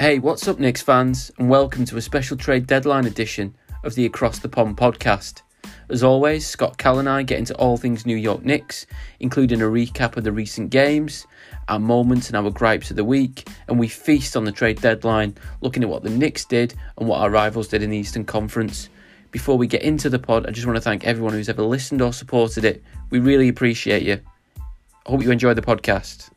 Hey, 0.00 0.18
what's 0.18 0.48
up, 0.48 0.58
Knicks 0.58 0.80
fans, 0.80 1.30
and 1.36 1.50
welcome 1.50 1.84
to 1.84 1.98
a 1.98 2.00
special 2.00 2.34
trade 2.34 2.66
deadline 2.66 3.04
edition 3.04 3.54
of 3.84 3.94
the 3.94 4.06
Across 4.06 4.38
the 4.38 4.48
Pond 4.48 4.78
podcast. 4.78 5.42
As 5.90 6.02
always, 6.02 6.46
Scott 6.46 6.78
Cal 6.78 7.00
and 7.00 7.06
I 7.06 7.22
get 7.22 7.38
into 7.38 7.54
all 7.56 7.76
things 7.76 8.06
New 8.06 8.16
York 8.16 8.42
Knicks, 8.42 8.86
including 9.18 9.60
a 9.60 9.66
recap 9.66 10.16
of 10.16 10.24
the 10.24 10.32
recent 10.32 10.70
games, 10.70 11.26
our 11.68 11.78
moments 11.78 12.28
and 12.28 12.36
our 12.38 12.50
gripes 12.50 12.88
of 12.88 12.96
the 12.96 13.04
week, 13.04 13.46
and 13.68 13.78
we 13.78 13.88
feast 13.88 14.38
on 14.38 14.44
the 14.44 14.52
trade 14.52 14.80
deadline, 14.80 15.36
looking 15.60 15.82
at 15.82 15.90
what 15.90 16.02
the 16.02 16.08
Knicks 16.08 16.46
did 16.46 16.72
and 16.96 17.06
what 17.06 17.20
our 17.20 17.28
rivals 17.28 17.68
did 17.68 17.82
in 17.82 17.90
the 17.90 17.98
Eastern 17.98 18.24
Conference. 18.24 18.88
Before 19.32 19.58
we 19.58 19.66
get 19.66 19.82
into 19.82 20.08
the 20.08 20.18
pod, 20.18 20.46
I 20.46 20.50
just 20.50 20.66
want 20.66 20.78
to 20.78 20.80
thank 20.80 21.04
everyone 21.04 21.34
who's 21.34 21.50
ever 21.50 21.62
listened 21.62 22.00
or 22.00 22.14
supported 22.14 22.64
it. 22.64 22.82
We 23.10 23.18
really 23.18 23.48
appreciate 23.48 24.04
you. 24.04 24.18
Hope 25.04 25.22
you 25.22 25.30
enjoy 25.30 25.52
the 25.52 25.60
podcast. 25.60 26.29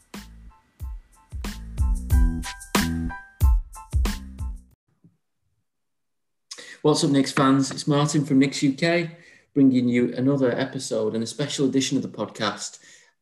What's 6.83 7.01
up, 7.01 7.11
Knicks 7.11 7.31
fans? 7.31 7.71
It's 7.71 7.87
Martin 7.87 8.25
from 8.25 8.39
Knicks 8.39 8.61
UK 8.61 9.11
bringing 9.53 9.87
you 9.87 10.13
another 10.17 10.51
episode 10.51 11.15
and 11.15 11.23
a 11.23 11.25
special 11.25 11.65
edition 11.65 11.95
of 11.95 12.03
the 12.03 12.09
podcast. 12.09 12.79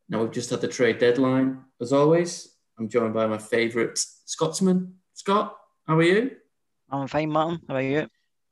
Now, 0.10 0.24
we've 0.24 0.32
just 0.32 0.50
had 0.50 0.62
the 0.62 0.68
trade 0.68 0.98
deadline. 0.98 1.60
As 1.80 1.94
always, 1.94 2.56
I'm 2.80 2.90
joined 2.90 3.14
by 3.14 3.28
my 3.28 3.38
favourite 3.38 4.00
Scotsman. 4.26 4.96
Scott, 5.14 5.56
how 5.86 6.00
are 6.00 6.02
you? 6.02 6.32
I'm 6.90 7.08
fine, 7.08 7.30
Martin. 7.30 7.62
How 7.68 7.76
are 7.76 7.84
you? 7.84 8.08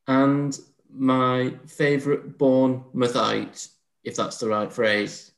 And 0.07 0.55
my 0.93 1.55
favourite 1.65 2.37
born 2.37 2.83
Mathite, 2.93 3.67
if 4.03 4.15
that's 4.15 4.37
the 4.37 4.47
right 4.47 4.71
phrase. 4.71 5.31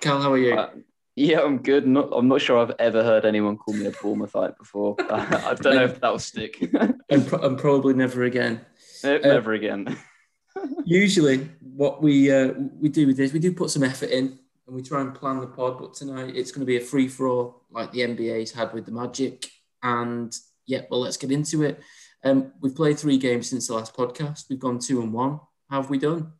Cal, 0.00 0.22
how 0.22 0.32
are 0.32 0.38
you? 0.38 0.54
Uh, 0.54 0.70
yeah, 1.14 1.42
I'm 1.42 1.58
good. 1.58 1.86
Not, 1.86 2.08
I'm 2.10 2.26
not 2.26 2.40
sure 2.40 2.58
I've 2.58 2.74
ever 2.78 3.04
heard 3.04 3.26
anyone 3.26 3.58
call 3.58 3.74
me 3.74 3.84
a 3.84 3.92
Bournemouthite 3.92 4.56
before. 4.56 4.96
I 5.10 5.54
don't 5.60 5.74
know 5.74 5.84
if 5.84 6.00
that'll 6.00 6.18
stick. 6.18 6.72
and, 7.10 7.26
pro- 7.26 7.40
and 7.40 7.58
probably 7.58 7.92
never 7.92 8.22
again. 8.22 8.64
Never 9.04 9.52
uh, 9.52 9.56
again. 9.56 9.96
usually, 10.84 11.48
what 11.60 12.02
we 12.02 12.32
uh, 12.32 12.52
we 12.80 12.88
do 12.88 13.06
with 13.06 13.16
this, 13.16 13.32
we 13.32 13.38
do 13.38 13.52
put 13.52 13.70
some 13.70 13.82
effort 13.82 14.10
in 14.10 14.38
and 14.66 14.76
we 14.76 14.82
try 14.82 15.00
and 15.00 15.14
plan 15.14 15.40
the 15.40 15.46
pod. 15.46 15.78
But 15.78 15.94
tonight, 15.94 16.34
it's 16.36 16.50
going 16.50 16.60
to 16.60 16.66
be 16.66 16.76
a 16.76 16.80
free 16.80 17.08
for 17.08 17.28
all, 17.28 17.62
like 17.70 17.92
the 17.92 18.00
NBA's 18.00 18.52
had 18.52 18.72
with 18.72 18.86
the 18.86 18.92
Magic. 18.92 19.46
And 19.82 20.34
yeah, 20.66 20.82
well, 20.90 21.00
let's 21.00 21.16
get 21.16 21.32
into 21.32 21.62
it. 21.62 21.80
Um, 22.22 22.52
we've 22.60 22.74
played 22.74 22.98
three 22.98 23.18
games 23.18 23.50
since 23.50 23.66
the 23.66 23.74
last 23.74 23.94
podcast. 23.94 24.44
We've 24.48 24.58
gone 24.58 24.78
two 24.78 25.02
and 25.02 25.12
one. 25.12 25.40
How 25.68 25.82
have 25.82 25.90
we 25.90 25.98
done? 25.98 26.32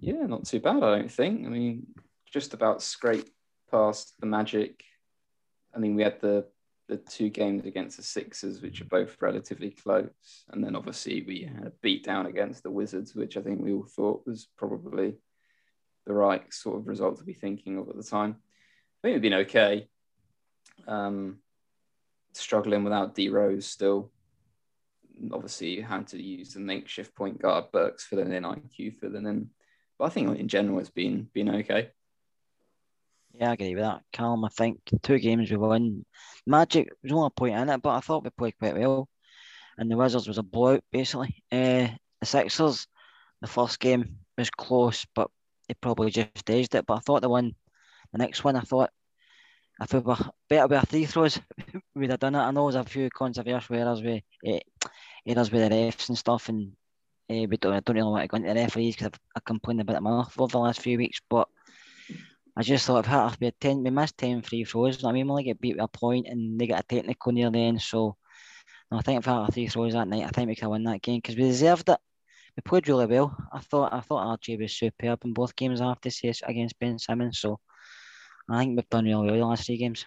Yeah, 0.00 0.26
not 0.26 0.44
too 0.44 0.60
bad, 0.60 0.82
I 0.82 0.98
don't 0.98 1.10
think. 1.10 1.46
I 1.46 1.48
mean, 1.48 1.86
just 2.32 2.54
about 2.54 2.82
scraped 2.82 3.30
past 3.70 4.14
the 4.20 4.26
Magic. 4.26 4.82
I 5.74 5.78
mean, 5.78 5.94
we 5.94 6.02
had 6.02 6.20
the 6.20 6.46
the 6.88 6.96
two 6.96 7.28
games 7.28 7.66
against 7.66 7.98
the 7.98 8.02
Sixers, 8.02 8.62
which 8.62 8.80
are 8.80 8.86
both 8.86 9.16
relatively 9.20 9.70
close, 9.70 10.44
and 10.50 10.64
then 10.64 10.74
obviously 10.74 11.22
we 11.22 11.42
had 11.42 11.66
a 11.66 11.72
beat 11.82 12.04
down 12.04 12.26
against 12.26 12.62
the 12.62 12.70
Wizards, 12.70 13.14
which 13.14 13.36
I 13.36 13.42
think 13.42 13.60
we 13.60 13.72
all 13.72 13.86
thought 13.86 14.26
was 14.26 14.48
probably 14.56 15.14
the 16.06 16.14
right 16.14 16.42
sort 16.52 16.78
of 16.78 16.88
result 16.88 17.18
to 17.18 17.24
be 17.24 17.34
thinking 17.34 17.76
of 17.76 17.88
at 17.88 17.96
the 17.96 18.02
time. 18.02 18.36
I 18.40 18.98
think 19.02 19.12
it'd 19.12 19.22
been 19.22 19.34
okay. 19.34 19.88
Um, 20.86 21.38
struggling 22.32 22.84
without 22.84 23.14
D 23.14 23.28
Rose 23.28 23.66
still. 23.66 24.10
Obviously, 25.32 25.70
you 25.70 25.82
had 25.82 26.06
to 26.08 26.22
use 26.22 26.54
the 26.54 26.60
makeshift 26.60 27.14
point 27.14 27.40
guard 27.40 27.66
Burks 27.72 28.04
filling 28.04 28.32
in, 28.32 28.44
IQ 28.44 28.94
filling 28.94 29.26
in. 29.26 29.50
But 29.98 30.06
I 30.06 30.08
think 30.10 30.38
in 30.38 30.48
general 30.48 30.78
it's 30.78 30.90
been 30.90 31.28
been 31.34 31.50
okay. 31.56 31.90
Yeah, 33.38 33.50
I 33.50 33.52
agree 33.52 33.74
with 33.74 33.84
that. 33.84 34.02
Calm, 34.12 34.44
I 34.44 34.48
think 34.48 34.80
two 35.02 35.18
games 35.18 35.50
we 35.50 35.56
won. 35.56 36.04
Magic 36.46 36.88
was 37.02 37.12
only 37.12 37.26
a 37.28 37.30
point 37.30 37.54
in 37.54 37.68
it, 37.68 37.82
but 37.82 37.90
I 37.90 38.00
thought 38.00 38.24
we 38.24 38.30
played 38.30 38.58
quite 38.58 38.76
well. 38.76 39.08
And 39.76 39.90
the 39.90 39.96
Wizards 39.96 40.26
was 40.26 40.38
a 40.38 40.42
blowout, 40.42 40.82
basically. 40.90 41.42
Uh, 41.52 41.88
the 42.20 42.26
Sixers, 42.26 42.88
the 43.40 43.46
first 43.46 43.78
game 43.78 44.18
was 44.36 44.50
close, 44.50 45.06
but 45.14 45.30
they 45.68 45.74
probably 45.74 46.10
just 46.10 46.50
edged 46.50 46.74
it. 46.74 46.84
But 46.86 46.94
I 46.94 46.98
thought 47.00 47.22
the 47.22 47.28
one, 47.28 47.54
the 48.12 48.18
next 48.18 48.42
one, 48.42 48.56
I 48.56 48.62
thought 48.62 48.90
if 49.80 49.92
we 49.92 50.00
were 50.00 50.16
better 50.50 50.66
with 50.66 50.88
free 50.88 51.06
throws, 51.06 51.38
we'd 51.94 52.10
have 52.10 52.18
done 52.18 52.34
it. 52.34 52.38
I 52.40 52.50
know 52.50 52.68
there's 52.68 52.84
a 52.84 52.88
few 52.90 53.08
controversial 53.10 53.76
errors 53.76 54.02
with 54.02 54.22
uh, 54.48 54.58
errors 55.24 55.52
with 55.52 55.70
the 55.70 55.76
refs 55.76 56.08
and 56.08 56.18
stuff, 56.18 56.48
and 56.48 56.72
uh, 57.30 57.46
we 57.48 57.56
don't, 57.56 57.74
I 57.74 57.80
don't 57.80 57.94
really 57.94 58.10
want 58.10 58.22
to 58.24 58.28
go 58.28 58.36
into 58.38 58.48
the 58.52 58.60
referees 58.60 58.96
because 58.96 59.06
I've, 59.12 59.20
I've 59.36 59.44
complained 59.44 59.80
about 59.82 59.92
them 59.92 60.06
enough 60.08 60.40
over 60.40 60.50
the 60.50 60.58
last 60.58 60.80
few 60.80 60.98
weeks. 60.98 61.20
But 61.30 61.46
I 62.58 62.62
just 62.62 62.84
thought 62.86 63.06
if 63.06 63.40
we 63.40 63.46
had 63.46 63.60
ten, 63.60 63.84
we 63.84 63.90
missed 63.90 64.18
ten 64.18 64.42
free 64.42 64.64
throws. 64.64 65.04
I 65.04 65.12
mean, 65.12 65.26
we 65.26 65.30
only 65.30 65.44
get 65.44 65.60
beat 65.60 65.76
with 65.76 65.84
a 65.84 65.86
point, 65.86 66.26
and 66.26 66.58
they 66.58 66.66
got 66.66 66.80
a 66.80 66.82
technical 66.82 67.30
near 67.30 67.52
the 67.52 67.58
end. 67.60 67.80
So 67.80 68.16
no, 68.90 68.98
I 68.98 69.02
think 69.02 69.20
if 69.20 69.26
we 69.28 69.32
had 69.32 69.54
three 69.54 69.68
throws 69.68 69.92
that 69.92 70.08
night, 70.08 70.24
I 70.24 70.30
think 70.30 70.48
we 70.48 70.56
could 70.56 70.68
win 70.68 70.82
that 70.82 71.00
game 71.00 71.20
because 71.22 71.36
we 71.36 71.42
deserved 71.42 71.88
it. 71.88 71.98
We 72.56 72.62
played 72.62 72.88
really 72.88 73.06
well. 73.06 73.36
I 73.52 73.60
thought 73.60 73.92
I 73.92 74.00
thought 74.00 74.40
RJ 74.40 74.60
was 74.60 74.76
superb 74.76 75.20
in 75.24 75.34
both 75.34 75.54
games. 75.54 75.80
I 75.80 75.86
have 75.86 76.00
to 76.00 76.10
say 76.10 76.34
against 76.42 76.80
Ben 76.80 76.98
Simmons. 76.98 77.38
So 77.38 77.60
I 78.50 78.58
think 78.58 78.76
we've 78.76 78.90
done 78.90 79.04
really 79.04 79.26
well 79.26 79.38
the 79.38 79.46
last 79.46 79.66
three 79.66 79.76
games. 79.76 80.04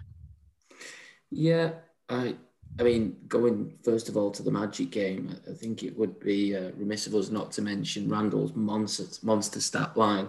Yeah, 1.29 1.71
I 2.09 2.35
I 2.77 2.83
mean, 2.83 3.15
going 3.29 3.77
first 3.81 4.09
of 4.09 4.17
all 4.17 4.29
to 4.31 4.43
the 4.43 4.51
Magic 4.51 4.91
game, 4.91 5.37
I 5.49 5.53
think 5.53 5.83
it 5.83 5.97
would 5.97 6.19
be 6.19 6.57
uh, 6.57 6.71
remiss 6.75 7.07
of 7.07 7.15
us 7.15 7.29
not 7.29 7.53
to 7.53 7.61
mention 7.61 8.09
Randall's 8.09 8.53
monster 8.55 9.05
monster 9.23 9.61
stat 9.61 9.95
line 9.95 10.27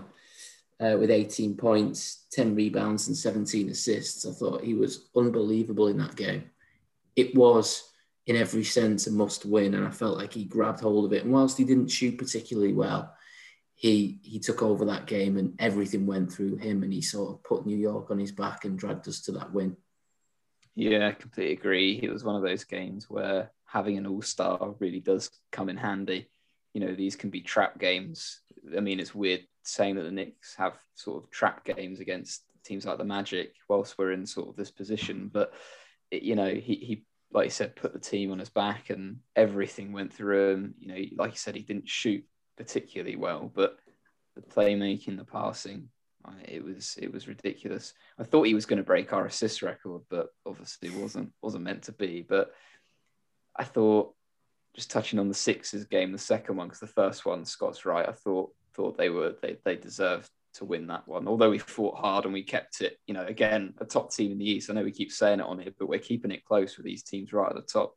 uh, 0.81 0.97
with 0.99 1.11
18 1.11 1.57
points, 1.57 2.27
10 2.33 2.55
rebounds, 2.55 3.09
and 3.09 3.17
17 3.17 3.71
assists. 3.71 4.27
I 4.27 4.33
thought 4.33 4.65
he 4.65 4.75
was 4.75 5.09
unbelievable 5.17 5.89
in 5.89 5.99
that 5.99 6.17
game. 6.17 6.51
It 7.17 7.35
was, 7.35 7.91
in 8.27 8.37
every 8.37 8.65
sense, 8.65 9.07
a 9.07 9.13
must 9.13 9.45
win, 9.45 9.75
and 9.75 9.87
I 9.87 9.91
felt 9.91 10.17
like 10.17 10.33
he 10.33 10.45
grabbed 10.45 10.81
hold 10.81 11.05
of 11.05 11.13
it. 11.13 11.25
And 11.25 11.33
whilst 11.33 11.59
he 11.59 11.65
didn't 11.65 11.89
shoot 11.89 12.19
particularly 12.19 12.73
well, 12.73 13.15
he 13.75 14.21
he 14.23 14.39
took 14.39 14.63
over 14.63 14.85
that 14.87 15.07
game, 15.07 15.37
and 15.37 15.55
everything 15.59 16.07
went 16.07 16.33
through 16.33 16.57
him, 16.57 16.83
and 16.83 16.93
he 16.93 17.03
sort 17.03 17.33
of 17.33 17.43
put 17.43 17.67
New 17.67 17.77
York 17.77 18.11
on 18.11 18.19
his 18.19 18.33
back 18.33 18.65
and 18.65 18.79
dragged 18.79 19.09
us 19.09 19.21
to 19.23 19.33
that 19.33 19.53
win. 19.53 19.77
Yeah, 20.75 21.09
I 21.09 21.13
completely 21.13 21.53
agree. 21.53 22.01
It 22.03 22.11
was 22.11 22.25
one 22.25 22.37
of 22.37 22.43
those 22.43 22.65
games 22.65 23.11
where 23.11 23.51
having 23.67 23.99
an 23.99 24.07
all 24.07 24.23
star 24.23 24.75
really 24.79 25.01
does 25.01 25.31
come 25.51 25.69
in 25.69 25.77
handy. 25.77 26.29
You 26.75 26.81
know, 26.81 26.95
these 26.95 27.17
can 27.17 27.31
be 27.31 27.41
trap 27.41 27.79
games. 27.79 28.41
I 28.77 28.81
mean, 28.81 29.01
it's 29.01 29.15
weird 29.15 29.43
saying 29.65 29.97
that 29.97 30.03
the 30.03 30.11
Knicks 30.11 30.55
have 30.57 30.79
sort 30.95 31.23
of 31.23 31.31
trap 31.31 31.65
games 31.65 32.01
against 32.01 32.43
teams 32.65 32.87
like 32.87 32.99
the 32.99 33.05
Magic 33.05 33.55
whilst 33.69 33.99
we're 33.99 34.13
in 34.13 34.27
sort 34.27 34.49
of 34.49 34.57
this 34.57 34.71
position. 34.71 35.31
But 35.33 35.53
it, 36.11 36.23
you 36.23 36.37
know, 36.37 36.49
he 36.49 36.75
he 36.75 37.05
like 37.33 37.47
you 37.47 37.51
said, 37.51 37.77
put 37.77 37.93
the 37.93 37.99
team 37.99 38.31
on 38.31 38.39
his 38.39 38.51
back 38.51 38.91
and 38.91 39.19
everything 39.35 39.93
went 39.93 40.13
through 40.13 40.51
him. 40.51 40.75
You 40.79 40.89
know, 40.89 41.01
like 41.17 41.33
you 41.33 41.39
said, 41.39 41.55
he 41.55 41.63
didn't 41.63 41.89
shoot 41.89 42.25
particularly 42.57 43.17
well, 43.17 43.51
but 43.53 43.79
the 44.37 44.43
playmaking, 44.43 45.17
the 45.17 45.25
passing, 45.25 45.89
uh, 46.25 46.33
it 46.45 46.65
was 46.65 46.97
it 47.01 47.13
was 47.13 47.29
ridiculous. 47.29 47.95
I 48.19 48.25
thought 48.25 48.47
he 48.47 48.55
was 48.55 48.67
going 48.67 48.79
to 48.79 48.85
break 48.85 49.13
our 49.13 49.27
assist 49.27 49.63
record, 49.63 50.03
but 50.09 50.29
obviously 50.47 50.91
wasn't 50.91 51.33
wasn't 51.43 51.65
meant 51.65 51.85
to 51.85 51.93
be. 51.93 52.25
But 52.27 52.53
I 53.57 53.65
thought, 53.65 54.15
just 54.75 54.91
touching 54.91 55.19
on 55.19 55.29
the 55.29 55.35
Sixers 55.35 55.85
game, 55.85 56.13
the 56.13 56.19
second 56.19 56.57
one, 56.57 56.69
because 56.69 56.81
the 56.81 56.87
first 56.87 57.27
one, 57.27 57.45
Scott's 57.45 57.85
right. 57.85 58.09
I 58.09 58.13
thought 58.13 58.53
thought 58.75 58.97
they 58.97 59.11
were 59.11 59.35
they, 59.43 59.59
they 59.65 59.77
deserved 59.77 60.31
to 60.55 60.65
win 60.65 60.87
that 60.87 61.07
one. 61.07 61.29
Although 61.29 61.51
we 61.51 61.59
fought 61.59 61.97
hard 61.97 62.25
and 62.25 62.33
we 62.33 62.43
kept 62.43 62.81
it, 62.81 62.99
you 63.07 63.15
know, 63.15 63.25
again, 63.25 63.75
a 63.79 63.85
top 63.85 64.13
team 64.13 64.33
in 64.33 64.39
the 64.39 64.51
East. 64.51 64.71
I 64.71 64.75
know 64.75 64.85
we 64.85 64.93
keep 64.93 65.13
saying 65.13 65.41
it 65.41 65.47
on 65.47 65.59
here, 65.59 65.73
but 65.79 65.89
we're 65.89 65.99
keeping 65.99 66.31
it 66.31 66.45
close 66.45 66.77
with 66.77 66.87
these 66.87 67.03
teams 67.03 67.33
right 67.33 67.49
at 67.49 67.57
the 67.57 67.63
top. 67.63 67.95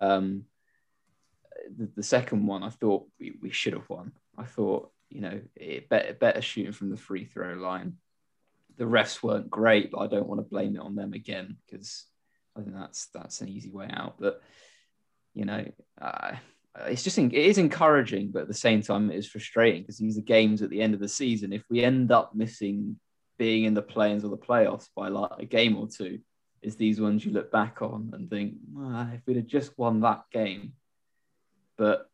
Um, 0.00 0.44
the, 1.76 1.90
the 1.96 2.02
second 2.02 2.46
one, 2.46 2.62
I 2.62 2.70
thought 2.70 3.06
we, 3.18 3.34
we 3.40 3.50
should 3.50 3.72
have 3.74 3.88
won. 3.88 4.12
I 4.36 4.44
thought, 4.44 4.90
you 5.08 5.20
know, 5.20 5.40
it 5.56 5.88
better, 5.88 6.14
better 6.14 6.42
shooting 6.42 6.72
from 6.72 6.90
the 6.90 6.96
free 6.96 7.24
throw 7.24 7.54
line. 7.54 7.94
The 8.76 8.84
refs 8.84 9.22
weren't 9.22 9.50
great, 9.50 9.90
but 9.90 9.98
I 9.98 10.06
don't 10.06 10.28
want 10.28 10.40
to 10.40 10.48
blame 10.48 10.76
it 10.76 10.82
on 10.82 10.94
them 10.94 11.12
again 11.12 11.56
because 11.66 12.06
I 12.56 12.60
think 12.60 12.74
that's 12.74 13.08
that's 13.12 13.40
an 13.40 13.48
easy 13.48 13.70
way 13.70 13.88
out. 13.90 14.16
But 14.18 14.40
you 15.34 15.44
know, 15.44 15.64
uh, 16.00 16.32
it's 16.86 17.02
just 17.02 17.18
it 17.18 17.32
is 17.32 17.58
encouraging, 17.58 18.30
but 18.30 18.42
at 18.42 18.48
the 18.48 18.54
same 18.54 18.82
time, 18.82 19.10
it 19.10 19.16
is 19.16 19.28
frustrating 19.28 19.82
because 19.82 19.98
these 19.98 20.18
are 20.18 20.22
games 20.22 20.62
at 20.62 20.70
the 20.70 20.80
end 20.80 20.94
of 20.94 21.00
the 21.00 21.08
season. 21.08 21.52
If 21.52 21.64
we 21.68 21.82
end 21.82 22.12
up 22.12 22.34
missing 22.34 22.96
being 23.38 23.64
in 23.64 23.74
the 23.74 23.82
play-ins 23.82 24.24
or 24.24 24.28
the 24.28 24.36
playoffs 24.36 24.88
by 24.94 25.08
like 25.08 25.30
a 25.38 25.44
game 25.46 25.76
or 25.76 25.88
two, 25.88 26.20
is 26.62 26.76
these 26.76 27.00
ones 27.00 27.24
you 27.24 27.32
look 27.32 27.50
back 27.50 27.80
on 27.80 28.10
and 28.12 28.28
think, 28.28 28.54
ah, 28.78 29.10
if 29.12 29.20
we'd 29.26 29.36
have 29.36 29.46
just 29.46 29.76
won 29.78 30.00
that 30.00 30.24
game. 30.32 30.74
But 31.78 32.08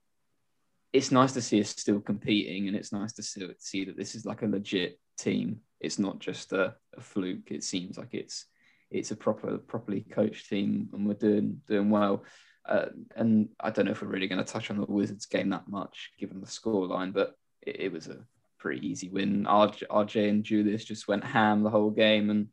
it's 0.93 1.11
nice 1.11 1.33
to 1.33 1.43
see 1.43 1.61
us 1.61 1.71
still 1.71 2.01
competing, 2.01 2.69
and 2.69 2.77
it's 2.77 2.93
nice 2.93 3.13
to 3.15 3.23
see, 3.23 3.47
see 3.59 3.85
that 3.85 3.97
this 3.97 4.15
is 4.15 4.25
like 4.25 4.43
a 4.43 4.47
legit 4.47 4.99
team. 5.19 5.61
It's 5.81 5.99
not 5.99 6.21
just 6.21 6.53
a, 6.53 6.75
a 6.97 7.01
fluke. 7.01 7.51
It 7.51 7.65
seems 7.65 7.99
like 7.99 8.15
it's 8.15 8.47
it's 8.91 9.11
a 9.11 9.17
proper 9.17 9.59
properly 9.59 10.03
coached 10.03 10.49
team, 10.49 10.89
and 10.93 11.07
we're 11.07 11.15
doing 11.15 11.61
doing 11.67 11.91
well. 11.91 12.25
Uh, 12.69 12.87
and 13.15 13.49
I 13.61 13.71
don't 13.71 13.85
know 13.85 13.93
if 13.93 14.03
we're 14.03 14.09
really 14.09 14.27
going 14.29 14.45
to 14.45 14.53
touch 14.53 14.71
on 14.71 14.79
the 14.79 14.87
Wizards 14.87 15.27
game 15.27 15.51
that 15.51 15.69
much, 15.69 16.11
given 16.19 16.41
the 16.41 16.47
scoreline, 16.47 17.13
but 17.13 17.35
it, 17.63 17.81
it, 17.81 17.93
was 17.93 18.09
a 18.09 18.19
pretty 18.59 18.87
easy 18.87 19.09
win. 19.09 19.45
RJ, 19.45 19.85
RJ, 19.89 20.29
and 20.29 20.45
Julius 20.45 20.85
just 20.85 21.07
went 21.07 21.25
ham 21.25 21.63
the 21.63 21.71
whole 21.71 21.91
game, 21.91 22.31
and 22.31 22.49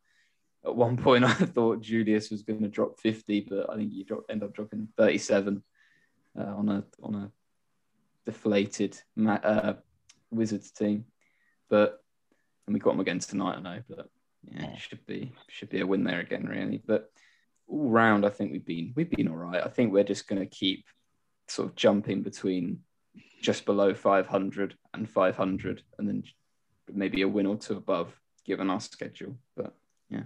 at 0.66 0.76
one 0.76 0.98
point 1.04 1.24
I 1.24 1.34
thought 1.34 1.82
Julius 1.82 2.30
was 2.30 2.44
going 2.44 2.62
to 2.62 2.68
drop 2.68 3.00
50, 3.00 3.48
but 3.50 3.70
I 3.70 3.76
think 3.76 3.92
he 3.92 4.04
dropped, 4.04 4.30
end 4.30 4.44
up 4.44 4.54
dropping 4.54 4.90
37 4.98 5.64
uh, 6.40 6.44
on 6.44 6.70
a 6.70 6.84
on 7.02 7.16
a 7.16 7.32
deflated 8.26 8.98
uh, 9.28 9.74
Wizards 10.32 10.72
team. 10.72 11.06
But 11.70 12.04
and 12.68 12.74
we 12.74 12.80
got 12.80 12.92
them 12.92 13.00
again 13.00 13.20
tonight, 13.20 13.58
I 13.58 13.62
know, 13.62 13.80
but 13.90 14.10
yeah, 14.52 14.74
it 14.74 14.80
should 14.80 15.06
be 15.06 15.34
should 15.48 15.70
be 15.70 15.82
a 15.82 15.88
win 15.88 16.04
there 16.04 16.20
again, 16.20 16.46
really. 16.46 16.82
But 16.86 17.12
all 17.68 17.90
round, 17.90 18.26
I 18.26 18.30
think 18.30 18.52
we've 18.52 18.66
been 18.66 18.94
we've 18.96 19.10
been 19.10 19.28
all 19.28 19.36
right. 19.36 19.64
I 19.64 19.70
think 19.70 19.92
we're 19.92 20.04
just 20.04 20.28
going 20.28 20.42
to 20.42 20.48
keep 20.48 20.86
sort 21.48 21.70
of 21.70 21.76
jumping 21.76 22.22
between 22.22 22.80
just 23.42 23.66
below 23.66 23.94
500 23.94 24.76
and 24.94 25.10
500, 25.10 25.84
and 25.98 26.08
then 26.08 26.24
maybe 26.92 27.22
a 27.22 27.28
win 27.28 27.46
or 27.46 27.58
two 27.58 27.78
above, 27.78 28.14
given 28.46 28.70
our 28.70 28.80
schedule. 28.80 29.38
But 29.56 29.74
yeah. 30.10 30.24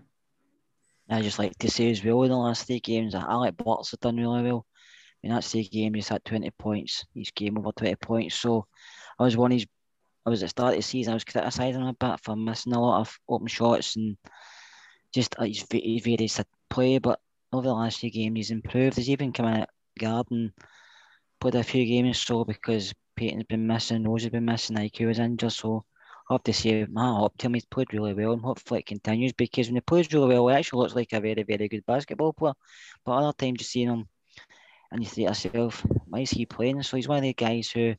I 1.09 1.21
just 1.21 1.39
like 1.39 1.57
to 1.59 1.71
say 1.71 1.89
as 1.89 2.03
well 2.03 2.23
in 2.23 2.29
the 2.29 2.37
last 2.37 2.67
three 2.67 2.79
games, 2.79 3.15
Alec 3.15 3.57
Burks 3.57 3.91
have 3.91 3.99
done 4.01 4.17
really 4.17 4.43
well. 4.43 4.65
In 5.23 5.31
that 5.31 5.43
three 5.43 5.67
game, 5.67 5.93
he's 5.93 6.09
had 6.09 6.23
20 6.25 6.51
points, 6.51 7.05
each 7.15 7.33
game 7.33 7.57
over 7.57 7.71
20 7.71 7.95
points. 7.95 8.35
So 8.35 8.67
I 9.17 9.23
was 9.23 9.35
one 9.35 9.51
of 9.51 9.65
I 10.25 10.29
was 10.29 10.43
at 10.43 10.47
the 10.47 10.49
start 10.49 10.73
of 10.73 10.79
the 10.79 10.83
season, 10.83 11.11
I 11.11 11.15
was 11.15 11.23
criticising 11.23 11.81
him 11.81 11.87
a 11.87 11.93
bit 11.93 12.19
for 12.21 12.35
missing 12.35 12.73
a 12.73 12.81
lot 12.81 12.99
of 12.99 13.17
open 13.29 13.47
shots 13.47 13.95
and 13.95 14.17
just 15.13 15.33
uh, 15.39 15.45
his, 15.45 15.65
his 15.71 16.03
various 16.03 16.41
play. 16.69 16.97
But 16.97 17.21
over 17.51 17.67
the 17.67 17.73
last 17.73 17.99
few 17.99 18.11
games, 18.11 18.35
he's 18.35 18.51
improved. 18.51 18.97
He's 18.97 19.09
even 19.09 19.33
come 19.33 19.45
out 19.45 20.31
and 20.31 20.51
played 21.39 21.55
a 21.55 21.63
few 21.63 21.85
games 21.85 22.19
so 22.19 22.43
because 22.43 22.93
Payton's 23.15 23.45
been 23.45 23.67
missing, 23.67 24.03
Rose 24.03 24.23
has 24.23 24.31
been 24.31 24.45
missing, 24.45 24.75
IQ 24.75 25.07
was 25.07 25.19
injured. 25.19 25.51
So 25.51 25.85
I 26.29 26.33
have 26.33 26.43
to 26.43 26.53
say, 26.53 26.85
to 26.85 27.29
him, 27.39 27.53
he's 27.53 27.65
played 27.65 27.93
really 27.93 28.13
well 28.13 28.33
and 28.33 28.41
hopefully 28.41 28.81
it 28.81 28.85
continues 28.85 29.33
because 29.33 29.67
when 29.67 29.75
he 29.75 29.81
plays 29.81 30.11
really 30.13 30.27
well, 30.27 30.47
he 30.49 30.55
actually 30.55 30.81
looks 30.81 30.95
like 30.95 31.13
a 31.13 31.21
very, 31.21 31.43
very 31.43 31.67
good 31.67 31.85
basketball 31.85 32.33
player. 32.33 32.53
But 33.05 33.11
other 33.13 33.33
times 33.33 33.59
you 33.59 33.65
see 33.65 33.83
him 33.83 34.07
and 34.91 35.01
you 35.01 35.09
think 35.09 35.27
to 35.29 35.33
yourself, 35.33 35.85
why 36.05 36.19
is 36.19 36.31
he 36.31 36.45
playing? 36.45 36.83
So 36.83 36.97
he's 36.97 37.07
one 37.07 37.17
of 37.17 37.23
the 37.23 37.33
guys 37.33 37.69
who 37.69 37.95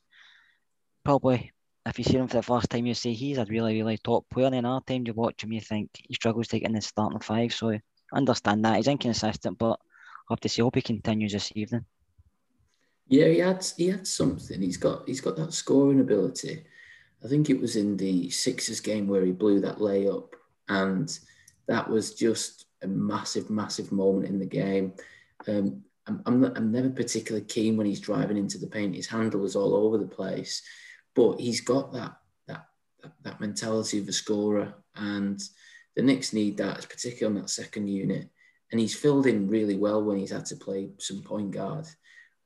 probably, 1.05 1.53
if 1.87 1.99
you 1.99 2.05
see 2.05 2.17
him 2.17 2.29
for 2.29 2.37
the 2.37 2.43
first 2.43 2.69
time, 2.71 2.87
you 2.87 2.95
say 2.95 3.15
he's 3.15 3.39
a 3.39 3.47
really, 3.47 3.77
really 3.77 3.99
top 3.99 4.27
player. 4.31 4.47
And 4.47 4.55
then 4.55 4.65
other 4.67 4.85
times 4.87 5.06
you 5.06 5.15
watch 5.15 5.43
him, 5.43 5.53
you 5.53 5.61
think 5.61 5.91
he 5.95 6.15
struggles 6.15 6.49
to 6.49 6.61
get 6.61 6.69
in 6.69 6.75
the 6.75 6.83
starting 6.83 7.21
five. 7.21 7.55
So 7.55 7.79
understand 8.12 8.64
that. 8.64 8.76
He's 8.76 8.88
inconsistent, 8.88 9.58
but 9.58 9.78
I 10.28 10.32
have 10.32 10.40
to 10.40 10.49
say, 10.49 10.62
I 10.62 10.64
hope 10.64 10.76
he 10.76 10.82
continues 10.82 11.32
this 11.32 11.52
evening. 11.55 11.84
Yeah, 13.08 13.28
he 13.28 13.38
had 13.38 13.66
he 13.76 13.88
had 13.88 14.06
something. 14.06 14.60
He's 14.60 14.76
got 14.76 15.06
he's 15.06 15.22
got 15.22 15.37
that 15.37 15.55
scoring 15.55 16.00
ability. 16.00 16.64
I 17.25 17.28
think 17.28 17.49
it 17.49 17.60
was 17.60 17.76
in 17.76 17.96
the 17.96 18.31
Sixers 18.31 18.81
game 18.81 19.08
where 19.08 19.25
he 19.25 19.32
blew 19.32 19.60
that 19.60 19.78
layup, 19.78 20.34
and 20.69 21.19
that 21.66 21.88
was 21.88 22.14
just 22.14 22.66
a 22.82 22.87
massive, 22.87 23.50
massive 23.50 23.90
moment 23.90 24.26
in 24.26 24.38
the 24.38 24.46
game. 24.46 24.93
Um, 25.49 25.82
I'm, 26.06 26.22
I'm, 26.26 26.40
not, 26.40 26.56
I'm 26.56 26.70
never 26.70 26.90
particularly 26.90 27.44
keen 27.46 27.76
when 27.76 27.87
he's 27.87 28.00
driving 28.00 28.37
into 28.37 28.58
the 28.58 28.66
paint. 28.66 28.94
His 28.94 29.06
handle 29.06 29.44
is 29.44 29.56
all 29.56 29.75
over 29.75 29.99
the 29.99 30.06
place, 30.06 30.62
but 31.14 31.40
he's 31.40 31.61
got 31.61 31.93
that 31.93 32.16
that 32.46 32.66
that, 33.02 33.12
that 33.22 33.40
mentality 33.40 34.00
of 34.00 34.08
a 34.08 34.12
scorer, 34.12 34.75
and 34.96 35.40
the 35.99 36.05
Knicks 36.05 36.33
need 36.33 36.59
that, 36.59 36.89
particularly 36.89 37.37
on 37.37 37.43
that 37.43 37.50
second 37.50 37.89
unit. 37.89 38.29
And 38.71 38.81
he's 38.81 38.95
filled 38.95 39.27
in 39.27 39.49
really 39.49 39.75
well 39.75 40.00
when 40.00 40.17
he's 40.17 40.31
had 40.31 40.47
to 40.47 40.55
play 40.55 40.91
some 40.99 41.23
point 41.23 41.50
guard, 41.50 41.89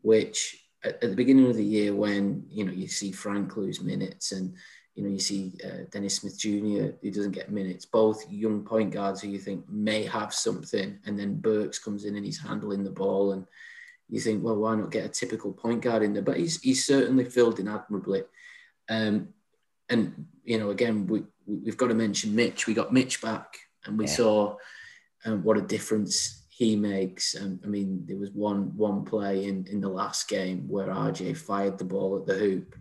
which 0.01 0.57
at, 0.83 0.95
at, 1.05 1.11
the 1.11 1.17
beginning 1.17 1.51
of 1.51 1.57
the 1.57 1.65
year 1.65 1.95
when 1.95 2.47
you 2.49 2.65
know 2.65 2.73
you 2.73 2.89
see 2.89 3.13
Frank 3.13 3.55
lose 3.59 3.83
minutes 3.83 4.33
and 4.33 4.55
you 4.95 5.03
know 5.03 5.11
you 5.11 5.19
see 5.19 5.53
uh, 5.63 5.85
Dennis 5.91 6.17
Smith 6.17 6.39
Jr. 6.39 6.97
who 7.03 7.11
doesn't 7.11 7.33
get 7.33 7.53
minutes, 7.53 7.85
both 7.85 8.25
young 8.31 8.65
point 8.65 8.91
guards 8.91 9.21
who 9.21 9.29
you 9.29 9.39
think 9.39 9.69
may 9.69 10.05
have 10.05 10.33
something, 10.33 10.99
and 11.05 11.19
then 11.19 11.39
Burks 11.39 11.79
comes 11.79 12.07
in 12.07 12.17
and 12.17 12.25
he's 12.25 12.41
handling 12.41 12.83
the 12.83 12.91
ball, 12.91 13.33
and 13.33 13.45
you 14.09 14.21
think, 14.21 14.43
well, 14.43 14.57
why 14.57 14.77
not 14.77 14.91
get 14.91 15.05
a 15.05 15.11
typical 15.11 15.53
point 15.53 15.83
guard 15.83 16.03
in 16.03 16.15
there? 16.15 16.23
But 16.23 16.39
he's 16.39 16.59
he's 16.63 16.87
certainly 16.87 17.27
filled 17.27 17.61
in 17.61 17.69
admirably, 17.69 18.23
um, 18.89 19.29
and 19.93 20.27
you 20.43 20.59
know 20.59 20.71
again 20.71 21.06
we 21.06 21.23
we've 21.47 21.77
got 21.77 21.89
to 21.89 21.94
mention 21.94 22.35
Mitch. 22.35 22.67
We 22.67 22.75
got 22.75 22.93
Mitch 22.93 23.21
back, 23.21 23.59
and 23.85 23.99
we 23.99 24.06
yeah. 24.06 24.12
saw 24.12 24.56
um, 25.25 25.44
what 25.44 25.59
a 25.59 25.62
difference 25.62 26.44
he 26.49 26.77
makes. 26.77 27.37
Um, 27.39 27.61
I 27.65 27.69
mean, 27.69 28.05
there 28.06 28.17
was 28.17 28.31
one 28.31 28.77
one 28.77 29.05
play 29.05 29.44
in 29.44 29.67
in 29.71 29.81
the 29.81 29.89
last 29.89 30.29
game 30.29 30.67
where 30.69 30.89
RJ 30.89 31.37
fired 31.37 31.79
the 31.79 31.85
ball 31.85 32.17
at 32.17 32.27
the 32.27 32.35
hoop, 32.35 32.75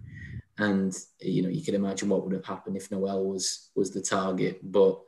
and 0.57 0.95
you 1.19 1.43
know 1.43 1.49
you 1.49 1.63
can 1.63 1.75
imagine 1.75 2.09
what 2.09 2.23
would 2.23 2.33
have 2.33 2.45
happened 2.45 2.77
if 2.77 2.89
Noel 2.89 3.25
was 3.25 3.69
was 3.75 3.91
the 3.91 4.01
target, 4.01 4.59
but 4.63 4.99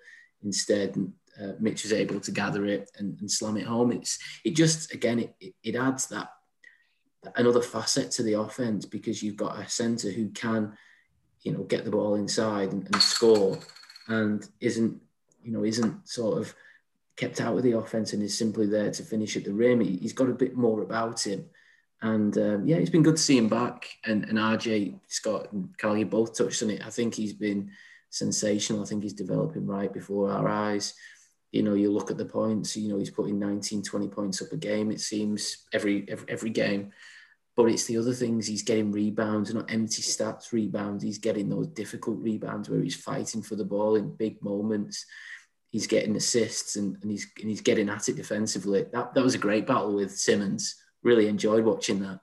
instead. 0.44 0.96
Uh, 1.42 1.54
Mitch 1.60 1.82
was 1.82 1.94
able 1.94 2.20
to 2.20 2.30
gather 2.30 2.68
it 2.68 2.92
and, 3.00 3.20
and 3.20 3.32
slam 3.32 3.58
it 3.58 3.66
home. 3.66 3.92
It's 3.92 4.20
it 4.46 4.56
just 4.56 4.94
again 4.94 5.18
it, 5.18 5.36
it, 5.40 5.56
it 5.64 5.76
adds 5.76 6.06
that 6.10 6.30
another 7.36 7.62
facet 7.62 8.12
to 8.12 8.22
the 8.22 8.34
offense 8.34 8.86
because 8.86 9.24
you've 9.24 9.36
got 9.36 9.60
a 9.60 9.68
center 9.68 10.12
who 10.12 10.30
can, 10.30 10.78
you 11.44 11.52
know, 11.52 11.64
get 11.64 11.86
the 11.86 11.92
ball 11.92 12.16
inside 12.16 12.72
and, 12.72 12.86
and, 12.86 13.02
score, 13.02 13.60
and 14.08 14.48
isn't, 14.60 15.00
you 15.44 15.52
know, 15.52 15.64
isn't 15.64 16.08
sort 16.08 16.40
of 16.40 16.56
kept 17.16 17.42
out 17.42 17.58
of 17.58 17.64
the 17.64 17.78
offense 17.78 18.14
and 18.14 18.24
is 18.24 18.38
simply 18.38 18.66
there 18.66 18.92
to 18.92 19.04
finish 19.04 19.36
at 19.38 19.44
the 19.44 19.54
rim. 19.54 19.82
He, 19.82 20.00
has 20.02 20.14
got 20.14 20.30
a 20.30 20.34
bit 20.34 20.56
more 20.56 20.82
about 20.82 21.26
him. 21.26 21.46
And 22.02 22.38
um, 22.38 22.68
yeah, 22.68 22.78
it's 22.78 22.90
been 22.90 23.04
good 23.04 23.18
to 23.18 23.22
see 23.22 23.38
him 23.38 23.50
back. 23.50 23.88
And, 24.06 24.26
and 24.26 24.38
RJ, 24.38 25.00
Scott, 25.08 25.52
and 25.52 25.78
Cal, 25.78 25.98
you 25.98 26.06
both 26.06 26.38
touched 26.38 26.64
on 26.64 26.70
it. 26.70 26.86
I 26.86 26.90
think 26.90 27.14
he's 27.14 27.34
been 27.34 27.72
sensational. 28.10 28.82
I 28.82 28.86
think 28.86 29.04
he's 29.04 29.14
developing 29.14 29.68
right 29.68 29.92
before 29.92 30.32
our 30.32 30.48
eyes. 30.48 30.94
You 31.52 31.64
know, 31.64 31.76
you 31.76 31.92
look 31.92 32.10
at 32.10 32.18
the 32.18 32.26
points, 32.26 32.76
you 32.76 32.90
know, 32.90 32.98
he's 32.98 33.12
putting 33.12 33.38
19, 33.38 33.84
20 33.84 34.08
points 34.08 34.42
up 34.42 34.52
a 34.52 34.58
game, 34.58 34.92
it 34.92 35.00
seems, 35.00 35.66
every, 35.72 36.04
every, 36.10 36.26
every 36.28 36.50
game. 36.50 36.92
But 37.56 37.66
it's 37.66 37.86
the 37.86 37.98
other 37.98 38.14
things. 38.14 38.48
He's 38.48 38.64
getting 38.64 38.92
rebounds, 38.92 39.54
not 39.54 39.72
empty 39.72 40.02
stats 40.02 40.52
rebounds. 40.52 41.04
He's 41.04 41.20
getting 41.20 41.50
those 41.50 41.68
difficult 41.68 42.18
rebounds 42.20 42.70
where 42.70 42.82
he's 42.82 42.96
fighting 42.96 43.44
for 43.44 43.56
the 43.56 43.66
ball 43.66 43.96
in 43.96 44.16
big 44.16 44.42
moments 44.44 45.06
he's 45.74 45.88
getting 45.88 46.16
assists 46.16 46.76
and, 46.76 46.96
and 47.02 47.12
he's 47.12 47.28
and 47.42 47.50
he's 47.50 47.62
getting 47.62 47.90
at 47.90 48.08
it 48.08 48.16
defensively. 48.16 48.86
That 48.94 49.14
that 49.14 49.24
was 49.24 49.36
a 49.36 49.40
great 49.40 49.68
battle 49.68 49.96
with 49.96 50.16
Simmons. 50.16 50.76
Really 51.02 51.28
enjoyed 51.28 51.66
watching 51.66 52.00
that. 52.02 52.20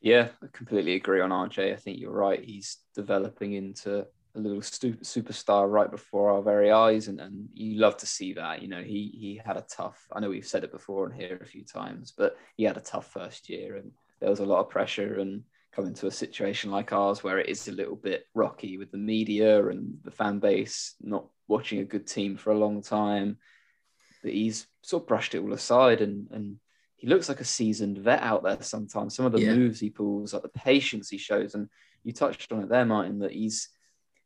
Yeah, 0.00 0.28
I 0.42 0.46
completely 0.52 0.94
agree 0.94 1.20
on 1.20 1.30
RJ. 1.30 1.72
I 1.72 1.76
think 1.76 2.00
you're 2.00 2.10
right. 2.10 2.42
He's 2.42 2.78
developing 2.94 3.52
into 3.52 4.06
a 4.34 4.40
little 4.40 4.62
superstar 4.62 5.70
right 5.70 5.90
before 5.90 6.30
our 6.30 6.42
very 6.42 6.70
eyes, 6.70 7.08
and, 7.08 7.20
and 7.20 7.48
you 7.52 7.78
love 7.78 7.98
to 7.98 8.06
see 8.06 8.32
that. 8.32 8.62
You 8.62 8.68
know, 8.68 8.82
he 8.82 9.14
he 9.14 9.40
had 9.44 9.58
a 9.58 9.66
tough. 9.70 10.08
I 10.10 10.20
know 10.20 10.30
we've 10.30 10.46
said 10.46 10.64
it 10.64 10.72
before 10.72 11.04
on 11.04 11.12
here 11.12 11.38
a 11.42 11.46
few 11.46 11.64
times, 11.64 12.14
but 12.16 12.38
he 12.56 12.64
had 12.64 12.78
a 12.78 12.80
tough 12.80 13.12
first 13.12 13.50
year, 13.50 13.76
and 13.76 13.92
there 14.20 14.30
was 14.30 14.40
a 14.40 14.46
lot 14.46 14.60
of 14.60 14.70
pressure 14.70 15.18
and 15.18 15.42
coming 15.72 15.94
to 15.94 16.06
a 16.06 16.10
situation 16.10 16.70
like 16.70 16.92
ours 16.92 17.22
where 17.22 17.38
it 17.38 17.48
is 17.48 17.68
a 17.68 17.72
little 17.72 17.96
bit 17.96 18.26
rocky 18.34 18.76
with 18.76 18.90
the 18.90 18.98
media 18.98 19.68
and 19.68 19.98
the 20.04 20.10
fan 20.10 20.38
base 20.38 20.94
not 21.00 21.26
watching 21.48 21.78
a 21.78 21.84
good 21.84 22.06
team 22.06 22.36
for 22.36 22.50
a 22.50 22.58
long 22.58 22.82
time. 22.82 23.38
But 24.22 24.32
he's 24.32 24.66
sort 24.82 25.04
of 25.04 25.08
brushed 25.08 25.34
it 25.34 25.40
all 25.40 25.52
aside 25.52 26.00
and 26.00 26.28
and 26.30 26.56
he 26.96 27.06
looks 27.06 27.30
like 27.30 27.40
a 27.40 27.44
seasoned 27.44 27.96
vet 27.96 28.22
out 28.22 28.42
there 28.42 28.60
sometimes. 28.60 29.16
Some 29.16 29.24
of 29.24 29.32
the 29.32 29.40
yeah. 29.40 29.54
moves 29.54 29.80
he 29.80 29.88
pulls, 29.88 30.34
like 30.34 30.42
the 30.42 30.50
patience 30.50 31.08
he 31.08 31.16
shows, 31.16 31.54
and 31.54 31.66
you 32.04 32.12
touched 32.12 32.52
on 32.52 32.62
it 32.62 32.68
there, 32.68 32.84
Martin, 32.84 33.20
that 33.20 33.32
he's 33.32 33.70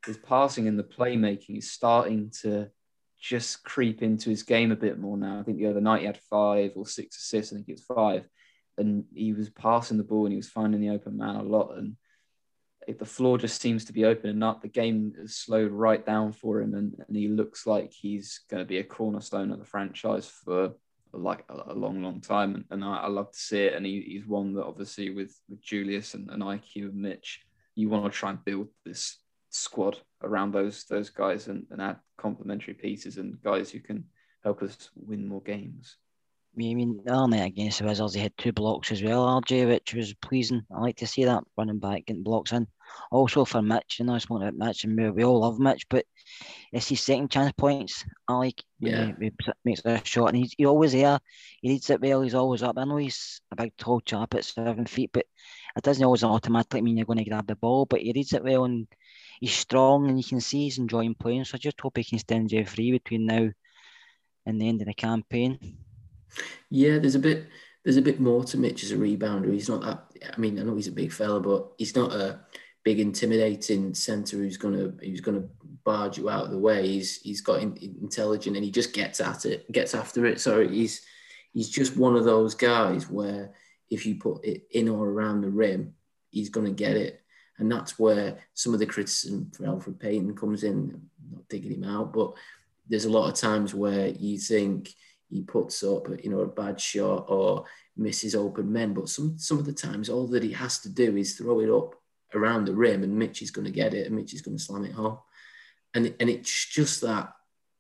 his 0.05 0.17
passing 0.17 0.67
and 0.67 0.77
the 0.79 0.83
playmaking 0.83 1.59
is 1.59 1.71
starting 1.71 2.31
to 2.43 2.69
just 3.21 3.63
creep 3.63 4.03
into 4.03 4.29
his 4.29 4.43
game 4.43 4.73
a 4.73 4.77
bit 4.77 4.99
more 4.99 5.17
now. 5.17 5.39
I 5.39 5.45
think 5.45 5.59
the 5.59 5.67
other 5.67 5.81
night 5.81 6.01
he 6.01 6.07
had 6.07 6.19
five 6.19 6.73
or 6.75 6.85
six 6.85 7.17
assists. 7.17 7.53
I 7.53 7.57
think 7.57 7.69
it 7.69 7.73
was 7.73 7.85
five 7.85 8.29
and 8.79 9.05
he 9.15 9.33
was 9.33 9.51
passing 9.51 9.97
the 9.97 10.05
ball 10.05 10.27
and 10.27 10.33
he 10.33 10.37
was 10.37 10.49
finding 10.49 10.81
the 10.81 10.91
open 10.91 11.17
man 11.17 11.37
a 11.37 11.43
lot. 11.43 11.77
And 11.77 11.97
the 12.99 13.05
floor 13.05 13.39
just 13.39 13.61
seems 13.61 13.85
to 13.87 13.93
be 13.93 14.05
opening 14.05 14.43
up. 14.43 14.63
The 14.63 14.69
game 14.69 15.15
has 15.21 15.37
slowed 15.37 15.73
right 15.73 16.05
down 16.05 16.33
for 16.33 16.61
him, 16.61 16.75
and, 16.75 16.95
and 17.07 17.17
he 17.17 17.29
looks 17.29 17.67
like 17.67 17.93
he's 17.93 18.41
going 18.51 18.63
to 18.63 18.69
be 18.69 18.79
a 18.79 18.85
cornerstone 18.85 19.51
of 19.53 19.59
the 19.59 19.65
franchise 19.65 20.27
for 20.27 20.75
like 21.13 21.45
a, 21.49 21.73
a 21.73 21.75
long, 21.75 22.03
long 22.03 22.21
time. 22.21 22.55
And, 22.55 22.65
and 22.71 22.85
I, 22.85 22.97
I, 22.97 23.07
love 23.07 23.31
to 23.31 23.39
see 23.39 23.65
it. 23.65 23.75
And 23.75 23.87
he, 23.87 24.01
he's 24.01 24.27
one 24.27 24.55
that 24.55 24.65
obviously 24.65 25.11
with, 25.11 25.39
with 25.49 25.63
Julius 25.63 26.15
and, 26.15 26.29
and 26.31 26.43
IQ 26.43 26.91
and 26.91 26.97
Mitch, 26.97 27.41
you 27.75 27.89
want 27.89 28.05
to 28.05 28.11
try 28.11 28.31
and 28.31 28.45
build 28.45 28.69
this 28.85 29.19
squad 29.51 29.97
around 30.23 30.53
those 30.53 30.85
those 30.85 31.11
guys 31.11 31.47
and, 31.47 31.65
and 31.71 31.81
add 31.81 31.97
complementary 32.19 32.75
pieces 32.75 33.19
and 33.19 33.41
guys 33.43 33.71
who 33.71 33.79
can 33.79 34.05
help 34.43 34.63
us 34.63 34.91
win 34.97 35.27
more 35.27 35.43
games. 35.43 35.97
I 36.57 36.75
mean, 36.75 37.01
night 37.05 37.47
against 37.47 37.81
the 37.81 37.85
Wizards, 37.85 38.15
he 38.15 38.21
had 38.21 38.37
two 38.39 38.53
blocks 38.53 38.93
as 38.93 39.03
well, 39.03 39.41
RJ, 39.41 39.67
which 39.67 39.93
was 39.93 40.15
pleasing. 40.15 40.63
I 40.73 40.81
like 40.81 40.97
to 40.99 41.07
see 41.07 41.25
that 41.25 41.43
running 41.57 41.81
back 41.81 42.07
getting 42.07 42.23
blocks 42.23 42.53
in. 42.53 42.69
Also 43.11 43.45
for 43.45 43.61
Mitch, 43.61 43.97
you 43.99 44.05
know, 44.05 44.15
I 44.15 44.19
spoke 44.19 44.41
about 44.41 44.55
Mitch, 44.55 44.85
and 44.85 45.15
we, 45.15 45.25
all 45.25 45.41
love 45.41 45.59
Mitch, 45.59 45.89
but 45.89 46.05
it's 46.73 46.89
his 46.89 47.01
second 47.01 47.31
chance 47.33 47.53
points. 47.57 48.05
I 48.29 48.35
like 48.35 48.63
yeah. 48.79 49.13
he, 49.19 49.27
he 49.27 49.33
makes 49.65 49.83
a 49.85 50.01
shot, 50.05 50.29
and 50.29 50.37
he's, 50.37 50.55
he's 50.57 50.67
always 50.67 50.93
there. 50.93 51.19
He 51.61 51.71
leads 51.71 51.91
it 51.91 52.01
well, 52.01 52.23
he's 52.23 52.37
always 52.37 52.63
up. 52.63 52.79
I 52.79 52.85
know 52.85 52.99
he's 52.99 53.41
a 53.51 53.57
big 53.57 53.77
tall 53.77 54.01
chap 54.01 54.35
at 54.35 54.45
seven 54.45 54.87
feet, 54.87 55.11
but 55.13 55.27
it 55.77 55.83
doesn't 55.83 56.05
always 56.05 56.23
automatically 56.23 56.83
mean 56.83 56.97
you're 56.97 57.07
going 57.07 57.19
to 57.19 57.29
grab 57.29 57.49
the 57.49 57.57
ball, 57.57 57.85
but 57.85 58.01
he 58.01 58.13
reads 58.15 58.33
it 58.33 58.45
well, 58.45 58.65
and 58.65 58.87
he's 59.41 59.55
strong, 59.55 60.09
and 60.09 60.19
you 60.19 60.25
can 60.25 60.41
see 60.41 60.65
he's 60.65 60.79
enjoying 60.79 61.17
playing. 61.17 61.45
So 61.45 61.57
I 61.57 61.59
just 61.59 61.81
hope 61.81 61.97
he 61.97 62.05
can 62.05 62.21
stay 62.21 62.37
injury 62.37 62.65
free 62.65 62.93
between 62.93 63.27
now 63.27 63.51
and 64.47 64.61
the 64.61 64.69
end 64.69 64.83
of 64.83 64.87
the 64.87 64.95
campaign. 64.95 65.79
Yeah, 66.71 66.99
there's 66.99 67.15
a 67.15 67.21
bit 67.21 67.47
there's 67.85 67.97
a 67.99 68.03
bit 68.03 68.19
more 68.19 68.43
to 68.45 68.57
Mitch 68.57 68.83
as 68.83 68.93
a 68.93 68.97
rebounder. 68.97 69.53
He's 69.53 69.69
not 69.69 69.83
that. 69.83 70.33
I 70.33 70.41
mean, 70.41 70.59
I 70.59 70.63
know 70.63 70.75
he's 70.75 70.89
a 70.89 70.93
big 70.93 71.13
fella, 71.13 71.41
but 71.41 71.73
he's 71.77 71.95
not 71.95 72.13
a 72.13 72.41
big 72.83 73.01
intimidating 73.01 73.95
centre 73.95 74.39
who's 74.39 74.57
gonna 74.57 74.93
who's 75.03 75.21
gonna 75.21 75.45
barge 75.85 76.19
you 76.19 76.31
out 76.31 76.47
of 76.47 76.51
the 76.51 76.59
way. 76.59 76.87
He's 76.87 77.21
he's 77.21 77.43
got 77.43 77.61
in, 77.61 77.77
intelligent 77.77 78.57
and 78.57 78.65
he 78.65 78.71
just 78.71 78.93
gets 78.95 79.21
at 79.21 79.45
it, 79.45 79.71
gets 79.71 79.95
after 79.95 80.25
it. 80.27 80.41
So 80.41 80.67
he's 80.67 81.03
he's 81.53 81.69
just 81.69 81.97
one 81.97 82.17
of 82.17 82.25
those 82.25 82.55
guys 82.55 83.09
where 83.09 83.53
if 83.91 84.07
you 84.07 84.17
put 84.17 84.45
it 84.45 84.67
in 84.71 84.89
or 84.89 85.09
around 85.09 85.43
the 85.43 85.51
rim, 85.51 85.95
he's 86.31 86.49
gonna 86.49 86.71
get 86.71 86.97
it. 86.97 87.21
And 87.59 87.71
that's 87.71 87.99
where 87.99 88.39
some 88.55 88.75
of 88.75 88.81
the 88.81 88.87
criticism 88.87 89.51
for 89.55 89.65
Elfrid 89.65 90.01
Payton 90.01 90.37
comes 90.37 90.65
in. 90.65 90.91
I'm 90.91 91.35
not 91.35 91.49
digging 91.49 91.73
him 91.73 91.85
out, 91.85 92.13
but 92.13 92.33
there's 92.89 93.05
a 93.05 93.11
lot 93.11 93.29
of 93.29 93.35
times 93.35 93.75
where 93.75 94.09
you 94.09 94.39
think 94.39 94.93
he 95.35 95.43
puts 95.43 95.83
up, 95.83 96.07
you 96.23 96.31
know, 96.31 96.41
a 96.41 96.47
bad 96.47 96.81
shot 96.81 97.25
or 97.29 97.65
misses 97.97 98.37
open 98.37 98.73
men. 98.73 98.95
But 98.95 99.09
some 99.09 99.37
some 99.37 99.59
of 99.59 99.67
the 99.67 99.73
times, 99.73 100.09
all 100.09 100.29
that 100.29 100.45
he 100.45 100.53
has 100.53 100.79
to 100.81 100.89
do 100.89 101.17
is 101.17 101.35
throw 101.35 101.59
it 101.59 101.69
up 101.69 101.97
around 102.37 102.67
the 102.67 102.75
rim, 102.75 103.03
and 103.03 103.19
Mitch 103.19 103.43
is 103.43 103.51
going 103.51 103.65
to 103.65 103.73
get 103.73 103.95
it, 103.95 104.07
and 104.07 104.15
Mitch 104.15 104.33
is 104.33 104.43
going 104.43 104.57
to 104.57 104.63
slam 104.63 104.85
it 104.85 104.93
home. 104.93 105.19
And 105.93 106.15
and 106.21 106.31
it's 106.31 106.69
just 106.69 107.01
that 107.01 107.33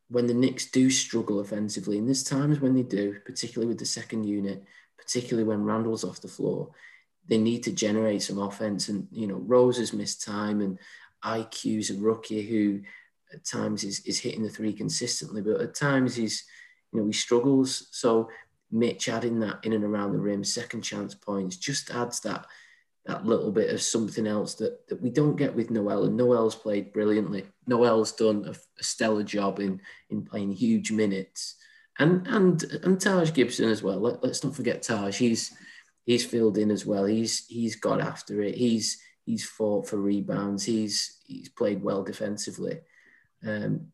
when 0.09 0.27
the 0.27 0.35
Knicks 0.35 0.69
do 0.73 0.91
struggle 0.91 1.39
offensively, 1.39 1.97
and 1.97 2.09
there's 2.09 2.25
times 2.25 2.59
when 2.59 2.75
they 2.75 2.83
do, 2.83 3.21
particularly 3.25 3.69
with 3.69 3.79
the 3.79 3.87
second 3.87 4.25
unit, 4.25 4.65
particularly 4.99 5.49
when 5.49 5.65
Randall's 5.65 6.03
off 6.03 6.21
the 6.21 6.27
floor, 6.27 6.71
they 7.29 7.39
need 7.39 7.63
to 7.63 7.73
generate 7.73 8.23
some 8.23 8.41
offense. 8.41 8.89
And 8.89 9.07
you 9.13 9.29
know, 9.29 9.37
Rose 9.37 9.79
has 9.79 9.93
missed 9.93 10.25
time, 10.25 10.61
and 10.61 10.77
IQ's 11.25 11.91
a 11.91 12.01
rookie 12.01 12.43
who 12.43 12.81
at 13.33 13.45
times 13.45 13.85
is, 13.85 14.01
is 14.01 14.19
hitting 14.19 14.43
the 14.43 14.51
three 14.51 14.73
consistently, 14.73 15.41
but 15.41 15.61
at 15.61 15.77
times 15.77 16.17
he's, 16.17 16.45
you 16.95 17.01
know, 17.01 17.07
he 17.07 17.13
struggles. 17.13 17.89
So 17.91 18.31
Mitch 18.71 19.09
adding 19.09 19.41
that 19.41 19.65
in 19.65 19.73
and 19.73 19.85
around 19.85 20.13
the 20.13 20.19
rim, 20.19 20.45
second 20.45 20.83
chance 20.83 21.15
points, 21.15 21.57
just 21.57 21.91
adds 21.91 22.21
that 22.21 22.47
that 23.07 23.27
little 23.27 23.53
bit 23.53 23.69
of 23.69 23.83
something 23.83 24.27
else 24.27 24.55
that, 24.55 24.89
that 24.89 25.03
we 25.03 25.11
don't 25.11 25.37
get 25.37 25.55
with 25.55 25.71
Noel. 25.71 26.05
And 26.05 26.17
Noel's 26.17 26.55
played 26.55 26.93
brilliantly. 26.93 27.45
Noel's 27.67 28.13
done 28.13 28.47
a, 28.47 28.53
a 28.53 28.83
stellar 28.83 29.23
job 29.23 29.61
in 29.61 29.81
in 30.09 30.25
playing 30.25 30.53
huge 30.53 30.91
minutes. 30.91 31.57
And 31.99 32.27
and 32.27 32.63
and 32.83 33.01
Taj 33.01 33.33
Gibson 33.33 33.69
as 33.69 33.83
well. 33.83 34.01
Let, 34.01 34.25
us 34.25 34.43
not 34.43 34.57
forget 34.57 34.83
Taj. 34.83 35.19
He's 35.19 35.53
he's 36.07 36.25
filled 36.25 36.59
in 36.59 36.71
as 36.71 36.87
well. 36.87 37.05
He's 37.05 37.47
he's 37.47 37.77
got 37.77 38.01
after 38.01 38.41
it. 38.41 38.55
He's 38.55 38.99
he's 39.27 39.45
fought 39.45 39.89
for 39.89 39.97
rebounds. 39.97 40.65
He's 40.65 41.21
he's 41.27 41.49
played 41.49 41.83
well 41.83 42.03
defensively. 42.03 42.81
Um, 43.47 43.89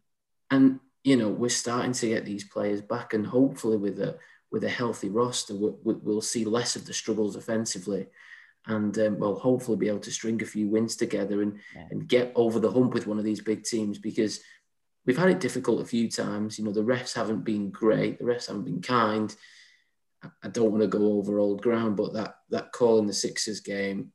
and 0.51 0.81
you 1.05 1.17
know 1.17 1.29
we're 1.29 1.49
starting 1.49 1.93
to 1.93 2.09
get 2.09 2.25
these 2.25 2.45
players 2.45 2.81
back, 2.81 3.15
and 3.15 3.27
hopefully 3.27 3.77
with 3.77 4.01
a 4.01 4.19
with 4.51 4.65
a 4.65 4.69
healthy 4.69 5.09
roster, 5.09 5.55
we, 5.55 5.95
will 5.95 6.21
see 6.21 6.45
less 6.45 6.75
of 6.75 6.85
the 6.85 6.93
struggles 6.93 7.37
offensively, 7.37 8.09
and 8.67 8.99
um, 8.99 9.19
we'll 9.19 9.39
hopefully 9.39 9.77
be 9.77 9.89
able 9.89 10.01
to 10.01 10.11
string 10.11 10.43
a 10.43 10.47
few 10.47 10.69
wins 10.69 10.97
together 10.97 11.43
and 11.43 11.59
yeah. 11.75 11.87
and 11.91 12.09
get 12.09 12.33
over 12.35 12.59
the 12.59 12.71
hump 12.71 12.95
with 12.95 13.07
one 13.07 13.19
of 13.19 13.25
these 13.25 13.41
big 13.41 13.65
teams 13.65 13.99
because 13.99 14.41
we've 15.07 15.19
had 15.19 15.31
it 15.31 15.41
difficult 15.41 15.81
a 15.81 15.87
few 15.87 16.11
times. 16.11 16.59
You 16.59 16.65
know 16.65 16.73
the 16.73 16.85
refs 16.85 17.15
haven't 17.15 17.45
been 17.45 17.71
great, 17.71 18.19
the 18.19 18.25
refs 18.25 18.49
haven't 18.49 18.65
been 18.65 18.83
kind. 18.83 19.35
I 20.43 20.49
don't 20.49 20.71
want 20.71 20.83
to 20.83 20.89
go 20.89 21.15
over 21.15 21.39
old 21.39 21.63
ground, 21.63 21.97
but 21.97 22.13
that 22.13 22.37
that 22.51 22.73
call 22.73 22.99
in 22.99 23.07
the 23.07 23.13
Sixers 23.15 23.61
game, 23.61 24.13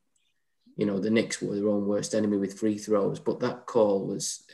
you 0.76 0.86
know, 0.86 1.00
the 1.00 1.10
Knicks 1.10 1.42
were 1.42 1.56
their 1.56 1.68
own 1.68 1.86
worst 1.86 2.14
enemy 2.14 2.36
with 2.36 2.58
free 2.58 2.78
throws, 2.78 3.18
but 3.18 3.40
that 3.40 3.66
call 3.66 4.06
was 4.06 4.46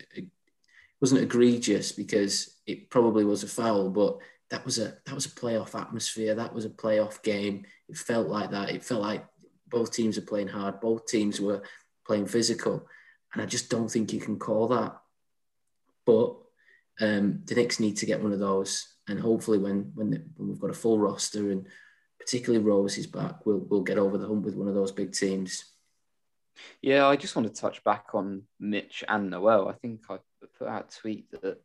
wasn't 1.03 1.21
egregious 1.21 1.91
because 1.91 2.61
it 2.65 2.89
probably 2.89 3.25
was 3.25 3.43
a 3.43 3.49
foul, 3.49 3.91
but 3.91 4.19
that 4.51 4.65
was 4.65 4.79
a 4.79 4.95
that 5.05 5.15
was 5.15 5.27
a 5.27 5.31
playoff 5.31 5.79
atmosphere. 5.79 6.35
That 6.37 6.55
was 6.55 6.65
a 6.65 6.71
playoff 6.71 7.23
game. 7.23 7.65
It 7.89 7.97
felt 7.97 8.29
like 8.29 8.53
that. 8.53 8.71
It 8.71 8.85
felt 8.85 9.03
like 9.03 9.27
both 9.69 9.93
teams 9.93 10.17
were 10.17 10.25
playing 10.25 10.49
hard. 10.49 10.81
Both 10.81 11.07
teams 11.07 11.41
were 11.41 11.63
playing 12.07 12.27
physical, 12.27 12.87
and 13.33 13.43
I 13.43 13.47
just 13.47 13.69
don't 13.69 13.91
think 13.91 14.13
you 14.13 14.21
can 14.21 14.39
call 14.39 14.69
that. 14.69 14.97
But 16.07 16.37
um, 17.01 17.41
the 17.47 17.57
Knicks 17.57 17.81
need 17.81 17.97
to 17.97 18.07
get 18.07 18.23
one 18.23 18.33
of 18.33 18.39
those, 18.39 18.95
and 19.09 19.19
hopefully, 19.19 19.59
when 19.59 19.91
when, 19.97 20.11
the, 20.11 20.23
when 20.37 20.51
we've 20.51 20.61
got 20.61 20.71
a 20.71 20.75
full 20.75 21.01
roster 21.01 21.51
and 21.51 21.67
particularly 22.21 22.65
Rose 22.65 22.97
is 22.97 23.09
back, 23.09 23.45
we'll 23.45 23.67
we'll 23.69 23.81
get 23.81 23.99
over 23.99 24.19
the 24.19 24.29
hump 24.29 24.45
with 24.45 24.55
one 24.55 24.69
of 24.69 24.75
those 24.75 24.93
big 24.93 25.13
teams. 25.13 25.65
Yeah, 26.81 27.07
I 27.07 27.17
just 27.17 27.37
want 27.37 27.49
to 27.49 27.61
touch 27.61 27.83
back 27.85 28.15
on 28.15 28.43
Mitch 28.61 29.05
and 29.09 29.31
Noel. 29.31 29.69
I 29.69 29.73
think 29.73 30.03
I 30.09 30.19
put 30.59 30.69
out 30.69 30.93
a 30.93 31.01
tweet 31.01 31.31
that 31.43 31.61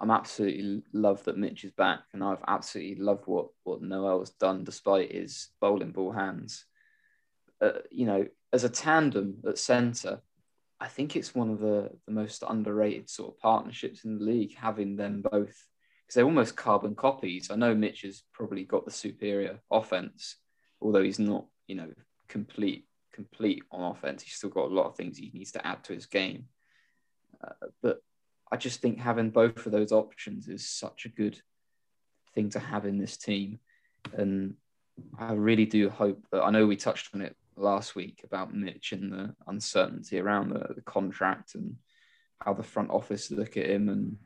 I'm 0.00 0.10
absolutely 0.10 0.82
love 0.92 1.22
that 1.24 1.38
Mitch 1.38 1.64
is 1.64 1.72
back, 1.72 2.00
and 2.12 2.22
I've 2.22 2.42
absolutely 2.46 3.02
loved 3.02 3.26
what 3.26 3.48
what 3.62 3.82
Noel's 3.82 4.30
done 4.30 4.64
despite 4.64 5.12
his 5.12 5.48
bowling 5.60 5.92
ball 5.92 6.12
hands. 6.12 6.64
Uh, 7.60 7.80
you 7.90 8.06
know, 8.06 8.26
as 8.52 8.64
a 8.64 8.68
tandem 8.68 9.36
at 9.46 9.58
centre, 9.58 10.20
I 10.80 10.88
think 10.88 11.16
it's 11.16 11.34
one 11.34 11.50
of 11.50 11.60
the 11.60 11.90
the 12.06 12.12
most 12.12 12.42
underrated 12.46 13.08
sort 13.08 13.34
of 13.34 13.38
partnerships 13.40 14.04
in 14.04 14.18
the 14.18 14.24
league. 14.24 14.54
Having 14.56 14.96
them 14.96 15.22
both 15.22 15.66
because 16.04 16.16
they're 16.16 16.24
almost 16.24 16.56
carbon 16.56 16.94
copies. 16.94 17.50
I 17.50 17.56
know 17.56 17.74
Mitch 17.74 18.02
has 18.02 18.22
probably 18.32 18.64
got 18.64 18.84
the 18.84 18.90
superior 18.90 19.60
offense, 19.70 20.36
although 20.80 21.02
he's 21.02 21.18
not, 21.18 21.46
you 21.66 21.76
know, 21.76 21.90
complete 22.28 22.86
complete 23.14 23.62
on 23.70 23.92
offense. 23.92 24.22
He's 24.22 24.34
still 24.34 24.50
got 24.50 24.70
a 24.70 24.74
lot 24.74 24.86
of 24.86 24.96
things 24.96 25.16
he 25.16 25.30
needs 25.32 25.52
to 25.52 25.66
add 25.66 25.84
to 25.84 25.92
his 25.92 26.06
game. 26.06 26.46
Uh, 27.42 27.68
but 27.82 28.02
I 28.50 28.56
just 28.56 28.80
think 28.80 28.98
having 28.98 29.30
both 29.30 29.64
of 29.66 29.72
those 29.72 29.92
options 29.92 30.48
is 30.48 30.68
such 30.68 31.04
a 31.04 31.08
good 31.10 31.40
thing 32.34 32.50
to 32.50 32.58
have 32.58 32.86
in 32.86 32.98
this 32.98 33.16
team. 33.16 33.60
And 34.12 34.54
I 35.18 35.32
really 35.32 35.66
do 35.66 35.88
hope 35.88 36.24
that 36.32 36.42
I 36.42 36.50
know 36.50 36.66
we 36.66 36.76
touched 36.76 37.14
on 37.14 37.20
it 37.20 37.36
last 37.56 37.94
week 37.94 38.20
about 38.24 38.54
Mitch 38.54 38.92
and 38.92 39.12
the 39.12 39.34
uncertainty 39.46 40.18
around 40.18 40.50
the, 40.50 40.74
the 40.74 40.82
contract 40.82 41.54
and 41.54 41.76
how 42.40 42.52
the 42.52 42.62
front 42.62 42.90
office 42.90 43.30
look 43.30 43.56
at 43.56 43.70
him. 43.70 43.88
And 43.88 44.16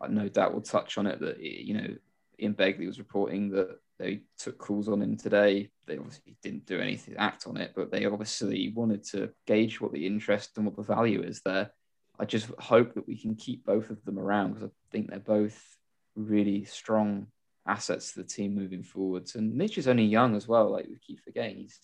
I 0.00 0.08
no 0.08 0.28
doubt 0.28 0.52
we'll 0.52 0.62
touch 0.62 0.98
on 0.98 1.06
it 1.06 1.20
that, 1.20 1.40
you 1.40 1.74
know, 1.74 1.94
Ian 2.40 2.54
Begley 2.54 2.86
was 2.86 2.98
reporting 2.98 3.50
that 3.50 3.78
they 4.02 4.22
took 4.36 4.58
calls 4.58 4.88
on 4.88 5.00
him 5.00 5.16
today. 5.16 5.70
They 5.86 5.96
obviously 5.96 6.36
didn't 6.42 6.66
do 6.66 6.80
anything, 6.80 7.14
act 7.18 7.46
on 7.46 7.56
it, 7.56 7.72
but 7.76 7.92
they 7.92 8.04
obviously 8.04 8.72
wanted 8.74 9.04
to 9.10 9.30
gauge 9.46 9.80
what 9.80 9.92
the 9.92 10.04
interest 10.06 10.50
and 10.56 10.66
what 10.66 10.76
the 10.76 10.82
value 10.82 11.22
is 11.22 11.40
there. 11.44 11.70
I 12.18 12.24
just 12.24 12.48
hope 12.58 12.94
that 12.94 13.06
we 13.06 13.16
can 13.16 13.36
keep 13.36 13.64
both 13.64 13.90
of 13.90 14.04
them 14.04 14.18
around 14.18 14.54
because 14.54 14.68
I 14.68 14.72
think 14.90 15.08
they're 15.08 15.20
both 15.20 15.60
really 16.16 16.64
strong 16.64 17.28
assets 17.66 18.12
to 18.12 18.22
the 18.22 18.28
team 18.28 18.56
moving 18.56 18.82
forwards. 18.82 19.36
And 19.36 19.54
Mitch 19.54 19.78
is 19.78 19.86
only 19.86 20.04
young 20.04 20.34
as 20.34 20.48
well. 20.48 20.72
Like 20.72 20.86
we 20.88 20.98
keep 20.98 21.20
forgetting, 21.20 21.58
he's 21.58 21.78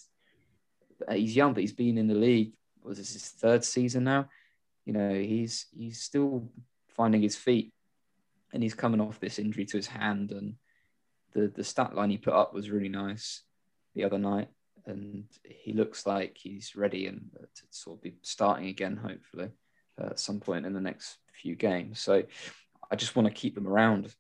he's 1.11 1.37
young, 1.37 1.55
but 1.55 1.61
he's 1.61 1.73
been 1.73 1.99
in 1.99 2.09
the 2.09 2.15
league. 2.15 2.53
Was 2.83 2.99
this 2.99 3.13
his 3.13 3.29
third 3.29 3.65
season 3.65 4.05
now? 4.05 4.29
You 4.85 4.93
know, 4.93 5.15
he's 5.15 5.67
he's 5.77 6.01
still 6.01 6.51
finding 6.89 7.23
his 7.23 7.37
feet, 7.37 7.73
and 8.53 8.61
he's 8.61 8.75
coming 8.75 9.01
off 9.01 9.21
this 9.21 9.39
injury 9.39 9.67
to 9.67 9.77
his 9.77 9.87
hand. 9.87 10.33
And 10.33 10.57
the 11.35 11.49
the 11.49 11.65
stat 11.65 11.95
line 11.95 12.11
he 12.11 12.19
put 12.19 12.35
up 12.35 12.55
was 12.55 12.71
really 12.71 12.89
nice 12.89 13.43
the 13.95 14.05
other 14.05 14.19
night, 14.19 14.49
and 14.87 15.25
he 15.45 15.73
looks 15.73 16.07
like 16.07 16.37
he's 16.37 16.77
ready 16.77 17.07
and 17.07 17.31
to 17.35 17.63
sort 17.71 17.99
of 17.99 18.03
be 18.03 18.15
starting 18.23 18.69
again, 18.69 18.97
hopefully 18.97 19.51
uh, 20.01 20.07
at 20.07 20.21
some 20.21 20.41
point 20.41 20.67
in 20.67 20.73
the 20.73 20.81
next 20.81 21.19
few 21.33 21.55
games. 21.55 22.01
So 22.01 22.23
I 22.91 22.97
just 22.97 23.17
want 23.17 23.29
to 23.29 23.35
keep 23.35 23.55
them 23.55 23.67
around 23.67 24.15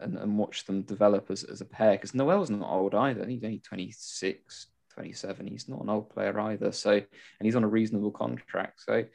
and, 0.00 0.16
and 0.16 0.38
watch 0.38 0.64
them 0.64 0.82
develop 0.82 1.30
as, 1.30 1.44
as 1.44 1.60
a 1.60 1.64
pair 1.64 1.92
because 1.92 2.14
Noel's 2.14 2.50
not 2.50 2.70
old 2.70 2.94
either. 2.94 3.26
He's 3.26 3.44
only 3.44 3.58
26, 3.58 4.66
27. 4.92 5.46
He's 5.46 5.68
not 5.68 5.82
an 5.82 5.90
old 5.90 6.10
player 6.10 6.38
either. 6.38 6.72
So, 6.72 6.92
and 6.92 7.04
he's 7.40 7.56
on 7.56 7.64
a 7.64 7.68
reasonable 7.68 8.10
contract. 8.10 8.82
So 8.84 8.92
it'd 8.94 9.10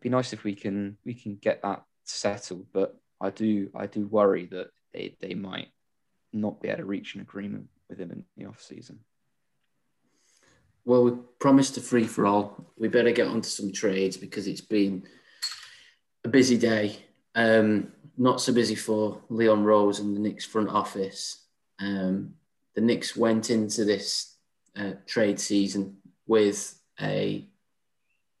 be 0.00 0.08
nice 0.08 0.32
if 0.32 0.44
we 0.44 0.54
can, 0.54 0.98
we 1.04 1.14
can 1.14 1.36
get 1.36 1.62
that 1.62 1.82
settled. 2.04 2.66
But 2.72 2.96
I 3.20 3.30
do, 3.30 3.70
I 3.74 3.86
do 3.86 4.06
worry 4.06 4.46
that 4.46 4.68
they, 4.92 5.16
they 5.20 5.34
might 5.34 5.68
not 6.36 6.60
be 6.60 6.68
able 6.68 6.78
to 6.78 6.84
reach 6.84 7.14
an 7.14 7.20
agreement 7.20 7.68
with 7.88 7.98
him 7.98 8.10
in 8.10 8.24
the 8.36 8.46
off 8.46 8.62
season. 8.62 9.00
Well, 10.84 11.02
we 11.02 11.12
promised 11.40 11.76
a 11.76 11.80
free 11.80 12.06
for 12.06 12.26
all. 12.26 12.72
We 12.78 12.88
better 12.88 13.10
get 13.10 13.26
onto 13.26 13.48
some 13.48 13.72
trades 13.72 14.16
because 14.16 14.46
it's 14.46 14.60
been 14.60 15.02
a 16.24 16.28
busy 16.28 16.56
day. 16.56 16.96
Um, 17.34 17.92
not 18.16 18.40
so 18.40 18.52
busy 18.52 18.76
for 18.76 19.20
Leon 19.28 19.64
Rose 19.64 19.98
and 19.98 20.16
the 20.16 20.20
Knicks 20.20 20.44
front 20.44 20.68
office. 20.68 21.44
Um, 21.80 22.34
the 22.74 22.80
Knicks 22.80 23.16
went 23.16 23.50
into 23.50 23.84
this 23.84 24.36
uh, 24.76 24.92
trade 25.06 25.40
season 25.40 25.96
with 26.26 26.78
a 27.00 27.48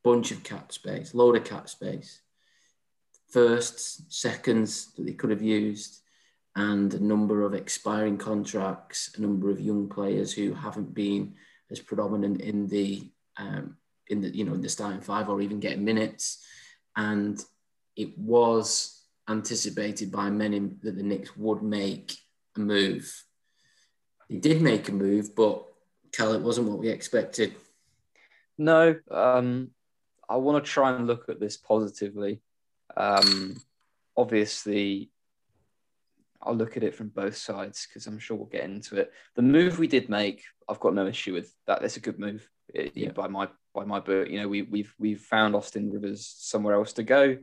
bunch 0.04 0.30
of 0.30 0.44
cap 0.44 0.72
space, 0.72 1.14
load 1.14 1.36
of 1.36 1.44
cap 1.44 1.68
space, 1.68 2.20
firsts, 3.28 4.02
seconds 4.08 4.92
that 4.94 5.04
they 5.04 5.12
could 5.12 5.30
have 5.30 5.42
used, 5.42 6.00
and 6.56 6.94
a 6.94 7.04
number 7.04 7.42
of 7.42 7.54
expiring 7.54 8.16
contracts, 8.16 9.14
a 9.16 9.20
number 9.20 9.50
of 9.50 9.60
young 9.60 9.88
players 9.88 10.32
who 10.32 10.54
haven't 10.54 10.94
been 10.94 11.34
as 11.70 11.80
predominant 11.80 12.40
in 12.40 12.66
the 12.66 13.10
um, 13.36 13.76
in 14.08 14.22
the 14.22 14.34
you 14.34 14.44
know 14.44 14.54
in 14.54 14.62
the 14.62 14.68
starting 14.68 15.02
five 15.02 15.28
or 15.28 15.40
even 15.42 15.60
getting 15.60 15.84
minutes, 15.84 16.44
and 16.96 17.44
it 17.94 18.16
was 18.18 19.04
anticipated 19.28 20.10
by 20.10 20.30
many 20.30 20.58
that 20.82 20.96
the 20.96 21.02
Knicks 21.02 21.36
would 21.36 21.62
make 21.62 22.16
a 22.56 22.60
move. 22.60 23.24
He 24.28 24.38
did 24.38 24.62
make 24.62 24.88
a 24.88 24.92
move, 24.92 25.36
but 25.36 25.64
Cal, 26.12 26.32
it 26.32 26.40
wasn't 26.40 26.68
what 26.68 26.78
we 26.78 26.88
expected. 26.88 27.54
No, 28.56 28.96
um, 29.10 29.72
I 30.28 30.36
want 30.36 30.64
to 30.64 30.70
try 30.70 30.96
and 30.96 31.06
look 31.06 31.28
at 31.28 31.38
this 31.38 31.58
positively. 31.58 32.40
Um, 32.96 33.60
obviously, 34.16 35.10
I'll 36.42 36.54
look 36.54 36.76
at 36.76 36.82
it 36.82 36.94
from 36.94 37.08
both 37.08 37.36
sides 37.36 37.86
because 37.86 38.06
I'm 38.06 38.18
sure 38.18 38.36
we'll 38.36 38.46
get 38.46 38.64
into 38.64 38.96
it. 38.96 39.12
The 39.34 39.42
move 39.42 39.78
we 39.78 39.88
did 39.88 40.08
make, 40.08 40.42
I've 40.68 40.80
got 40.80 40.94
no 40.94 41.06
issue 41.06 41.32
with 41.32 41.52
that. 41.66 41.80
That's 41.80 41.96
a 41.96 42.00
good 42.00 42.18
move 42.18 42.48
eh, 42.74 42.82
it, 42.82 42.92
yeah. 42.94 43.12
by 43.12 43.28
my 43.28 43.48
by 43.74 43.84
my 43.84 44.00
book. 44.00 44.28
You 44.28 44.40
know, 44.40 44.48
we, 44.48 44.62
we've 44.62 44.94
we've 44.98 45.20
found 45.20 45.54
Austin 45.54 45.90
Rivers 45.90 46.34
somewhere 46.38 46.74
else 46.74 46.92
to 46.94 47.02
go. 47.02 47.36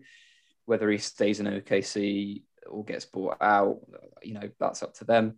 Whether 0.66 0.90
he 0.90 0.98
stays 0.98 1.40
in 1.40 1.46
OKC 1.48 2.44
or 2.70 2.86
gets 2.86 3.06
bought 3.06 3.38
out, 3.42 3.80
you 4.22 4.34
know, 4.34 4.50
that's 4.60 4.84
up 4.84 4.94
to 4.96 5.06
them. 5.06 5.36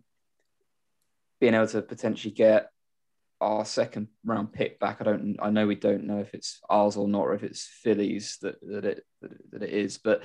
Being 1.40 1.54
able 1.54 1.66
to 1.68 1.82
potentially 1.82 2.32
get 2.32 2.70
our 3.40 3.64
second 3.64 4.08
round 4.24 4.52
pick 4.52 4.78
back. 4.80 4.98
I 5.00 5.04
don't. 5.04 5.36
I 5.40 5.50
know 5.50 5.66
we 5.66 5.74
don't 5.74 6.04
know 6.04 6.18
if 6.18 6.34
it's 6.34 6.60
ours 6.70 6.96
or 6.96 7.08
not, 7.08 7.22
or 7.22 7.34
if 7.34 7.42
it's 7.42 7.66
Phillies 7.82 8.38
that 8.42 8.56
that 8.62 8.84
it 8.84 9.04
that 9.50 9.62
it 9.62 9.70
is. 9.70 9.98
But 9.98 10.22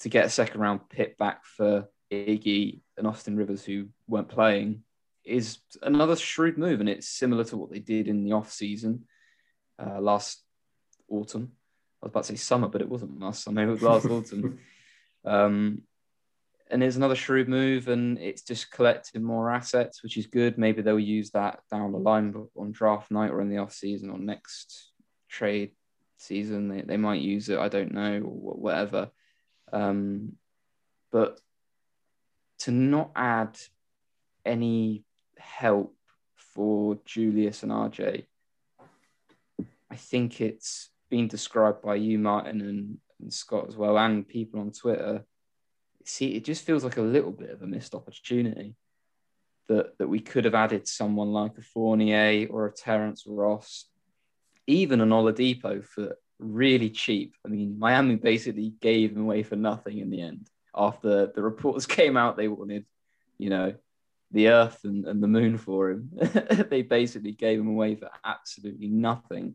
to 0.00 0.08
get 0.08 0.26
a 0.26 0.30
second 0.30 0.60
round 0.60 0.88
pick 0.90 1.16
back 1.16 1.44
for 1.44 1.88
Iggy 2.14 2.80
and 2.96 3.06
Austin 3.06 3.36
Rivers, 3.36 3.64
who 3.64 3.88
weren't 4.06 4.28
playing, 4.28 4.82
is 5.24 5.58
another 5.82 6.16
shrewd 6.16 6.58
move, 6.58 6.80
and 6.80 6.88
it's 6.88 7.08
similar 7.08 7.44
to 7.44 7.56
what 7.56 7.70
they 7.70 7.78
did 7.78 8.08
in 8.08 8.24
the 8.24 8.32
off 8.32 8.52
season 8.52 9.04
uh, 9.78 10.00
last 10.00 10.42
autumn. 11.08 11.52
I 12.02 12.06
was 12.06 12.10
about 12.10 12.24
to 12.24 12.32
say 12.32 12.36
summer, 12.36 12.68
but 12.68 12.82
it 12.82 12.88
wasn't 12.88 13.18
last 13.20 13.42
summer. 13.42 13.62
It 13.62 13.70
was 13.70 13.82
last 13.82 14.06
autumn. 14.10 14.58
Um, 15.24 15.82
and 16.70 16.82
it's 16.82 16.96
another 16.96 17.14
shrewd 17.14 17.48
move, 17.48 17.88
and 17.88 18.18
it's 18.18 18.42
just 18.42 18.70
collecting 18.70 19.22
more 19.22 19.50
assets, 19.50 20.02
which 20.02 20.16
is 20.16 20.26
good. 20.26 20.58
Maybe 20.58 20.82
they'll 20.82 20.98
use 20.98 21.30
that 21.30 21.60
down 21.70 21.92
the 21.92 21.98
line 21.98 22.34
on 22.56 22.72
draft 22.72 23.10
night 23.10 23.30
or 23.30 23.40
in 23.40 23.48
the 23.48 23.58
off 23.58 23.72
season 23.72 24.10
or 24.10 24.18
next 24.18 24.92
trade 25.28 25.72
season. 26.18 26.68
They, 26.68 26.80
they 26.82 26.96
might 26.96 27.20
use 27.20 27.48
it. 27.48 27.58
I 27.58 27.68
don't 27.68 27.92
know, 27.92 28.16
or 28.16 28.56
whatever. 28.56 29.10
Um, 29.72 30.32
but 31.12 31.38
to 32.64 32.70
not 32.70 33.10
add 33.16 33.58
any 34.44 35.04
help 35.38 35.94
for 36.36 36.98
Julius 37.04 37.62
and 37.62 37.72
RJ, 37.72 38.26
I 39.90 39.96
think 39.96 40.40
it's 40.40 40.90
been 41.10 41.28
described 41.28 41.82
by 41.82 41.96
you, 41.96 42.18
Martin, 42.18 42.60
and, 42.60 42.98
and 43.20 43.32
Scott 43.32 43.66
as 43.68 43.76
well, 43.76 43.98
and 43.98 44.26
people 44.26 44.60
on 44.60 44.72
Twitter 44.72 45.24
see, 46.04 46.34
it 46.34 46.44
just 46.44 46.64
feels 46.64 46.84
like 46.84 46.96
a 46.96 47.02
little 47.02 47.30
bit 47.30 47.50
of 47.50 47.62
a 47.62 47.66
missed 47.66 47.94
opportunity 47.94 48.74
that 49.68 49.96
that 49.98 50.08
we 50.08 50.20
could 50.20 50.44
have 50.44 50.54
added 50.54 50.86
someone 50.86 51.32
like 51.32 51.56
a 51.56 51.62
Fournier 51.62 52.46
or 52.50 52.66
a 52.66 52.72
Terrence 52.72 53.24
Ross, 53.26 53.86
even 54.66 55.00
an 55.00 55.10
Oladipo 55.10 55.84
for 55.84 56.16
really 56.38 56.90
cheap. 56.90 57.34
I 57.44 57.48
mean, 57.48 57.78
Miami 57.78 58.16
basically 58.16 58.74
gave 58.80 59.12
him 59.12 59.22
away 59.22 59.42
for 59.42 59.56
nothing 59.56 59.98
in 59.98 60.10
the 60.10 60.20
end. 60.20 60.48
After 60.76 61.26
the 61.26 61.42
reports 61.42 61.86
came 62.00 62.16
out, 62.16 62.36
they 62.36 62.48
wanted, 62.48 62.84
you 63.38 63.50
know, 63.50 63.74
the 64.30 64.48
earth 64.48 64.80
and, 64.84 65.06
and 65.06 65.22
the 65.22 65.28
moon 65.28 65.56
for 65.58 65.90
him. 65.90 66.10
they 66.68 66.82
basically 66.82 67.32
gave 67.32 67.60
him 67.60 67.68
away 67.68 67.94
for 67.94 68.10
absolutely 68.24 68.88
nothing. 68.88 69.54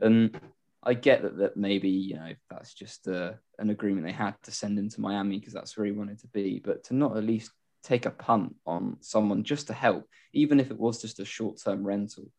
And 0.00 0.38
I 0.82 0.94
get 0.94 1.22
that 1.22 1.38
that 1.38 1.56
maybe 1.56 1.88
you 1.88 2.14
know 2.14 2.32
that's 2.48 2.72
just 2.72 3.08
uh, 3.08 3.32
an 3.58 3.70
agreement 3.70 4.06
they 4.06 4.12
had 4.12 4.36
to 4.44 4.52
send 4.52 4.78
him 4.78 4.88
to 4.90 5.00
Miami 5.00 5.38
because 5.38 5.52
that's 5.52 5.76
where 5.76 5.86
he 5.86 5.92
wanted 5.92 6.20
to 6.20 6.28
be, 6.28 6.60
but 6.64 6.84
to 6.84 6.94
not 6.94 7.16
at 7.16 7.24
least 7.24 7.50
take 7.82 8.06
a 8.06 8.10
punt 8.10 8.54
on 8.66 8.96
someone 9.00 9.42
just 9.42 9.68
to 9.68 9.72
help, 9.72 10.04
even 10.32 10.60
if 10.60 10.70
it 10.70 10.78
was 10.78 11.00
just 11.00 11.20
a 11.20 11.24
short-term 11.24 11.84
rental. 11.86 12.30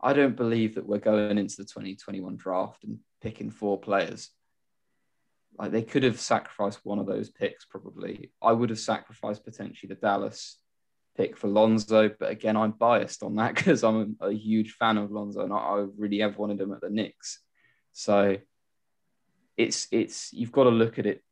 I 0.00 0.12
don't 0.12 0.36
believe 0.36 0.76
that 0.76 0.86
we're 0.86 0.98
going 0.98 1.38
into 1.38 1.56
the 1.56 1.64
2021 1.64 2.36
draft 2.36 2.84
and 2.84 2.98
picking 3.20 3.50
four 3.50 3.80
players. 3.80 4.30
Like 5.58 5.72
they 5.72 5.82
could 5.82 6.04
have 6.04 6.20
sacrificed 6.20 6.80
one 6.84 6.98
of 6.98 7.06
those 7.06 7.30
picks 7.30 7.64
probably. 7.64 8.30
I 8.40 8.52
would 8.52 8.70
have 8.70 8.78
sacrificed 8.78 9.44
potentially 9.44 9.88
the 9.88 10.00
Dallas 10.00 10.58
pick 11.16 11.36
for 11.36 11.48
Lonzo, 11.48 12.10
but 12.18 12.30
again, 12.30 12.56
I'm 12.56 12.70
biased 12.70 13.22
on 13.22 13.34
that 13.36 13.54
because 13.56 13.82
I'm 13.82 14.16
a, 14.20 14.32
huge 14.32 14.72
fan 14.72 14.98
of 14.98 15.10
Lonzo 15.10 15.42
and 15.42 15.52
I, 15.52 15.56
I 15.56 15.86
really 15.96 16.20
have 16.20 16.38
wanted 16.38 16.60
him 16.60 16.72
at 16.72 16.80
the 16.80 16.90
Knicks. 16.90 17.40
So 17.92 18.36
it's 19.56 19.88
it's 19.90 20.32
you've 20.32 20.52
got 20.52 20.64
to 20.64 20.70
look 20.70 21.00
at 21.00 21.06
it, 21.06 21.24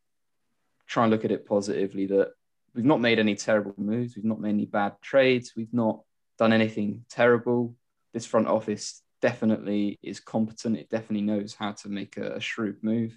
try 0.89 1.05
and 1.05 1.13
look 1.13 1.25
at 1.25 1.31
it 1.31 1.47
positively 1.47 2.07
that 2.07 2.33
we've 2.75 2.85
not 2.85 3.01
made 3.01 3.21
any 3.21 3.37
terrible 3.37 3.75
moves, 3.77 4.17
we've 4.17 4.25
not 4.25 4.41
made 4.41 4.51
any 4.51 4.67
bad 4.67 4.95
trades, 5.01 5.53
we've 5.57 5.73
not 5.73 6.01
done 6.37 6.53
anything 6.53 7.05
terrible. 7.09 7.75
This 8.13 8.27
front 8.27 8.49
office 8.49 9.03
definitely 9.23 9.99
is 10.03 10.21
competent. 10.21 10.79
It 10.79 10.91
definitely 10.91 11.23
knows 11.23 11.55
how 11.55 11.73
to 11.73 11.89
make 11.89 12.17
a, 12.17 12.35
a 12.35 12.41
shrewd 12.41 12.83
move. 12.83 13.17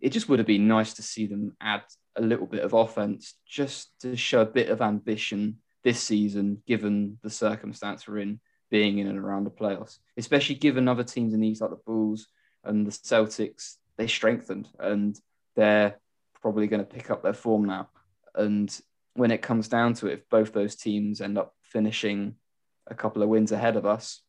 It 0.00 0.10
just 0.10 0.28
would 0.28 0.38
have 0.38 0.46
been 0.46 0.68
nice 0.68 0.94
to 0.94 1.02
see 1.02 1.26
them 1.26 1.56
add 1.60 1.82
a 2.16 2.22
little 2.22 2.46
bit 2.46 2.62
of 2.62 2.72
offense 2.72 3.34
just 3.46 3.90
to 4.00 4.16
show 4.16 4.42
a 4.42 4.46
bit 4.46 4.68
of 4.68 4.80
ambition 4.80 5.58
this 5.84 6.00
season, 6.00 6.62
given 6.66 7.18
the 7.22 7.30
circumstance 7.30 8.06
we're 8.06 8.18
in, 8.18 8.40
being 8.70 8.98
in 8.98 9.06
and 9.06 9.18
around 9.18 9.44
the 9.44 9.50
playoffs, 9.50 9.98
especially 10.16 10.56
given 10.56 10.88
other 10.88 11.04
teams 11.04 11.34
in 11.34 11.40
these 11.40 11.60
like 11.60 11.70
the 11.70 11.76
Bulls, 11.86 12.28
and 12.64 12.86
the 12.86 12.90
Celtics 12.90 13.76
they 13.96 14.06
strengthened 14.06 14.68
and 14.78 15.18
they're 15.56 15.98
probably 16.40 16.66
going 16.68 16.84
to 16.84 16.86
pick 16.86 17.10
up 17.10 17.22
their 17.22 17.32
form 17.32 17.64
now. 17.64 17.88
And 18.34 18.74
when 19.14 19.30
it 19.30 19.42
comes 19.42 19.68
down 19.68 19.94
to 19.94 20.06
it, 20.06 20.12
if 20.14 20.28
both 20.28 20.52
those 20.52 20.76
teams 20.76 21.20
end 21.20 21.36
up 21.36 21.54
finishing 21.62 22.36
a 22.86 22.94
couple 22.94 23.22
of 23.22 23.28
wins 23.28 23.52
ahead 23.52 23.76
of 23.76 23.84
us 23.84 24.22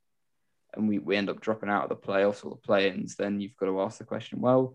and 0.73 0.87
we, 0.87 0.97
we 0.97 1.15
end 1.15 1.29
up 1.29 1.39
dropping 1.39 1.69
out 1.69 1.83
of 1.83 1.89
the 1.89 1.95
playoffs 1.95 2.43
or 2.43 2.49
the 2.49 2.55
play-ins, 2.55 3.15
then 3.15 3.39
you've 3.39 3.55
got 3.57 3.67
to 3.67 3.81
ask 3.81 3.99
the 3.99 4.03
question, 4.03 4.41
well, 4.41 4.73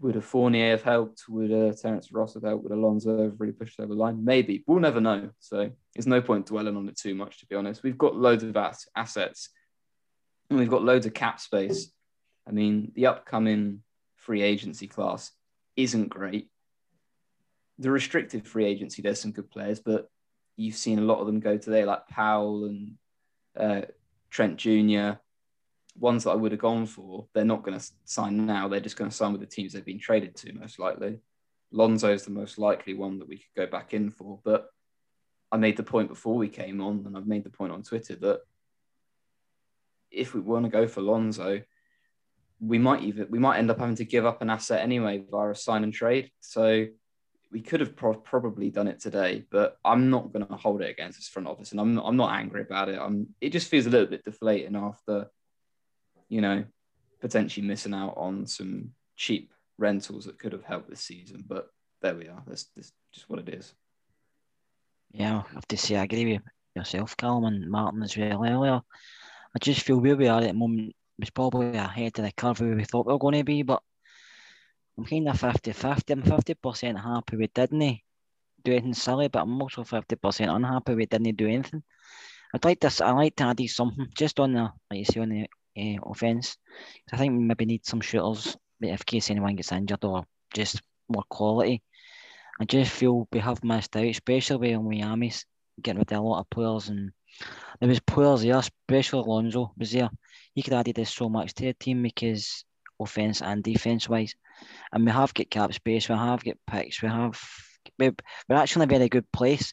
would 0.00 0.16
a 0.16 0.20
Fournier 0.20 0.70
have 0.70 0.82
helped? 0.82 1.24
Would 1.28 1.50
a 1.50 1.74
Terrence 1.74 2.12
Ross 2.12 2.34
have 2.34 2.42
helped? 2.42 2.64
Would 2.64 2.72
a 2.72 2.76
Lonzo 2.76 3.24
have 3.24 3.40
really 3.40 3.52
pushed 3.52 3.80
over 3.80 3.94
the 3.94 4.00
line? 4.00 4.24
Maybe. 4.24 4.62
We'll 4.66 4.80
never 4.80 5.00
know. 5.00 5.30
So 5.38 5.70
there's 5.94 6.06
no 6.06 6.20
point 6.20 6.46
dwelling 6.46 6.76
on 6.76 6.88
it 6.88 6.98
too 6.98 7.14
much, 7.14 7.38
to 7.40 7.46
be 7.46 7.56
honest. 7.56 7.82
We've 7.82 7.98
got 7.98 8.14
loads 8.14 8.42
of 8.42 8.56
assets 8.96 9.48
and 10.50 10.58
we've 10.58 10.70
got 10.70 10.84
loads 10.84 11.06
of 11.06 11.14
cap 11.14 11.40
space 11.40 11.90
I 12.46 12.52
mean, 12.52 12.92
the 12.94 13.06
upcoming 13.06 13.82
free 14.14 14.42
agency 14.42 14.86
class 14.86 15.32
isn't 15.76 16.08
great. 16.08 16.48
The 17.78 17.90
restricted 17.90 18.46
free 18.46 18.64
agency, 18.64 19.02
there's 19.02 19.20
some 19.20 19.32
good 19.32 19.50
players, 19.50 19.80
but 19.80 20.08
you've 20.56 20.76
seen 20.76 20.98
a 20.98 21.02
lot 21.02 21.20
of 21.20 21.26
them 21.26 21.40
go 21.40 21.58
today, 21.58 21.84
like 21.84 22.06
Powell 22.08 22.64
and 22.64 22.94
uh, 23.58 23.82
Trent 24.30 24.56
Jr. 24.56 25.18
Ones 25.98 26.24
that 26.24 26.30
I 26.30 26.34
would 26.34 26.52
have 26.52 26.60
gone 26.60 26.86
for, 26.86 27.26
they're 27.32 27.44
not 27.44 27.62
going 27.62 27.78
to 27.78 27.86
sign 28.04 28.46
now. 28.46 28.68
They're 28.68 28.80
just 28.80 28.96
going 28.96 29.10
to 29.10 29.16
sign 29.16 29.32
with 29.32 29.40
the 29.40 29.46
teams 29.46 29.72
they've 29.72 29.84
been 29.84 29.98
traded 29.98 30.36
to, 30.36 30.52
most 30.52 30.78
likely. 30.78 31.20
Lonzo 31.72 32.12
is 32.12 32.24
the 32.24 32.30
most 32.30 32.58
likely 32.58 32.94
one 32.94 33.18
that 33.18 33.28
we 33.28 33.38
could 33.38 33.54
go 33.56 33.66
back 33.66 33.94
in 33.94 34.10
for. 34.10 34.38
But 34.44 34.68
I 35.50 35.56
made 35.56 35.76
the 35.76 35.82
point 35.82 36.08
before 36.08 36.36
we 36.36 36.48
came 36.48 36.80
on, 36.80 37.04
and 37.06 37.16
I've 37.16 37.26
made 37.26 37.44
the 37.44 37.50
point 37.50 37.72
on 37.72 37.82
Twitter 37.82 38.16
that 38.16 38.40
if 40.10 40.34
we 40.34 40.40
want 40.40 40.64
to 40.64 40.70
go 40.70 40.86
for 40.86 41.00
Lonzo, 41.00 41.62
we 42.60 42.78
might 42.78 43.02
even 43.02 43.26
we 43.30 43.38
might 43.38 43.58
end 43.58 43.70
up 43.70 43.78
having 43.78 43.96
to 43.96 44.04
give 44.04 44.24
up 44.24 44.42
an 44.42 44.50
asset 44.50 44.80
anyway 44.80 45.22
via 45.30 45.50
a 45.50 45.54
sign 45.54 45.84
and 45.84 45.92
trade. 45.92 46.30
So 46.40 46.86
we 47.52 47.60
could 47.60 47.80
have 47.80 47.96
pro- 47.96 48.14
probably 48.14 48.70
done 48.70 48.88
it 48.88 49.00
today, 49.00 49.44
but 49.50 49.78
I'm 49.84 50.10
not 50.10 50.32
going 50.32 50.46
to 50.46 50.56
hold 50.56 50.82
it 50.82 50.90
against 50.90 51.18
this 51.18 51.28
front 51.28 51.48
office, 51.48 51.72
and 51.72 51.80
I'm 51.80 51.98
I'm 51.98 52.16
not 52.16 52.32
angry 52.32 52.62
about 52.62 52.88
it. 52.88 52.98
I'm 52.98 53.28
it 53.40 53.50
just 53.50 53.68
feels 53.68 53.86
a 53.86 53.90
little 53.90 54.06
bit 54.06 54.24
deflating 54.24 54.76
after, 54.76 55.30
you 56.28 56.40
know, 56.40 56.64
potentially 57.20 57.66
missing 57.66 57.94
out 57.94 58.14
on 58.16 58.46
some 58.46 58.90
cheap 59.16 59.52
rentals 59.78 60.24
that 60.24 60.38
could 60.38 60.52
have 60.52 60.64
helped 60.64 60.90
this 60.90 61.00
season. 61.00 61.44
But 61.46 61.68
there 62.02 62.14
we 62.14 62.28
are. 62.28 62.42
That's, 62.46 62.66
that's 62.76 62.92
just 63.12 63.28
what 63.28 63.40
it 63.40 63.48
is. 63.48 63.72
Yeah, 65.12 65.42
I 65.50 65.54
have 65.54 65.68
to 65.68 65.76
say 65.76 65.96
I 65.96 66.04
agree 66.04 66.32
with 66.32 66.42
yourself, 66.74 67.16
Callum 67.16 67.44
and 67.44 67.70
Martin 67.70 68.02
as 68.02 68.16
well 68.16 68.44
earlier. 68.44 68.80
I 69.54 69.58
just 69.60 69.82
feel 69.82 69.98
where 69.98 70.16
we 70.16 70.28
are 70.28 70.40
at 70.40 70.48
the 70.48 70.52
moment 70.52 70.94
was 71.18 71.30
probably 71.30 71.76
ahead 71.76 72.18
of 72.18 72.24
the 72.24 72.32
curve 72.32 72.60
where 72.60 72.76
we 72.76 72.84
thought 72.84 73.06
we 73.06 73.12
were 73.12 73.18
going 73.18 73.38
to 73.38 73.44
be, 73.44 73.62
but 73.62 73.82
I'm 74.98 75.04
kind 75.04 75.28
of 75.28 75.40
50 75.40 75.72
50. 75.72 76.12
I'm 76.12 76.22
50% 76.22 77.02
happy 77.02 77.36
we 77.36 77.46
didn't 77.48 78.00
do 78.64 78.72
anything 78.72 78.94
silly, 78.94 79.28
but 79.28 79.42
I'm 79.42 79.60
also 79.60 79.82
50% 79.82 80.54
unhappy 80.54 80.94
we 80.94 81.06
didn't 81.06 81.36
do 81.36 81.46
anything. 81.46 81.82
I'd 82.54 82.64
like 82.64 82.80
to, 82.80 83.04
I 83.04 83.10
like 83.12 83.36
to 83.36 83.44
add 83.44 83.60
something 83.68 84.08
just 84.16 84.40
on 84.40 84.52
the, 84.52 84.70
like 84.90 84.98
you 84.98 85.04
say, 85.04 85.20
on 85.20 85.28
the 85.30 85.46
uh, 85.76 86.10
offence. 86.10 86.56
I 87.12 87.16
think 87.16 87.32
we 87.32 87.44
maybe 87.44 87.66
need 87.66 87.86
some 87.86 88.00
shooters 88.00 88.56
if 88.80 89.06
case 89.06 89.30
anyone 89.30 89.56
gets 89.56 89.72
injured 89.72 90.04
or 90.04 90.24
just 90.54 90.82
more 91.08 91.24
quality. 91.28 91.82
I 92.60 92.64
just 92.64 92.90
feel 92.90 93.28
we 93.32 93.40
have 93.40 93.62
missed 93.64 93.96
out, 93.96 94.04
especially 94.04 94.76
when 94.76 94.88
Miami's 94.88 95.44
getting 95.80 95.98
rid 95.98 96.12
of 96.12 96.18
a 96.18 96.22
lot 96.22 96.40
of 96.40 96.50
players 96.50 96.88
and 96.88 97.12
there 97.80 97.88
was 97.88 98.00
players 98.00 98.42
there, 98.42 98.56
especially 98.56 99.20
Alonzo 99.20 99.72
was 99.76 99.92
there 99.92 100.10
he 100.56 100.62
could 100.62 100.72
have 100.72 100.88
added 100.88 101.06
so 101.06 101.28
much 101.28 101.52
to 101.54 101.66
the 101.66 101.74
team 101.74 102.02
because 102.02 102.64
offense 102.98 103.42
and 103.42 103.62
defense 103.62 104.08
wise. 104.08 104.34
and 104.90 105.04
we 105.04 105.12
have 105.12 105.34
got 105.34 105.50
cap 105.50 105.72
space, 105.74 106.08
we 106.08 106.14
have 106.14 106.42
got 106.42 106.56
picks, 106.66 107.02
we 107.02 107.08
have 107.08 107.38
we're 107.98 108.12
actually 108.50 108.82
in 108.84 108.90
a 108.90 108.98
very 108.98 109.08
good 109.08 109.30
place 109.30 109.72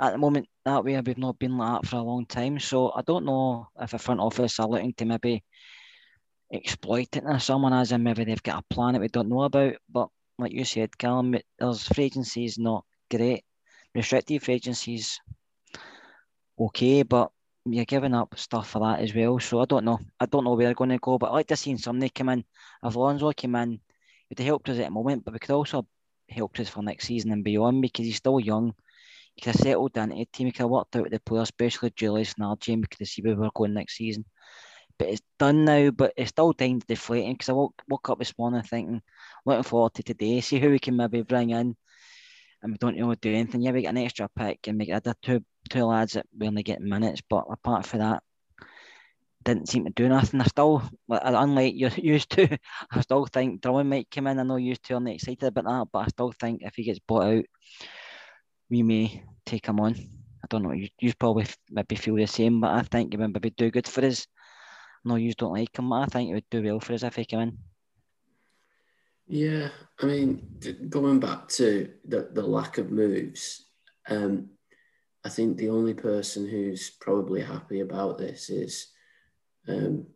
at 0.00 0.12
the 0.12 0.18
moment. 0.18 0.48
That 0.68 0.84
way, 0.84 1.00
we've 1.00 1.16
not 1.16 1.38
been 1.38 1.56
like 1.56 1.80
that 1.80 1.88
for 1.88 1.96
a 1.96 2.02
long 2.02 2.26
time. 2.26 2.58
So 2.58 2.92
I 2.94 3.00
don't 3.00 3.24
know 3.24 3.68
if 3.80 3.92
the 3.92 3.98
front 3.98 4.20
office 4.20 4.60
are 4.60 4.68
looking 4.68 4.92
to 4.98 5.06
maybe 5.06 5.42
exploit 6.52 7.16
it 7.16 7.24
or 7.24 7.38
someone 7.38 7.72
as 7.72 7.90
in 7.90 8.02
maybe 8.02 8.24
they've 8.24 8.42
got 8.42 8.62
a 8.62 8.74
plan 8.74 8.92
that 8.92 9.00
we 9.00 9.08
don't 9.08 9.30
know 9.30 9.44
about. 9.44 9.76
But 9.88 10.08
like 10.38 10.52
you 10.52 10.66
said, 10.66 10.98
Callum, 10.98 11.36
there's 11.58 11.88
free 11.88 12.04
agencies 12.04 12.58
not 12.58 12.84
great. 13.10 13.44
Restrictive 13.94 14.42
free 14.42 14.56
agencies 14.56 15.18
okay, 16.58 17.02
but 17.02 17.30
you're 17.64 17.86
giving 17.86 18.12
up 18.12 18.38
stuff 18.38 18.68
for 18.68 18.80
that 18.80 19.00
as 19.00 19.14
well. 19.14 19.38
So 19.38 19.62
I 19.62 19.64
don't 19.64 19.86
know. 19.86 20.00
I 20.20 20.26
don't 20.26 20.44
know 20.44 20.52
where 20.52 20.66
they're 20.66 20.74
going 20.74 20.90
to 20.90 20.98
go, 20.98 21.16
but 21.16 21.30
I 21.30 21.32
like 21.32 21.48
to 21.48 21.56
see 21.56 21.78
somebody 21.78 22.10
come 22.10 22.28
in. 22.28 22.44
If 22.84 22.94
Alonso 22.94 23.32
came 23.32 23.54
in, 23.54 23.80
it 24.28 24.38
helped 24.38 24.68
us 24.68 24.78
at 24.78 24.84
the 24.84 24.90
moment, 24.90 25.24
but 25.24 25.32
we 25.32 25.38
could 25.38 25.54
also 25.54 25.86
help 26.28 26.60
us 26.60 26.68
for 26.68 26.82
next 26.82 27.06
season 27.06 27.32
and 27.32 27.42
beyond 27.42 27.80
because 27.80 28.04
he's 28.04 28.16
still 28.16 28.38
young. 28.38 28.74
Could 29.38 29.54
settled 29.54 29.96
into 29.96 30.16
a 30.16 30.24
team, 30.26 30.46
he 30.46 30.52
could 30.52 30.66
worked 30.66 30.96
out 30.96 31.04
with 31.04 31.12
the 31.12 31.20
players, 31.20 31.44
especially 31.44 31.92
Julius 31.96 32.34
and 32.38 32.46
RJ, 32.46 32.76
we 32.76 32.82
could 32.82 33.06
have 33.06 33.24
where 33.24 33.36
we 33.36 33.42
were 33.42 33.50
going 33.54 33.74
next 33.74 33.96
season. 33.96 34.24
But 34.98 35.08
it's 35.08 35.22
done 35.38 35.64
now, 35.64 35.90
but 35.90 36.12
it's 36.16 36.30
still 36.30 36.52
time 36.52 36.80
to 36.80 36.86
deflating 36.86 37.32
because 37.32 37.48
I 37.48 37.52
woke, 37.52 37.80
woke 37.88 38.10
up 38.10 38.18
this 38.18 38.36
morning 38.36 38.62
thinking, 38.62 39.00
looking 39.46 39.62
forward 39.62 39.94
to 39.94 40.02
today, 40.02 40.40
see 40.40 40.58
who 40.58 40.70
we 40.70 40.78
can 40.80 40.96
maybe 40.96 41.22
bring 41.22 41.50
in. 41.50 41.76
And 42.62 42.72
we 42.72 42.78
don't 42.78 42.98
really 42.98 43.16
do 43.16 43.32
anything. 43.32 43.62
Yeah, 43.62 43.70
we 43.70 43.82
get 43.82 43.90
an 43.90 43.98
extra 43.98 44.28
pick 44.36 44.66
and 44.66 44.76
make 44.76 44.88
it 44.88 45.06
two 45.22 45.44
two 45.70 45.84
lads 45.84 46.14
that 46.14 46.26
we 46.36 46.48
only 46.48 46.62
get 46.62 46.80
minutes, 46.80 47.20
but 47.28 47.44
apart 47.50 47.86
from 47.86 48.00
that, 48.00 48.22
didn't 49.44 49.68
seem 49.68 49.84
to 49.84 49.90
do 49.90 50.08
nothing. 50.08 50.40
I 50.40 50.44
still, 50.44 50.82
unlike 51.08 51.74
you 51.74 51.90
used 51.96 52.30
to, 52.30 52.58
I 52.90 53.00
still 53.00 53.26
think 53.26 53.60
Drummond 53.60 53.90
might 53.90 54.10
come 54.10 54.26
in. 54.26 54.38
I 54.38 54.42
know 54.42 54.56
you 54.56 54.76
two 54.76 54.96
are 54.96 55.00
not 55.00 55.14
excited 55.14 55.44
about 55.44 55.64
that, 55.64 55.88
but 55.92 55.98
I 56.00 56.08
still 56.08 56.32
think 56.32 56.62
if 56.62 56.74
he 56.74 56.84
gets 56.84 56.98
bought 56.98 57.38
out, 57.38 57.44
we 58.70 58.82
may 58.82 59.22
take 59.44 59.66
him 59.66 59.80
on. 59.80 59.94
I 59.94 60.46
don't 60.48 60.62
know. 60.62 60.72
You, 60.72 60.88
you 61.00 61.12
probably 61.14 61.46
maybe 61.70 61.96
feel 61.96 62.16
the 62.16 62.26
same, 62.26 62.60
but 62.60 62.70
I 62.70 62.82
think 62.82 63.12
he 63.12 63.16
would 63.16 63.32
maybe 63.32 63.50
do 63.50 63.70
good 63.70 63.86
for 63.88 64.04
us. 64.04 64.26
No, 65.04 65.16
you 65.16 65.32
don't 65.34 65.52
like 65.52 65.78
him, 65.78 65.90
but 65.90 66.02
I 66.02 66.06
think 66.06 66.28
he 66.28 66.34
would 66.34 66.50
do 66.50 66.62
well 66.62 66.80
for 66.80 66.92
us 66.92 67.02
if 67.02 67.16
he 67.16 67.24
came 67.24 67.40
in. 67.40 67.58
Yeah, 69.26 69.68
I 70.00 70.06
mean, 70.06 70.58
going 70.88 71.20
back 71.20 71.48
to 71.48 71.90
the, 72.06 72.30
the 72.32 72.42
lack 72.42 72.78
of 72.78 72.90
moves, 72.90 73.66
um, 74.08 74.48
I 75.24 75.28
think 75.28 75.56
the 75.58 75.68
only 75.68 75.92
person 75.92 76.48
who's 76.48 76.90
probably 76.90 77.42
happy 77.42 77.80
about 77.80 78.16
this 78.16 78.48
is 78.48 78.88
um, 79.68 80.06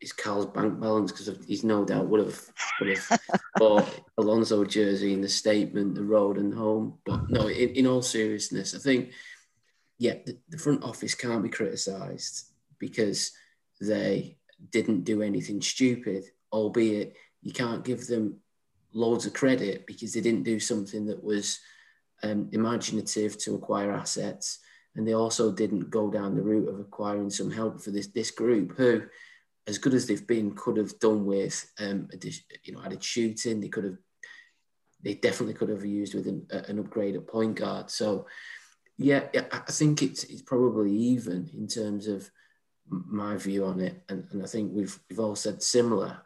is 0.00 0.12
Cal's 0.12 0.46
bank 0.46 0.80
balance 0.80 1.12
because 1.12 1.44
he's 1.46 1.64
no 1.64 1.84
doubt 1.84 2.06
would 2.08 2.24
have 2.24 2.40
would 2.80 2.96
have 2.96 3.20
bought 3.56 4.00
Alonso 4.16 4.64
jersey 4.64 5.12
in 5.12 5.20
the 5.20 5.28
statement, 5.28 5.94
the 5.94 6.04
road 6.04 6.38
and 6.38 6.54
home. 6.54 6.98
But 7.04 7.28
no, 7.28 7.48
in, 7.48 7.70
in 7.70 7.86
all 7.86 8.02
seriousness, 8.02 8.74
I 8.74 8.78
think 8.78 9.12
yeah, 9.98 10.14
the, 10.24 10.38
the 10.48 10.58
front 10.58 10.84
office 10.84 11.14
can't 11.14 11.42
be 11.42 11.48
criticised 11.48 12.44
because 12.78 13.32
they 13.80 14.38
didn't 14.70 15.04
do 15.04 15.22
anything 15.22 15.60
stupid, 15.60 16.24
albeit 16.52 17.16
you 17.42 17.52
can't 17.52 17.84
give 17.84 18.06
them 18.06 18.38
loads 18.92 19.26
of 19.26 19.32
credit 19.34 19.86
because 19.86 20.12
they 20.12 20.20
didn't 20.20 20.44
do 20.44 20.58
something 20.58 21.06
that 21.06 21.22
was 21.22 21.60
um, 22.22 22.48
imaginative 22.52 23.38
to 23.38 23.54
acquire 23.54 23.92
assets, 23.92 24.58
and 24.96 25.06
they 25.06 25.14
also 25.14 25.52
didn't 25.52 25.90
go 25.90 26.10
down 26.10 26.34
the 26.34 26.42
route 26.42 26.68
of 26.68 26.80
acquiring 26.80 27.30
some 27.30 27.50
help 27.50 27.80
for 27.80 27.90
this 27.90 28.08
this 28.08 28.30
group 28.30 28.76
who, 28.76 29.02
as 29.68 29.78
good 29.78 29.94
as 29.94 30.06
they've 30.06 30.26
been, 30.26 30.54
could 30.54 30.78
have 30.78 30.98
done 30.98 31.26
with 31.26 31.70
um, 31.78 32.08
you 32.64 32.72
know 32.72 32.82
added 32.84 33.04
shooting. 33.04 33.60
They 33.60 33.68
could 33.68 33.84
have, 33.84 33.98
they 35.02 35.14
definitely 35.14 35.54
could 35.54 35.68
have 35.68 35.84
used 35.84 36.14
with 36.14 36.26
an, 36.26 36.46
an 36.50 36.78
upgrade 36.78 37.14
at 37.14 37.26
point 37.26 37.56
guard. 37.56 37.90
So, 37.90 38.26
yeah, 38.96 39.26
I 39.52 39.70
think 39.70 40.02
it's 40.02 40.24
it's 40.24 40.42
probably 40.42 40.92
even 40.92 41.50
in 41.52 41.68
terms 41.68 42.08
of 42.08 42.28
my 42.88 43.36
view 43.36 43.66
on 43.66 43.80
it, 43.80 44.02
and, 44.08 44.26
and 44.30 44.42
I 44.42 44.46
think 44.46 44.72
we've 44.72 44.98
we've 45.08 45.20
all 45.20 45.36
said 45.36 45.62
similar. 45.62 46.22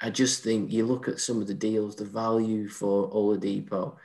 I 0.00 0.10
just 0.10 0.42
think 0.42 0.72
you 0.72 0.84
look 0.84 1.06
at 1.06 1.20
some 1.20 1.40
of 1.40 1.46
the 1.46 1.54
deals, 1.54 1.94
the 1.94 2.04
value 2.04 2.68
for 2.68 3.08
Oladipo 3.10 3.96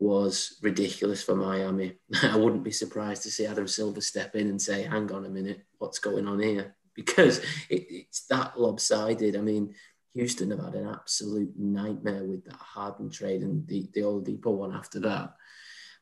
was 0.00 0.58
ridiculous 0.62 1.22
for 1.22 1.36
Miami. 1.36 1.94
I 2.22 2.36
wouldn't 2.36 2.64
be 2.64 2.72
surprised 2.72 3.22
to 3.22 3.30
see 3.30 3.46
Adam 3.46 3.68
Silver 3.68 4.00
step 4.00 4.34
in 4.34 4.48
and 4.48 4.60
say, 4.60 4.82
hang 4.82 5.10
on 5.12 5.24
a 5.24 5.30
minute, 5.30 5.64
what's 5.78 6.00
going 6.00 6.26
on 6.26 6.40
here? 6.40 6.75
Because 6.96 7.38
it, 7.68 7.86
it's 7.90 8.26
that 8.26 8.58
lopsided. 8.58 9.36
I 9.36 9.40
mean, 9.40 9.74
Houston 10.14 10.50
have 10.50 10.64
had 10.64 10.74
an 10.74 10.88
absolute 10.88 11.52
nightmare 11.58 12.24
with 12.24 12.44
that 12.46 12.56
Harden 12.56 13.10
trade 13.10 13.42
and 13.42 13.66
the, 13.68 13.88
the 13.92 14.00
Oladipo 14.00 14.46
one 14.46 14.74
after 14.74 14.98
that. 15.00 15.34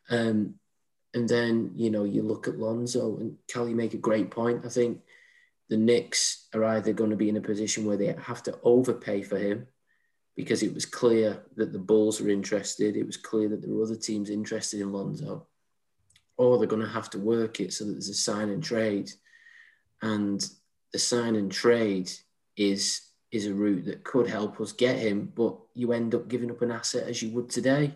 Um, 0.09 0.55
and 1.15 1.29
then, 1.29 1.73
you 1.75 1.91
know, 1.91 2.05
you 2.05 2.23
look 2.23 2.47
at 2.47 2.59
Lonzo 2.59 3.19
and 3.19 3.37
Kelly 3.49 3.75
make 3.75 3.95
a 3.95 3.99
great 3.99 4.31
point. 4.31 4.65
I 4.65 4.69
think 4.69 5.01
the 5.69 5.77
Knicks 5.77 6.47
are 6.55 6.65
either 6.65 6.93
going 6.93 7.11
to 7.11 7.17
be 7.17 7.29
in 7.29 7.37
a 7.37 7.41
position 7.41 7.85
where 7.85 7.97
they 7.97 8.15
have 8.21 8.43
to 8.45 8.59
overpay 8.63 9.23
for 9.23 9.39
him 9.39 9.67
because 10.37 10.63
it 10.63 10.75
was 10.75 10.87
clear 10.87 11.43
that 11.57 11.73
the 11.73 11.79
Bulls 11.79 12.21
were 12.21 12.29
interested. 12.29 12.97
It 12.97 13.07
was 13.07 13.17
clear 13.17 13.49
that 13.49 13.63
there 13.63 13.71
were 13.73 13.85
other 13.85 13.97
teams 13.97 14.31
interested 14.31 14.81
in 14.81 14.93
Lonzo, 14.93 15.47
or 16.37 16.59
they're 16.59 16.67
going 16.67 16.83
to 16.83 16.89
have 16.89 17.11
to 17.11 17.19
work 17.19 17.61
it 17.61 17.73
so 17.73 17.85
that 17.85 17.93
there's 17.93 18.09
a 18.09 18.15
sign 18.15 18.51
and 18.51 18.63
trade, 18.63 19.11
and 20.03 20.45
the 20.95 20.99
sign 21.01 21.35
and 21.35 21.51
trade 21.51 22.09
is 22.57 23.03
is 23.33 23.47
a 23.49 23.53
route 23.53 23.85
that 23.87 24.05
could 24.05 24.29
help 24.29 24.61
us 24.61 24.71
get 24.71 24.97
him, 24.97 25.33
but 25.35 25.57
you 25.75 25.93
end 25.93 26.15
up 26.15 26.29
giving 26.29 26.53
up 26.53 26.63
an 26.63 26.71
asset 26.71 27.09
as 27.09 27.21
you 27.21 27.31
would 27.31 27.51
today. 27.51 27.93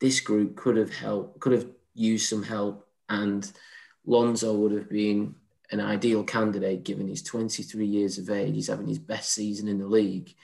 This 0.00 0.18
group 0.20 0.56
could 0.56 0.78
have 0.78 0.90
helped, 0.90 1.40
could 1.40 1.52
have 1.52 1.66
used 1.92 2.30
some 2.30 2.42
help, 2.42 2.88
and 3.10 3.52
Lonzo 4.06 4.54
would 4.54 4.72
have 4.72 4.88
been 4.88 5.34
an 5.72 5.80
ideal 5.80 6.24
candidate 6.24 6.84
given 6.84 7.06
he's 7.06 7.22
23 7.22 7.84
years 7.84 8.16
of 8.16 8.30
age. 8.30 8.54
He's 8.54 8.68
having 8.68 8.88
his 8.88 8.98
best 8.98 9.32
season 9.32 9.68
in 9.68 9.78
the 9.78 9.86
league 9.86 10.34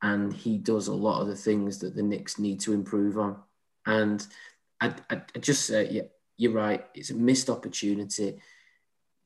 and 0.00 0.32
he 0.32 0.56
does 0.56 0.88
a 0.88 0.94
lot 0.94 1.20
of 1.20 1.28
the 1.28 1.36
things 1.36 1.78
that 1.78 1.94
the 1.94 2.02
Knicks 2.02 2.38
need 2.38 2.60
to 2.60 2.72
improve 2.72 3.18
on. 3.18 3.36
And 3.84 4.26
I, 4.80 4.94
I, 5.10 5.22
I 5.34 5.38
just 5.40 5.66
say, 5.66 5.88
yeah, 5.90 6.02
you're 6.38 6.52
right. 6.52 6.86
It's 6.94 7.10
a 7.10 7.14
missed 7.14 7.50
opportunity. 7.50 8.38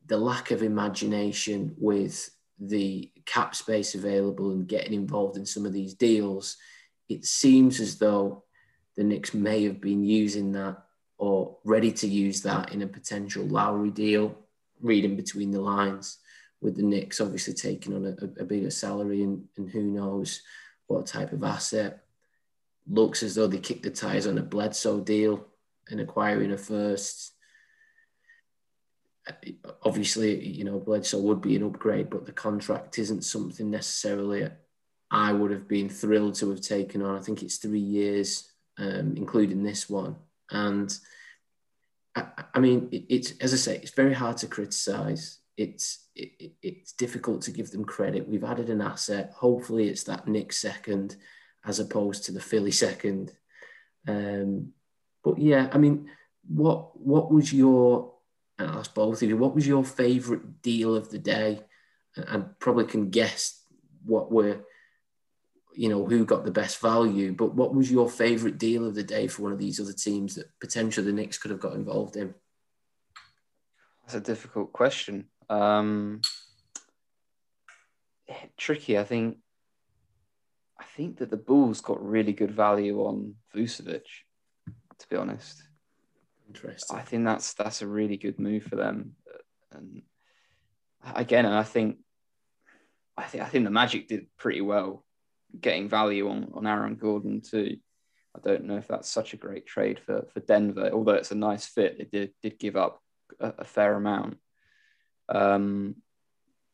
The 0.06 0.18
lack 0.18 0.50
of 0.50 0.62
imagination 0.62 1.74
with 1.78 2.30
the 2.58 3.10
cap 3.24 3.54
space 3.54 3.94
available 3.94 4.52
and 4.52 4.66
getting 4.66 4.94
involved 4.94 5.36
in 5.36 5.46
some 5.46 5.66
of 5.66 5.72
these 5.72 5.94
deals, 5.94 6.56
it 7.08 7.24
seems 7.24 7.80
as 7.80 7.98
though 7.98 8.44
the 8.96 9.04
Knicks 9.04 9.34
may 9.34 9.64
have 9.64 9.80
been 9.80 10.04
using 10.04 10.52
that 10.52 10.76
or 11.18 11.56
ready 11.64 11.92
to 11.92 12.06
use 12.06 12.42
that 12.42 12.72
in 12.72 12.82
a 12.82 12.86
potential 12.86 13.44
Lowry 13.44 13.90
deal, 13.90 14.36
reading 14.80 15.16
between 15.16 15.50
the 15.50 15.60
lines 15.60 16.18
with 16.62 16.76
the 16.76 16.82
Knicks 16.82 17.20
obviously 17.20 17.52
taking 17.52 17.94
on 17.94 18.06
a, 18.06 18.42
a 18.42 18.44
bigger 18.44 18.70
salary 18.70 19.22
and, 19.22 19.44
and 19.56 19.68
who 19.68 19.82
knows 19.82 20.40
what 20.86 21.06
type 21.06 21.32
of 21.32 21.42
asset. 21.42 22.04
Looks 22.88 23.22
as 23.22 23.34
though 23.34 23.48
they 23.48 23.58
kicked 23.58 23.82
the 23.82 23.90
tires 23.90 24.26
on 24.26 24.38
a 24.38 24.42
Bledsoe 24.42 25.00
deal 25.00 25.46
and 25.90 26.00
acquiring 26.00 26.52
a 26.52 26.58
first. 26.58 27.32
Obviously, 29.84 30.44
you 30.44 30.64
know, 30.64 30.78
Bledsoe 30.78 31.20
would 31.20 31.40
be 31.40 31.56
an 31.56 31.62
upgrade, 31.62 32.10
but 32.10 32.26
the 32.26 32.32
contract 32.32 32.98
isn't 32.98 33.24
something 33.24 33.70
necessarily 33.70 34.48
I 35.10 35.32
would 35.32 35.50
have 35.50 35.68
been 35.68 35.88
thrilled 35.88 36.36
to 36.36 36.50
have 36.50 36.62
taken 36.62 37.02
on. 37.02 37.16
I 37.16 37.22
think 37.22 37.42
it's 37.42 37.58
three 37.58 37.78
years, 37.78 38.50
um, 38.78 39.14
including 39.16 39.62
this 39.62 39.88
one. 39.88 40.16
And 40.50 40.96
I, 42.16 42.24
I 42.54 42.60
mean, 42.60 42.88
it, 42.90 43.04
it's, 43.08 43.32
as 43.38 43.52
I 43.52 43.56
say, 43.56 43.76
it's 43.76 43.90
very 43.90 44.14
hard 44.14 44.38
to 44.38 44.46
criticize 44.46 45.38
it's 45.56 46.08
it, 46.14 46.52
it's 46.62 46.92
difficult 46.92 47.42
to 47.42 47.50
give 47.50 47.70
them 47.70 47.84
credit. 47.84 48.28
We've 48.28 48.44
added 48.44 48.70
an 48.70 48.80
asset. 48.80 49.32
Hopefully, 49.36 49.88
it's 49.88 50.04
that 50.04 50.28
Nick 50.28 50.52
second 50.52 51.16
as 51.64 51.78
opposed 51.78 52.24
to 52.24 52.32
the 52.32 52.40
Philly 52.40 52.70
second. 52.72 53.32
Um, 54.08 54.72
but 55.22 55.38
yeah, 55.38 55.68
I 55.72 55.78
mean, 55.78 56.10
what 56.48 56.98
what 57.00 57.30
was 57.32 57.52
your? 57.52 58.11
Ask 58.68 58.94
both 58.94 59.22
of 59.22 59.28
you. 59.28 59.36
What 59.36 59.54
was 59.54 59.66
your 59.66 59.84
favourite 59.84 60.62
deal 60.62 60.94
of 60.94 61.10
the 61.10 61.18
day? 61.18 61.62
I 62.16 62.38
probably 62.58 62.84
can 62.84 63.10
guess 63.10 63.62
what 64.04 64.30
were, 64.30 64.60
you 65.74 65.88
know, 65.88 66.04
who 66.06 66.24
got 66.24 66.44
the 66.44 66.50
best 66.50 66.80
value. 66.80 67.32
But 67.32 67.54
what 67.54 67.74
was 67.74 67.90
your 67.90 68.08
favourite 68.08 68.58
deal 68.58 68.86
of 68.86 68.94
the 68.94 69.02
day 69.02 69.26
for 69.26 69.42
one 69.42 69.52
of 69.52 69.58
these 69.58 69.80
other 69.80 69.92
teams 69.92 70.34
that 70.34 70.46
potentially 70.60 71.06
the 71.06 71.12
Knicks 71.12 71.38
could 71.38 71.50
have 71.50 71.60
got 71.60 71.74
involved 71.74 72.16
in? 72.16 72.34
That's 74.02 74.14
a 74.14 74.20
difficult 74.20 74.72
question. 74.72 75.28
Um, 75.48 76.20
tricky. 78.56 78.98
I 78.98 79.04
think. 79.04 79.38
I 80.78 80.84
think 80.96 81.18
that 81.18 81.30
the 81.30 81.36
Bulls 81.36 81.80
got 81.80 82.04
really 82.04 82.32
good 82.32 82.50
value 82.50 83.00
on 83.00 83.36
Vucevic. 83.54 84.02
To 84.98 85.08
be 85.08 85.16
honest, 85.16 85.62
interesting. 86.54 86.96
I 86.96 87.02
think 87.02 87.24
that's 87.24 87.54
that's 87.54 87.82
a 87.82 87.86
really 87.86 88.16
good 88.16 88.38
move 88.38 88.64
for 88.64 88.76
them. 88.76 89.12
And 89.72 90.02
again, 91.14 91.46
I 91.46 91.62
think 91.62 91.98
I 93.16 93.24
think 93.24 93.42
I 93.42 93.46
think 93.46 93.64
the 93.64 93.70
Magic 93.70 94.08
did 94.08 94.26
pretty 94.36 94.60
well 94.60 95.04
getting 95.58 95.88
value 95.88 96.28
on 96.28 96.50
on 96.54 96.66
Aaron 96.66 96.96
Gordon 96.96 97.40
too. 97.40 97.76
I 98.34 98.40
don't 98.40 98.64
know 98.64 98.76
if 98.76 98.88
that's 98.88 99.08
such 99.08 99.34
a 99.34 99.38
great 99.38 99.66
trade 99.66 99.98
for 99.98 100.26
for 100.32 100.40
Denver, 100.40 100.90
although 100.92 101.14
it's 101.14 101.32
a 101.32 101.36
nice 101.36 101.66
fit. 101.66 101.96
It 101.98 102.10
did 102.10 102.32
did 102.42 102.58
give 102.58 102.76
up 102.76 103.00
a, 103.40 103.54
a 103.58 103.64
fair 103.64 103.94
amount. 103.94 104.38
Um, 105.28 105.96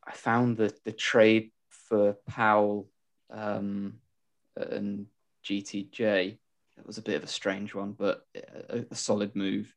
I 0.05 0.13
found 0.13 0.57
that 0.57 0.83
the 0.83 0.91
trade 0.91 1.51
for 1.69 2.15
Powell 2.27 2.89
um, 3.29 3.99
and 4.55 5.07
GTJ 5.45 6.37
that 6.79 6.87
was 6.87 6.97
a 6.97 7.01
bit 7.01 7.15
of 7.15 7.23
a 7.23 7.27
strange 7.27 7.75
one, 7.75 7.91
but 7.91 8.25
a, 8.69 8.85
a 8.89 8.95
solid 8.95 9.35
move. 9.35 9.73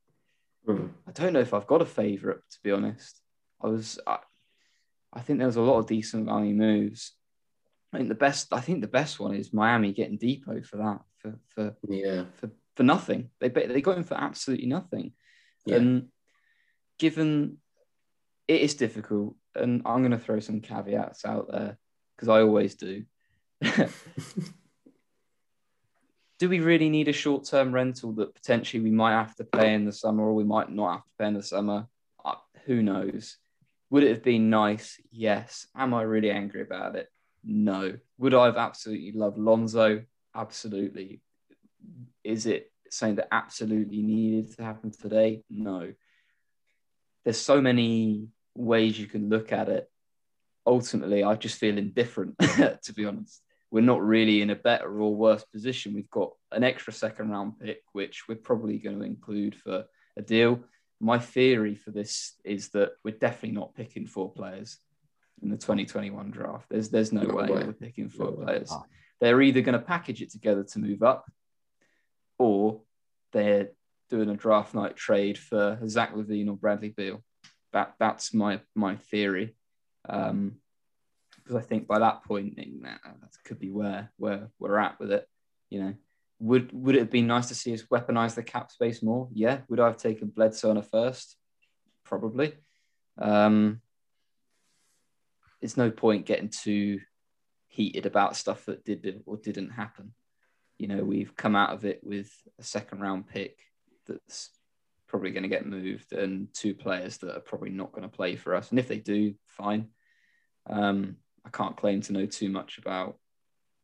Mm. 0.66 0.90
I 1.08 1.10
don't 1.10 1.32
know 1.32 1.40
if 1.40 1.52
I've 1.52 1.66
got 1.66 1.82
a 1.82 1.86
favourite 1.86 2.38
to 2.52 2.58
be 2.62 2.70
honest. 2.70 3.20
I 3.60 3.66
was 3.66 3.98
I, 4.06 4.18
I 5.12 5.20
think 5.20 5.38
there 5.38 5.48
was 5.48 5.56
a 5.56 5.62
lot 5.62 5.78
of 5.78 5.86
decent 5.86 6.26
value 6.26 6.54
moves. 6.54 7.12
I 7.92 7.96
think 7.98 8.08
the 8.08 8.14
best 8.14 8.52
I 8.52 8.60
think 8.60 8.80
the 8.80 8.86
best 8.86 9.18
one 9.18 9.34
is 9.34 9.52
Miami 9.52 9.92
getting 9.92 10.18
Dipo 10.18 10.64
for 10.64 10.76
that 10.76 11.00
for 11.18 11.38
for 11.48 11.76
Yeah. 11.88 12.24
for, 12.36 12.50
for 12.76 12.84
nothing. 12.84 13.30
They 13.40 13.48
they 13.48 13.80
got 13.82 13.98
him 13.98 14.04
for 14.04 14.14
absolutely 14.14 14.66
nothing. 14.66 15.12
Yeah. 15.66 15.76
And 15.76 16.08
given 17.00 17.58
it 18.46 18.60
is 18.60 18.74
difficult, 18.74 19.34
and 19.56 19.82
I'm 19.84 20.02
going 20.02 20.12
to 20.12 20.18
throw 20.18 20.38
some 20.38 20.60
caveats 20.60 21.24
out 21.24 21.50
there 21.50 21.78
because 22.14 22.28
I 22.28 22.42
always 22.42 22.76
do. 22.76 23.04
do 26.42 26.48
we 26.48 26.58
really 26.58 26.88
need 26.88 27.06
a 27.06 27.12
short 27.12 27.44
term 27.44 27.72
rental 27.72 28.10
that 28.10 28.34
potentially 28.34 28.82
we 28.82 28.90
might 28.90 29.12
have 29.12 29.32
to 29.36 29.44
pay 29.44 29.74
in 29.74 29.84
the 29.84 29.92
summer 29.92 30.24
or 30.24 30.34
we 30.34 30.42
might 30.42 30.68
not 30.72 30.94
have 30.94 31.04
to 31.04 31.10
pay 31.16 31.26
in 31.28 31.34
the 31.34 31.42
summer? 31.42 31.86
Uh, 32.24 32.34
who 32.66 32.82
knows? 32.82 33.36
Would 33.90 34.02
it 34.02 34.08
have 34.08 34.24
been 34.24 34.50
nice? 34.50 35.00
Yes. 35.12 35.68
Am 35.76 35.94
I 35.94 36.02
really 36.02 36.32
angry 36.32 36.62
about 36.62 36.96
it? 36.96 37.06
No. 37.44 37.96
Would 38.18 38.34
I 38.34 38.46
have 38.46 38.56
absolutely 38.56 39.12
loved 39.12 39.38
Lonzo? 39.38 40.02
Absolutely. 40.34 41.20
Is 42.24 42.46
it 42.46 42.72
something 42.90 43.14
that 43.16 43.28
absolutely 43.30 44.02
needed 44.02 44.56
to 44.56 44.64
happen 44.64 44.90
today? 44.90 45.44
No. 45.48 45.92
There's 47.22 47.40
so 47.40 47.60
many 47.60 48.30
ways 48.56 48.98
you 48.98 49.06
can 49.06 49.28
look 49.28 49.52
at 49.52 49.68
it. 49.68 49.88
Ultimately, 50.66 51.22
I 51.22 51.36
just 51.36 51.60
feel 51.60 51.78
indifferent, 51.78 52.36
to 52.40 52.92
be 52.96 53.04
honest. 53.04 53.42
We're 53.72 53.80
not 53.80 54.02
really 54.02 54.42
in 54.42 54.50
a 54.50 54.54
better 54.54 55.00
or 55.00 55.14
worse 55.14 55.44
position. 55.44 55.94
We've 55.94 56.10
got 56.10 56.30
an 56.52 56.62
extra 56.62 56.92
second 56.92 57.30
round 57.30 57.58
pick, 57.58 57.82
which 57.92 58.28
we're 58.28 58.34
probably 58.36 58.76
going 58.78 58.98
to 58.98 59.04
include 59.04 59.56
for 59.56 59.86
a 60.16 60.22
deal. 60.22 60.60
My 61.00 61.18
theory 61.18 61.74
for 61.74 61.90
this 61.90 62.34
is 62.44 62.68
that 62.70 62.90
we're 63.02 63.16
definitely 63.16 63.56
not 63.58 63.74
picking 63.74 64.06
four 64.06 64.30
players 64.30 64.78
in 65.42 65.48
the 65.48 65.56
2021 65.56 66.30
draft. 66.30 66.66
There's 66.68 66.90
there's 66.90 67.12
no, 67.12 67.22
No 67.22 67.34
way, 67.34 67.48
way. 67.48 67.64
we're 67.64 67.72
picking 67.72 68.10
four 68.10 68.26
No 68.26 68.44
players. 68.44 68.68
Oh. 68.70 68.84
They're 69.22 69.40
either 69.40 69.62
going 69.62 69.78
to 69.78 69.84
package 69.84 70.20
it 70.20 70.30
together 70.30 70.64
to 70.64 70.78
move 70.78 71.02
up, 71.02 71.30
or 72.38 72.82
they're 73.32 73.70
doing 74.10 74.28
a 74.28 74.36
draft 74.36 74.74
night 74.74 74.96
trade 74.96 75.38
for 75.38 75.78
Zach 75.88 76.14
LaVine 76.14 76.48
or 76.48 76.56
Bradley 76.56 76.90
Beal. 76.90 77.24
That 77.72 77.94
that's 77.98 78.34
my 78.34 78.60
my 78.74 78.96
theory, 78.96 79.56
um, 80.08 80.56
because 81.52 81.64
I 81.64 81.68
think 81.68 81.86
by 81.86 81.98
that 81.98 82.24
point 82.24 82.56
that 82.56 83.00
could 83.44 83.58
be 83.58 83.70
where 83.70 84.10
where 84.16 84.48
we're 84.58 84.78
at 84.78 84.98
with 84.98 85.12
it. 85.12 85.28
You 85.68 85.80
know, 85.80 85.94
would 86.38 86.70
would 86.72 86.96
it 86.96 87.00
have 87.00 87.10
been 87.10 87.26
nice 87.26 87.48
to 87.48 87.54
see 87.54 87.74
us 87.74 87.82
weaponize 87.82 88.34
the 88.34 88.42
cap 88.42 88.70
space 88.70 89.02
more? 89.02 89.28
Yeah. 89.32 89.58
Would 89.68 89.80
I 89.80 89.86
have 89.86 89.96
taken 89.96 90.28
Bledsoe 90.28 90.70
on 90.70 90.76
a 90.76 90.82
first? 90.82 91.36
Probably. 92.04 92.54
Um, 93.18 93.80
it's 95.60 95.76
no 95.76 95.90
point 95.90 96.26
getting 96.26 96.48
too 96.48 97.00
heated 97.68 98.06
about 98.06 98.36
stuff 98.36 98.64
that 98.66 98.84
did 98.84 99.22
or 99.26 99.36
didn't 99.36 99.70
happen. 99.70 100.14
You 100.78 100.88
know, 100.88 101.04
we've 101.04 101.36
come 101.36 101.54
out 101.54 101.70
of 101.70 101.84
it 101.84 102.00
with 102.02 102.30
a 102.58 102.64
second 102.64 103.00
round 103.00 103.28
pick 103.28 103.58
that's 104.06 104.50
probably 105.06 105.30
going 105.30 105.44
to 105.44 105.48
get 105.48 105.66
moved 105.66 106.12
and 106.12 106.48
two 106.54 106.74
players 106.74 107.18
that 107.18 107.36
are 107.36 107.40
probably 107.40 107.70
not 107.70 107.92
going 107.92 108.02
to 108.02 108.16
play 108.16 108.34
for 108.36 108.54
us. 108.54 108.70
And 108.70 108.78
if 108.78 108.88
they 108.88 108.98
do, 108.98 109.34
fine. 109.46 109.88
Um, 110.68 111.16
I 111.44 111.50
can't 111.50 111.76
claim 111.76 112.00
to 112.02 112.12
know 112.12 112.26
too 112.26 112.48
much 112.48 112.78
about 112.78 113.16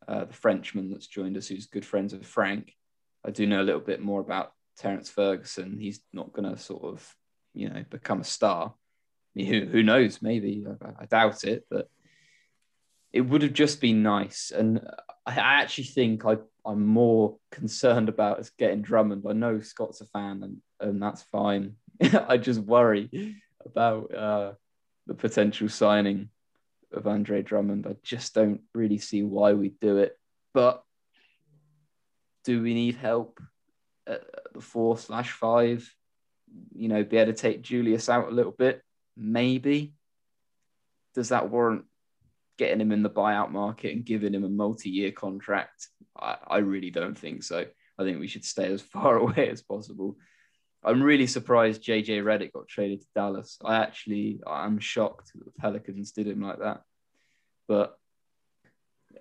uh, 0.06 0.24
the 0.24 0.34
Frenchman 0.34 0.90
that's 0.90 1.06
joined 1.06 1.36
us, 1.36 1.48
who's 1.48 1.66
good 1.66 1.84
friends 1.84 2.12
with 2.12 2.26
Frank. 2.26 2.74
I 3.24 3.30
do 3.30 3.46
know 3.46 3.60
a 3.60 3.64
little 3.64 3.80
bit 3.80 4.00
more 4.00 4.20
about 4.20 4.52
Terrance 4.78 5.10
Ferguson. 5.10 5.78
He's 5.78 6.00
not 6.12 6.32
going 6.32 6.50
to 6.50 6.60
sort 6.60 6.84
of, 6.84 7.14
you 7.52 7.68
know, 7.68 7.84
become 7.90 8.20
a 8.20 8.24
star. 8.24 8.68
I 8.68 8.72
mean, 9.34 9.46
who, 9.46 9.66
who 9.66 9.82
knows? 9.82 10.22
Maybe 10.22 10.64
I, 10.82 11.02
I 11.02 11.06
doubt 11.06 11.44
it, 11.44 11.66
but 11.70 11.88
it 13.12 13.22
would 13.22 13.42
have 13.42 13.52
just 13.52 13.80
been 13.80 14.02
nice. 14.02 14.52
And 14.54 14.80
I 15.26 15.34
actually 15.34 15.84
think 15.84 16.24
I, 16.24 16.36
I'm 16.64 16.86
more 16.86 17.36
concerned 17.50 18.08
about 18.08 18.38
us 18.38 18.50
getting 18.50 18.82
Drummond. 18.82 19.24
I 19.28 19.32
know 19.32 19.60
Scott's 19.60 20.00
a 20.00 20.06
fan, 20.06 20.42
and, 20.42 20.56
and 20.80 21.02
that's 21.02 21.22
fine. 21.22 21.74
I 22.28 22.38
just 22.38 22.60
worry 22.60 23.36
about 23.64 24.14
uh, 24.14 24.52
the 25.06 25.14
potential 25.14 25.68
signing 25.68 26.30
of 26.92 27.07
Andre 27.07 27.42
Drummond. 27.42 27.87
I 27.87 27.96
just 28.03 28.35
don't 28.35 28.61
really 28.74 28.98
see 28.98 29.22
why 29.22 29.53
we 29.53 29.70
do 29.81 29.98
it. 29.98 30.16
But 30.55 30.83
do 32.44 32.62
we 32.62 32.74
need 32.74 32.96
help 32.96 33.40
at 34.07 34.22
the 34.55 34.61
four 34.61 34.98
slash 34.98 35.33
five? 35.33 35.90
You 36.74 36.88
know, 36.88 37.05
be 37.05 37.18
able 37.18 37.33
to 37.33 37.38
take 37.38 37.62
Julius 37.62 38.09
out 38.09 38.29
a 38.29 38.35
little 38.35 38.53
bit? 38.53 38.83
Maybe. 39.16 39.94
Does 41.14 41.31
that 41.31 41.51
warrant 41.51 41.85
getting 42.57 42.81
him 42.81 42.92
in 42.92 43.03
the 43.03 43.11
buyout 43.11 43.51
market 43.51 43.94
and 43.94 44.05
giving 44.05 44.35
him 44.35 44.44
a 44.44 44.48
multi-year 44.48 45.12
contract? 45.12 45.88
I, 46.18 46.37
I 46.46 46.59
really 46.59 46.90
don't 46.90 47.18
think 47.18 47.42
so. 47.42 47.66
I 47.98 48.03
think 48.05 48.20
we 48.20 48.29
should 48.29 48.44
stay 48.44 48.72
as 48.72 48.83
far 48.94 49.16
away 49.16 49.48
as 49.51 49.62
possible. 49.62 50.16
I'm 50.84 51.02
really 51.02 51.26
surprised 51.26 51.82
JJ 51.82 52.22
Redick 52.22 52.52
got 52.52 52.68
traded 52.68 53.00
to 53.00 53.06
Dallas. 53.14 53.58
I 53.64 53.76
actually, 53.76 54.40
I'm 54.46 54.78
shocked 54.78 55.32
that 55.34 55.44
the 55.44 55.50
Pelicans 55.58 56.12
did 56.12 56.28
him 56.28 56.40
like 56.40 56.60
that. 56.60 56.82
But 57.66 57.98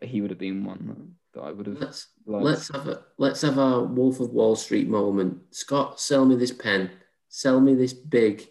he 0.02 0.22
would 0.22 0.30
have 0.30 0.40
been 0.40 0.64
one 0.64 1.16
that 1.34 1.42
I 1.42 1.52
would 1.52 1.66
have 1.66 1.80
Let's 1.80 2.08
liked. 2.26 2.46
let's 2.46 2.72
have 2.74 2.88
a 2.88 3.04
let's 3.18 3.42
have 3.42 3.58
our 3.58 3.84
Wolf 3.84 4.20
of 4.20 4.30
Wall 4.32 4.56
Street 4.56 4.88
moment. 4.88 5.42
Scott, 5.52 6.00
sell 6.00 6.26
me 6.26 6.36
this 6.36 6.52
pen. 6.52 6.92
Sell 7.30 7.60
me 7.60 7.74
this 7.74 7.94
big 7.94 8.48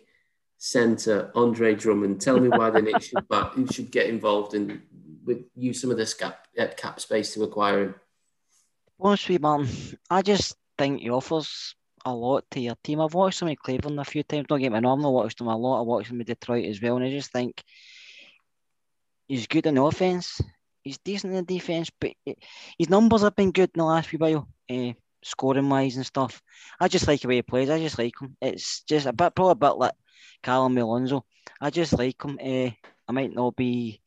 center, 0.58 1.30
Andre 1.34 1.74
Drummond. 1.74 2.20
Tell 2.20 2.38
me 2.40 2.48
why 2.48 2.70
the 2.70 2.82
Knicks 2.82 3.06
should 3.06 3.28
back, 3.28 3.52
who 3.52 3.66
should 3.68 3.90
get 3.90 4.08
involved 4.08 4.54
in 4.54 4.82
with 5.24 5.44
use 5.54 5.80
some 5.80 5.90
of 5.90 5.96
this 5.96 6.14
cap 6.14 6.46
uh, 6.58 6.66
cap 6.76 7.00
space 7.00 7.34
to 7.34 7.44
acquire 7.44 7.82
him. 7.84 7.94
Well, 8.98 9.16
sweet 9.16 9.42
man, 9.42 9.68
I 10.10 10.22
just 10.22 10.56
think 10.78 11.00
he 11.00 11.10
offers 11.10 11.74
a 12.06 12.14
lot 12.14 12.44
to 12.52 12.60
your 12.60 12.76
team. 12.82 13.00
I've 13.00 13.14
watched 13.14 13.42
him 13.42 13.48
in 13.48 13.56
Cleveland 13.56 14.00
a 14.00 14.04
few 14.04 14.22
times. 14.22 14.46
Don't 14.48 14.60
get 14.60 14.72
me 14.72 14.80
wrong, 14.80 15.04
I've 15.04 15.10
watched 15.10 15.40
him 15.40 15.48
a 15.48 15.56
lot. 15.56 15.80
I 15.80 15.82
watched 15.82 16.10
him 16.10 16.20
in 16.20 16.26
Detroit 16.26 16.64
as 16.66 16.80
well, 16.80 16.96
and 16.96 17.04
I 17.04 17.10
just 17.10 17.32
think 17.32 17.62
he's 19.28 19.46
good 19.46 19.66
in 19.66 19.76
offense. 19.76 20.40
He's 20.82 20.98
decent 20.98 21.34
in 21.34 21.44
the 21.44 21.54
defense, 21.54 21.90
but 22.00 22.12
his 22.78 22.88
numbers 22.88 23.22
have 23.22 23.34
been 23.34 23.50
good 23.50 23.70
in 23.74 23.80
the 23.80 23.84
last 23.84 24.08
few 24.08 24.20
while, 24.20 24.48
uh, 24.70 24.92
scoring 25.22 25.68
wise 25.68 25.96
and 25.96 26.06
stuff. 26.06 26.40
I 26.78 26.86
just 26.86 27.08
like 27.08 27.20
the 27.20 27.28
way 27.28 27.36
he 27.36 27.42
plays. 27.42 27.68
I 27.68 27.80
just 27.80 27.98
like 27.98 28.14
him. 28.20 28.36
It's 28.40 28.82
just 28.82 29.06
a 29.06 29.12
bit, 29.12 29.34
probably 29.34 29.52
a 29.52 29.70
bit 29.70 29.78
like 29.78 29.94
Callum 30.44 30.78
Alonso. 30.78 31.24
I 31.60 31.70
just 31.70 31.98
like 31.98 32.22
him. 32.22 32.38
Uh, 32.40 32.70
I 33.08 33.12
might 33.12 33.34
not 33.34 33.56
be. 33.56 34.00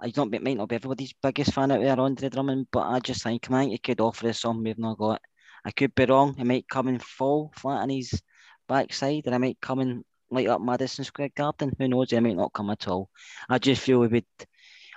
I 0.00 0.10
don't 0.10 0.32
might 0.42 0.56
not 0.56 0.68
be 0.68 0.74
everybody's 0.74 1.14
biggest 1.22 1.52
fan 1.52 1.70
out 1.70 1.80
there, 1.80 1.98
Andre 1.98 2.28
Drummond, 2.28 2.66
but 2.72 2.88
I 2.88 2.98
just 2.98 3.22
think. 3.22 3.48
I 3.50 3.60
think 3.60 3.72
he 3.72 3.78
could 3.78 4.00
offer 4.00 4.28
us 4.28 4.40
something 4.40 4.64
we've 4.64 4.78
not 4.78 4.98
got. 4.98 5.22
I 5.64 5.70
could 5.70 5.94
be 5.94 6.04
wrong. 6.04 6.34
He 6.34 6.44
might 6.44 6.68
come 6.68 6.88
and 6.88 7.02
fall 7.02 7.52
flat 7.56 7.82
on 7.82 7.90
his 7.90 8.20
backside, 8.68 9.22
and 9.26 9.34
I 9.34 9.38
might 9.38 9.60
come 9.60 9.80
and 9.80 10.04
light 10.30 10.48
up 10.48 10.60
Madison 10.60 11.04
Square 11.04 11.30
Garden. 11.36 11.72
Who 11.78 11.88
knows? 11.88 12.10
He 12.10 12.20
might 12.20 12.36
not 12.36 12.52
come 12.52 12.70
at 12.70 12.88
all. 12.88 13.08
I 13.48 13.58
just 13.58 13.82
feel 13.82 14.02
he 14.02 14.08
would 14.08 14.26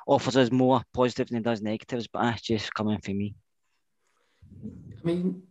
offers 0.07 0.37
us 0.37 0.51
more 0.51 0.81
positives 0.93 1.29
than 1.29 1.39
he 1.39 1.43
does 1.43 1.61
negatives, 1.61 2.07
but 2.07 2.23
that's 2.23 2.41
just 2.41 2.73
coming 2.73 2.99
for 2.99 3.11
me. 3.11 3.35
I 4.63 5.05
mean, 5.05 5.43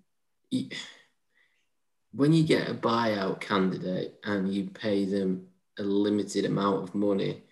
when 2.12 2.32
you 2.32 2.42
get 2.42 2.70
a 2.70 2.74
buyout 2.74 3.40
candidate 3.40 4.14
and 4.24 4.52
you 4.52 4.70
pay 4.70 5.04
them 5.04 5.48
a 5.78 5.82
limited 5.82 6.46
amount 6.46 6.82
of 6.82 6.94
money 6.94 7.42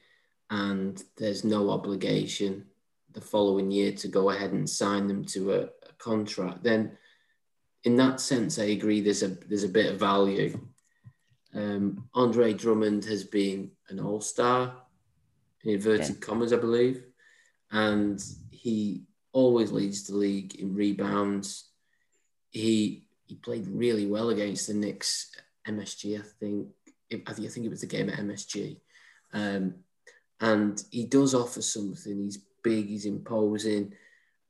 and 0.50 1.02
there's 1.18 1.44
no 1.44 1.70
obligation 1.70 2.64
the 3.12 3.20
following 3.20 3.70
year 3.70 3.92
to 3.92 4.08
go 4.08 4.30
ahead 4.30 4.52
and 4.52 4.68
sign 4.68 5.06
them 5.06 5.24
to 5.26 5.52
a, 5.52 5.60
a 5.60 5.92
contract, 5.98 6.64
then 6.64 6.96
in 7.84 7.96
that 7.96 8.20
sense, 8.20 8.58
I 8.58 8.64
agree. 8.64 9.00
There's 9.00 9.22
a 9.22 9.28
there's 9.28 9.64
a 9.64 9.68
bit 9.68 9.92
of 9.92 10.00
value. 10.00 10.58
Um, 11.54 12.08
Andre 12.14 12.52
Drummond 12.52 13.04
has 13.04 13.24
been 13.24 13.70
an 13.88 14.00
all 14.00 14.20
star 14.20 14.74
in 15.62 15.74
inverted 15.74 16.20
commas, 16.20 16.52
I 16.52 16.56
believe, 16.56 17.04
and 17.70 18.22
he 18.50 19.02
always 19.32 19.70
leads 19.70 20.06
the 20.06 20.16
league 20.16 20.56
in 20.56 20.74
rebounds. 20.74 21.68
He 22.50 23.06
he 23.26 23.36
played 23.36 23.68
really 23.68 24.06
well 24.06 24.30
against 24.30 24.66
the 24.66 24.74
Knicks 24.74 25.30
MSG. 25.68 26.18
I 26.18 26.22
think 26.40 26.68
it, 27.10 27.22
I 27.26 27.32
think 27.34 27.48
I 27.48 27.50
think 27.50 27.66
it 27.66 27.70
was 27.70 27.82
the 27.82 27.86
game 27.86 28.08
at 28.08 28.18
MSG, 28.18 28.80
um, 29.34 29.74
and 30.40 30.82
he 30.90 31.04
does 31.04 31.34
offer 31.34 31.62
something. 31.62 32.24
He's 32.24 32.38
big. 32.62 32.88
He's 32.88 33.06
imposing. 33.06 33.92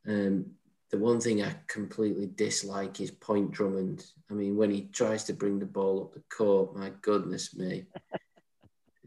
Um, 0.07 0.47
the 0.95 1.01
one 1.01 1.21
thing 1.21 1.43
I 1.43 1.57
completely 1.67 2.31
dislike 2.37 3.01
is 3.01 3.11
Point 3.11 3.51
Drummond. 3.51 4.07
I 4.31 4.35
mean, 4.35 4.57
when 4.57 4.71
he 4.71 4.83
tries 4.93 5.25
to 5.25 5.33
bring 5.33 5.59
the 5.59 5.67
ball 5.67 6.03
up 6.03 6.15
the 6.15 6.23
court, 6.35 6.77
my 6.77 6.93
goodness 7.03 7.57
me. 7.57 7.87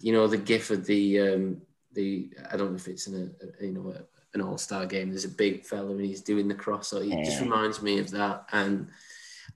you 0.00 0.12
know 0.12 0.26
the 0.26 0.36
gif 0.36 0.70
of 0.70 0.84
the 0.84 1.18
um, 1.18 1.62
the 1.94 2.28
I 2.52 2.58
don't 2.58 2.72
know 2.72 2.76
if 2.76 2.88
it's 2.88 3.06
in 3.06 3.34
a, 3.60 3.64
you 3.64 3.72
know 3.72 3.90
a, 3.90 4.02
an 4.34 4.42
all 4.42 4.58
star 4.58 4.84
game. 4.84 5.08
There's 5.08 5.24
a 5.24 5.30
big 5.30 5.64
fella 5.64 5.92
and 5.92 6.04
he's 6.04 6.20
doing 6.20 6.46
the 6.46 6.54
cross. 6.54 6.88
So 6.88 6.98
it 6.98 7.24
just 7.24 7.40
reminds 7.40 7.80
me 7.80 7.98
of 8.00 8.10
that. 8.10 8.44
And 8.52 8.88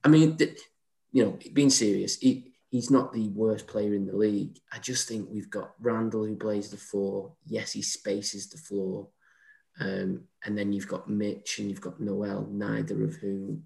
I 0.03 0.09
mean, 0.09 0.38
the, 0.38 0.57
you 1.12 1.23
know, 1.23 1.38
being 1.53 1.68
serious, 1.68 2.16
he, 2.16 2.55
he's 2.70 2.90
not 2.90 3.12
the 3.12 3.29
worst 3.29 3.66
player 3.66 3.92
in 3.92 4.07
the 4.07 4.16
league. 4.16 4.59
I 4.73 4.79
just 4.79 5.07
think 5.07 5.29
we've 5.31 5.51
got 5.51 5.75
Randall 5.81 6.25
who 6.25 6.35
plays 6.35 6.70
the 6.70 6.79
four. 6.79 7.33
Yes, 7.47 7.73
he 7.73 7.83
spaces 7.83 8.49
the 8.49 8.57
floor. 8.57 9.09
Um, 9.80 10.24
and 10.44 10.56
then 10.56 10.72
you've 10.72 10.88
got 10.88 11.10
Mitch 11.10 11.58
and 11.58 11.68
you've 11.68 11.80
got 11.80 12.00
Noel, 12.00 12.46
neither 12.50 13.02
of 13.04 13.16
whom 13.16 13.64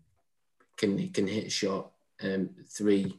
can 0.76 1.08
can 1.10 1.26
hit 1.26 1.46
a 1.46 1.50
shot 1.50 1.90
um, 2.22 2.50
three, 2.68 3.18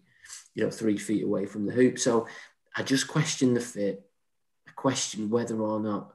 you 0.55 0.63
know, 0.63 0.71
three 0.71 0.97
feet 0.97 1.23
away 1.23 1.45
from 1.45 1.65
the 1.65 1.73
hoop. 1.73 1.99
So 1.99 2.27
I 2.75 2.83
just 2.83 3.07
question 3.07 3.53
the 3.53 3.59
fit. 3.59 4.05
I 4.67 4.71
question 4.71 5.29
whether 5.29 5.59
or 5.59 5.79
not 5.79 6.13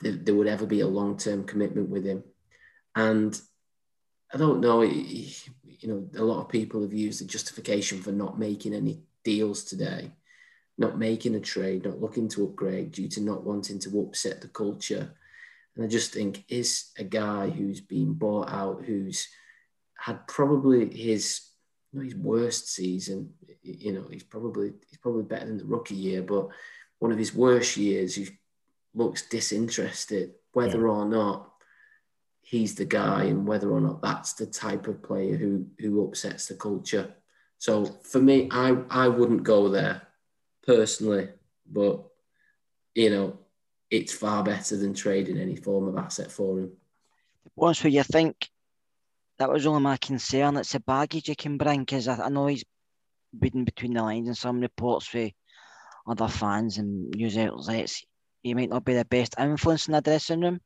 there, 0.00 0.12
there 0.12 0.34
would 0.34 0.46
ever 0.46 0.66
be 0.66 0.80
a 0.80 0.88
long 0.88 1.16
term 1.16 1.44
commitment 1.44 1.88
with 1.88 2.04
him. 2.04 2.24
And 2.94 3.38
I 4.32 4.38
don't 4.38 4.60
know, 4.60 4.82
you 4.82 5.88
know, 5.88 6.08
a 6.16 6.22
lot 6.22 6.40
of 6.40 6.48
people 6.48 6.82
have 6.82 6.92
used 6.92 7.20
the 7.20 7.24
justification 7.24 8.00
for 8.00 8.12
not 8.12 8.38
making 8.38 8.74
any 8.74 9.02
deals 9.24 9.64
today, 9.64 10.12
not 10.78 10.98
making 10.98 11.34
a 11.34 11.40
trade, 11.40 11.84
not 11.84 12.00
looking 12.00 12.28
to 12.28 12.44
upgrade 12.44 12.92
due 12.92 13.08
to 13.08 13.20
not 13.20 13.44
wanting 13.44 13.78
to 13.80 14.00
upset 14.00 14.40
the 14.40 14.48
culture. 14.48 15.14
And 15.76 15.84
I 15.84 15.88
just 15.88 16.12
think 16.12 16.44
is 16.48 16.90
a 16.98 17.04
guy 17.04 17.48
who's 17.48 17.80
been 17.80 18.12
bought 18.12 18.50
out, 18.50 18.84
who's 18.84 19.28
had 19.98 20.26
probably 20.26 20.94
his 20.94 21.40
you 21.92 21.98
know, 21.98 22.04
his 22.04 22.14
worst 22.14 22.68
season. 22.68 23.32
You 23.62 23.92
know, 23.92 24.06
he's 24.10 24.22
probably 24.22 24.72
he's 24.88 24.98
probably 24.98 25.22
better 25.22 25.46
than 25.46 25.58
the 25.58 25.64
rookie 25.64 25.94
year, 25.94 26.22
but 26.22 26.48
one 26.98 27.12
of 27.12 27.18
his 27.18 27.34
worst 27.34 27.76
years. 27.76 28.14
He 28.14 28.28
looks 28.94 29.28
disinterested, 29.28 30.32
whether 30.52 30.80
yeah. 30.80 30.92
or 30.92 31.04
not 31.06 31.52
he's 32.42 32.74
the 32.74 32.84
guy, 32.84 33.24
and 33.24 33.46
whether 33.46 33.70
or 33.70 33.80
not 33.80 34.02
that's 34.02 34.34
the 34.34 34.46
type 34.46 34.86
of 34.88 35.02
player 35.02 35.36
who 35.36 35.66
who 35.78 36.04
upsets 36.04 36.46
the 36.46 36.54
culture. 36.54 37.14
So 37.58 37.84
for 37.84 38.20
me, 38.20 38.48
I 38.50 38.76
I 38.88 39.08
wouldn't 39.08 39.42
go 39.42 39.68
there 39.68 40.02
personally, 40.66 41.28
but 41.70 42.04
you 42.94 43.10
know, 43.10 43.38
it's 43.90 44.12
far 44.12 44.42
better 44.42 44.76
than 44.76 44.94
trading 44.94 45.38
any 45.38 45.56
form 45.56 45.88
of 45.88 45.96
asset 45.96 46.30
for 46.30 46.60
him. 46.60 46.72
Once 47.56 47.82
where 47.82 47.90
you 47.90 48.02
think 48.02 48.48
that 49.38 49.50
was 49.50 49.66
only 49.66 49.80
my 49.80 49.96
concern. 49.96 50.56
It's 50.56 50.72
the 50.72 50.80
baggage 50.80 51.28
you 51.28 51.34
can 51.34 51.56
bring 51.56 51.80
because 51.80 52.06
I, 52.06 52.28
know 52.28 52.46
he's 52.46 52.64
reading 53.38 53.64
between 53.64 53.94
the 53.94 54.02
lines 54.02 54.28
and 54.28 54.36
some 54.36 54.60
reports 54.60 55.06
for 55.06 55.30
other 56.06 56.28
fans 56.28 56.78
and 56.78 57.10
news 57.10 57.38
outlets. 57.38 58.04
He 58.42 58.54
might 58.54 58.68
not 58.68 58.84
be 58.84 58.94
the 58.94 59.04
best 59.04 59.34
influence 59.38 59.88
in 59.88 59.92
the 59.92 60.02
dressing 60.02 60.42
room. 60.42 60.60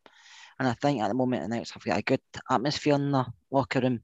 And 0.58 0.68
I 0.68 0.74
think 0.74 1.00
at 1.00 1.08
the 1.08 1.14
moment, 1.14 1.42
the 1.42 1.56
Knicks 1.56 1.70
have 1.70 1.84
got 1.84 1.98
a 1.98 2.02
good 2.02 2.20
atmosphere 2.50 2.94
in 2.94 3.12
the 3.12 3.26
locker 3.50 3.80
room 3.80 4.02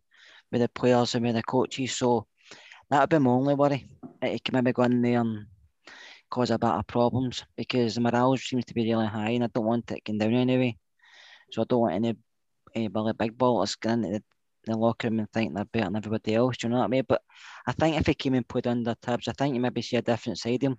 with 0.50 0.60
the 0.60 0.68
players 0.68 1.14
and 1.14 1.24
with 1.24 1.34
the 1.34 1.42
coaches. 1.42 1.96
So 1.96 2.26
that 2.90 3.00
would 3.00 3.10
be 3.10 3.18
my 3.18 3.30
only 3.30 3.54
worry. 3.54 3.86
He 4.22 4.38
can 4.38 4.54
maybe 4.54 4.72
go 4.72 4.82
in 4.82 5.02
there 5.02 5.20
and 5.20 5.46
cause 6.30 6.50
a 6.50 6.58
bit 6.58 6.70
of 6.70 6.86
problems 6.86 7.44
because 7.56 7.94
the 7.94 8.00
morale 8.00 8.36
seems 8.36 8.64
to 8.66 8.74
be 8.74 8.84
really 8.84 9.06
high 9.06 9.30
and 9.30 9.44
I 9.44 9.48
don't 9.48 9.64
want 9.64 9.90
it 9.90 10.04
going 10.04 10.18
down 10.18 10.34
anyway. 10.34 10.76
So 11.52 11.62
I 11.62 11.64
don't 11.68 11.80
want 11.80 11.94
any, 11.94 12.16
any 12.74 12.88
Billy 12.88 13.12
Big 13.12 13.36
Ballers 13.36 13.78
going 13.78 14.04
into 14.04 14.18
the, 14.18 14.22
the 14.72 14.78
locker 14.78 15.08
room 15.08 15.20
and 15.20 15.30
think 15.32 15.54
they're 15.54 15.64
better 15.64 15.86
than 15.86 15.96
everybody 15.96 16.34
else. 16.34 16.56
Do 16.56 16.66
you 16.66 16.72
know 16.72 16.78
what 16.78 16.84
I 16.84 16.88
mean? 16.88 17.04
But 17.08 17.22
I 17.66 17.72
think 17.72 17.98
if 17.98 18.06
he 18.06 18.14
came 18.14 18.34
and 18.34 18.46
put 18.46 18.66
under 18.66 18.94
tabs, 19.02 19.28
I 19.28 19.32
think 19.32 19.54
you 19.54 19.60
maybe 19.60 19.82
see 19.82 19.96
a 19.96 20.02
different 20.02 20.38
side 20.38 20.62
of 20.62 20.72
him. 20.72 20.78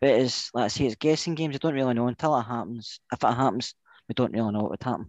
But 0.00 0.10
it's, 0.10 0.50
let's 0.52 0.74
say, 0.74 0.86
it's 0.86 0.96
guessing 0.96 1.34
games. 1.34 1.54
You 1.54 1.58
don't 1.58 1.74
really 1.74 1.94
know 1.94 2.08
until 2.08 2.38
it 2.38 2.42
happens. 2.42 3.00
If 3.12 3.24
it 3.24 3.34
happens, 3.34 3.74
we 4.08 4.14
don't 4.14 4.32
really 4.32 4.52
know 4.52 4.60
what 4.60 4.70
would 4.72 4.82
happen. 4.82 5.06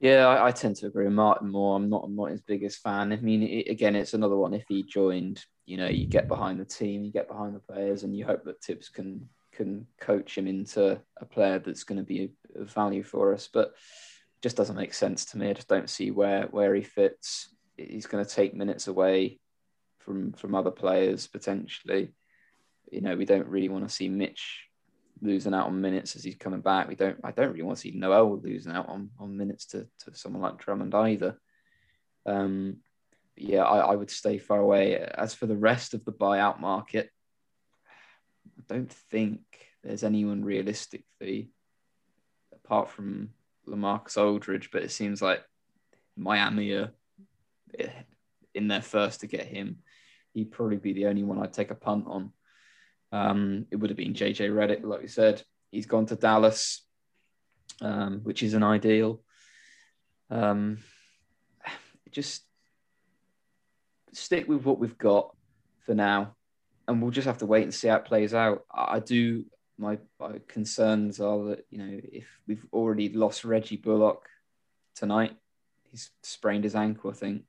Yeah, 0.00 0.26
I, 0.28 0.48
I, 0.48 0.50
tend 0.52 0.76
to 0.76 0.86
agree 0.86 1.06
with 1.06 1.14
Martin 1.14 1.50
more. 1.50 1.74
I'm 1.74 1.88
not, 1.88 2.04
I'm 2.04 2.14
not 2.14 2.30
his 2.30 2.42
biggest 2.42 2.80
fan. 2.82 3.12
I 3.12 3.16
mean, 3.16 3.42
it, 3.42 3.68
again, 3.68 3.96
it's 3.96 4.14
another 4.14 4.36
one. 4.36 4.54
If 4.54 4.64
he 4.68 4.84
joined, 4.84 5.44
you 5.68 5.76
know, 5.76 5.86
you 5.86 6.06
get 6.06 6.28
behind 6.28 6.58
the 6.58 6.64
team, 6.64 7.04
you 7.04 7.12
get 7.12 7.28
behind 7.28 7.54
the 7.54 7.60
players, 7.60 8.02
and 8.02 8.16
you 8.16 8.24
hope 8.24 8.44
that 8.44 8.62
Tibbs 8.62 8.88
can 8.88 9.28
can 9.52 9.86
coach 10.00 10.38
him 10.38 10.46
into 10.46 10.98
a 11.20 11.24
player 11.26 11.58
that's 11.58 11.84
going 11.84 11.98
to 11.98 12.04
be 12.04 12.30
a 12.56 12.64
value 12.64 13.02
for 13.02 13.34
us. 13.34 13.48
But 13.52 13.74
just 14.40 14.56
doesn't 14.56 14.76
make 14.76 14.94
sense 14.94 15.26
to 15.26 15.38
me. 15.38 15.50
I 15.50 15.52
just 15.52 15.68
don't 15.68 15.90
see 15.90 16.10
where 16.10 16.44
where 16.50 16.74
he 16.74 16.82
fits. 16.82 17.54
He's 17.76 18.06
going 18.06 18.24
to 18.24 18.30
take 18.30 18.54
minutes 18.54 18.88
away 18.88 19.40
from 19.98 20.32
from 20.32 20.54
other 20.54 20.70
players 20.70 21.26
potentially. 21.26 22.14
You 22.90 23.02
know, 23.02 23.14
we 23.14 23.26
don't 23.26 23.46
really 23.46 23.68
want 23.68 23.86
to 23.86 23.94
see 23.94 24.08
Mitch 24.08 24.64
losing 25.20 25.52
out 25.52 25.66
on 25.66 25.82
minutes 25.82 26.16
as 26.16 26.24
he's 26.24 26.36
coming 26.36 26.62
back. 26.62 26.88
We 26.88 26.94
don't. 26.94 27.18
I 27.22 27.32
don't 27.32 27.50
really 27.50 27.62
want 27.62 27.76
to 27.76 27.82
see 27.82 27.90
Noel 27.90 28.40
losing 28.42 28.72
out 28.72 28.88
on, 28.88 29.10
on 29.18 29.36
minutes 29.36 29.66
to, 29.66 29.86
to 30.04 30.14
someone 30.14 30.40
like 30.40 30.56
Drummond 30.56 30.94
either. 30.94 31.38
Um, 32.24 32.78
yeah, 33.40 33.62
I, 33.62 33.92
I 33.92 33.96
would 33.96 34.10
stay 34.10 34.38
far 34.38 34.58
away. 34.58 34.96
As 34.96 35.34
for 35.34 35.46
the 35.46 35.56
rest 35.56 35.94
of 35.94 36.04
the 36.04 36.12
buyout 36.12 36.60
market, 36.60 37.10
I 38.58 38.74
don't 38.74 38.92
think 38.92 39.40
there's 39.82 40.04
anyone 40.04 40.44
realistically 40.44 41.50
apart 42.52 42.90
from 42.90 43.30
Lamarcus 43.66 44.16
Aldridge, 44.16 44.70
but 44.70 44.82
it 44.82 44.90
seems 44.90 45.22
like 45.22 45.42
Miami 46.16 46.72
are 46.72 46.92
in 48.54 48.68
there 48.68 48.82
first 48.82 49.20
to 49.20 49.26
get 49.26 49.46
him. 49.46 49.78
He'd 50.34 50.50
probably 50.50 50.76
be 50.76 50.92
the 50.92 51.06
only 51.06 51.22
one 51.22 51.38
I'd 51.38 51.52
take 51.52 51.70
a 51.70 51.74
punt 51.74 52.06
on. 52.06 52.32
Um, 53.10 53.66
it 53.70 53.76
would 53.76 53.90
have 53.90 53.96
been 53.96 54.14
JJ 54.14 54.50
Redick, 54.50 54.84
like 54.84 55.00
we 55.00 55.08
said. 55.08 55.42
He's 55.70 55.86
gone 55.86 56.06
to 56.06 56.16
Dallas, 56.16 56.84
um, 57.80 58.20
which 58.22 58.42
is 58.42 58.54
an 58.54 58.62
ideal. 58.62 59.22
Um, 60.30 60.78
just 62.10 62.42
stick 64.16 64.48
with 64.48 64.64
what 64.64 64.78
we've 64.78 64.98
got 64.98 65.34
for 65.84 65.94
now, 65.94 66.34
and 66.86 67.00
we'll 67.00 67.10
just 67.10 67.26
have 67.26 67.38
to 67.38 67.46
wait 67.46 67.64
and 67.64 67.74
see 67.74 67.88
how 67.88 67.96
it 67.96 68.04
plays 68.04 68.34
out. 68.34 68.64
I 68.72 69.00
do. 69.00 69.44
My, 69.80 69.98
my 70.18 70.40
concerns 70.48 71.20
are 71.20 71.44
that 71.44 71.66
you 71.70 71.78
know 71.78 72.00
if 72.12 72.26
we've 72.46 72.66
already 72.72 73.10
lost 73.10 73.44
Reggie 73.44 73.76
Bullock 73.76 74.28
tonight, 74.94 75.36
he's 75.84 76.10
sprained 76.22 76.64
his 76.64 76.74
ankle, 76.74 77.10
I 77.10 77.14
think, 77.14 77.44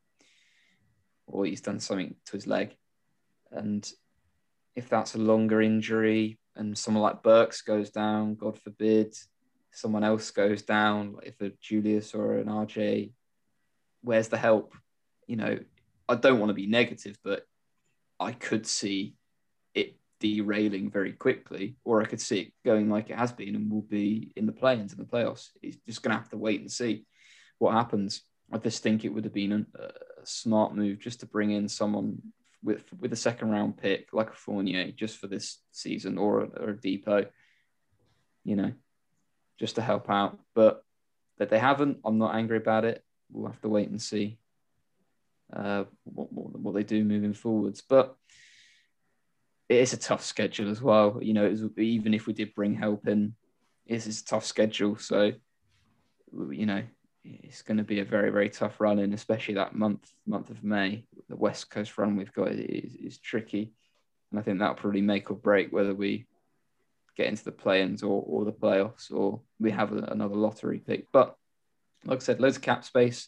or 1.26 1.46
he's 1.46 1.62
done 1.62 1.80
something 1.80 2.16
to 2.26 2.32
his 2.34 2.46
leg, 2.46 2.76
and 3.52 3.90
if 4.76 4.90
that's 4.90 5.16
a 5.16 5.20
longer 5.20 5.62
injury 5.62 6.40
and 6.56 6.78
someone 6.78 7.04
like 7.04 7.24
Burks 7.24 7.62
goes 7.62 7.90
down, 7.90 8.36
God 8.36 8.60
forbid, 8.60 9.16
someone 9.72 10.04
else 10.04 10.32
goes 10.32 10.62
down, 10.62 11.18
if 11.24 11.40
a 11.42 11.52
Julius 11.62 12.14
or 12.14 12.38
an 12.38 12.48
RJ, 12.48 13.12
where's 14.02 14.28
the 14.28 14.38
help? 14.38 14.74
You 15.28 15.38
know, 15.38 15.60
I 16.10 16.16
don't 16.16 16.40
want 16.40 16.50
to 16.50 16.56
be 16.56 16.66
negative, 16.66 17.18
but 17.24 17.46
I 18.20 18.32
could 18.32 18.66
see 18.66 19.14
it 19.76 19.96
derailing 20.20 20.90
very 20.90 21.14
quickly, 21.14 21.78
or 21.86 22.02
I 22.02 22.06
could 22.06 22.20
see 22.20 22.40
it 22.40 22.54
going 22.66 22.90
like 22.90 23.12
it 23.12 23.16
has 23.16 23.32
been 23.32 23.56
and 23.56 23.72
will 23.72 23.84
be 23.84 24.34
in 24.36 24.48
the 24.48 24.52
play-ins 24.52 24.96
the 24.96 25.06
playoffs. 25.06 25.50
It's 25.62 25.78
just 25.88 26.02
going 26.02 26.12
to 26.12 26.18
have 26.18 26.30
to 26.32 26.38
wait 26.38 26.62
and 26.62 26.72
see 26.72 27.06
what 27.60 27.74
happens. 27.74 28.24
I 28.52 28.58
just 28.58 28.82
think 28.82 29.06
it 29.06 29.10
would 29.10 29.24
have 29.24 29.34
been 29.34 29.68
a, 29.76 29.90
smart 30.26 30.76
move 30.76 31.00
just 31.00 31.22
to 31.22 31.26
bring 31.26 31.52
in 31.52 31.70
someone 31.70 32.22
with 32.62 32.84
with 33.00 33.14
a 33.14 33.16
second 33.16 33.52
round 33.52 33.78
pick 33.78 34.10
like 34.12 34.30
a 34.30 34.36
Fournier 34.36 34.92
just 34.92 35.18
for 35.18 35.28
this 35.28 35.60
season 35.72 36.18
or 36.18 36.42
a, 36.42 36.46
or 36.62 36.70
a 36.72 36.76
Dipo, 36.76 37.26
you 38.44 38.58
know, 38.58 38.74
just 39.58 39.76
to 39.76 39.82
help 39.82 40.10
out. 40.10 40.38
But 40.54 40.84
that 41.38 41.50
they 41.50 41.58
haven't, 41.58 42.00
I'm 42.04 42.18
not 42.18 42.36
angry 42.36 42.58
about 42.58 42.84
it. 42.84 43.02
We'll 43.32 43.50
have 43.50 43.62
to 43.62 43.70
wait 43.70 43.90
and 43.90 44.02
see 44.02 44.40
uh, 45.54 45.86
what, 46.04 46.32
what, 46.32 46.74
they 46.74 46.84
do 46.84 47.04
moving 47.04 47.34
forwards. 47.34 47.82
But 47.82 48.16
it 49.68 49.78
is 49.78 49.94
a 49.94 49.98
tough 49.98 50.24
schedule 50.24 50.70
as 50.70 50.82
well. 50.82 51.20
You 51.22 51.34
know, 51.34 51.50
was, 51.50 51.64
even 51.78 52.14
if 52.14 52.28
we 52.28 52.34
did 52.34 52.54
bring 52.56 52.76
help 52.76 53.08
in, 53.08 53.36
it 53.86 53.96
is 53.96 54.22
a 54.22 54.26
tough 54.26 54.46
schedule. 54.46 54.98
So, 54.98 55.34
you 56.52 56.66
know, 56.66 56.84
it's 57.24 57.62
going 57.62 57.78
to 57.78 57.84
be 57.84 58.00
a 58.00 58.06
very 58.06 58.30
very 58.30 58.50
tough 58.50 58.80
run 58.80 59.00
in 59.00 59.14
especially 59.14 59.54
that 59.56 59.76
month 59.76 60.10
month 60.26 60.50
of 60.50 60.64
may 60.64 61.04
the 61.28 61.36
west 61.36 61.70
coast 61.70 61.98
run 61.98 62.16
we've 62.16 62.34
got 62.34 62.50
is, 62.50 62.96
is 62.96 63.18
tricky 63.18 63.74
and 64.32 64.40
i 64.40 64.44
think 64.44 64.60
that'll 64.60 64.76
probably 64.76 65.02
make 65.02 65.30
or 65.30 65.36
break 65.36 65.72
whether 65.72 65.94
we 65.94 66.26
get 67.18 67.28
into 67.28 67.44
the 67.44 67.52
play-ins 67.52 68.04
or, 68.04 68.24
or 68.26 68.46
the 68.46 68.52
playoffs 68.52 69.12
or 69.12 69.42
we 69.60 69.72
have 69.72 69.92
another 69.92 70.36
lottery 70.36 70.80
pick 70.80 71.08
but 71.12 71.36
like 72.06 72.20
i 72.20 72.24
said 72.24 72.40
loads 72.40 72.56
of 72.56 72.62
cap 72.62 72.86
space 72.86 73.28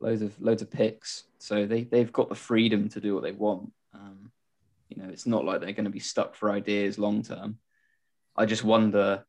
loads 0.00 0.22
of 0.22 0.40
loads 0.40 0.62
of 0.62 0.70
picks 0.70 1.24
so 1.38 1.66
they, 1.66 1.84
they've 1.84 2.12
got 2.12 2.28
the 2.28 2.34
freedom 2.34 2.88
to 2.88 3.00
do 3.00 3.14
what 3.14 3.22
they 3.22 3.32
want 3.32 3.70
um, 3.94 4.30
you 4.88 5.00
know 5.00 5.08
it's 5.08 5.26
not 5.26 5.44
like 5.44 5.60
they're 5.60 5.72
going 5.72 5.84
to 5.84 5.90
be 5.90 5.98
stuck 5.98 6.34
for 6.34 6.50
ideas 6.50 6.98
long 6.98 7.22
term 7.22 7.58
i 8.36 8.44
just 8.46 8.64
wonder 8.64 9.24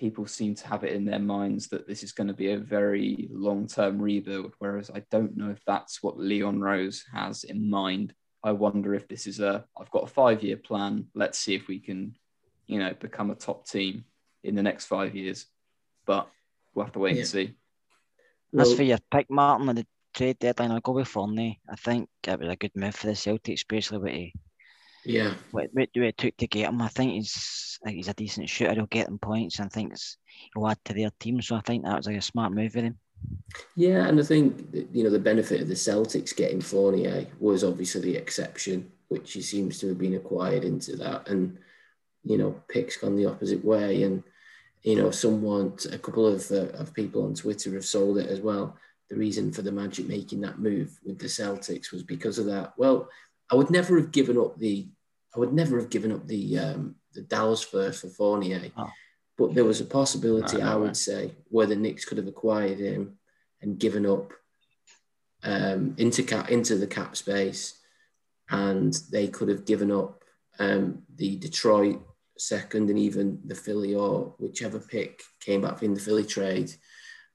people 0.00 0.26
seem 0.26 0.54
to 0.54 0.66
have 0.66 0.82
it 0.82 0.94
in 0.94 1.04
their 1.04 1.18
minds 1.18 1.68
that 1.68 1.86
this 1.86 2.02
is 2.02 2.12
going 2.12 2.26
to 2.26 2.32
be 2.32 2.52
a 2.52 2.58
very 2.58 3.28
long 3.30 3.66
term 3.66 4.00
rebuild, 4.00 4.54
whereas 4.58 4.90
I 4.90 5.02
don't 5.10 5.36
know 5.36 5.50
if 5.50 5.62
that's 5.66 6.02
what 6.02 6.18
Leon 6.18 6.58
Rose 6.58 7.04
has 7.12 7.44
in 7.44 7.68
mind. 7.68 8.14
I 8.42 8.52
wonder 8.52 8.94
if 8.94 9.06
this 9.08 9.26
is 9.26 9.40
a 9.40 9.66
I've 9.78 9.90
got 9.90 10.04
a 10.04 10.06
five 10.06 10.42
year 10.42 10.56
plan. 10.56 11.08
Let's 11.14 11.38
see 11.38 11.54
if 11.54 11.68
we 11.68 11.78
can, 11.80 12.16
you 12.66 12.78
know, 12.78 12.94
become 12.98 13.30
a 13.30 13.34
top 13.34 13.66
team 13.68 14.04
in 14.42 14.54
the 14.54 14.62
next 14.62 14.86
five 14.86 15.14
years. 15.14 15.44
But 16.06 16.30
we'll 16.74 16.86
have 16.86 16.94
to 16.94 16.98
wait 16.98 17.16
Yeah. 17.16 17.20
and 17.20 17.28
see. 17.28 17.54
As 18.58 18.68
Well, 18.68 18.76
for 18.76 18.82
your 18.82 18.98
pick, 19.10 19.30
Martin, 19.30 19.68
on 19.68 19.76
the 19.76 19.86
trade 20.14 20.38
deadline, 20.38 20.72
I'll 20.72 20.80
go 20.80 20.92
with 20.92 21.08
Fournier. 21.08 21.54
I 21.68 21.76
think 21.76 22.08
it 22.26 22.38
was 22.38 22.48
a 22.48 22.56
good 22.56 22.74
move 22.74 22.94
for 22.94 23.06
the 23.06 23.12
Celtics, 23.12 23.54
especially 23.54 23.98
what 23.98 24.12
he 24.12 24.34
yeah, 25.04 25.34
what, 25.50 25.68
what 25.72 25.88
it 25.94 26.18
took 26.18 26.36
to 26.36 26.46
get 26.46 26.68
him. 26.68 26.82
I 26.82 26.88
think 26.88 27.12
he's 27.12 27.78
he's 27.86 28.08
a 28.08 28.14
decent 28.14 28.48
shooter. 28.48 28.74
He'll 28.74 28.86
get 28.86 29.06
them 29.06 29.18
points, 29.18 29.58
and 29.58 29.66
I 29.66 29.68
think 29.68 29.94
he'll 30.54 30.68
add 30.68 30.78
to 30.84 30.92
their 30.92 31.10
team. 31.18 31.40
So 31.40 31.56
I 31.56 31.60
think 31.60 31.84
that 31.84 31.96
was 31.96 32.06
like 32.06 32.16
a 32.16 32.22
smart 32.22 32.52
move 32.52 32.72
for 32.72 32.82
them. 32.82 32.98
Yeah, 33.76 34.06
and 34.06 34.20
I 34.20 34.22
think 34.22 34.74
you 34.92 35.04
know 35.04 35.10
the 35.10 35.18
benefit 35.18 35.62
of 35.62 35.68
the 35.68 35.74
Celtics 35.74 36.36
getting 36.36 36.60
Fournier 36.60 37.10
eh, 37.10 37.24
was 37.38 37.64
obviously 37.64 38.00
the 38.02 38.16
exception, 38.16 38.90
which 39.08 39.32
he 39.32 39.42
seems 39.42 39.78
to 39.78 39.88
have 39.88 39.98
been 39.98 40.14
acquired 40.14 40.64
into 40.64 40.96
that, 40.96 41.28
and 41.28 41.58
you 42.22 42.36
know 42.36 42.62
picks 42.68 42.96
gone 42.96 43.16
the 43.16 43.26
opposite 43.26 43.64
way, 43.64 44.02
and 44.02 44.22
you 44.82 44.96
know 44.96 45.10
someone, 45.10 45.74
a 45.92 45.98
couple 45.98 46.26
of 46.26 46.50
uh, 46.50 46.68
of 46.78 46.94
people 46.94 47.24
on 47.24 47.34
Twitter 47.34 47.74
have 47.74 47.84
sold 47.84 48.18
it 48.18 48.28
as 48.28 48.40
well. 48.40 48.76
The 49.10 49.16
reason 49.16 49.52
for 49.52 49.62
the 49.62 49.72
Magic 49.72 50.06
making 50.06 50.40
that 50.42 50.58
move 50.58 50.98
with 51.04 51.18
the 51.18 51.26
Celtics 51.26 51.92
was 51.92 52.02
because 52.02 52.38
of 52.38 52.46
that. 52.46 52.72
Well, 52.76 53.08
I 53.50 53.56
would 53.56 53.70
never 53.70 53.98
have 53.98 54.12
given 54.12 54.38
up 54.38 54.56
the, 54.56 54.88
I 55.34 55.40
would 55.40 55.52
never 55.52 55.78
have 55.78 55.90
given 55.90 56.12
up 56.12 56.26
the 56.26 56.58
um, 56.58 56.94
the 57.12 57.22
Dallas 57.22 57.62
first 57.62 58.00
for 58.00 58.08
Fournier. 58.08 58.70
Oh. 58.76 58.90
But 59.36 59.54
there 59.54 59.64
was 59.64 59.80
a 59.80 59.86
possibility, 59.86 60.58
No, 60.58 60.64
no 60.64 60.72
I 60.72 60.76
would 60.76 60.96
say, 60.96 61.32
where 61.48 61.66
the 61.66 61.76
Knicks 61.76 62.04
could 62.04 62.18
have 62.18 62.26
acquired 62.26 62.78
him 62.78 63.18
and 63.62 63.78
given 63.78 64.04
up 64.04 64.32
um, 65.42 65.94
into 65.98 66.22
cap 66.22 66.50
into 66.50 66.76
the 66.76 66.86
cap 66.86 67.16
space, 67.16 67.78
and 68.48 68.94
they 69.10 69.28
could 69.28 69.48
have 69.48 69.64
given 69.64 69.90
up 69.90 70.24
um, 70.58 71.02
the 71.16 71.36
Detroit 71.36 72.00
second 72.40 72.90
and 72.90 72.98
even 72.98 73.40
the 73.44 73.54
Philly 73.54 73.94
or 73.94 74.34
whichever 74.38 74.78
pick 74.78 75.22
came 75.40 75.60
back 75.62 75.82
in 75.82 75.94
the 75.94 76.00
Philly 76.00 76.24
trade, 76.24 76.72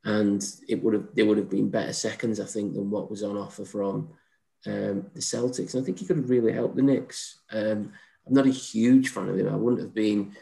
and 0.03 0.43
it 0.67 0.83
would 0.83 0.93
have 0.93 1.07
they 1.15 1.23
would 1.23 1.37
have 1.37 1.49
been 1.49 1.69
better 1.69 1.93
seconds, 1.93 2.39
I 2.39 2.45
think, 2.45 2.73
than 2.73 2.89
what 2.89 3.09
was 3.09 3.23
on 3.23 3.37
offer 3.37 3.65
from 3.65 4.09
um, 4.65 5.05
the 5.13 5.21
Celtics. 5.21 5.73
And 5.73 5.81
I 5.81 5.85
think 5.85 5.99
he 5.99 6.05
could 6.05 6.17
have 6.17 6.29
really 6.29 6.51
helped 6.51 6.75
the 6.75 6.81
Knicks. 6.81 7.39
Um, 7.51 7.93
I'm 8.27 8.33
not 8.33 8.47
a 8.47 8.51
huge 8.51 9.09
fan 9.09 9.29
of 9.29 9.37
him. 9.37 9.47
I 9.47 9.55
wouldn't 9.55 9.81
have 9.81 9.93
been, 9.93 10.35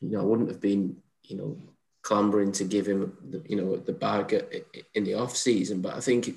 you 0.00 0.10
know, 0.10 0.20
I 0.20 0.24
wouldn't 0.24 0.50
have 0.50 0.60
been, 0.60 0.96
you 1.22 1.36
know, 1.36 1.56
clambering 2.02 2.52
to 2.52 2.64
give 2.64 2.86
him, 2.86 3.16
the, 3.30 3.42
you 3.48 3.56
know, 3.56 3.76
the 3.76 3.94
bag 3.94 4.44
in 4.92 5.04
the 5.04 5.14
off 5.14 5.34
season. 5.36 5.80
But 5.80 5.94
I 5.94 6.00
think 6.00 6.28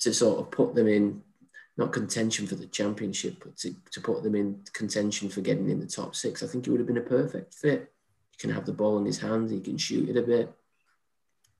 to 0.00 0.12
sort 0.12 0.40
of 0.40 0.50
put 0.50 0.74
them 0.74 0.86
in, 0.86 1.22
not 1.76 1.92
contention 1.92 2.46
for 2.46 2.54
the 2.54 2.66
championship, 2.66 3.42
but 3.42 3.56
to, 3.56 3.74
to 3.90 4.00
put 4.00 4.22
them 4.22 4.34
in 4.34 4.60
contention 4.72 5.28
for 5.28 5.40
getting 5.40 5.70
in 5.70 5.80
the 5.80 5.86
top 5.86 6.14
six, 6.14 6.42
I 6.42 6.46
think 6.46 6.66
it 6.66 6.70
would 6.70 6.80
have 6.80 6.86
been 6.86 6.98
a 6.98 7.02
perfect 7.02 7.54
fit. 7.54 7.92
He 8.30 8.38
can 8.38 8.50
have 8.50 8.66
the 8.66 8.72
ball 8.72 8.98
in 8.98 9.06
his 9.06 9.20
hands, 9.20 9.50
he 9.50 9.60
can 9.60 9.78
shoot 9.78 10.08
it 10.08 10.16
a 10.16 10.22
bit, 10.22 10.52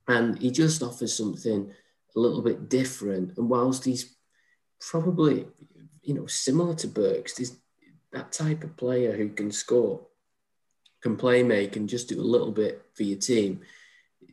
and 0.09 0.39
he 0.39 0.51
just 0.51 0.83
offers 0.83 1.17
something 1.17 1.73
a 2.15 2.19
little 2.21 2.43
bit 2.43 2.69
different. 2.69 3.37
And 3.39 3.49
whilst 3.49 3.85
he's 3.85 4.15
probably, 4.81 5.47
you 6.03 6.15
know, 6.15 6.27
similar 6.27 6.75
to 6.75 6.89
Burks, 6.89 7.35
there's 7.35 7.57
that 8.13 8.33
type 8.33 8.65
of 8.65 8.77
player 8.77 9.17
who 9.17 9.31
can 9.31 9.51
score, 9.51 10.07
can 11.01 11.17
play 11.17 11.43
make, 11.43 11.77
and 11.77 11.89
just 11.89 12.09
do 12.09 12.21
a 12.21 12.23
little 12.23 12.53
bit 12.53 12.85
for 12.95 13.03
your 13.03 13.19
team. 13.19 13.61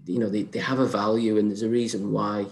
You 0.06 0.20
know, 0.20 0.30
they, 0.30 0.44
they 0.44 0.60
have 0.60 0.80
a 0.80 0.86
value, 0.86 1.38
and 1.38 1.50
there's 1.50 1.62
a 1.62 1.70
reason 1.70 2.12
why 2.12 2.48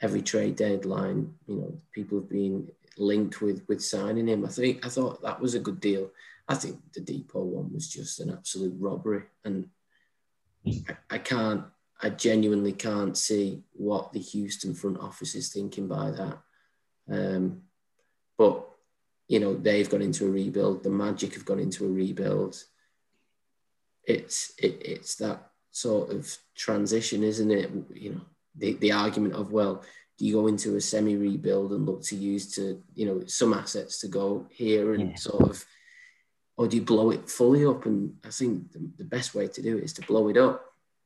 every 0.00 0.22
trade 0.22 0.56
deadline, 0.56 1.34
you 1.46 1.56
know, 1.56 1.80
people 1.92 2.18
have 2.18 2.28
been 2.28 2.70
linked 2.96 3.40
with 3.40 3.64
with 3.68 3.82
signing 3.82 4.28
him. 4.28 4.44
I 4.44 4.48
think 4.48 4.84
I 4.84 4.88
thought 4.88 5.22
that 5.22 5.40
was 5.40 5.54
a 5.54 5.60
good 5.60 5.80
deal. 5.80 6.10
I 6.48 6.54
think 6.54 6.80
the 6.92 7.00
Dipo 7.00 7.42
one 7.44 7.72
was 7.72 7.88
just 7.88 8.20
an 8.20 8.30
absolute 8.30 8.74
robbery, 8.78 9.24
and 9.44 9.68
I, 10.66 10.96
I 11.10 11.18
can't, 11.18 11.64
I 12.00 12.10
genuinely 12.10 12.72
can't 12.72 13.16
see 13.16 13.62
what 13.72 14.12
the 14.12 14.20
Houston 14.20 14.74
front 14.74 14.98
office 14.98 15.34
is 15.34 15.52
thinking 15.52 15.88
by 15.88 16.10
that. 16.10 16.38
Um, 17.10 17.62
but 18.36 18.68
you 19.28 19.40
know, 19.40 19.54
they've 19.54 19.88
gone 19.88 20.02
into 20.02 20.26
a 20.26 20.30
rebuild. 20.30 20.82
The 20.82 20.90
Magic 20.90 21.34
have 21.34 21.44
gone 21.44 21.58
into 21.58 21.84
a 21.84 21.88
rebuild. 21.88 22.62
It's 24.04 24.54
it, 24.58 24.80
it's 24.80 25.16
that 25.16 25.50
sort 25.70 26.10
of 26.10 26.34
transition, 26.56 27.22
isn't 27.22 27.50
it? 27.50 27.70
You 27.94 28.14
know, 28.14 28.20
the, 28.58 28.74
the 28.74 28.92
argument 28.92 29.34
of 29.34 29.52
well, 29.52 29.82
do 30.18 30.26
you 30.26 30.34
go 30.34 30.46
into 30.48 30.76
a 30.76 30.80
semi 30.80 31.16
rebuild 31.16 31.72
and 31.72 31.86
look 31.86 32.02
to 32.02 32.16
use 32.16 32.52
to 32.54 32.82
you 32.94 33.06
know 33.06 33.24
some 33.26 33.54
assets 33.54 34.00
to 34.00 34.08
go 34.08 34.46
here 34.50 34.94
and 34.94 35.10
Yeah. 35.10 35.16
sort 35.16 35.48
of, 35.50 35.64
or 36.56 36.66
do 36.68 36.76
you 36.76 36.82
blow 36.82 37.10
it 37.10 37.30
fully 37.30 37.64
up? 37.64 37.86
And 37.86 38.16
I 38.24 38.30
think 38.30 38.72
the, 38.72 38.80
the 38.98 39.04
best 39.04 39.34
way 39.34 39.46
to 39.48 39.62
do 39.62 39.78
it 39.78 39.84
is 39.84 39.92
to 39.94 40.02
blow 40.02 40.28
it 40.28 40.36
up. 40.36 40.64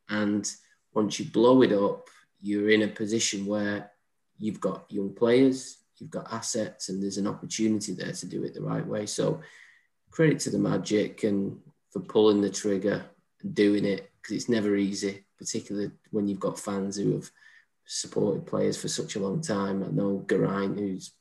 And 0.08 0.50
once 0.94 1.18
you 1.18 1.26
blow 1.26 1.62
it 1.62 1.72
up, 1.72 2.08
you're 2.40 2.70
in 2.70 2.82
a 2.82 2.88
position 2.88 3.46
where 3.46 3.90
you've 4.38 4.60
got 4.60 4.90
young 4.90 5.14
players, 5.14 5.78
you've 5.98 6.10
got 6.10 6.32
assets, 6.32 6.88
and 6.88 7.02
there's 7.02 7.18
an 7.18 7.26
opportunity 7.26 7.92
there 7.92 8.12
to 8.12 8.26
do 8.26 8.42
it 8.44 8.54
the 8.54 8.62
right 8.62 8.86
way. 8.86 9.06
So 9.06 9.40
credit 10.10 10.40
to 10.40 10.50
the 10.50 10.58
Magic 10.58 11.22
and 11.24 11.58
for 11.90 12.00
pulling 12.00 12.40
the 12.40 12.50
trigger 12.50 13.04
and 13.42 13.54
doing 13.54 13.84
it 13.84 14.10
because 14.20 14.36
it's 14.36 14.48
never 14.48 14.76
easy, 14.76 15.24
particularly 15.38 15.90
when 16.10 16.28
you've 16.28 16.40
got 16.40 16.58
fans 16.58 16.96
who 16.96 17.12
have 17.12 17.30
supported 17.86 18.46
players 18.46 18.76
for 18.80 18.88
such 18.88 19.16
a 19.16 19.20
long 19.20 19.40
time. 19.40 19.82
I 19.82 19.88
know 19.88 20.24
Geraint, 20.28 20.78
who's 20.78 21.12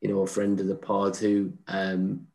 you 0.00 0.08
know 0.08 0.22
a 0.22 0.26
friend 0.26 0.58
of 0.60 0.66
the 0.66 0.74
pod, 0.74 1.16
who 1.16 1.52
um, 1.68 2.26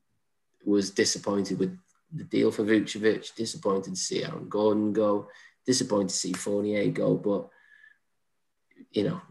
was 0.63 0.91
disappointed 0.91 1.59
with 1.59 1.77
the 2.13 2.23
deal 2.23 2.51
for 2.51 2.63
Vucevic, 2.63 3.35
disappointed 3.35 3.95
to 3.95 3.99
see 3.99 4.23
Aaron 4.23 4.47
Gordon 4.49 4.93
go, 4.93 5.27
disappointed 5.65 6.09
to 6.09 6.15
see 6.15 6.33
Fournier 6.33 6.89
go, 6.91 7.15
but 7.15 7.49
you 8.91 9.03
know. 9.03 9.21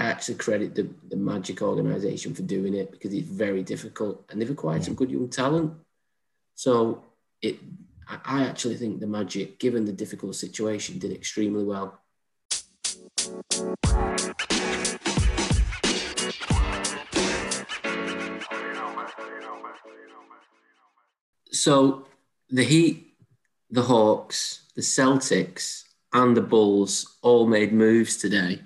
I 0.00 0.04
actually 0.04 0.36
credit 0.36 0.76
the, 0.76 0.88
the 1.08 1.16
Magic 1.16 1.60
organization 1.60 2.32
for 2.32 2.42
doing 2.42 2.72
it 2.72 2.92
because 2.92 3.12
it's 3.12 3.26
very 3.28 3.64
difficult 3.64 4.24
and 4.30 4.40
they've 4.40 4.48
acquired 4.48 4.84
some 4.84 4.94
good 4.94 5.10
young 5.10 5.28
talent. 5.28 5.72
So 6.54 7.02
it, 7.42 7.56
I- 8.08 8.20
I 8.24 8.44
actually 8.46 8.76
think 8.76 9.00
the 9.00 9.08
Magic, 9.08 9.58
given 9.58 9.84
the 9.84 9.92
difficult 9.92 10.36
situation, 10.36 11.00
did 11.00 11.10
extremely 11.10 11.64
well. 11.64 12.00
So 13.58 13.66
the 22.50 22.62
Heat, 22.62 23.14
the 23.68 23.82
Hawks, 23.82 24.62
the 24.76 24.82
Celtics, 24.82 25.82
and 26.12 26.36
the 26.36 26.40
Bulls 26.40 27.18
all 27.22 27.48
made 27.48 27.72
moves 27.72 28.16
today. 28.16 28.60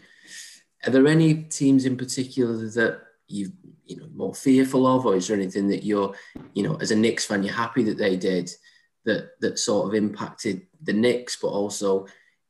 Are 0.87 0.91
there 0.91 1.07
any 1.07 1.45
teams 1.45 1.87
in 1.87 1.97
particular 1.97 2.69
that 2.69 3.01
you 3.29 3.51
you 3.87 3.97
know 3.97 4.09
more 4.15 4.35
fearful 4.35 4.87
of, 4.87 5.07
or 5.07 5.17
is 5.17 5.29
there 5.29 5.39
anything 5.39 5.69
that 5.69 5.85
you're 5.85 6.15
you 6.53 6.65
know 6.65 6.77
as 6.77 6.91
a 6.91 6.97
Knicks 6.97 7.25
fan 7.25 7.43
you're 7.43 7.55
happy 7.55 7.83
that 7.85 7.97
they 7.97 8.17
did 8.17 8.51
that 9.07 9.41
that 9.41 9.59
sort 9.59 9.89
of 9.89 9.95
impacted 9.95 10.67
the 10.83 10.93
Knicks, 10.93 11.39
but 11.41 11.49
also 11.49 12.07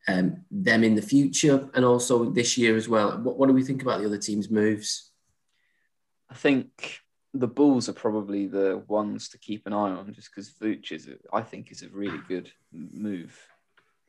um, 0.08 0.44
them 0.50 0.84
in 0.84 0.94
the 0.94 1.02
future 1.02 1.68
and 1.74 1.84
also 1.84 2.30
this 2.30 2.58
year 2.58 2.76
as 2.76 2.88
well? 2.88 3.18
What, 3.18 3.38
what 3.38 3.46
do 3.46 3.52
we 3.52 3.62
think 3.62 3.82
about 3.82 4.00
the 4.00 4.06
other 4.06 4.18
teams' 4.18 4.50
moves? 4.50 5.10
I 6.30 6.34
think 6.34 6.98
the 7.34 7.48
Bulls 7.48 7.88
are 7.88 7.94
probably 7.94 8.46
the 8.46 8.82
ones 8.88 9.28
to 9.30 9.38
keep 9.38 9.66
an 9.66 9.72
eye 9.72 9.90
on, 9.90 10.12
just 10.12 10.30
because 10.34 10.52
Vooch 10.52 10.92
is, 10.92 11.08
I 11.32 11.42
think, 11.42 11.70
is 11.70 11.82
a 11.82 11.88
really 11.88 12.18
good 12.28 12.50
move 12.72 13.38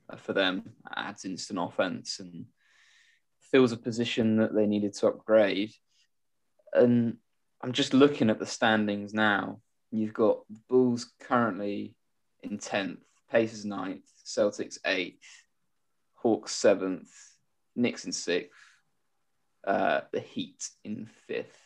uh, 0.10 0.18
for 0.18 0.34
them. 0.34 0.64
Adds 0.96 1.26
instant 1.26 1.60
offense 1.60 2.20
and 2.20 2.46
fills 3.52 3.72
a 3.72 3.78
position 3.78 4.38
that 4.38 4.54
they 4.56 4.66
needed 4.66 4.94
to 4.96 5.08
upgrade. 5.08 5.72
And 6.74 7.18
I'm 7.62 7.72
just 7.72 7.94
looking 7.94 8.30
at 8.30 8.39
the 8.39 8.46
standings 8.46 9.14
now. 9.14 9.60
You've 9.91 10.14
got 10.14 10.39
Bulls 10.70 11.14
currently 11.22 11.96
in 12.41 12.58
tenth, 12.58 13.00
Pacers 13.32 13.64
ninth, 13.64 14.10
Celtics 14.26 14.80
eighth, 14.86 15.43
Hawks 16.24 16.55
seventh, 16.55 17.11
Knicks 17.76 18.05
in 18.05 18.11
sixth, 18.11 18.59
uh, 19.67 20.01
the 20.11 20.21
Heat 20.21 20.67
in 20.84 21.07
fifth 21.28 21.59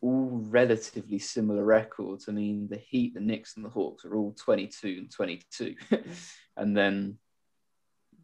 all 0.00 0.28
relatively 0.48 1.18
similar 1.18 1.64
records. 1.64 2.28
I 2.28 2.32
mean, 2.32 2.68
the 2.68 2.76
Heat, 2.76 3.14
the 3.14 3.20
Knicks, 3.20 3.56
and 3.56 3.64
the 3.64 3.70
Hawks 3.70 4.04
are 4.04 4.14
all 4.14 4.32
22 4.32 4.96
and 4.98 5.10
22. 5.10 5.74
and 6.56 6.76
then 6.76 7.18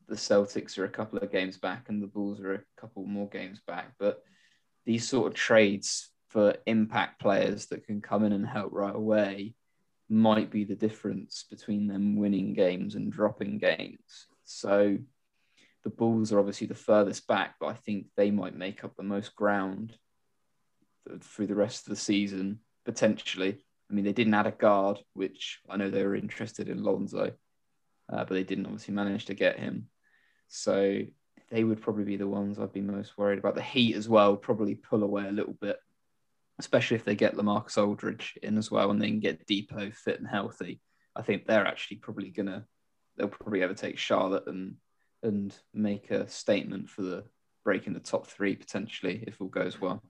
the 0.08 0.14
Celtics 0.14 0.78
are 0.78 0.84
a 0.84 0.90
couple 0.90 1.18
of 1.18 1.32
games 1.32 1.56
back, 1.56 1.88
and 1.88 2.02
the 2.02 2.06
Bulls 2.06 2.40
are 2.40 2.54
a 2.54 2.62
couple 2.80 3.04
more 3.04 3.28
games 3.28 3.60
back. 3.66 3.92
But 3.98 4.22
these 4.84 5.08
sort 5.08 5.28
of 5.28 5.34
trades 5.34 6.10
for 6.28 6.56
impact 6.66 7.20
players 7.20 7.66
that 7.66 7.86
can 7.86 8.00
come 8.00 8.24
in 8.24 8.32
and 8.32 8.46
help 8.46 8.72
right 8.72 8.94
away 8.94 9.54
might 10.08 10.50
be 10.50 10.64
the 10.64 10.76
difference 10.76 11.44
between 11.50 11.86
them 11.86 12.16
winning 12.16 12.52
games 12.52 12.94
and 12.94 13.10
dropping 13.10 13.58
games. 13.58 14.26
So 14.44 14.98
the 15.84 15.90
Bulls 15.90 16.32
are 16.32 16.38
obviously 16.38 16.66
the 16.66 16.74
furthest 16.74 17.26
back, 17.26 17.56
but 17.60 17.66
I 17.66 17.74
think 17.74 18.06
they 18.16 18.30
might 18.30 18.56
make 18.56 18.84
up 18.84 18.96
the 18.96 19.02
most 19.02 19.34
ground 19.34 19.96
through 21.20 21.48
the 21.48 21.54
rest 21.54 21.86
of 21.86 21.90
the 21.90 21.96
season, 21.96 22.60
potentially. 22.84 23.64
I 23.90 23.94
mean, 23.94 24.04
they 24.04 24.12
didn't 24.12 24.34
add 24.34 24.46
a 24.46 24.52
guard, 24.52 25.00
which 25.14 25.60
I 25.68 25.76
know 25.76 25.90
they 25.90 26.04
were 26.04 26.14
interested 26.14 26.68
in 26.68 26.82
Lonzo, 26.82 27.32
uh, 28.12 28.24
but 28.24 28.30
they 28.30 28.44
didn't 28.44 28.66
obviously 28.66 28.94
manage 28.94 29.26
to 29.26 29.34
get 29.34 29.58
him. 29.58 29.88
So 30.48 31.00
they 31.50 31.64
would 31.64 31.82
probably 31.82 32.04
be 32.04 32.16
the 32.16 32.28
ones 32.28 32.58
I'd 32.58 32.72
be 32.72 32.80
most 32.80 33.18
worried 33.18 33.38
about. 33.38 33.54
The 33.54 33.62
Heat 33.62 33.96
as 33.96 34.08
well 34.08 34.36
probably 34.36 34.74
pull 34.74 35.02
away 35.02 35.28
a 35.28 35.32
little 35.32 35.54
bit, 35.60 35.76
especially 36.58 36.96
if 36.96 37.04
they 37.04 37.14
get 37.14 37.34
Lamarcus 37.36 37.76
Aldridge 37.76 38.38
in 38.42 38.56
as 38.56 38.70
well 38.70 38.90
and 38.90 39.02
they 39.02 39.08
can 39.08 39.20
get 39.20 39.46
Dipo 39.46 39.94
fit 39.94 40.18
and 40.18 40.28
healthy. 40.28 40.80
I 41.14 41.22
think 41.22 41.46
they're 41.46 41.66
actually 41.66 41.98
probably 41.98 42.30
gonna 42.30 42.66
they'll 43.16 43.28
probably 43.28 43.62
overtake 43.62 43.98
Charlotte 43.98 44.46
and 44.46 44.76
and 45.22 45.56
make 45.72 46.10
a 46.10 46.28
statement 46.28 46.90
for 46.90 47.02
the 47.02 47.24
breaking 47.64 47.92
the 47.92 48.00
top 48.00 48.26
three 48.26 48.56
potentially 48.56 49.22
if 49.26 49.40
all 49.40 49.48
goes 49.48 49.80
well. 49.80 50.02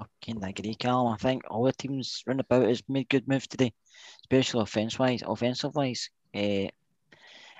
I 0.00 0.04
can't 0.20 0.44
agree, 0.44 0.74
Callum. 0.74 1.12
I 1.12 1.16
think 1.16 1.42
all 1.50 1.64
the 1.64 1.72
teams 1.72 2.22
round 2.26 2.40
about 2.40 2.66
has 2.66 2.82
made 2.88 3.08
good 3.08 3.28
moves 3.28 3.46
today, 3.46 3.72
especially 4.22 4.62
offense 4.62 4.98
wise, 4.98 5.22
offensive 5.26 5.74
wise. 5.74 6.10
Uh, 6.34 6.68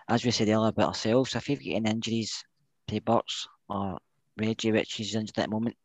as 0.08 0.24
we 0.24 0.30
said 0.30 0.48
earlier 0.48 0.68
about 0.68 0.88
ourselves, 0.88 1.34
if 1.34 1.48
you've 1.48 1.60
got 1.60 1.74
any 1.74 1.90
injuries 1.90 2.44
to 2.88 3.00
Burks 3.00 3.48
or 3.68 3.98
Reggie, 4.36 4.72
which 4.72 4.98
is 5.00 5.14
injured 5.14 5.38
at 5.38 5.44
the 5.44 5.50
moment, 5.50 5.76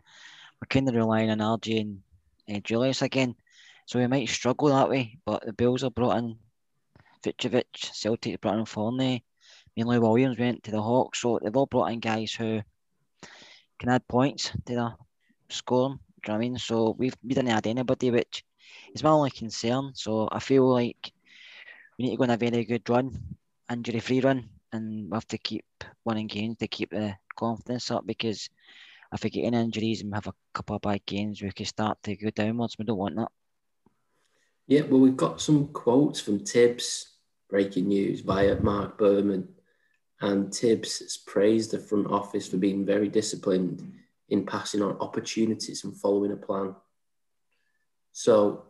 we're 0.60 0.68
kind 0.68 0.90
of 0.90 0.96
relying 0.96 1.30
on 1.30 1.40
RJ 1.40 1.82
and 1.82 2.02
uh, 2.54 2.60
Julius 2.64 3.02
again. 3.02 3.36
So 3.86 4.00
we 4.00 4.08
might 4.08 4.30
struggle 4.30 4.70
that 4.70 4.90
way. 4.90 5.18
But 5.26 5.46
the 5.46 5.54
Bills 5.54 5.84
are 5.84 5.92
brought 5.92 6.18
in 6.18 6.38
Vucevic, 7.24 7.94
Celtic 7.94 8.42
brought 8.42 8.60
in 8.60 8.66
Fournier, 8.66 9.20
mainly 9.76 10.00
Williams 10.00 10.38
went 10.38 10.64
to 10.64 10.72
the 10.72 10.82
Hawks. 10.82 11.22
So 11.22 11.40
they've 11.42 11.56
all 11.56 11.66
brought 11.66 11.92
in 11.92 12.00
guys 12.00 12.34
who 12.34 12.62
can 13.80 13.90
add 13.90 14.08
points 14.08 14.52
to 14.66 14.76
their 14.76 14.96
scoring. 15.50 16.00
Do 16.24 16.32
you 16.32 16.34
know 16.34 16.36
I 16.36 16.40
mean? 16.40 16.58
So 16.58 16.96
we've 16.98 17.16
we 17.24 17.34
didn't 17.34 17.50
add 17.50 17.68
anybody, 17.68 18.12
which 18.12 18.44
is 18.94 19.04
my 19.04 19.12
only 19.12 19.32
concern. 19.32 19.92
So 19.94 20.28
I 20.32 20.40
feel 20.40 20.68
like 20.68 21.12
we 21.98 22.06
need 22.06 22.12
to 22.12 22.18
go 22.18 22.24
on 22.24 22.32
a 22.32 22.38
very 22.38 22.66
good 22.66 22.90
run 22.90 23.38
injury 23.70 24.00
free 24.00 24.22
run 24.22 24.50
and 24.72 25.10
we 25.10 25.16
have 25.16 25.28
to 25.28 25.38
keep 25.38 25.66
winning 26.06 26.28
games 26.28 26.58
to 26.58 26.68
keep 26.68 26.90
the 26.92 27.16
confidence 27.36 27.92
up 27.92 28.06
because 28.06 28.50
if 29.14 29.24
we 29.24 29.30
get 29.30 29.46
any 29.46 29.58
injuries 29.58 30.02
and 30.02 30.12
we 30.12 30.16
have 30.16 30.28
a 30.28 30.34
couple 30.54 30.76
of 30.76 30.82
bad 30.82 31.06
games, 31.06 31.42
we 31.42 31.52
could 31.52 31.68
start 31.68 31.98
to 32.04 32.16
go 32.16 32.30
downwards. 32.30 32.76
We 32.78 32.86
don't 32.86 32.98
want 32.98 33.16
that. 33.16 33.32
Yeah, 34.68 34.82
well, 34.82 35.00
we've 35.00 35.18
got 35.18 35.42
some 35.42 35.68
quotes 35.70 36.20
from 36.20 36.44
Tibbs, 36.44 37.14
breaking 37.50 37.88
news 37.88 38.22
via 38.22 38.60
Mark 38.60 38.98
Berman. 38.98 39.48
And 40.20 40.52
Tibbs 40.52 41.00
has 41.00 41.18
praised 41.18 41.72
the 41.72 41.80
front 41.80 42.08
office 42.08 42.48
for 42.48 42.58
being 42.58 42.86
very 42.86 43.08
disciplined 43.08 43.94
in 44.30 44.46
passing 44.46 44.82
on 44.82 44.98
opportunities 45.00 45.84
and 45.84 45.96
following 45.96 46.32
a 46.32 46.36
plan. 46.36 46.76
So, 48.12 48.66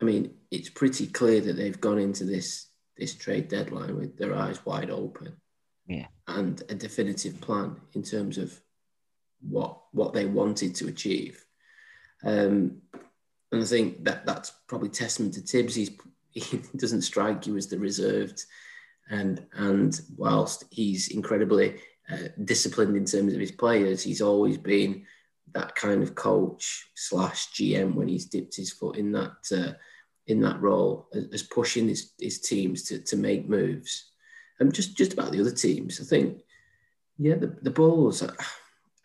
I 0.00 0.04
mean, 0.04 0.34
it's 0.50 0.70
pretty 0.70 1.08
clear 1.08 1.40
that 1.40 1.54
they've 1.54 1.80
gone 1.80 1.98
into 1.98 2.24
this 2.24 2.68
this 2.96 3.14
trade 3.14 3.48
deadline 3.48 3.94
with 3.94 4.16
their 4.16 4.34
eyes 4.34 4.64
wide 4.64 4.88
open. 4.88 5.36
Yeah. 5.86 6.06
And 6.26 6.62
a 6.70 6.74
definitive 6.74 7.38
plan 7.42 7.76
in 7.92 8.02
terms 8.02 8.38
of 8.38 8.58
what 9.40 9.78
what 9.92 10.14
they 10.14 10.24
wanted 10.24 10.74
to 10.76 10.88
achieve. 10.88 11.44
Um, 12.24 12.82
and 13.52 13.62
I 13.62 13.64
think 13.64 14.04
that 14.04 14.26
that's 14.26 14.52
probably 14.66 14.88
testament 14.88 15.34
to 15.34 15.44
Tibbs. 15.44 15.74
He's, 15.74 15.90
he 16.32 16.60
doesn't 16.76 17.02
strike 17.02 17.46
you 17.46 17.56
as 17.56 17.68
the 17.68 17.78
reserved, 17.78 18.44
and 19.10 19.44
and 19.54 20.00
whilst 20.16 20.64
he's 20.70 21.08
incredibly 21.08 21.76
uh, 22.10 22.28
disciplined 22.44 22.96
in 22.96 23.04
terms 23.04 23.34
of 23.34 23.40
his 23.40 23.52
players, 23.52 24.02
he's 24.02 24.22
always 24.22 24.58
been 24.58 25.04
that 25.52 25.74
kind 25.74 26.02
of 26.02 26.14
coach 26.14 26.90
slash 26.94 27.52
GM 27.52 27.94
when 27.94 28.08
he's 28.08 28.26
dipped 28.26 28.56
his 28.56 28.72
foot 28.72 28.96
in 28.96 29.12
that 29.12 29.36
uh, 29.56 29.72
in 30.26 30.40
that 30.40 30.60
role 30.60 31.08
as 31.32 31.42
pushing 31.42 31.88
his, 31.88 32.12
his 32.20 32.40
teams 32.40 32.82
to, 32.84 32.98
to 32.98 33.16
make 33.16 33.48
moves. 33.48 34.10
And 34.58 34.72
just, 34.72 34.96
just 34.96 35.12
about 35.12 35.32
the 35.32 35.40
other 35.40 35.52
teams, 35.52 36.00
I 36.00 36.04
think, 36.04 36.42
yeah, 37.18 37.36
the, 37.36 37.56
the 37.62 37.70
Bulls, 37.70 38.22
I, 38.22 38.30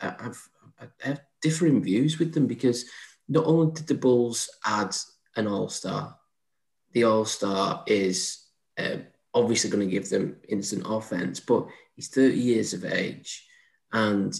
have 0.00 0.38
I 0.80 0.86
have 1.00 1.20
differing 1.40 1.82
views 1.82 2.18
with 2.18 2.34
them 2.34 2.46
because 2.46 2.84
not 3.28 3.46
only 3.46 3.72
did 3.72 3.86
the 3.86 3.94
Bulls 3.94 4.50
add 4.64 4.94
an 5.36 5.46
All 5.46 5.68
Star, 5.68 6.16
the 6.92 7.04
All 7.04 7.24
Star 7.24 7.84
is 7.86 8.44
uh, 8.78 8.96
obviously 9.34 9.70
going 9.70 9.88
to 9.88 9.92
give 9.92 10.08
them 10.08 10.36
instant 10.48 10.84
offense, 10.86 11.40
but 11.40 11.66
he's 11.94 12.08
30 12.08 12.36
years 12.36 12.74
of 12.74 12.84
age 12.84 13.46
and 13.92 14.34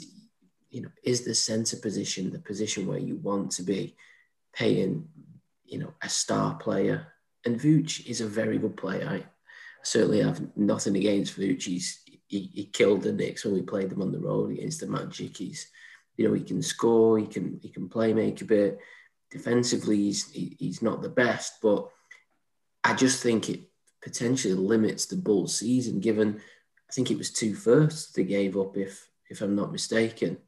you 0.70 0.80
know 0.80 0.88
is 1.04 1.22
the 1.22 1.34
center 1.34 1.76
position 1.76 2.30
the 2.30 2.38
position 2.38 2.86
where 2.86 2.98
you 2.98 3.16
want 3.16 3.50
to 3.50 3.62
be 3.62 3.94
paying 4.54 5.06
you 5.72 5.78
know, 5.78 5.94
a 6.02 6.08
star 6.08 6.54
player. 6.56 7.06
And 7.46 7.58
Vooch 7.58 8.06
is 8.06 8.20
a 8.20 8.26
very 8.26 8.58
good 8.58 8.76
player. 8.76 9.08
I 9.08 9.24
certainly 9.82 10.22
have 10.22 10.40
nothing 10.54 10.96
against 10.96 11.38
Vooch. 11.40 11.62
He's, 11.64 12.00
he, 12.28 12.50
he 12.52 12.64
killed 12.66 13.02
the 13.02 13.12
Knicks 13.12 13.44
when 13.44 13.54
we 13.54 13.62
played 13.62 13.88
them 13.88 14.02
on 14.02 14.12
the 14.12 14.20
road 14.20 14.52
against 14.52 14.80
the 14.80 14.86
Magic. 14.86 15.36
He's, 15.36 15.66
you 16.16 16.28
know, 16.28 16.34
he 16.34 16.42
can 16.42 16.62
score, 16.62 17.18
he 17.18 17.26
can 17.26 17.58
he 17.62 17.68
can 17.68 17.88
play 17.88 18.12
make 18.12 18.40
a 18.40 18.44
bit. 18.44 18.78
Defensively, 19.30 19.96
he's 19.96 20.30
he, 20.30 20.56
he's 20.58 20.82
not 20.82 21.02
the 21.02 21.08
best, 21.08 21.54
but 21.62 21.88
I 22.84 22.94
just 22.94 23.22
think 23.22 23.48
it 23.48 23.60
potentially 24.02 24.54
limits 24.54 25.06
the 25.06 25.16
Bulls' 25.16 25.58
season. 25.58 26.00
Given, 26.00 26.40
I 26.88 26.92
think 26.92 27.10
it 27.10 27.18
was 27.18 27.32
two 27.32 27.54
firsts 27.54 28.12
they 28.12 28.24
gave 28.24 28.56
up, 28.56 28.76
if 28.76 29.08
if 29.30 29.40
I'm 29.40 29.56
not 29.56 29.72
mistaken. 29.72 30.38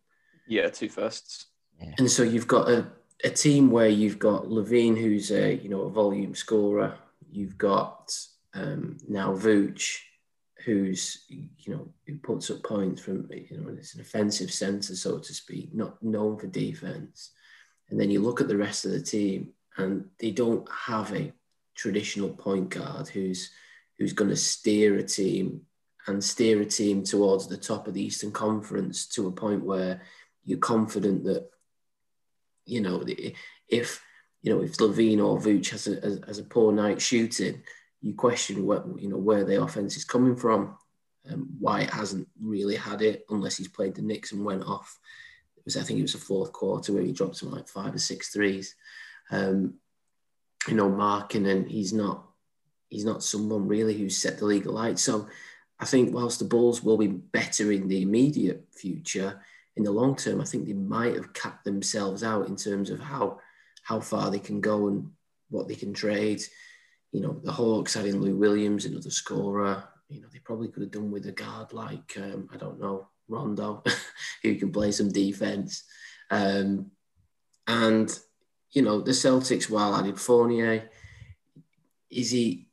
Yeah, 0.46 0.68
two 0.68 0.88
firsts. 0.88 1.46
Yeah. 1.80 1.94
And 1.98 2.10
so 2.10 2.22
you've 2.22 2.48
got 2.48 2.68
a 2.68 2.86
a 3.24 3.30
team 3.30 3.70
where 3.70 3.88
you've 3.88 4.18
got 4.18 4.44
LaVine, 4.44 4.98
who's 4.98 5.30
a 5.30 5.54
you 5.54 5.68
know 5.68 5.82
a 5.82 5.90
volume 5.90 6.34
scorer. 6.34 6.94
You've 7.30 7.56
got 7.56 8.16
um, 8.52 8.98
now 9.08 9.34
Vooch, 9.34 9.98
who's 10.64 11.24
you 11.28 11.48
know 11.68 11.88
who 12.06 12.16
puts 12.18 12.50
up 12.50 12.62
points 12.62 13.02
from 13.02 13.28
you 13.30 13.58
know 13.58 13.70
it's 13.70 13.94
an 13.94 14.00
offensive 14.00 14.52
centre, 14.52 14.96
so 14.96 15.18
to 15.18 15.34
speak, 15.34 15.74
not 15.74 16.02
known 16.02 16.38
for 16.38 16.46
defense. 16.46 17.30
And 17.90 18.00
then 18.00 18.10
you 18.10 18.20
look 18.20 18.40
at 18.40 18.48
the 18.48 18.56
rest 18.56 18.84
of 18.84 18.92
the 18.92 19.02
team, 19.02 19.50
and 19.76 20.06
they 20.18 20.30
don't 20.30 20.66
have 20.70 21.12
a 21.14 21.32
traditional 21.74 22.30
point 22.30 22.70
guard 22.70 23.08
who's 23.08 23.50
who's 23.98 24.12
going 24.12 24.30
to 24.30 24.36
steer 24.36 24.96
a 24.96 25.02
team 25.02 25.62
and 26.06 26.22
steer 26.22 26.60
a 26.60 26.66
team 26.66 27.02
towards 27.02 27.46
the 27.46 27.56
top 27.56 27.86
of 27.86 27.94
the 27.94 28.02
Eastern 28.02 28.32
Conference 28.32 29.06
to 29.08 29.28
a 29.28 29.32
point 29.32 29.64
where 29.64 30.02
you're 30.44 30.58
confident 30.58 31.24
that 31.24 31.48
you 32.66 32.80
know, 32.80 33.04
if 33.68 34.02
you 34.42 34.54
know 34.54 34.62
if 34.62 34.76
LaVine 34.76 35.24
or 35.24 35.38
Vooch 35.38 35.70
has 35.70 35.86
a, 35.86 36.20
has 36.26 36.38
a 36.38 36.44
poor 36.44 36.72
night 36.72 37.00
shooting, 37.00 37.62
you 38.04 38.12
question 38.12 38.66
what 38.66 38.84
you 39.00 39.08
know 39.08 39.16
where 39.16 39.44
the 39.44 39.62
offense 39.62 39.96
is 39.96 40.04
coming 40.04 40.36
from. 40.36 40.76
Um, 41.30 41.48
why 41.58 41.80
it 41.80 41.90
hasn't 41.90 42.28
really 42.38 42.76
had 42.76 43.00
it 43.00 43.24
unless 43.30 43.56
he's 43.56 43.68
played 43.68 43.94
the 43.94 44.02
Knicks 44.02 44.32
and 44.32 44.44
went 44.44 44.62
off. 44.62 44.98
It 45.56 45.64
was 45.64 45.78
I 45.78 45.82
think 45.82 45.98
it 45.98 46.02
was 46.02 46.12
the 46.12 46.18
fourth 46.18 46.52
quarter 46.52 46.92
where 46.92 47.02
he 47.02 47.12
dropped 47.12 47.36
some 47.36 47.50
like 47.50 47.66
five 47.66 47.94
or 47.94 47.98
six 47.98 48.28
threes. 48.28 48.76
Um, 49.30 49.74
you 50.68 50.74
know, 50.74 50.90
marking 50.90 51.46
and 51.46 51.66
he's 51.66 51.94
not 51.94 52.26
he's 52.90 53.06
not 53.06 53.24
someone 53.24 53.66
really 53.66 53.96
who's 53.96 54.18
set 54.18 54.36
the 54.36 54.44
league 54.44 54.66
alight. 54.66 54.98
So 54.98 55.26
I 55.80 55.86
think 55.86 56.14
whilst 56.14 56.40
the 56.40 56.44
Bulls 56.44 56.82
will 56.82 56.98
be 56.98 57.06
better 57.08 57.72
in 57.72 57.88
the 57.88 58.02
immediate 58.02 58.66
future, 58.70 59.40
in 59.76 59.82
the 59.82 59.90
long 59.90 60.14
term, 60.14 60.42
I 60.42 60.44
think 60.44 60.66
they 60.66 60.74
might 60.74 61.14
have 61.14 61.32
capped 61.32 61.64
themselves 61.64 62.22
out 62.22 62.48
in 62.48 62.56
terms 62.56 62.90
of 62.90 63.00
how 63.00 63.40
how 63.82 64.00
far 64.00 64.30
they 64.30 64.38
can 64.38 64.60
go 64.60 64.88
and 64.88 65.10
what 65.48 65.68
they 65.68 65.74
can 65.74 65.94
trade. 65.94 66.42
You 67.14 67.20
know, 67.20 67.40
the 67.42 67.52
Hawks 67.52 67.96
adding 67.96 68.20
Lou 68.20 68.36
Williams, 68.36 68.84
another 68.84 69.10
scorer. 69.10 69.84
You 70.08 70.20
know, 70.20 70.28
they 70.32 70.40
probably 70.40 70.68
could 70.68 70.82
have 70.82 70.92
done 70.92 71.10
with 71.10 71.26
a 71.26 71.32
guard 71.32 71.72
like 71.72 72.16
um, 72.18 72.48
I 72.52 72.56
don't 72.56 72.80
know 72.80 73.08
Rondo, 73.28 73.82
who 74.42 74.56
can 74.56 74.72
play 74.72 74.92
some 74.92 75.10
defense. 75.10 75.84
Um, 76.30 76.90
and 77.66 78.16
you 78.72 78.82
know, 78.82 79.00
the 79.00 79.12
Celtics, 79.12 79.70
while 79.70 79.94
added 79.94 80.20
Fournier, 80.20 80.90
is 82.10 82.30
he 82.30 82.68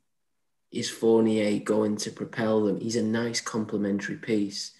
is 0.70 0.90
Fournier 0.90 1.60
going 1.60 1.96
to 1.96 2.10
propel 2.10 2.64
them? 2.64 2.80
He's 2.80 2.96
a 2.96 3.02
nice 3.02 3.40
complementary 3.40 4.16
piece 4.16 4.72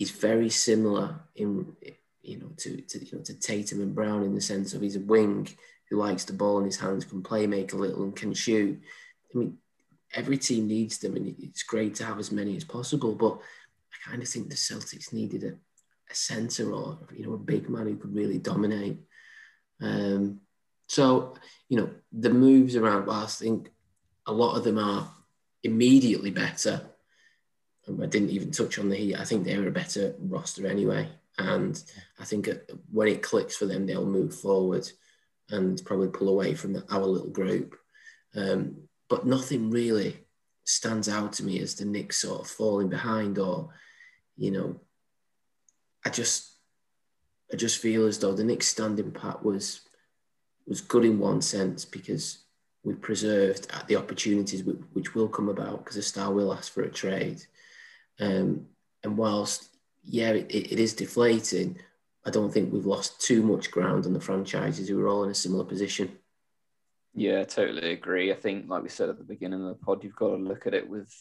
he's 0.00 0.10
very 0.10 0.48
similar 0.48 1.20
in 1.36 1.76
you 2.22 2.38
know 2.38 2.50
to, 2.56 2.80
to 2.80 3.04
you 3.04 3.18
know 3.18 3.22
to 3.22 3.38
Tatum 3.38 3.82
and 3.82 3.94
Brown 3.94 4.22
in 4.22 4.34
the 4.34 4.40
sense 4.40 4.72
of 4.72 4.80
he's 4.80 4.96
a 4.96 5.00
wing 5.00 5.46
who 5.90 5.96
likes 5.96 6.24
the 6.24 6.32
ball 6.32 6.58
in 6.60 6.64
his 6.64 6.78
hands, 6.78 7.04
can 7.04 7.22
play 7.22 7.46
make 7.46 7.72
a 7.72 7.76
little, 7.76 8.04
and 8.04 8.16
can 8.16 8.32
shoot. 8.32 8.80
I 9.34 9.38
mean, 9.38 9.58
every 10.14 10.38
team 10.38 10.68
needs 10.68 10.98
them, 10.98 11.16
and 11.16 11.34
it's 11.38 11.64
great 11.64 11.96
to 11.96 12.04
have 12.04 12.18
as 12.18 12.32
many 12.32 12.56
as 12.56 12.64
possible. 12.64 13.14
But 13.14 13.38
I 13.92 14.10
kind 14.10 14.22
of 14.22 14.28
think 14.28 14.48
the 14.48 14.54
Celtics 14.56 15.12
needed 15.12 15.44
a, 15.44 15.48
a 15.48 16.14
center 16.14 16.72
or 16.72 16.98
you 17.14 17.26
know 17.26 17.34
a 17.34 17.38
big 17.38 17.68
man 17.68 17.86
who 17.86 17.96
could 17.96 18.14
really 18.14 18.38
dominate. 18.38 18.98
Um, 19.80 20.40
So, 20.90 21.34
you 21.68 21.76
know, 21.76 21.90
the 22.10 22.30
moves 22.30 22.74
around, 22.74 23.06
well, 23.06 23.22
I 23.22 23.26
think 23.26 23.70
a 24.26 24.32
lot 24.32 24.56
of 24.56 24.64
them 24.64 24.76
are 24.76 25.08
immediately 25.62 26.32
better. 26.32 26.82
I 27.86 28.06
didn't 28.06 28.30
even 28.30 28.50
touch 28.50 28.76
on 28.78 28.88
the 28.88 28.96
Heat. 28.96 29.14
I 29.14 29.24
think 29.24 29.44
they're 29.44 29.68
a 29.68 29.70
better 29.70 30.16
roster 30.18 30.66
anyway. 30.66 31.08
And 31.38 31.80
I 32.18 32.24
think 32.24 32.48
when 32.90 33.06
it 33.06 33.22
clicks 33.22 33.56
for 33.56 33.66
them, 33.66 33.86
they'll 33.86 34.04
move 34.04 34.34
forward 34.34 34.90
and 35.50 35.80
probably 35.84 36.08
pull 36.08 36.28
away 36.28 36.54
from 36.54 36.82
our 36.90 37.04
little 37.04 37.30
group. 37.30 37.76
Um, 38.34 38.76
but 39.08 39.26
nothing 39.26 39.70
really 39.70 40.18
stands 40.64 41.08
out 41.08 41.32
to 41.34 41.44
me 41.44 41.60
as 41.60 41.74
the 41.74 41.84
Knicks 41.84 42.20
sort 42.20 42.42
of 42.42 42.46
falling 42.46 42.88
behind 42.88 43.38
or, 43.38 43.70
you 44.36 44.50
know, 44.50 44.80
I 46.04 46.10
just 46.10 46.52
I 47.52 47.56
just 47.56 47.78
feel 47.78 48.06
as 48.06 48.18
though 48.18 48.32
the 48.32 48.44
Knicks 48.44 48.68
standing 48.68 49.10
pat 49.10 49.44
was 49.44 49.82
was 50.66 50.80
good 50.80 51.04
in 51.04 51.18
one 51.18 51.42
sense 51.42 51.84
because 51.84 52.44
we 52.84 52.94
preserved 52.94 53.70
the 53.88 53.96
opportunities 53.96 54.62
which 54.92 55.14
will 55.14 55.28
come 55.28 55.48
about 55.48 55.84
because 55.84 55.96
a 55.96 56.02
star 56.02 56.32
will 56.32 56.52
ask 56.54 56.72
for 56.72 56.82
a 56.82 56.90
trade. 56.90 57.42
Um, 58.18 58.66
and 59.02 59.16
whilst, 59.16 59.68
yeah, 60.04 60.30
it, 60.30 60.46
it 60.50 60.78
is 60.78 60.94
deflating, 60.94 61.78
I 62.24 62.30
don't 62.30 62.52
think 62.52 62.72
we've 62.72 62.86
lost 62.86 63.20
too 63.20 63.42
much 63.42 63.70
ground 63.70 64.04
on 64.06 64.12
the 64.12 64.20
franchises 64.20 64.88
who 64.88 65.00
are 65.00 65.08
all 65.08 65.24
in 65.24 65.30
a 65.30 65.34
similar 65.34 65.64
position. 65.64 66.18
Yeah, 67.14 67.44
totally 67.44 67.92
agree. 67.92 68.30
I 68.30 68.36
think, 68.36 68.68
like 68.68 68.82
we 68.82 68.88
said 68.88 69.08
at 69.08 69.18
the 69.18 69.24
beginning 69.24 69.62
of 69.62 69.68
the 69.68 69.84
pod, 69.84 70.04
you've 70.04 70.16
got 70.16 70.28
to 70.28 70.36
look 70.36 70.66
at 70.66 70.74
it 70.74 70.88
with 70.88 71.12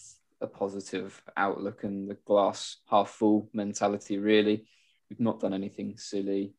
a 0.42 0.48
positive 0.48 1.22
outlook 1.36 1.84
and 1.84 2.10
the 2.10 2.18
glass 2.26 2.78
half 2.90 3.10
full 3.10 3.50
mentality, 3.54 4.18
really. 4.18 4.66
We've 5.10 5.20
not 5.20 5.40
done 5.40 5.54
anything 5.54 5.98
silly. 5.98 6.54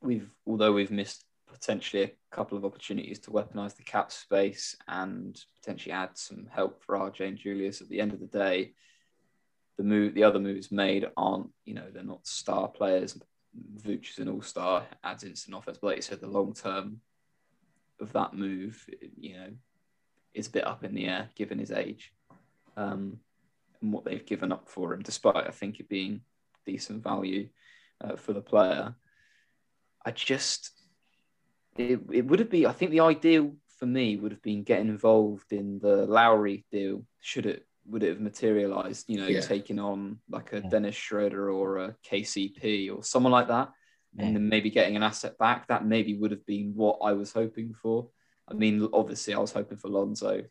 We've, 0.00 0.30
although 0.46 0.72
we've 0.72 0.90
missed 0.90 1.24
potentially 1.50 2.04
a 2.04 2.10
couple 2.34 2.56
of 2.56 2.64
opportunities 2.64 3.18
to 3.20 3.30
weaponize 3.30 3.76
the 3.76 3.82
cap 3.82 4.10
space 4.12 4.76
and 4.88 5.38
potentially 5.60 5.92
add 5.92 6.10
some 6.14 6.46
help 6.50 6.82
for 6.82 6.96
RJ 6.96 7.28
and 7.28 7.38
Julius 7.38 7.80
at 7.80 7.88
the 7.88 8.00
end 8.00 8.12
of 8.12 8.20
the 8.20 8.26
day. 8.26 8.74
The 9.76 9.84
move, 9.84 10.14
the 10.14 10.24
other 10.24 10.38
moves 10.38 10.70
made 10.70 11.06
aren't, 11.16 11.50
you 11.64 11.74
know, 11.74 11.86
they're 11.92 12.02
not 12.02 12.26
star 12.26 12.68
players. 12.68 13.18
Vooch 13.76 14.10
is 14.10 14.18
an 14.18 14.28
all-star, 14.28 14.86
adds 15.04 15.24
instant 15.24 15.56
offense, 15.56 15.78
but 15.80 15.88
like 15.88 15.96
you 15.96 16.02
said, 16.02 16.20
the 16.20 16.26
long 16.26 16.54
term 16.54 17.00
of 18.00 18.12
that 18.12 18.34
move, 18.34 18.88
you 19.18 19.34
know, 19.34 19.48
is 20.34 20.46
a 20.46 20.50
bit 20.50 20.66
up 20.66 20.84
in 20.84 20.94
the 20.94 21.06
air 21.06 21.28
given 21.34 21.58
his 21.58 21.70
age 21.70 22.12
um, 22.76 23.18
and 23.80 23.92
what 23.92 24.04
they've 24.04 24.26
given 24.26 24.52
up 24.52 24.68
for 24.68 24.92
him, 24.94 25.02
despite 25.02 25.36
I 25.36 25.50
think 25.50 25.80
it 25.80 25.88
being 25.88 26.22
decent 26.64 27.02
value 27.02 27.48
uh, 28.00 28.16
for 28.16 28.32
the 28.32 28.40
player. 28.40 28.94
I 30.04 30.10
just 30.10 30.70
it, 31.76 32.00
it 32.10 32.26
would 32.26 32.38
have 32.38 32.50
been 32.50 32.66
I 32.66 32.72
think 32.72 32.90
the 32.90 33.00
ideal 33.00 33.54
for 33.78 33.86
me 33.86 34.16
would 34.16 34.32
have 34.32 34.42
been 34.42 34.62
getting 34.62 34.88
involved 34.88 35.52
in 35.52 35.78
the 35.80 36.06
Lowry 36.06 36.64
deal 36.70 37.04
should 37.20 37.46
it 37.46 37.66
would 37.86 38.02
it 38.02 38.10
have 38.10 38.20
materialized 38.20 39.06
you 39.08 39.18
know 39.18 39.26
yeah. 39.26 39.40
taking 39.40 39.78
on 39.78 40.18
like 40.30 40.52
a 40.52 40.60
yeah. 40.60 40.68
Dennis 40.68 40.94
Schroeder 40.94 41.50
or 41.50 41.78
a 41.78 41.96
KCP 42.08 42.94
or 42.96 43.02
someone 43.02 43.32
like 43.32 43.48
that 43.48 43.70
yeah. 44.14 44.24
and 44.24 44.36
then 44.36 44.48
maybe 44.48 44.70
getting 44.70 44.96
an 44.96 45.02
asset 45.02 45.36
back 45.38 45.66
that 45.68 45.84
maybe 45.84 46.16
would 46.16 46.30
have 46.30 46.46
been 46.46 46.72
what 46.74 46.98
I 47.02 47.12
was 47.12 47.32
hoping 47.32 47.74
for 47.74 48.08
I 48.48 48.54
mean 48.54 48.88
obviously 48.92 49.34
I 49.34 49.38
was 49.38 49.52
hoping 49.52 49.78
for 49.78 49.88
Lonzo 49.88 50.42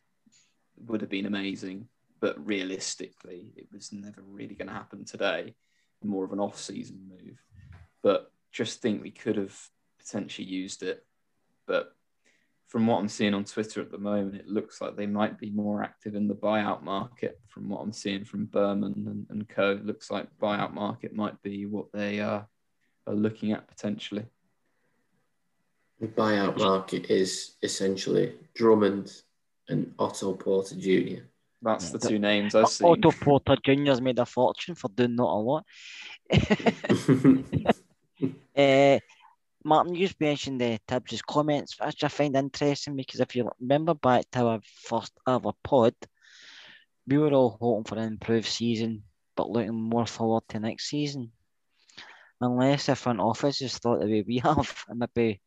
would 0.78 1.02
have 1.02 1.10
been 1.10 1.26
amazing 1.26 1.88
but 2.20 2.46
realistically 2.46 3.52
it 3.56 3.68
was 3.72 3.92
never 3.92 4.22
really 4.22 4.56
going 4.56 4.68
to 4.68 4.74
happen 4.74 5.06
today 5.06 5.56
more 6.04 6.26
of 6.26 6.34
an 6.34 6.40
off-season 6.40 7.00
move 7.08 7.38
but 8.02 8.32
just 8.52 8.82
think 8.82 9.02
we 9.02 9.12
could 9.12 9.38
have 9.38 9.58
potentially 10.00 10.48
used 10.48 10.84
it 10.84 11.06
but 11.68 11.94
from 12.72 12.88
what 12.88 12.97
I'm 12.99 13.09
seeing 13.09 13.34
on 13.34 13.43
Twitter 13.43 13.82
at 13.82 13.91
the 13.91 13.97
moment, 13.97 14.36
it 14.36 14.47
looks 14.47 14.80
like 14.80 14.95
they 14.95 15.05
might 15.05 15.38
be 15.38 15.49
more 15.49 15.84
active 15.84 16.15
in 16.15 16.30
the 16.30 16.34
buyout 16.34 16.84
market. 16.84 17.38
From 17.49 17.67
what 17.67 17.82
I'm 17.82 17.91
seeing 17.91 18.24
from 18.24 18.45
Berman 18.45 18.93
and, 19.07 19.26
and 19.30 19.49
Co, 19.49 19.72
it 19.72 19.86
looks 19.86 20.09
like 20.09 20.28
buyout 20.41 20.74
market 20.74 21.13
might 21.13 21.41
be 21.41 21.65
what 21.65 21.91
they 21.91 22.22
are, 22.22 22.47
are 23.07 23.13
looking 23.13 23.51
at 23.51 23.67
potentially. 23.67 24.24
The 25.99 26.07
buyout 26.07 26.57
market 26.57 27.11
is 27.11 27.55
essentially 27.61 28.36
Drummond 28.55 29.22
and 29.67 29.93
Otto 29.99 30.32
Porter 30.32 30.76
Jr. 30.76 31.24
That's 31.61 31.89
the 31.89 31.99
two 31.99 32.19
names 32.19 32.55
I've 32.55 32.69
seen. 32.69 32.88
Otto 32.88 33.11
Porter 33.11 33.57
Jr.'s 33.65 33.99
made 33.99 34.17
a 34.17 34.26
fortune 34.26 34.76
for 34.76 34.89
doing 34.95 35.17
not 35.17 35.30
a 35.30 35.36
lot. 35.36 35.65
uh, 38.55 38.99
Martin, 39.64 39.93
you 39.93 40.09
mentioned 40.20 40.59
the 40.59 40.80
Tibbs' 40.88 41.22
comments, 41.22 41.78
which 41.80 42.03
I 42.03 42.07
find 42.07 42.36
interesting 42.36 42.95
because 42.95 43.20
if 43.20 43.36
you 43.36 43.49
remember 43.59 43.93
back 43.93 44.26
to 44.32 44.47
our 44.47 44.62
first 44.64 45.14
ever 45.28 45.51
pod, 45.64 45.93
we 47.07 47.20
were 47.20 47.32
all 47.32 47.57
hoping 47.62 47.84
for 47.84 47.97
an 47.97 48.14
improved 48.14 48.47
season, 48.47 49.03
but 49.36 49.49
looking 49.49 49.74
more 49.74 50.07
forward 50.07 50.43
to 50.49 50.59
next 50.59 50.89
season. 50.89 51.32
Unless 52.39 52.88
the 52.88 52.95
front 52.95 53.20
office 53.20 53.59
has 53.59 53.78
thought 53.78 53.99
the 53.99 54.07
way 54.07 54.24
we 54.26 54.38
have, 54.43 54.84
and 54.88 54.99
maybe 54.99 55.41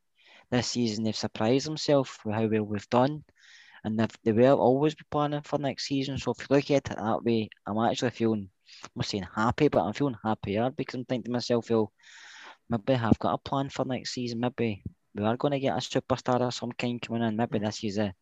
this 0.48 0.68
season 0.68 1.02
they've 1.02 1.16
surprised 1.16 1.66
themselves 1.66 2.16
with 2.24 2.36
how 2.36 2.46
well 2.46 2.62
we've 2.62 2.88
done, 2.90 3.24
and 3.82 3.98
they 4.22 4.32
will 4.32 4.60
always 4.60 4.94
be 4.94 5.04
planning 5.10 5.42
for 5.42 5.58
next 5.58 5.86
season. 5.86 6.18
So 6.18 6.30
if 6.32 6.48
you 6.48 6.54
look 6.54 6.70
at 6.70 6.90
it 6.90 6.96
that 6.96 7.24
way, 7.24 7.50
I'm 7.66 7.78
actually 7.78 8.10
feeling, 8.10 8.48
I'm 8.84 8.90
not 8.94 9.06
saying 9.06 9.26
happy, 9.34 9.66
but 9.66 9.82
I'm 9.82 9.92
feeling 9.92 10.16
happier 10.22 10.70
because 10.70 10.94
I'm 10.94 11.04
thinking 11.04 11.24
to 11.24 11.32
myself, 11.32 11.68
well, 11.68 11.92
maybe 12.68 12.94
have 12.94 13.18
got 13.18 13.34
a 13.34 13.38
plan 13.38 13.68
for 13.68 13.84
next 13.84 14.12
season. 14.12 14.40
Maybe 14.40 14.82
we 15.14 15.24
are 15.24 15.36
going 15.36 15.52
to 15.52 15.60
get 15.60 15.74
a 15.74 15.80
superstar 15.80 16.40
of 16.40 16.54
some 16.54 16.72
kind 16.72 17.00
coming 17.00 17.22
in. 17.22 17.36
Maybe 17.36 17.58
this 17.58 17.84
is 17.84 17.98
a 17.98 18.14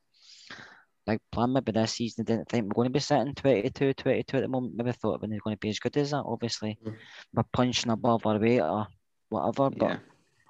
big 1.07 1.21
plan. 1.31 1.53
Maybe 1.53 1.73
this 1.73 1.93
season 1.93 2.25
I 2.25 2.33
didn't 2.33 2.49
think 2.49 2.67
we're 2.67 2.83
going 2.83 2.89
to 2.89 2.93
be 2.93 3.01
sitting 3.01 3.35
22, 3.35 3.95
22 3.95 4.37
at 4.37 4.43
the 4.43 4.49
moment. 4.49 4.75
Maybe 4.77 4.93
thought 4.93 5.23
we're 5.23 5.29
going 5.29 5.57
to 5.57 5.57
be 5.57 5.71
as 5.71 5.79
good 5.79 5.97
as 5.97 6.11
that. 6.11 6.25
Obviously, 6.25 6.79
mm. 6.85 6.95
we're 7.35 7.43
punching 7.53 7.91
above 7.91 8.27
our 8.27 8.39
weight 8.39 8.61
or 8.61 8.89
whatever. 9.29 9.71
But 9.71 10.01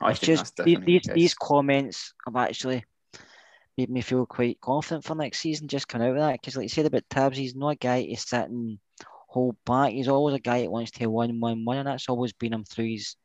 yeah, 0.00 0.10
it's 0.10 0.20
just 0.20 0.56
these, 0.56 0.78
these, 0.84 1.08
these 1.12 1.34
comments 1.34 2.14
have 2.26 2.36
actually 2.36 2.84
made 3.78 3.90
me 3.90 4.00
feel 4.00 4.26
quite 4.26 4.60
confident 4.60 5.04
for 5.04 5.14
next 5.14 5.38
season. 5.38 5.68
Just 5.68 5.88
coming 5.88 6.08
out 6.08 6.16
of 6.16 6.22
that 6.22 6.40
because, 6.40 6.56
like 6.56 6.64
you 6.64 6.68
said 6.68 6.86
about 6.86 7.04
Tibbs, 7.08 7.38
he's 7.38 7.54
not 7.54 7.70
a 7.70 7.76
guy 7.76 8.04
to 8.04 8.16
sit 8.16 8.48
and 8.48 8.78
hold 9.28 9.56
back. 9.64 9.92
He's 9.92 10.08
always 10.08 10.34
a 10.34 10.40
guy 10.40 10.62
that 10.62 10.70
wants 10.70 10.90
to 10.92 11.06
win, 11.06 11.40
win, 11.40 11.64
win, 11.64 11.78
and 11.78 11.88
that's 11.88 12.08
always 12.08 12.32
been 12.32 12.52
him 12.52 12.64
through 12.64 12.90
his 12.90 13.16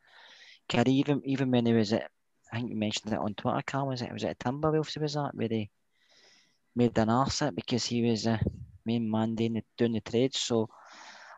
Kid, 0.67 0.87
even 0.87 1.21
even 1.25 1.51
when 1.51 1.65
he 1.65 1.73
was 1.73 1.93
at, 1.93 2.09
I 2.51 2.57
think 2.57 2.69
you 2.69 2.75
mentioned 2.75 3.13
it 3.13 3.19
on 3.19 3.33
Twitter, 3.33 3.61
Carl, 3.65 3.87
was 3.87 4.01
it? 4.01 4.11
Was 4.11 4.23
it 4.23 4.29
at 4.29 4.39
Timberwolves 4.39 4.93
he 4.93 4.99
was 4.99 5.15
at, 5.15 5.35
where 5.35 5.47
he 5.47 5.69
made 6.75 6.97
an 6.97 7.09
arse 7.09 7.41
it 7.41 7.55
because 7.55 7.85
he 7.85 8.03
was 8.03 8.25
a 8.27 8.39
main 8.85 9.09
man 9.09 9.35
doing 9.35 9.53
the, 9.53 9.63
doing 9.77 9.93
the 9.93 10.01
trades. 10.01 10.39
So 10.39 10.69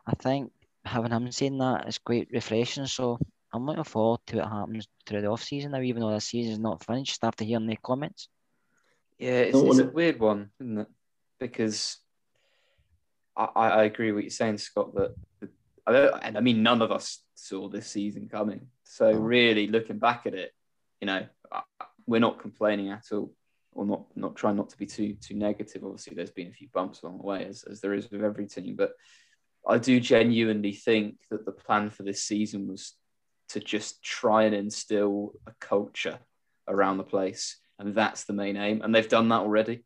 I 0.06 0.12
think 0.14 0.52
having 0.84 1.12
him 1.12 1.32
saying 1.32 1.58
that 1.58 1.88
is 1.88 1.98
quite 1.98 2.28
refreshing. 2.32 2.86
So 2.86 3.18
I'm 3.52 3.66
looking 3.66 3.84
forward 3.84 4.20
to 4.26 4.36
what 4.38 4.48
happens 4.48 4.86
through 5.06 5.22
the 5.22 5.28
off 5.28 5.42
season 5.42 5.72
now, 5.72 5.80
even 5.80 6.02
though 6.02 6.12
the 6.12 6.20
season 6.20 6.52
is 6.52 6.58
not 6.58 6.84
finished 6.84 7.24
after 7.24 7.44
hearing 7.44 7.66
the 7.66 7.76
comments. 7.76 8.28
Yeah, 9.18 9.40
it's, 9.40 9.58
it's 9.58 9.78
a 9.78 9.84
weird 9.84 10.20
one, 10.20 10.50
isn't 10.60 10.78
it? 10.78 10.88
Because 11.38 11.98
I, 13.36 13.48
I 13.54 13.84
agree 13.84 14.12
with 14.12 14.16
what 14.16 14.24
you're 14.24 14.30
saying, 14.30 14.58
Scott, 14.58 14.94
that, 14.94 15.14
that 15.86 16.20
and 16.22 16.38
I 16.38 16.40
mean, 16.40 16.62
none 16.62 16.80
of 16.80 16.92
us 16.92 17.22
saw 17.34 17.68
this 17.68 17.88
season 17.88 18.28
coming. 18.30 18.68
So 18.92 19.12
really, 19.12 19.68
looking 19.68 20.00
back 20.00 20.26
at 20.26 20.34
it, 20.34 20.50
you 21.00 21.06
know, 21.06 21.24
we're 22.08 22.18
not 22.18 22.40
complaining 22.40 22.90
at 22.90 23.04
all, 23.12 23.32
or 23.72 23.86
not 23.86 24.04
not 24.16 24.34
trying 24.34 24.56
not 24.56 24.68
to 24.70 24.76
be 24.76 24.84
too 24.84 25.14
too 25.14 25.36
negative. 25.36 25.84
Obviously, 25.84 26.16
there's 26.16 26.32
been 26.32 26.48
a 26.48 26.52
few 26.52 26.66
bumps 26.74 27.02
along 27.02 27.18
the 27.18 27.24
way, 27.24 27.44
as, 27.44 27.62
as 27.70 27.80
there 27.80 27.94
is 27.94 28.10
with 28.10 28.24
every 28.24 28.48
team, 28.48 28.74
but 28.74 28.90
I 29.64 29.78
do 29.78 30.00
genuinely 30.00 30.72
think 30.72 31.18
that 31.30 31.44
the 31.44 31.52
plan 31.52 31.90
for 31.90 32.02
this 32.02 32.24
season 32.24 32.66
was 32.66 32.94
to 33.50 33.60
just 33.60 34.02
try 34.02 34.42
and 34.42 34.56
instill 34.56 35.34
a 35.46 35.52
culture 35.60 36.18
around 36.66 36.96
the 36.96 37.04
place, 37.04 37.58
and 37.78 37.94
that's 37.94 38.24
the 38.24 38.32
main 38.32 38.56
aim. 38.56 38.82
And 38.82 38.92
they've 38.92 39.08
done 39.08 39.28
that 39.28 39.42
already. 39.42 39.84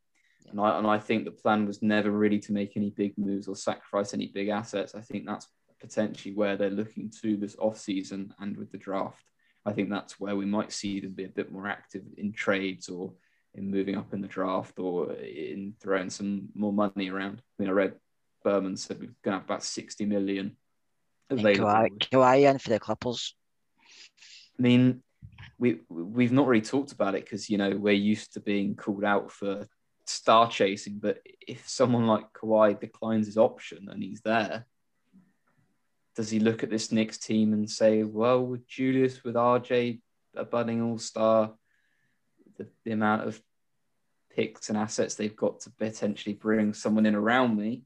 And 0.51 0.59
I, 0.59 0.79
and 0.79 0.87
I 0.87 0.99
think 0.99 1.27
the 1.27 1.31
plan 1.31 1.67
was 1.67 1.83
never 1.83 2.11
really 2.11 2.39
to 2.41 2.53
make 2.53 2.77
any 2.77 2.89
big 2.89 3.19
moves 3.19 3.49
or 3.49 3.57
sacrifice 3.57 4.15
any 4.15 4.29
big 4.29 4.49
assets. 4.49 4.95
I 4.95 5.03
think 5.03 5.27
that's 5.27 5.47
potentially 5.81 6.35
where 6.35 6.57
they're 6.57 6.71
looking 6.71 7.11
to 7.23 7.37
this 7.37 7.57
off 7.59 7.79
season 7.79 8.33
and 8.39 8.57
with 8.57 8.71
the 8.73 8.79
draft. 8.79 9.23
I 9.67 9.73
think 9.73 9.91
that's 9.91 10.21
where 10.21 10.37
we 10.37 10.45
might 10.45 10.73
see 10.73 11.01
them 11.01 11.13
be 11.13 11.25
a 11.25 11.29
bit 11.29 11.51
more 11.51 11.67
active 11.67 12.03
in 12.17 12.33
trades 12.33 12.89
or 12.89 13.13
in 13.55 13.71
moving 13.71 13.97
up 13.97 14.13
in 14.13 14.21
the 14.21 14.29
draft 14.29 14.79
or 14.79 15.13
in 15.13 15.75
throwing 15.81 16.11
some 16.11 16.49
more 16.55 16.73
money 16.73 17.11
around. 17.11 17.41
I 17.41 17.63
mean, 17.63 17.71
I 17.71 17.73
read 17.73 17.95
Berman 18.43 18.77
said 18.77 18.99
we're 18.99 19.07
going 19.07 19.17
to 19.25 19.31
have 19.33 19.45
about 19.45 19.65
60 19.65 20.05
million 20.07 20.57
available. 21.31 21.89
Kawhi 22.13 22.51
in 22.51 22.59
for 22.59 22.69
the 22.71 22.81
Clippers. 22.81 23.35
I 24.59 24.63
mean, 24.63 25.03
we 25.59 25.81
we've 25.89 26.33
not 26.33 26.47
really 26.47 26.65
talked 26.65 26.93
about 26.93 27.15
it 27.15 27.25
because 27.25 27.49
you 27.49 27.59
know 27.59 27.71
we're 27.71 27.93
used 27.95 28.35
to 28.35 28.41
being 28.41 28.77
called 28.77 29.05
out 29.05 29.31
for 29.31 29.67
star 30.07 30.49
chasing, 30.49 30.99
but 30.99 31.19
if 31.41 31.69
someone 31.69 32.07
like 32.07 32.33
Kawhi 32.33 32.79
declines 32.79 33.27
his 33.27 33.39
option 33.39 33.89
and 33.91 34.03
he's 34.03 34.21
there, 34.21 34.67
does 36.17 36.31
he 36.31 36.39
look 36.39 36.63
at 36.63 36.71
this 36.71 36.93
Knicks 36.93 37.19
team 37.19 37.53
and 37.53 37.69
say, 37.69 38.03
well, 38.03 38.45
with 38.45 38.67
Julius, 38.69 39.25
with 39.25 39.35
RJ, 39.35 40.01
a 40.37 40.45
budding 40.45 40.83
all 40.83 40.99
star, 40.99 41.53
the, 42.57 42.67
the 42.85 42.93
amount 42.93 43.27
of 43.27 43.41
picks 44.31 44.69
and 44.69 44.79
assets 44.79 45.15
they've 45.15 45.37
got 45.37 45.61
to 45.61 45.71
potentially 45.71 46.35
bring 46.35 46.73
someone 46.75 47.07
in 47.07 47.15
around 47.15 47.57
me, 47.57 47.83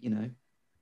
you 0.00 0.10
know, 0.10 0.30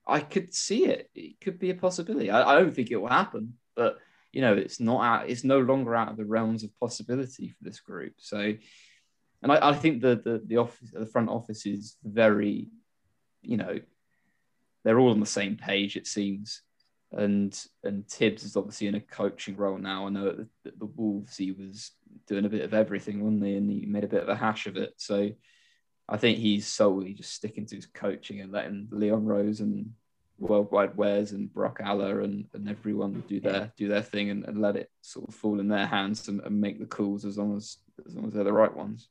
I 0.06 0.20
could 0.20 0.54
see 0.54 0.86
it. 0.86 1.10
It 1.14 1.40
could 1.40 1.58
be 1.58 1.70
a 1.70 1.74
possibility. 1.74 2.30
I, 2.30 2.52
I 2.52 2.60
don't 2.60 2.74
think 2.74 2.90
it 2.90 2.96
will 2.96 3.08
happen, 3.08 3.54
but 3.74 3.98
you 4.32 4.40
know, 4.40 4.54
it's 4.54 4.80
not 4.80 5.04
out. 5.04 5.30
It's 5.30 5.44
no 5.44 5.60
longer 5.60 5.94
out 5.94 6.10
of 6.10 6.16
the 6.16 6.24
realms 6.24 6.64
of 6.64 6.78
possibility 6.80 7.48
for 7.48 7.62
this 7.62 7.80
group. 7.80 8.14
So, 8.18 8.54
and 9.42 9.52
I, 9.52 9.70
I 9.70 9.74
think 9.74 10.02
the 10.02 10.16
the 10.16 10.42
the 10.44 10.56
office, 10.56 10.90
the 10.92 11.06
front 11.06 11.30
office 11.30 11.64
is 11.66 11.96
very, 12.04 12.68
you 13.42 13.56
know, 13.56 13.78
they're 14.82 14.98
all 14.98 15.12
on 15.12 15.20
the 15.20 15.26
same 15.26 15.56
page. 15.56 15.96
It 15.96 16.08
seems 16.08 16.62
and 17.16 17.66
and 17.82 18.06
Tibbs 18.08 18.44
is 18.44 18.56
obviously 18.56 18.86
in 18.86 18.94
a 18.94 19.00
coaching 19.00 19.56
role 19.56 19.78
now. 19.78 20.06
I 20.06 20.10
know 20.10 20.28
at 20.28 20.36
the, 20.36 20.48
at 20.66 20.78
the, 20.78 20.86
Wolves 20.86 21.36
he 21.36 21.52
was 21.52 21.92
doing 22.26 22.44
a 22.44 22.48
bit 22.48 22.62
of 22.62 22.74
everything, 22.74 23.22
wasn't 23.22 23.44
he? 23.44 23.56
And 23.56 23.70
he 23.70 23.86
made 23.86 24.04
a 24.04 24.08
bit 24.08 24.22
of 24.22 24.28
a 24.28 24.36
hash 24.36 24.66
of 24.66 24.76
it. 24.76 24.94
So 24.96 25.30
I 26.08 26.16
think 26.16 26.38
he's 26.38 26.66
solely 26.66 27.14
just 27.14 27.32
sticking 27.32 27.66
to 27.66 27.76
his 27.76 27.86
coaching 27.86 28.40
and 28.40 28.52
letting 28.52 28.88
Leon 28.90 29.24
Rose 29.24 29.60
and 29.60 29.90
Worldwide 30.38 30.96
Wes 30.96 31.30
and 31.30 31.52
Brock 31.52 31.80
Aller 31.84 32.20
and, 32.20 32.46
and 32.52 32.68
everyone 32.68 33.22
do 33.28 33.40
their 33.40 33.72
do 33.76 33.88
their 33.88 34.02
thing 34.02 34.30
and, 34.30 34.44
and 34.44 34.60
let 34.60 34.76
it 34.76 34.90
sort 35.00 35.28
of 35.28 35.34
fall 35.34 35.60
in 35.60 35.68
their 35.68 35.86
hands 35.86 36.28
and, 36.28 36.40
and 36.40 36.60
make 36.60 36.78
the 36.78 36.86
calls 36.86 37.24
as 37.24 37.38
long 37.38 37.56
as 37.56 37.78
as 38.06 38.14
long 38.14 38.26
as 38.26 38.34
they're 38.34 38.44
the 38.44 38.52
right 38.52 38.74
ones. 38.74 39.08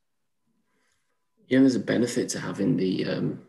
Yeah, 1.48 1.60
there's 1.60 1.76
a 1.76 1.80
benefit 1.80 2.30
to 2.30 2.40
having 2.40 2.78
the 2.78 3.06
um, 3.06 3.42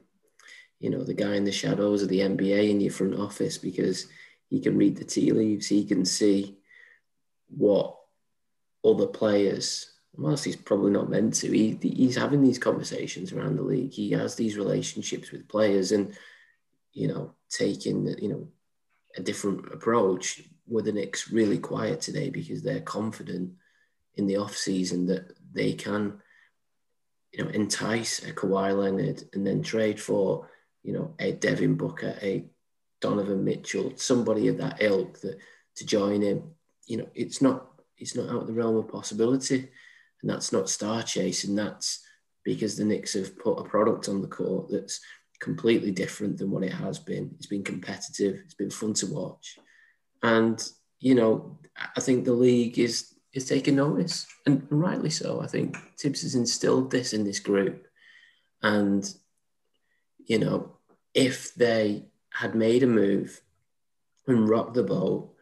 you 0.78 0.90
know 0.90 1.02
the 1.02 1.14
guy 1.14 1.34
in 1.34 1.44
the 1.44 1.52
shadows 1.52 2.02
of 2.02 2.08
the 2.08 2.20
NBA 2.20 2.70
in 2.70 2.80
your 2.80 2.92
front 2.92 3.18
office 3.18 3.58
because 3.58 4.06
he 4.48 4.60
can 4.60 4.76
read 4.76 4.96
the 4.96 5.04
tea 5.04 5.32
leaves. 5.32 5.66
He 5.66 5.84
can 5.84 6.04
see 6.04 6.58
what 7.48 7.96
other 8.84 9.06
players, 9.06 9.92
whilst 10.14 10.44
he's 10.44 10.56
probably 10.56 10.92
not 10.92 11.10
meant 11.10 11.34
to, 11.34 11.50
he, 11.50 11.78
he's 11.80 12.16
having 12.16 12.42
these 12.42 12.58
conversations 12.58 13.32
around 13.32 13.56
the 13.56 13.62
league. 13.62 13.92
He 13.92 14.10
has 14.12 14.34
these 14.34 14.56
relationships 14.56 15.30
with 15.30 15.48
players 15.48 15.92
and, 15.92 16.16
you 16.92 17.08
know, 17.08 17.34
taking, 17.50 18.06
you 18.18 18.28
know, 18.28 18.48
a 19.16 19.22
different 19.22 19.72
approach. 19.72 20.42
Were 20.66 20.82
the 20.82 20.92
Knicks 20.92 21.30
really 21.30 21.58
quiet 21.58 22.00
today 22.00 22.30
because 22.30 22.62
they're 22.62 22.80
confident 22.80 23.52
in 24.16 24.26
the 24.26 24.38
off 24.38 24.56
season 24.56 25.06
that 25.06 25.32
they 25.52 25.74
can, 25.74 26.20
you 27.32 27.44
know, 27.44 27.50
entice 27.50 28.22
a 28.24 28.32
Kawhi 28.32 28.76
Leonard 28.76 29.24
and 29.34 29.46
then 29.46 29.62
trade 29.62 30.00
for, 30.00 30.48
you 30.82 30.92
know, 30.92 31.14
a 31.18 31.32
Devin 31.32 31.74
Booker, 31.74 32.16
a 32.22 32.46
Donovan 33.04 33.44
Mitchell, 33.44 33.92
somebody 33.96 34.48
of 34.48 34.56
that 34.56 34.82
ilk 34.82 35.20
that 35.20 35.38
to 35.76 35.84
join 35.84 36.22
him. 36.22 36.54
You 36.86 36.96
know, 36.96 37.08
it's 37.14 37.42
not 37.42 37.66
it's 37.98 38.16
not 38.16 38.30
out 38.30 38.42
of 38.42 38.46
the 38.46 38.54
realm 38.54 38.76
of 38.76 38.88
possibility, 38.88 39.68
and 40.22 40.30
that's 40.30 40.52
not 40.52 40.70
star 40.70 41.02
chasing. 41.02 41.54
That's 41.54 42.02
because 42.44 42.78
the 42.78 42.84
Knicks 42.84 43.12
have 43.12 43.38
put 43.38 43.58
a 43.58 43.64
product 43.64 44.08
on 44.08 44.22
the 44.22 44.28
court 44.28 44.70
that's 44.70 45.00
completely 45.38 45.90
different 45.90 46.38
than 46.38 46.50
what 46.50 46.64
it 46.64 46.72
has 46.72 46.98
been. 46.98 47.30
It's 47.36 47.46
been 47.46 47.62
competitive. 47.62 48.40
It's 48.42 48.54
been 48.54 48.70
fun 48.70 48.94
to 48.94 49.06
watch, 49.06 49.58
and 50.22 50.58
you 50.98 51.14
know, 51.14 51.58
I 51.94 52.00
think 52.00 52.24
the 52.24 52.32
league 52.32 52.78
is 52.78 53.14
is 53.34 53.46
taking 53.46 53.76
notice, 53.76 54.26
and 54.46 54.66
rightly 54.70 55.10
so. 55.10 55.42
I 55.42 55.46
think 55.46 55.76
Tibbs 55.98 56.22
has 56.22 56.34
instilled 56.34 56.90
this 56.90 57.12
in 57.12 57.24
this 57.24 57.40
group, 57.40 57.86
and 58.62 59.04
you 60.24 60.38
know, 60.38 60.78
if 61.12 61.54
they 61.54 62.06
had 62.34 62.54
made 62.54 62.82
a 62.82 62.86
move 62.86 63.40
and 64.26 64.48
rocked 64.48 64.74
the 64.74 64.82
boat, 64.82 65.32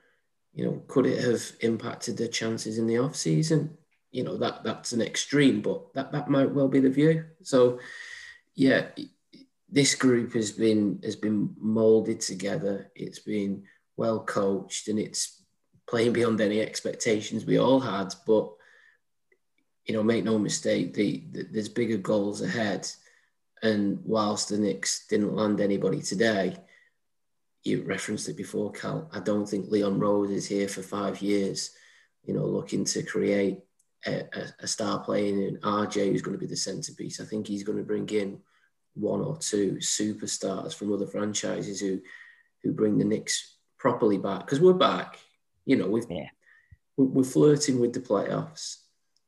you 0.54 0.64
know, 0.64 0.82
could 0.86 1.06
it 1.06 1.24
have 1.24 1.42
impacted 1.60 2.16
their 2.16 2.28
chances 2.28 2.78
in 2.78 2.86
the 2.86 2.98
off 2.98 3.16
season? 3.16 3.76
You 4.10 4.24
know, 4.24 4.36
that 4.36 4.62
that's 4.62 4.92
an 4.92 5.00
extreme, 5.00 5.62
but 5.62 5.92
that, 5.94 6.12
that 6.12 6.28
might 6.28 6.50
well 6.50 6.68
be 6.68 6.80
the 6.80 6.90
view. 6.90 7.24
So 7.42 7.80
yeah, 8.54 8.88
this 9.70 9.94
group 9.94 10.34
has 10.34 10.52
been 10.52 11.00
has 11.02 11.16
been 11.16 11.54
molded 11.58 12.20
together. 12.20 12.90
It's 12.94 13.20
been 13.20 13.64
well 13.96 14.20
coached 14.20 14.88
and 14.88 14.98
it's 14.98 15.42
playing 15.88 16.12
beyond 16.12 16.40
any 16.42 16.60
expectations 16.60 17.46
we 17.46 17.58
all 17.58 17.80
had. 17.80 18.14
But 18.26 18.52
you 19.86 19.94
know, 19.94 20.02
make 20.02 20.24
no 20.24 20.38
mistake, 20.38 20.92
the, 20.92 21.24
the 21.32 21.44
there's 21.50 21.70
bigger 21.70 21.96
goals 21.96 22.42
ahead. 22.42 22.86
And 23.62 24.00
whilst 24.04 24.50
the 24.50 24.58
Knicks 24.58 25.06
didn't 25.06 25.34
land 25.34 25.60
anybody 25.60 26.02
today, 26.02 26.56
you 27.64 27.82
referenced 27.82 28.28
it 28.28 28.36
before, 28.36 28.72
Cal. 28.72 29.08
I 29.12 29.20
don't 29.20 29.46
think 29.46 29.70
Leon 29.70 29.98
Rose 29.98 30.30
is 30.30 30.46
here 30.46 30.68
for 30.68 30.82
five 30.82 31.22
years, 31.22 31.70
you 32.24 32.34
know, 32.34 32.44
looking 32.44 32.84
to 32.86 33.02
create 33.02 33.60
a, 34.06 34.24
a, 34.32 34.46
a 34.60 34.66
star 34.66 34.98
playing 34.98 35.40
in 35.40 35.58
RJ 35.58 36.10
who's 36.10 36.22
going 36.22 36.36
to 36.36 36.40
be 36.40 36.46
the 36.46 36.56
centerpiece. 36.56 37.20
I 37.20 37.24
think 37.24 37.46
he's 37.46 37.62
going 37.62 37.78
to 37.78 37.84
bring 37.84 38.08
in 38.08 38.40
one 38.94 39.20
or 39.20 39.36
two 39.38 39.74
superstars 39.74 40.74
from 40.74 40.92
other 40.92 41.06
franchises 41.06 41.80
who 41.80 42.00
who 42.62 42.72
bring 42.72 42.98
the 42.98 43.04
Knicks 43.04 43.56
properly 43.78 44.18
back 44.18 44.40
because 44.40 44.60
we're 44.60 44.72
back. 44.72 45.18
You 45.64 45.76
know, 45.76 45.88
we've 45.88 46.06
yeah. 46.10 46.28
we're 46.96 47.22
flirting 47.22 47.80
with 47.80 47.92
the 47.92 48.00
playoffs. 48.00 48.78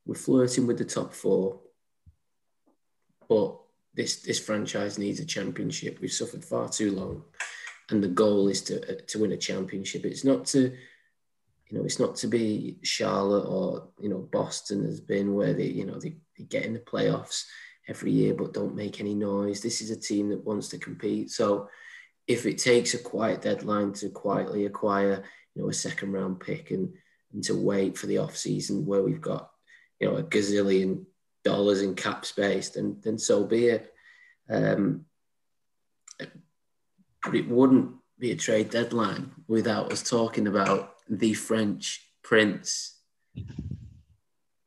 We're 0.06 0.14
flirting 0.16 0.66
with 0.66 0.78
the 0.78 0.84
top 0.84 1.14
four. 1.14 1.60
But 3.28 3.56
this 3.94 4.22
this 4.22 4.40
franchise 4.40 4.98
needs 4.98 5.20
a 5.20 5.24
championship. 5.24 6.00
We've 6.00 6.12
suffered 6.12 6.44
far 6.44 6.68
too 6.68 6.92
long 6.92 7.22
and 7.90 8.02
the 8.02 8.08
goal 8.08 8.48
is 8.48 8.62
to 8.62 9.02
to 9.02 9.18
win 9.18 9.32
a 9.32 9.36
championship. 9.36 10.04
It's 10.04 10.24
not 10.24 10.46
to, 10.46 10.60
you 10.60 11.78
know, 11.78 11.84
it's 11.84 12.00
not 12.00 12.16
to 12.16 12.26
be 12.26 12.78
Charlotte 12.82 13.46
or 13.46 13.88
you 14.00 14.08
know 14.08 14.28
Boston 14.32 14.84
has 14.84 15.00
been 15.00 15.34
where 15.34 15.52
they 15.54 15.66
you 15.66 15.86
know 15.86 15.98
they, 15.98 16.16
they 16.38 16.44
get 16.44 16.64
in 16.64 16.74
the 16.74 16.80
playoffs 16.80 17.44
every 17.86 18.10
year 18.10 18.34
but 18.34 18.54
don't 18.54 18.74
make 18.74 19.00
any 19.00 19.14
noise. 19.14 19.60
This 19.60 19.80
is 19.80 19.90
a 19.90 20.00
team 20.00 20.30
that 20.30 20.44
wants 20.44 20.68
to 20.68 20.78
compete. 20.78 21.30
So 21.30 21.68
if 22.26 22.46
it 22.46 22.56
takes 22.56 22.94
a 22.94 22.98
quiet 22.98 23.42
deadline 23.42 23.92
to 23.92 24.08
quietly 24.08 24.64
acquire 24.64 25.22
you 25.54 25.62
know 25.62 25.68
a 25.68 25.74
second 25.74 26.12
round 26.12 26.40
pick 26.40 26.70
and 26.70 26.92
and 27.32 27.42
to 27.44 27.54
wait 27.54 27.98
for 27.98 28.06
the 28.06 28.18
off 28.18 28.36
season 28.36 28.86
where 28.86 29.02
we've 29.02 29.20
got 29.20 29.50
you 30.00 30.08
know 30.08 30.16
a 30.16 30.22
gazillion 30.22 31.04
dollars 31.44 31.82
in 31.82 31.94
cap 31.94 32.24
space, 32.24 32.70
then 32.70 32.96
then 33.02 33.18
so 33.18 33.44
be 33.44 33.66
it. 33.66 33.92
Um, 34.50 35.04
it 37.32 37.48
wouldn't 37.48 37.94
be 38.18 38.32
a 38.32 38.36
trade 38.36 38.70
deadline 38.70 39.32
without 39.48 39.92
us 39.92 40.02
talking 40.02 40.46
about 40.46 40.94
the 41.08 41.34
French 41.34 42.10
prince. 42.22 42.98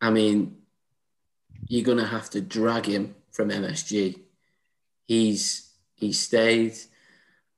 I 0.02 0.10
mean, 0.10 0.58
you're 1.68 1.86
going 1.86 1.98
to 1.98 2.06
have 2.06 2.30
to 2.32 2.42
drag 2.42 2.86
him 2.86 3.16
from 3.32 3.50
MSG. 3.50 4.22
He's 5.08 5.72
he 5.96 6.14
stayed, 6.14 6.76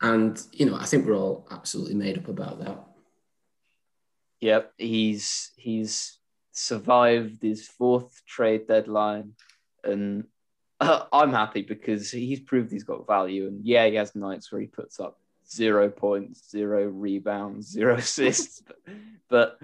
and 0.02 0.42
you 0.54 0.66
know 0.66 0.76
I 0.76 0.86
think 0.86 1.06
we're 1.06 1.16
all 1.16 1.48
absolutely 1.52 1.96
made 1.96 2.18
up 2.18 2.28
about 2.28 2.60
that. 2.60 2.86
Yep, 4.42 4.74
he's 4.78 5.52
he's 5.58 6.18
survived 6.52 7.42
his 7.42 7.68
fourth 7.68 8.22
trade 8.26 8.68
deadline, 8.68 9.34
and 9.84 10.26
uh, 10.80 11.06
I'm 11.14 11.32
happy 11.32 11.62
because 11.62 12.12
he's 12.12 12.40
proved 12.40 12.72
he's 12.72 12.84
got 12.84 13.08
value. 13.08 13.48
And 13.48 13.66
yeah, 13.66 13.88
he 13.88 13.96
has 13.96 14.16
nights 14.16 14.52
where 14.52 14.62
he 14.62 14.68
puts 14.68 15.00
up 15.00 15.20
zero 15.50 15.90
points, 15.90 16.50
zero 16.50 16.86
rebounds, 16.86 17.68
zero 17.68 17.96
assists, 17.98 18.64
but, 19.30 19.60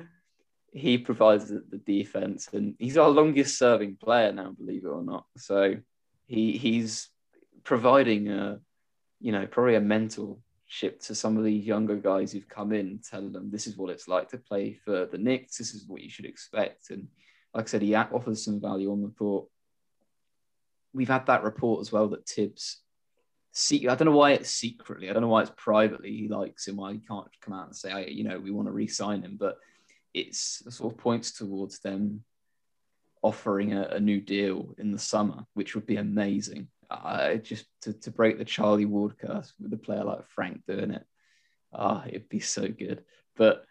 he 0.76 0.98
provides 0.98 1.48
the, 1.48 1.82
defense. 1.86 2.50
And 2.52 2.76
he's 2.78 2.98
our 2.98 3.08
longest 3.08 3.58
serving 3.58 3.96
player 3.96 4.34
now, 4.34 4.52
believe 4.52 4.84
it 4.84 4.90
or 4.90 5.04
not. 5.04 5.26
So 5.38 5.78
he 6.28 6.58
he's 6.58 7.08
providing 7.64 8.30
a, 8.30 8.60
you 9.22 9.32
know, 9.32 9.48
probably 9.48 9.76
a 9.76 9.82
mental 9.82 10.42
ship 10.68 11.00
to 11.04 11.16
some 11.16 11.38
of 11.38 11.46
these 11.46 11.66
younger 11.66 11.96
guys 11.96 12.34
who've 12.34 12.50
come 12.50 12.74
in, 12.74 13.00
telling 13.10 13.32
them 13.32 13.50
this 13.52 13.68
is 13.68 13.78
what 13.78 13.90
it's 13.90 14.10
like 14.10 14.30
to 14.30 14.38
play 14.38 14.74
for 14.74 15.06
the 15.06 15.18
Knicks. 15.18 15.58
This 15.58 15.74
is 15.74 15.88
what 15.88 16.02
you 16.02 16.10
should 16.10 16.26
expect. 16.26 16.90
And 16.90 17.08
like 17.54 17.64
I 17.64 17.68
said, 17.68 17.82
he 17.82 17.96
offers 17.96 18.44
some 18.44 18.60
value 18.60 18.92
on 18.92 19.02
the 19.02 19.14
court 19.18 19.46
we've 20.96 21.10
had 21.10 21.26
that 21.28 21.44
report 21.44 21.82
as 21.82 21.92
well 21.92 22.08
that 22.10 22.26
Tibbs. 22.26 22.82
See, 23.52 23.88
I 23.88 23.96
don't 23.96 24.08
know 24.08 24.18
why 24.18 24.32
it's 24.32 24.50
secretly. 24.50 25.10
I 25.10 25.14
don't 25.14 25.22
know 25.22 25.28
why 25.28 25.42
it's 25.42 25.52
privately. 25.56 26.16
He 26.16 26.28
likes 26.28 26.68
him. 26.68 26.78
Why 26.78 26.94
he 26.94 27.00
can't 27.00 27.28
come 27.42 27.54
out 27.54 27.68
and 27.68 27.76
say, 27.76 28.10
you 28.10 28.24
know, 28.24 28.40
we 28.40 28.52
want 28.52 28.68
to 28.68 28.72
re-sign 28.72 29.22
him. 29.22 29.38
But 29.40 29.58
it's 30.14 30.64
it 30.66 30.72
sort 30.72 30.94
of 30.94 31.00
points 31.00 31.34
towards 31.34 31.80
them 31.80 32.24
offering 33.22 33.74
a, 33.74 33.84
a, 33.84 34.00
new 34.00 34.22
deal 34.22 34.76
in 34.78 34.92
the 34.92 35.00
summer, 35.00 35.46
which 35.54 35.74
would 35.76 35.86
be 35.86 35.98
amazing. 35.98 36.68
Uh, 36.90 37.36
just 37.36 37.66
to, 37.82 37.94
to 37.94 38.12
break 38.12 38.38
the 38.38 38.46
Charlie 38.46 38.86
Ward 38.86 39.18
curse 39.18 39.54
with 39.60 39.74
a 39.74 39.78
player 39.78 40.04
like 40.04 40.28
Frank 40.28 40.62
doing 40.68 40.92
it. 40.92 41.04
Ah, 41.74 42.04
oh, 42.04 42.08
it'd 42.08 42.30
be 42.30 42.40
so 42.40 42.68
good. 42.68 43.04
But 43.36 43.66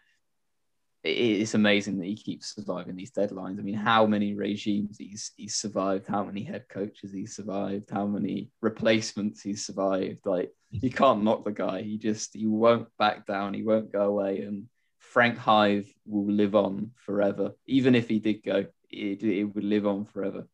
it's 1.05 1.53
amazing 1.53 1.99
that 1.99 2.07
he 2.07 2.15
keeps 2.15 2.55
surviving 2.55 2.95
these 2.95 3.11
deadlines. 3.11 3.59
I 3.59 3.61
mean, 3.61 3.75
how 3.75 4.07
many 4.07 4.33
regimes 4.33 4.97
he's 4.97 5.31
he's 5.37 5.55
survived, 5.55 6.07
how 6.07 6.23
many 6.23 6.43
head 6.43 6.65
coaches 6.67 7.13
he's 7.13 7.35
survived, 7.35 7.91
how 7.91 8.07
many 8.07 8.49
replacements 8.61 9.41
he's 9.41 9.65
survived. 9.65 10.25
Like 10.25 10.51
you 10.71 10.89
can't 10.89 11.23
knock 11.23 11.45
the 11.45 11.51
guy. 11.51 11.83
He 11.83 11.97
just 11.97 12.33
he 12.33 12.47
won't 12.47 12.87
back 12.97 13.27
down. 13.27 13.53
He 13.53 13.61
won't 13.61 13.91
go 13.91 14.03
away. 14.03 14.41
And 14.41 14.67
Frank 14.97 15.37
Hive 15.37 15.87
will 16.07 16.31
live 16.31 16.55
on 16.55 16.91
forever, 16.95 17.53
even 17.67 17.93
if 17.93 18.09
he 18.09 18.19
did 18.19 18.43
go. 18.43 18.65
it, 18.89 19.23
it 19.23 19.43
would 19.43 19.63
live 19.63 19.85
on 19.85 20.05
forever. 20.05 20.47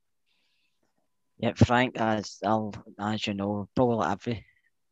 Yeah, 1.37 1.53
Frank, 1.55 1.97
as 1.97 2.37
I'll, 2.45 2.73
as 2.99 3.25
you 3.25 3.33
know, 3.33 3.67
probably 3.73 4.05
every 4.05 4.45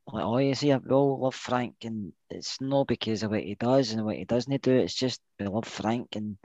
like 0.07 0.25
all 0.25 0.35
we 0.35 0.73
all 0.89 1.19
love 1.19 1.35
Frank, 1.35 1.75
and 1.83 2.13
it's 2.29 2.61
not 2.61 2.87
because 2.87 3.23
of 3.23 3.31
what 3.31 3.43
he 3.43 3.55
does 3.55 3.91
and 3.91 4.05
what 4.05 4.15
he 4.15 4.25
doesn't 4.25 4.61
do. 4.61 4.75
It's 4.75 4.93
just 4.93 5.21
we 5.39 5.47
love 5.47 5.65
Frank, 5.65 6.15
and 6.15 6.37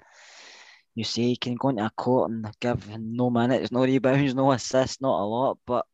you 0.94 1.04
see 1.04 1.28
he 1.28 1.36
can 1.36 1.54
go 1.56 1.70
into 1.70 1.84
a 1.84 1.90
court 1.90 2.30
and 2.30 2.46
give 2.60 2.88
no 2.98 3.30
minutes, 3.30 3.72
no 3.72 3.82
rebounds, 3.82 4.34
no 4.34 4.52
assists, 4.52 5.00
not 5.00 5.20
a 5.20 5.24
lot, 5.24 5.58
but 5.66 5.86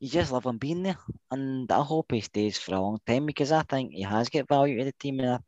you 0.00 0.08
just 0.08 0.32
love 0.32 0.46
him 0.46 0.58
being 0.58 0.82
there. 0.82 0.98
And 1.30 1.70
I 1.70 1.82
hope 1.82 2.12
he 2.12 2.20
stays 2.20 2.58
for 2.58 2.74
a 2.74 2.80
long 2.80 2.98
time 3.06 3.26
because 3.26 3.52
I 3.52 3.62
think 3.62 3.92
he 3.92 4.02
has 4.02 4.28
got 4.28 4.48
value 4.48 4.78
to 4.78 4.84
the 4.84 4.92
team, 4.92 5.20
and 5.20 5.30
I, 5.30 5.38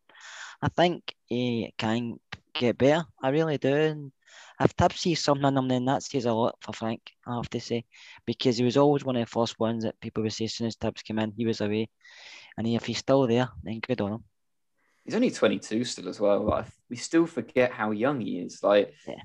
I 0.62 0.68
think 0.68 1.14
he 1.26 1.74
can 1.78 2.18
get 2.54 2.78
better. 2.78 3.04
I 3.22 3.28
really 3.30 3.58
do. 3.58 3.74
And 3.74 4.12
if 4.60 4.74
Tibbs 4.76 5.00
sees 5.00 5.22
something 5.22 5.46
in 5.46 5.56
him, 5.56 5.68
then 5.68 5.84
that 5.84 6.02
says 6.02 6.24
a 6.24 6.32
lot 6.32 6.56
for 6.60 6.72
Frank, 6.72 7.00
I 7.26 7.36
have 7.36 7.50
to 7.50 7.60
say, 7.60 7.84
because 8.26 8.56
he 8.56 8.64
was 8.64 8.76
always 8.76 9.04
one 9.04 9.16
of 9.16 9.22
the 9.24 9.30
first 9.30 9.58
ones 9.60 9.84
that 9.84 10.00
people 10.00 10.22
would 10.22 10.32
say 10.32 10.46
as 10.46 10.54
soon 10.54 10.66
as 10.66 10.76
Tibbs 10.76 11.02
came 11.02 11.18
in, 11.18 11.32
he 11.36 11.46
was 11.46 11.60
away. 11.60 11.88
And 12.56 12.66
if 12.66 12.86
he's 12.86 12.98
still 12.98 13.26
there, 13.26 13.48
then 13.62 13.80
good 13.80 14.00
on 14.00 14.14
him. 14.14 14.24
He's 15.04 15.14
only 15.14 15.30
22 15.30 15.84
still 15.84 16.08
as 16.08 16.20
well. 16.20 16.42
Like, 16.42 16.66
we 16.90 16.96
still 16.96 17.26
forget 17.26 17.72
how 17.72 17.92
young 17.92 18.20
he 18.20 18.40
is. 18.40 18.62
Like, 18.62 18.94
yeah. 19.06 19.22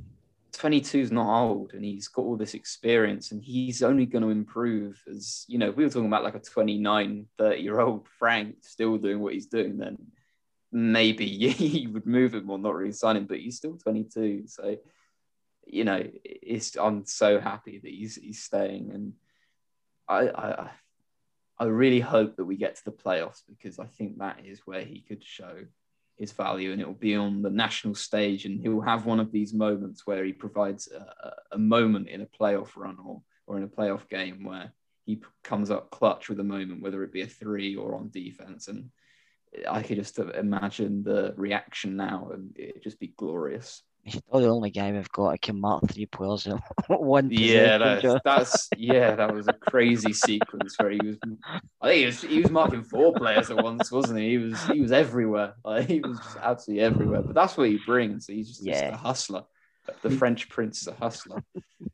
22 0.53 0.99
is 0.99 1.11
not 1.11 1.41
old 1.41 1.73
and 1.73 1.83
he's 1.83 2.07
got 2.07 2.21
all 2.21 2.37
this 2.37 2.53
experience 2.53 3.31
and 3.31 3.43
he's 3.43 3.81
only 3.81 4.05
going 4.05 4.21
to 4.21 4.29
improve 4.29 5.01
as, 5.09 5.45
you 5.47 5.57
know, 5.57 5.71
we 5.71 5.83
were 5.83 5.89
talking 5.89 6.05
about 6.05 6.23
like 6.23 6.35
a 6.35 6.39
29, 6.39 7.25
30 7.37 7.61
year 7.61 7.79
old 7.79 8.07
Frank 8.19 8.57
still 8.61 8.97
doing 8.97 9.19
what 9.19 9.33
he's 9.33 9.47
doing, 9.47 9.77
then 9.77 9.97
maybe 10.71 11.25
you 11.25 11.91
would 11.91 12.05
move 12.05 12.35
him 12.35 12.49
or 12.49 12.59
not 12.59 12.75
really 12.75 12.91
sign 12.91 13.17
him, 13.17 13.25
but 13.25 13.39
he's 13.39 13.57
still 13.57 13.77
22. 13.77 14.43
So, 14.45 14.77
you 15.65 15.83
know, 15.83 16.03
it's 16.23 16.75
I'm 16.77 17.05
so 17.05 17.39
happy 17.39 17.79
that 17.79 17.91
he's 17.91 18.15
he's 18.15 18.43
staying, 18.43 18.91
and 18.91 19.13
I 20.07 20.29
I 20.29 20.69
I 21.59 21.65
really 21.65 21.99
hope 21.99 22.35
that 22.35 22.45
we 22.45 22.57
get 22.57 22.75
to 22.75 22.85
the 22.85 22.91
playoffs 22.91 23.41
because 23.47 23.79
I 23.79 23.85
think 23.85 24.17
that 24.17 24.45
is 24.45 24.61
where 24.65 24.83
he 24.83 25.01
could 25.01 25.23
show 25.23 25.65
his 26.17 26.31
value, 26.31 26.71
and 26.71 26.81
it 26.81 26.87
will 26.87 26.93
be 26.93 27.15
on 27.15 27.41
the 27.41 27.49
national 27.49 27.95
stage, 27.95 28.45
and 28.45 28.61
he'll 28.61 28.81
have 28.81 29.05
one 29.05 29.19
of 29.19 29.31
these 29.31 29.53
moments 29.53 30.05
where 30.05 30.23
he 30.23 30.33
provides 30.33 30.87
a, 30.91 31.33
a 31.53 31.57
moment 31.57 32.07
in 32.07 32.21
a 32.21 32.25
playoff 32.25 32.75
run 32.75 32.97
or 33.03 33.21
or 33.45 33.57
in 33.57 33.63
a 33.63 33.67
playoff 33.67 34.07
game 34.09 34.43
where 34.43 34.71
he 35.05 35.21
comes 35.43 35.69
up 35.69 35.91
clutch 35.91 36.29
with 36.29 36.39
a 36.39 36.43
moment, 36.43 36.81
whether 36.81 37.03
it 37.03 37.11
be 37.11 37.21
a 37.21 37.27
three 37.27 37.75
or 37.75 37.95
on 37.95 38.09
defense, 38.09 38.67
and 38.67 38.89
I 39.69 39.83
could 39.83 39.97
just 39.97 40.17
imagine 40.19 41.03
the 41.03 41.33
reaction 41.37 41.95
now, 41.95 42.29
and 42.33 42.55
it'd 42.57 42.83
just 42.83 42.99
be 42.99 43.13
glorious. 43.17 43.83
He's 44.03 44.15
still 44.15 44.23
oh, 44.33 44.41
the 44.41 44.49
only 44.49 44.69
guy 44.69 44.91
we've 44.91 45.09
got 45.13 45.31
to 45.31 45.37
can 45.37 45.61
mark 45.61 45.89
three 45.89 46.05
players 46.05 46.45
in 46.45 46.59
one. 46.87 47.29
Yeah, 47.31 47.77
that's, 47.77 48.21
that's 48.25 48.69
yeah, 48.77 49.15
that 49.15 49.33
was 49.33 49.47
a 49.47 49.53
crazy 49.53 50.11
sequence 50.11 50.75
where 50.77 50.89
he 50.89 50.99
was. 51.01 51.17
I 51.81 51.87
think 51.87 51.99
he 51.99 52.05
was 52.05 52.21
he 52.21 52.41
was 52.41 52.51
marking 52.51 52.83
four 52.83 53.13
players 53.13 53.49
at 53.49 53.63
once, 53.63 53.91
wasn't 53.93 54.19
he? 54.19 54.31
He 54.31 54.37
was 54.39 54.61
he 54.65 54.81
was 54.81 54.91
everywhere. 54.91 55.53
Like 55.65 55.87
he 55.87 56.01
was 56.01 56.17
just 56.17 56.37
absolutely 56.41 56.83
everywhere. 56.83 57.21
But 57.21 57.35
that's 57.35 57.55
what 57.55 57.69
he 57.69 57.79
brings. 57.85 58.27
He's 58.27 58.49
just, 58.49 58.65
yeah. 58.65 58.89
just 58.89 58.93
a 58.93 58.97
hustler. 58.97 59.43
The 60.01 60.09
French 60.09 60.49
Prince 60.49 60.81
is 60.81 60.87
a 60.87 60.93
hustler. 60.93 61.41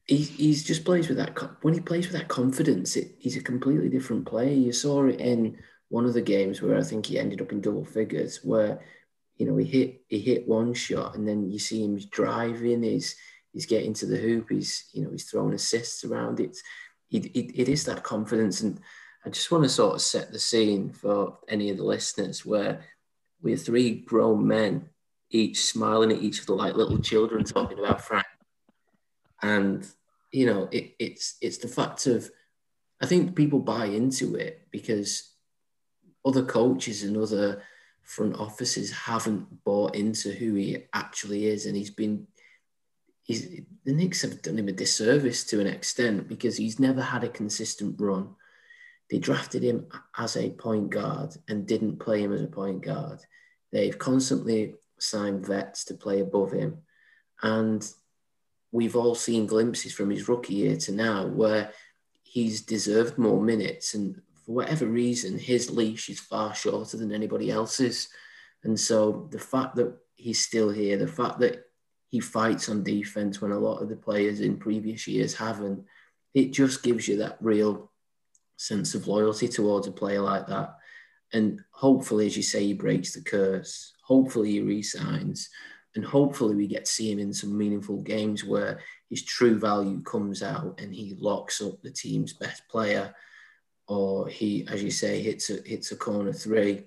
He 0.05 0.17
he's 0.17 0.63
just 0.63 0.85
plays 0.85 1.07
with 1.07 1.17
that 1.17 1.37
when 1.61 1.75
he 1.75 1.79
plays 1.79 2.07
with 2.07 2.19
that 2.19 2.27
confidence. 2.27 2.95
It, 2.95 3.15
he's 3.19 3.37
a 3.37 3.43
completely 3.43 3.89
different 3.89 4.25
player. 4.25 4.51
You 4.51 4.71
saw 4.71 5.05
it 5.05 5.19
in 5.19 5.59
one 5.89 6.05
of 6.05 6.13
the 6.13 6.21
games 6.21 6.61
where 6.61 6.77
I 6.77 6.83
think 6.83 7.05
he 7.05 7.19
ended 7.19 7.41
up 7.41 7.51
in 7.51 7.61
double 7.61 7.85
figures, 7.85 8.39
where 8.43 8.79
you 9.39 9.45
know, 9.45 9.55
he 9.55 9.65
hit 9.65 10.01
he 10.09 10.19
hit 10.19 10.47
one 10.47 10.73
shot, 10.73 11.15
and 11.15 11.25
then 11.25 11.49
you 11.49 11.57
see 11.57 11.83
him 11.83 11.97
driving. 12.11 12.83
He's 12.83 13.15
he's 13.53 13.65
getting 13.65 13.93
to 13.95 14.05
the 14.05 14.17
hoop. 14.17 14.49
He's 14.49 14.89
you 14.91 15.01
know 15.01 15.11
he's 15.11 15.23
throwing 15.23 15.53
assists 15.53 16.03
around 16.03 16.41
it. 16.41 16.57
It, 17.09 17.25
it, 17.27 17.61
it 17.61 17.69
is 17.69 17.85
that 17.85 18.03
confidence, 18.03 18.61
and 18.61 18.79
I 19.25 19.29
just 19.29 19.49
want 19.49 19.63
to 19.63 19.69
sort 19.69 19.95
of 19.95 20.01
set 20.01 20.31
the 20.31 20.39
scene 20.39 20.91
for 20.91 21.37
any 21.47 21.69
of 21.69 21.77
the 21.77 21.85
listeners 21.85 22.45
where 22.45 22.81
we're 23.41 23.55
three 23.55 24.01
grown 24.01 24.45
men, 24.45 24.89
each 25.31 25.63
smiling 25.63 26.11
at 26.11 26.21
each 26.21 26.41
other 26.41 26.53
like 26.53 26.75
little 26.75 26.99
children, 26.99 27.45
talking 27.45 27.79
about 27.79 28.01
Frank. 28.01 28.27
And 29.41 29.87
you 30.33 30.47
know, 30.47 30.67
it, 30.69 30.95
it's 30.99 31.37
it's 31.41 31.59
the 31.59 31.69
fact 31.69 32.07
of 32.07 32.29
I 33.01 33.05
think 33.05 33.37
people 33.37 33.59
buy 33.59 33.85
into 33.85 34.35
it 34.35 34.67
because 34.69 35.31
other 36.25 36.43
coaches 36.43 37.03
and 37.03 37.15
other 37.15 37.63
front 38.09 38.35
offices 38.39 38.91
haven't 38.91 39.63
bought 39.63 39.95
into 39.95 40.31
who 40.31 40.55
he 40.55 40.85
actually 40.93 41.45
is, 41.45 41.65
and 41.65 41.75
he's 41.75 41.91
been. 41.91 42.27
He's, 43.21 43.47
the 43.85 43.93
Knicks 43.93 44.23
have 44.23 44.41
done 44.41 44.57
him 44.57 44.67
a 44.67 44.71
disservice 44.71 45.43
to 45.45 45.61
an 45.61 45.67
extent 45.67 46.27
because 46.27 46.57
he's 46.57 46.79
never 46.79 47.01
had 47.01 47.23
a 47.23 47.29
consistent 47.29 48.01
run. 48.01 48.29
They 49.11 49.19
drafted 49.19 49.61
him 49.61 49.85
as 50.17 50.35
a 50.35 50.49
point 50.49 50.89
guard 50.89 51.35
and 51.47 51.67
didn't 51.67 51.99
play 51.99 52.23
him 52.23 52.33
as 52.33 52.41
a 52.41 52.47
point 52.47 52.81
guard. 52.81 53.19
They've 53.71 53.97
constantly 53.97 54.75
signed 54.97 55.45
vets 55.45 55.85
to 55.85 55.93
play 55.93 56.21
above 56.21 56.51
him. 56.51 56.79
And 57.43 57.87
we've 58.71 58.95
all 58.95 59.13
seen 59.13 59.45
glimpses 59.45 59.93
from 59.93 60.09
his 60.09 60.27
rookie 60.27 60.55
year 60.55 60.77
to 60.77 60.91
now 60.91 61.27
where 61.27 61.71
he's 62.23 62.61
deserved 62.61 63.19
more 63.19 63.41
minutes. 63.41 63.93
And 63.93 64.19
for 64.49 64.53
whatever 64.53 64.87
reason, 64.87 65.37
his 65.37 65.69
leash 65.69 66.09
is 66.09 66.19
far 66.19 66.55
shorter 66.55 66.97
than 66.97 67.11
anybody 67.11 67.51
else's. 67.51 68.09
And 68.63 68.79
so 68.79 69.29
the 69.29 69.37
fact 69.37 69.75
that 69.75 69.95
he's 70.15 70.43
still 70.43 70.71
here, 70.71 70.97
the 70.97 71.07
fact 71.07 71.37
that 71.41 71.65
he 72.07 72.19
fights 72.19 72.67
on 72.67 72.81
defense 72.81 73.39
when 73.39 73.51
a 73.51 73.59
lot 73.59 73.77
of 73.77 73.89
the 73.89 73.95
players 73.95 74.39
in 74.39 74.57
previous 74.57 75.07
years 75.07 75.35
haven't, 75.35 75.85
it 76.33 76.51
just 76.51 76.81
gives 76.81 77.07
you 77.07 77.17
that 77.17 77.37
real 77.39 77.91
sense 78.57 78.95
of 78.95 79.07
loyalty 79.07 79.47
towards 79.47 79.85
a 79.85 79.91
player 79.91 80.21
like 80.21 80.47
that. 80.47 80.77
And 81.31 81.61
hopefully, 81.69 82.25
as 82.25 82.35
you 82.35 82.41
say, 82.41 82.65
he 82.65 82.73
breaks 82.73 83.13
the 83.13 83.21
curse. 83.21 83.93
Hopefully, 84.01 84.53
he 84.53 84.61
resigns. 84.61 85.47
And 85.93 86.03
hopefully, 86.03 86.55
we 86.55 86.65
get 86.65 86.85
to 86.85 86.91
see 86.91 87.11
him 87.11 87.19
in 87.19 87.33
some 87.33 87.55
meaningful 87.55 87.97
games 87.97 88.43
where 88.43 88.79
his 89.11 89.23
true 89.23 89.59
value 89.59 90.01
comes 90.01 90.41
out 90.41 90.79
and 90.81 90.91
he 90.91 91.15
locks 91.19 91.61
up 91.61 91.79
the 91.83 91.91
team's 91.91 92.33
best 92.33 92.67
player 92.67 93.13
or 93.89 94.27
he, 94.27 94.65
as 94.69 94.83
you 94.83 94.91
say, 94.91 95.21
hits 95.21 95.49
a 95.49 95.61
hits 95.65 95.91
a 95.91 95.95
corner 95.95 96.31
three, 96.31 96.83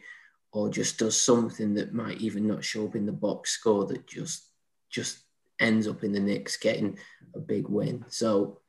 or 0.52 0.70
just 0.70 0.98
does 0.98 1.20
something 1.20 1.74
that 1.74 1.92
might 1.92 2.20
even 2.20 2.46
not 2.46 2.64
show 2.64 2.86
up 2.86 2.94
in 2.94 3.04
the 3.04 3.12
box 3.12 3.50
score 3.50 3.84
that 3.86 4.06
just 4.06 4.46
just 4.88 5.18
ends 5.58 5.88
up 5.88 6.04
in 6.04 6.12
the 6.12 6.20
Knicks 6.20 6.56
getting 6.56 6.96
a 7.34 7.40
big 7.40 7.68
win. 7.68 8.04
So 8.08 8.60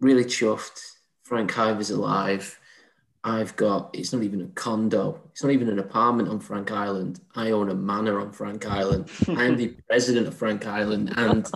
really 0.00 0.24
chuffed. 0.24 0.80
Frank 1.24 1.56
Ivor's 1.58 1.90
alive. 1.90 2.58
I've 3.22 3.54
got 3.56 3.90
it's 3.94 4.12
not 4.12 4.22
even 4.22 4.40
a 4.40 4.46
condo, 4.48 5.20
it's 5.30 5.42
not 5.42 5.52
even 5.52 5.68
an 5.68 5.78
apartment 5.78 6.28
on 6.28 6.40
Frank 6.40 6.72
Island. 6.72 7.20
I 7.36 7.52
own 7.52 7.70
a 7.70 7.74
manor 7.74 8.20
on 8.20 8.32
Frank 8.32 8.66
Island. 8.66 9.10
I 9.28 9.44
am 9.44 9.56
the 9.56 9.68
president 9.88 10.26
of 10.26 10.34
Frank 10.34 10.66
Island, 10.66 11.12
and 11.16 11.48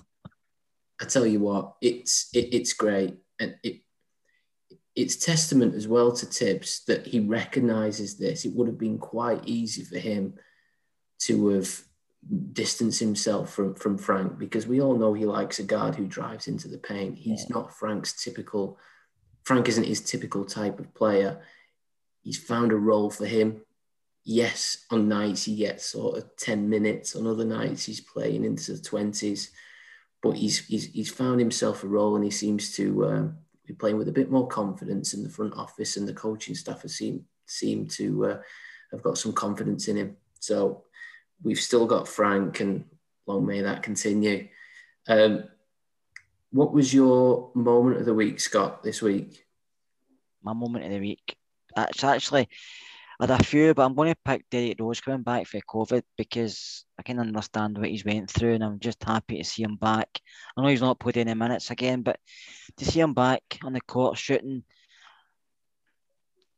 I 1.01 1.05
tell 1.07 1.27
you 1.27 1.41
what, 1.41 1.75
it's 1.81 2.29
it, 2.33 2.53
it's 2.53 2.75
great, 2.75 3.17
and 3.41 3.57
it 3.63 3.81
it's 4.95 5.17
testament 5.17 5.75
as 5.75 5.89
well 5.89 6.13
to 6.13 6.29
Tibbs 6.29 6.85
that 6.87 7.07
he 7.07 7.21
recognizes 7.21 8.19
this. 8.19 8.45
It 8.45 8.55
would 8.55 8.67
have 8.67 8.79
been 8.79 8.99
quite 8.99 9.43
easy 9.47 9.85
for 9.85 9.99
him 9.99 10.35
to 11.21 11.49
have 11.49 11.83
distanced 12.53 13.01
himself 13.01 13.53
from, 13.53 13.75
from 13.75 13.97
Frank 13.97 14.39
because 14.39 14.67
we 14.67 14.81
all 14.81 14.97
know 14.97 15.15
he 15.15 15.25
likes 15.25 15.59
a 15.59 15.63
guard 15.63 15.95
who 15.95 16.07
drives 16.07 16.47
into 16.47 16.69
the 16.69 16.79
paint. 16.79 17.19
He's 17.19 17.47
yeah. 17.49 17.57
not 17.57 17.75
Frank's 17.75 18.23
typical, 18.23 18.79
Frank 19.45 19.69
isn't 19.69 19.87
his 19.87 20.03
typical 20.03 20.45
type 20.45 20.79
of 20.79 20.93
player. 20.95 21.41
He's 22.23 22.39
found 22.39 22.71
a 22.71 22.77
role 22.77 23.11
for 23.11 23.27
him. 23.27 23.63
Yes, 24.25 24.85
on 24.91 25.09
nights 25.09 25.45
he 25.45 25.57
gets 25.57 25.87
sort 25.87 26.19
of 26.19 26.37
10 26.37 26.69
minutes, 26.69 27.17
on 27.17 27.27
other 27.27 27.45
nights 27.45 27.87
he's 27.87 28.01
playing 28.01 28.45
into 28.45 28.75
the 28.75 28.79
20s, 28.79 29.49
but 30.23 30.37
he's, 30.37 30.65
he's, 30.67 30.93
he's 30.93 31.11
found 31.11 31.41
himself 31.41 31.83
a 31.83 31.89
role 31.89 32.15
and 32.15 32.25
he 32.25 32.31
seems 32.31 32.77
to. 32.77 33.07
Um, 33.07 33.39
be 33.73 33.79
playing 33.79 33.99
with 33.99 34.09
a 34.09 34.13
bit 34.13 34.31
more 34.31 34.47
confidence 34.47 35.15
in 35.15 35.23
the 35.23 35.29
front 35.29 35.55
office 35.55 35.97
and 35.97 36.07
the 36.07 36.13
coaching 36.13 36.55
staff 36.55 36.83
have 36.83 36.91
seem 36.91 37.25
seem 37.47 37.87
to 37.87 38.27
uh, 38.27 38.39
have 38.91 39.03
got 39.03 39.19
some 39.19 39.33
confidence 39.33 39.89
in 39.89 39.97
him. 39.97 40.17
So 40.41 40.85
we've 41.43 41.61
still 41.61 41.87
got 41.87 42.09
Frank, 42.09 42.61
and 42.61 42.85
long 43.27 43.47
may 43.47 43.63
that 43.63 43.83
continue. 43.83 44.49
Um, 45.09 45.45
what 46.51 46.73
was 46.73 46.93
your 46.93 47.51
moment 47.55 47.99
of 47.99 48.05
the 48.05 48.15
week, 48.15 48.39
Scott, 48.39 48.83
this 48.83 49.01
week? 49.01 49.47
My 50.43 50.53
moment 50.53 50.85
of 50.85 50.91
the 50.91 51.01
week. 51.01 51.37
It's 51.77 52.05
actually 52.05 52.49
had 53.23 53.31
a 53.41 53.45
few, 53.45 53.73
but 53.73 53.85
I'm 53.85 53.95
going 53.95 54.13
to 54.13 54.19
pick 54.25 54.45
Derrick 54.51 54.81
Rose 54.81 55.01
coming 55.01 55.23
back 55.23 55.47
for 55.47 55.61
COVID 55.61 56.03
because 56.19 56.85
I 56.99 57.03
can 57.03 57.21
understand 57.21 57.79
what 57.79 57.89
he's 57.89 58.05
went 58.05 58.29
through, 58.29 58.55
and 58.55 58.65
I'm 58.65 58.81
just 58.81 59.03
happy 59.03 59.39
to 59.39 59.45
see 59.45 59.63
him 59.63 59.77
back. 59.77 60.09
I 60.57 60.63
know 60.63 60.69
he's 60.69 60.81
not 60.81 60.99
put 60.99 61.17
any 61.17 61.33
minutes 61.35 61.71
again, 61.71 62.03
but 62.03 62.19
to 62.79 62.85
see 62.85 62.99
him 62.99 63.15
back 63.15 63.43
on 63.63 63.75
the 63.75 63.81
court 63.81 64.19
shooting, 64.19 64.65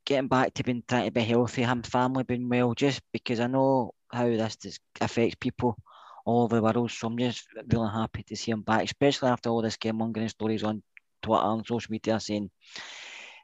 getting 0.06 0.28
back 0.28 0.54
to 0.54 0.64
being 0.64 0.82
trying 0.88 1.04
to 1.04 1.10
be 1.10 1.20
healthy, 1.20 1.62
him 1.62 1.82
family 1.82 2.24
being 2.24 2.48
well, 2.48 2.72
just 2.72 3.02
because 3.12 3.40
I 3.40 3.46
know 3.46 3.92
how 4.10 4.24
this 4.24 4.78
affects 5.02 5.36
people 5.38 5.76
all 6.24 6.44
over 6.44 6.56
the 6.56 6.62
world. 6.62 6.90
So 6.90 7.08
I'm 7.08 7.18
just 7.18 7.46
really 7.70 7.90
happy 7.92 8.22
to 8.22 8.36
see 8.36 8.52
him 8.52 8.62
back, 8.62 8.84
especially 8.84 9.28
after 9.28 9.50
all 9.50 9.60
this 9.60 9.76
scaremongering 9.76 10.30
stories 10.30 10.64
on 10.64 10.82
Twitter 11.20 11.44
and 11.44 11.66
social 11.66 11.92
media 11.92 12.18
saying, 12.20 12.50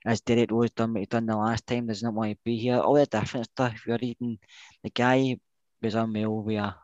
as 0.05 0.21
Derrick 0.23 0.51
Rose 0.51 0.71
done 0.71 0.95
what 0.95 1.01
he 1.01 1.07
done 1.07 1.27
the 1.27 1.37
last 1.37 1.67
time, 1.67 1.87
does 1.87 2.03
not 2.03 2.15
want 2.15 2.33
to 2.33 2.39
be 2.45 2.57
here. 2.57 2.79
All 2.79 2.95
the 2.95 3.07
different 3.07 3.47
stuff. 3.47 3.87
You're 3.87 3.99
reading, 4.01 4.39
the 4.83 4.91
guy 4.91 5.37
was 5.83 5.95
unwell 5.95 6.43
with 6.43 6.57
a, 6.57 6.75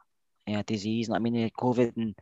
eh, 0.46 0.58
a 0.58 0.62
disease, 0.62 1.10
I 1.10 1.18
mean, 1.18 1.50
COVID, 1.50 1.96
and 1.96 2.14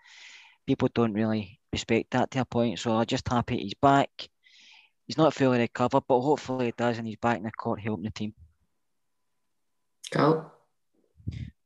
people 0.66 0.88
don't 0.94 1.12
really 1.12 1.58
respect 1.72 2.12
that 2.12 2.30
to 2.32 2.40
a 2.40 2.44
point. 2.44 2.78
So 2.78 2.92
I'm 2.92 3.06
just 3.06 3.28
happy 3.28 3.58
he's 3.58 3.74
back. 3.74 4.10
He's 5.06 5.18
not 5.18 5.34
fully 5.34 5.58
recovered, 5.58 6.04
but 6.08 6.20
hopefully 6.20 6.66
he 6.66 6.74
does, 6.76 6.98
and 6.98 7.06
he's 7.06 7.16
back 7.16 7.38
in 7.38 7.42
the 7.42 7.50
court 7.50 7.80
helping 7.80 8.04
the 8.04 8.10
team. 8.10 8.34
Carl? 10.10 10.52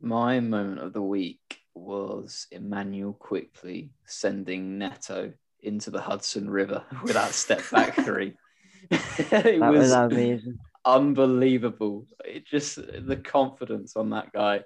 My 0.01 0.41
moment 0.41 0.81
of 0.81 0.93
the 0.93 1.03
week 1.03 1.59
was 1.75 2.47
Immanuel 2.51 3.13
Quickley 3.13 3.91
sending 4.05 4.79
Neto 4.79 5.33
into 5.61 5.91
the 5.91 6.01
Hudson 6.01 6.49
River 6.49 6.85
with 7.03 7.15
that 7.15 7.33
step 7.33 7.63
back 7.71 7.95
three. 8.05 8.35
it 9.21 9.61
That 9.61 9.73
was, 9.73 9.91
was 9.91 9.93
amazing. 9.93 10.59
unbelievable. 10.85 12.07
It 12.25 12.47
just 12.47 12.77
the 12.77 13.17
confidence 13.17 13.97
on 13.97 14.11
that 14.11 14.33
guy. 14.33 14.63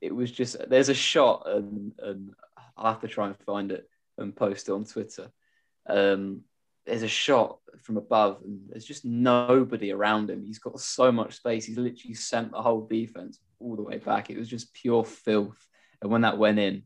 It 0.00 0.14
was 0.14 0.30
just 0.30 0.56
there's 0.68 0.88
a 0.88 0.94
shot 0.94 1.44
and 1.48 1.92
and 1.98 2.30
I'll 2.76 2.92
have 2.92 3.00
to 3.02 3.08
try 3.08 3.26
and 3.26 3.36
find 3.46 3.72
it 3.72 3.88
and 4.18 4.34
post 4.34 4.68
it 4.68 4.72
on 4.72 4.84
Twitter. 4.84 5.30
Um, 5.88 6.42
there's 6.86 7.02
a 7.02 7.08
shot 7.08 7.58
from 7.82 7.96
above 7.96 8.42
and 8.44 8.60
there's 8.68 8.84
just 8.84 9.04
nobody 9.04 9.90
around 9.92 10.28
him. 10.30 10.44
He's 10.44 10.58
got 10.58 10.78
so 10.80 11.10
much 11.10 11.36
space. 11.36 11.64
He's 11.64 11.78
literally 11.78 12.14
sent 12.14 12.52
the 12.52 12.60
whole 12.60 12.86
defense 12.86 13.38
all 13.58 13.76
the 13.76 13.82
way 13.82 13.98
back. 13.98 14.28
It 14.30 14.38
was 14.38 14.48
just 14.48 14.74
pure 14.74 15.04
filth. 15.04 15.66
And 16.02 16.10
when 16.10 16.22
that 16.22 16.36
went 16.36 16.58
in, 16.58 16.82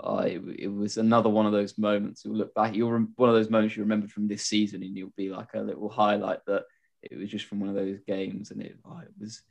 uh, 0.00 0.24
it, 0.26 0.42
it 0.58 0.68
was 0.68 0.96
another 0.98 1.28
one 1.30 1.46
of 1.46 1.52
those 1.52 1.78
moments. 1.78 2.24
You'll 2.24 2.36
look 2.36 2.54
back. 2.54 2.74
You'll 2.74 2.92
rem- 2.92 3.12
one 3.16 3.28
of 3.30 3.34
those 3.34 3.50
moments 3.50 3.76
you 3.76 3.82
remember 3.82 4.08
from 4.08 4.28
this 4.28 4.44
season, 4.44 4.82
and 4.82 4.96
you'll 4.96 5.12
be 5.16 5.30
like 5.30 5.54
a 5.54 5.60
little 5.60 5.88
highlight 5.88 6.44
that 6.46 6.64
it 7.02 7.16
was 7.16 7.30
just 7.30 7.46
from 7.46 7.60
one 7.60 7.68
of 7.70 7.74
those 7.74 8.00
games, 8.06 8.50
and 8.50 8.60
it, 8.62 8.76
oh, 8.84 8.98
it 8.98 9.12
was 9.18 9.42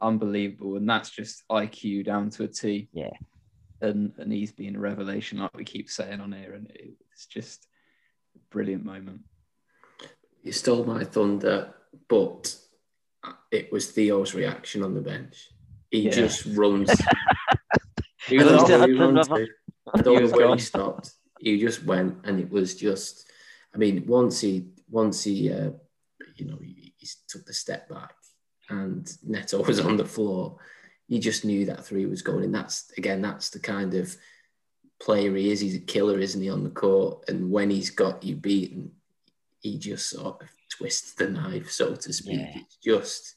unbelievable. 0.00 0.76
And 0.76 0.88
that's 0.88 1.10
just 1.10 1.42
IQ 1.50 2.04
down 2.04 2.30
to 2.30 2.44
a 2.44 2.48
T. 2.48 2.88
Yeah. 2.92 3.10
And 3.80 4.12
and 4.18 4.32
he's 4.32 4.52
been 4.52 4.76
a 4.76 4.80
revelation, 4.80 5.38
like 5.38 5.56
we 5.56 5.64
keep 5.64 5.88
saying 5.90 6.20
on 6.20 6.32
here, 6.32 6.52
and 6.54 6.70
it, 6.70 6.92
it's 7.12 7.26
just 7.26 7.66
a 8.36 8.38
brilliant 8.50 8.84
moment. 8.84 9.22
You 10.42 10.52
stole 10.52 10.84
my 10.84 11.04
thunder, 11.04 11.74
but 12.08 12.54
it 13.50 13.72
was 13.72 13.90
Theo's 13.90 14.34
reaction 14.34 14.82
on 14.82 14.94
the 14.94 15.00
bench. 15.00 15.48
He 15.90 16.02
Yeah. 16.02 16.10
just 16.12 16.46
runs. 16.56 16.90
he 18.26 18.38
I 18.38 18.44
was 18.44 18.52
don't 18.52 18.72
all 18.72 18.78
know- 18.78 18.86
he 18.86 18.92
run 18.92 19.14
to. 19.16 19.48
I 19.94 20.02
don't 20.02 20.22
He 20.22 20.28
know 20.28 20.36
where 20.36 20.46
gone. 20.48 20.58
he 20.58 20.62
stopped. 20.64 21.12
He 21.38 21.58
just 21.58 21.84
went, 21.84 22.18
and 22.24 22.38
it 22.40 22.50
was 22.50 22.76
just. 22.76 23.30
I 23.74 23.78
mean, 23.78 24.04
once 24.06 24.40
he 24.40 24.66
once 24.88 25.22
he, 25.22 25.52
uh, 25.52 25.70
you 26.36 26.46
know, 26.46 26.58
he, 26.60 26.92
he 26.96 27.08
took 27.28 27.46
the 27.46 27.54
step 27.54 27.88
back, 27.88 28.14
and 28.68 29.10
Neto 29.24 29.62
was 29.62 29.80
on 29.80 29.96
the 29.96 30.04
floor. 30.04 30.56
You 31.08 31.18
just 31.18 31.44
knew 31.44 31.66
that 31.66 31.84
three 31.84 32.06
was 32.06 32.22
going, 32.22 32.44
and 32.44 32.54
that's 32.54 32.90
again, 32.96 33.22
that's 33.22 33.50
the 33.50 33.58
kind 33.58 33.94
of 33.94 34.14
player 35.00 35.34
he 35.34 35.50
is. 35.50 35.60
He's 35.60 35.76
a 35.76 35.80
killer, 35.80 36.18
isn't 36.18 36.42
he, 36.42 36.50
on 36.50 36.62
the 36.62 36.70
court? 36.70 37.28
And 37.28 37.50
when 37.50 37.70
he's 37.70 37.90
got 37.90 38.22
you 38.22 38.36
beaten, 38.36 38.92
he 39.60 39.78
just 39.78 40.10
sort 40.10 40.42
of 40.42 40.48
twists 40.68 41.14
the 41.14 41.28
knife, 41.30 41.70
so 41.70 41.94
to 41.94 42.12
speak. 42.12 42.38
Yeah. 42.38 42.60
It's 42.60 42.76
just, 42.76 43.34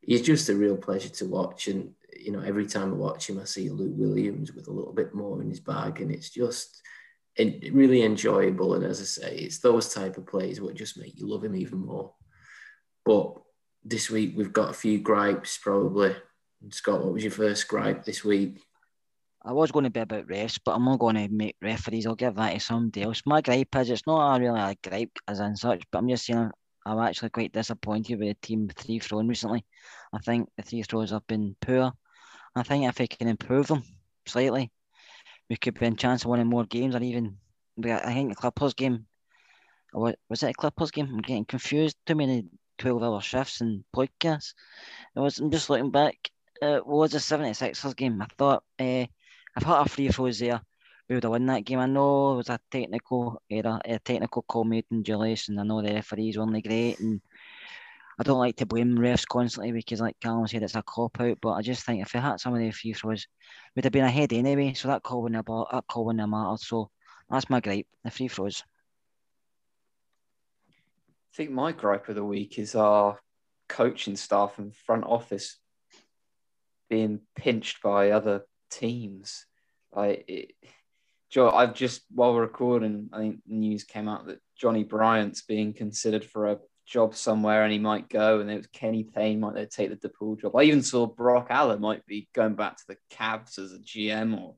he's 0.00 0.22
just 0.22 0.48
a 0.48 0.54
real 0.54 0.76
pleasure 0.76 1.08
to 1.08 1.24
watch. 1.26 1.66
And 1.66 1.92
you 2.20 2.32
know, 2.32 2.40
every 2.40 2.66
time 2.66 2.92
I 2.92 2.96
watch 2.96 3.28
him, 3.28 3.38
I 3.40 3.44
see 3.44 3.70
Lou 3.70 3.90
Williams 3.90 4.52
with 4.52 4.68
a 4.68 4.72
little 4.72 4.92
bit 4.92 5.14
more 5.14 5.40
in 5.42 5.48
his 5.48 5.60
bag, 5.60 6.00
and 6.00 6.10
it's 6.10 6.30
just 6.30 6.82
really 7.38 8.02
enjoyable. 8.02 8.74
And 8.74 8.84
as 8.84 9.00
I 9.00 9.04
say, 9.04 9.36
it's 9.36 9.58
those 9.58 9.92
type 9.92 10.16
of 10.16 10.26
plays 10.26 10.60
what 10.60 10.74
just 10.74 10.98
make 10.98 11.18
you 11.18 11.26
love 11.26 11.44
him 11.44 11.54
even 11.54 11.78
more. 11.78 12.12
But 13.04 13.34
this 13.84 14.10
week 14.10 14.34
we've 14.36 14.52
got 14.52 14.70
a 14.70 14.74
few 14.74 14.98
gripes, 14.98 15.58
probably. 15.58 16.16
Scott, 16.70 17.04
what 17.04 17.12
was 17.12 17.22
your 17.22 17.32
first 17.32 17.68
gripe 17.68 18.04
this 18.04 18.24
week? 18.24 18.60
I 19.44 19.52
was 19.52 19.70
going 19.70 19.84
to 19.84 19.90
be 19.90 20.00
about 20.00 20.26
refs, 20.26 20.58
but 20.64 20.74
I'm 20.74 20.84
not 20.84 20.98
going 20.98 21.14
to 21.14 21.28
make 21.28 21.54
referees. 21.62 22.06
I'll 22.06 22.16
give 22.16 22.34
that 22.34 22.54
to 22.54 22.58
somebody 22.60 23.02
else. 23.02 23.22
My 23.26 23.40
gripe 23.40 23.76
is 23.76 23.90
it's 23.90 24.06
not 24.06 24.40
really 24.40 24.58
a 24.58 24.74
gripe 24.82 25.16
as 25.28 25.38
in 25.38 25.54
such, 25.54 25.84
but 25.92 25.98
I'm 25.98 26.08
just 26.08 26.26
saying 26.26 26.50
I'm 26.84 26.98
actually 26.98 27.30
quite 27.30 27.52
disappointed 27.52 28.18
with 28.18 28.28
the 28.28 28.34
team 28.46 28.68
three 28.74 28.98
throwing 28.98 29.28
recently. 29.28 29.64
I 30.12 30.18
think 30.18 30.48
the 30.56 30.64
three 30.64 30.82
throws 30.82 31.10
have 31.10 31.26
been 31.28 31.54
poor. 31.60 31.92
I 32.56 32.62
think 32.62 32.86
if 32.86 32.98
we 32.98 33.06
can 33.06 33.28
improve 33.28 33.66
them 33.66 33.82
slightly, 34.24 34.70
we 35.50 35.56
could 35.56 35.78
be 35.78 35.86
in 35.86 35.96
chance 35.96 36.24
of 36.24 36.30
winning 36.30 36.46
more 36.46 36.64
games 36.64 36.94
or 36.94 37.02
even. 37.02 37.36
I 37.84 38.14
think 38.14 38.30
the 38.30 38.34
Clippers 38.34 38.72
game, 38.72 39.06
was 39.92 40.42
it 40.42 40.50
a 40.50 40.54
Clippers 40.54 40.90
game? 40.90 41.08
I'm 41.12 41.20
getting 41.20 41.44
confused. 41.44 41.96
Too 42.06 42.14
many 42.14 42.46
12 42.78 43.02
hour 43.02 43.20
shifts 43.20 43.60
and 43.60 43.84
podcasts. 43.94 44.54
It 45.14 45.20
was, 45.20 45.38
I'm 45.38 45.50
just 45.50 45.68
looking 45.68 45.90
back. 45.90 46.16
It 46.62 46.86
was 46.86 47.14
a 47.14 47.18
76ers 47.18 47.94
game? 47.94 48.22
I 48.22 48.26
thought. 48.38 48.64
Uh, 48.78 49.04
I've 49.54 49.62
had 49.62 49.82
a 49.82 49.88
free 49.88 50.08
throws 50.08 50.38
there. 50.38 50.60
We 51.08 51.14
would 51.16 51.24
have 51.24 51.30
won 51.30 51.46
that 51.46 51.64
game. 51.64 51.78
I 51.78 51.86
know 51.86 52.32
it 52.32 52.36
was 52.36 52.48
a 52.48 52.58
technical 52.70 53.40
error, 53.50 53.78
a 53.84 53.98
technical 53.98 54.42
call 54.42 54.64
made 54.64 54.86
in 54.90 55.04
Julius, 55.04 55.48
and 55.48 55.60
I 55.60 55.62
know 55.62 55.82
the 55.82 55.94
referees 55.94 56.36
weren't 56.36 56.66
great. 56.66 56.98
And 56.98 57.20
I 58.18 58.22
don't 58.22 58.38
like 58.38 58.56
to 58.56 58.66
blame 58.66 58.96
refs 58.96 59.26
constantly 59.26 59.72
because, 59.72 60.00
like 60.00 60.16
Callum 60.20 60.46
said, 60.46 60.62
it's 60.62 60.74
a 60.74 60.82
cop 60.82 61.20
out. 61.20 61.38
But 61.42 61.52
I 61.52 61.62
just 61.62 61.84
think 61.84 62.00
if 62.00 62.14
we 62.14 62.20
had 62.20 62.40
some 62.40 62.54
of 62.54 62.60
the 62.60 62.70
free 62.70 62.94
throws, 62.94 63.26
we'd 63.74 63.84
have 63.84 63.92
been 63.92 64.04
ahead 64.04 64.32
anyway. 64.32 64.72
So 64.72 64.88
that 64.88 65.02
call 65.02 65.22
wouldn't 65.22 65.36
have, 65.36 65.66
that 65.72 65.84
call 65.86 66.06
wouldn't 66.06 66.20
have 66.20 66.30
mattered. 66.30 66.60
So 66.60 66.90
that's 67.28 67.50
my 67.50 67.60
gripe, 67.60 67.86
the 68.04 68.10
free 68.10 68.28
throws. 68.28 68.62
I 70.70 71.36
think 71.36 71.50
my 71.50 71.72
gripe 71.72 72.08
of 72.08 72.14
the 72.14 72.24
week 72.24 72.58
is 72.58 72.74
our 72.74 73.20
coaching 73.68 74.16
staff 74.16 74.58
and 74.58 74.74
front 74.74 75.04
office 75.04 75.58
being 76.88 77.20
pinched 77.34 77.82
by 77.82 78.12
other 78.12 78.46
teams. 78.70 79.44
I, 79.94 80.24
it, 80.26 80.52
Joe, 81.28 81.50
I've 81.50 81.74
just 81.74 82.02
while 82.10 82.32
we're 82.32 82.42
recording, 82.42 83.10
I 83.12 83.18
think 83.18 83.40
news 83.46 83.84
came 83.84 84.08
out 84.08 84.26
that 84.28 84.40
Johnny 84.56 84.84
Bryant's 84.84 85.42
being 85.42 85.74
considered 85.74 86.24
for 86.24 86.46
a 86.46 86.58
job 86.86 87.14
somewhere, 87.14 87.64
and 87.64 87.72
he 87.72 87.78
might 87.78 88.08
go. 88.08 88.40
And 88.40 88.50
it 88.50 88.56
was 88.56 88.66
Kenny 88.68 89.04
Payne 89.04 89.40
might 89.40 89.54
they 89.54 89.66
take 89.66 89.90
the 89.90 90.08
DePaul 90.08 90.40
job. 90.40 90.56
I 90.56 90.62
even 90.62 90.82
saw 90.82 91.06
Brock 91.06 91.48
Aller 91.50 91.78
might 91.78 92.06
be 92.06 92.28
going 92.34 92.54
back 92.54 92.76
to 92.76 92.84
the 92.88 92.96
Cavs 93.10 93.58
as 93.58 93.72
a 93.72 93.78
GM. 93.78 94.40
Or 94.40 94.54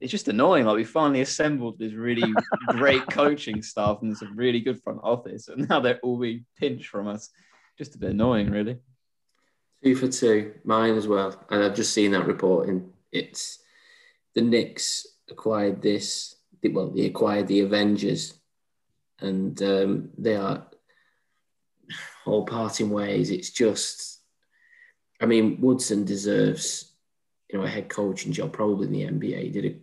it's 0.00 0.10
just 0.10 0.28
annoying. 0.28 0.64
Like 0.64 0.76
we 0.76 0.84
finally 0.84 1.20
assembled 1.20 1.78
this 1.78 1.92
really 1.92 2.32
great 2.68 3.06
coaching 3.08 3.62
staff 3.62 3.98
and 4.02 4.16
some 4.16 4.36
really 4.36 4.60
good 4.60 4.82
front 4.82 5.00
office, 5.02 5.48
and 5.48 5.68
now 5.68 5.80
they're 5.80 6.00
all 6.02 6.18
being 6.18 6.46
pinched 6.56 6.88
from 6.88 7.08
us. 7.08 7.30
Just 7.78 7.94
a 7.94 7.98
bit 7.98 8.10
annoying, 8.10 8.50
really. 8.50 8.78
Two 9.82 9.96
for 9.96 10.08
two, 10.08 10.54
mine 10.64 10.96
as 10.96 11.08
well. 11.08 11.34
And 11.50 11.64
I've 11.64 11.74
just 11.74 11.92
seen 11.92 12.12
that 12.12 12.26
reporting. 12.26 12.92
It's 13.10 13.58
the 14.34 14.42
Knicks 14.42 15.06
acquired 15.28 15.82
this. 15.82 16.36
Well, 16.62 16.90
they 16.90 17.06
acquired 17.06 17.48
the 17.48 17.60
Avengers, 17.60 18.34
and 19.18 19.60
um, 19.62 20.10
they 20.16 20.36
are 20.36 20.66
all 22.26 22.44
parting 22.44 22.90
ways. 22.90 23.30
It's 23.30 23.50
just, 23.50 24.20
I 25.20 25.26
mean, 25.26 25.60
Woodson 25.60 26.04
deserves, 26.04 26.92
you 27.50 27.58
know, 27.58 27.64
a 27.64 27.68
head 27.68 27.88
coaching 27.88 28.32
job, 28.32 28.52
probably 28.52 28.86
in 28.86 29.18
the 29.20 29.28
NBA. 29.28 29.42
He 29.42 29.50
did 29.50 29.64
a 29.64 29.78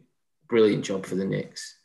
brilliant 0.48 0.84
job 0.84 1.06
for 1.06 1.16
the 1.16 1.26
Knicks. 1.26 1.76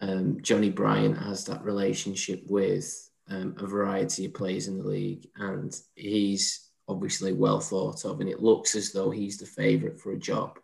Um, 0.00 0.38
Johnny 0.42 0.70
Bryant 0.70 1.16
has 1.18 1.44
that 1.46 1.64
relationship 1.64 2.42
with 2.48 3.10
um, 3.30 3.54
a 3.58 3.66
variety 3.66 4.26
of 4.26 4.34
players 4.34 4.68
in 4.68 4.78
the 4.78 4.86
league, 4.86 5.28
and 5.36 5.74
he's 5.94 6.68
obviously 6.86 7.32
well 7.32 7.60
thought 7.60 8.04
of, 8.04 8.20
and 8.20 8.28
it 8.28 8.42
looks 8.42 8.74
as 8.74 8.92
though 8.92 9.10
he's 9.10 9.38
the 9.38 9.46
favourite 9.46 9.98
for 9.98 10.12
a 10.12 10.18
job. 10.18 10.58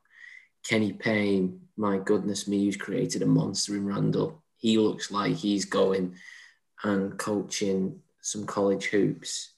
Kenny 0.68 0.92
Payne, 0.92 1.60
my 1.76 1.98
goodness 1.98 2.46
me, 2.46 2.64
who's 2.64 2.76
created 2.76 3.22
a 3.22 3.26
monster 3.26 3.74
in 3.74 3.86
Randall. 3.86 4.42
He 4.56 4.76
looks 4.76 5.10
like 5.10 5.34
he's 5.34 5.64
going 5.64 6.16
and 6.82 7.18
coaching 7.18 8.00
some 8.20 8.46
college 8.46 8.86
hoops. 8.86 9.50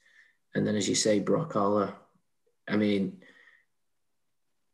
And 0.55 0.67
then, 0.67 0.77
as 0.77 0.89
you 0.89 0.95
say, 0.95 1.21
Brock 1.21 1.57
Aller, 1.57 1.95
I 2.69 2.77
mean, 2.77 3.23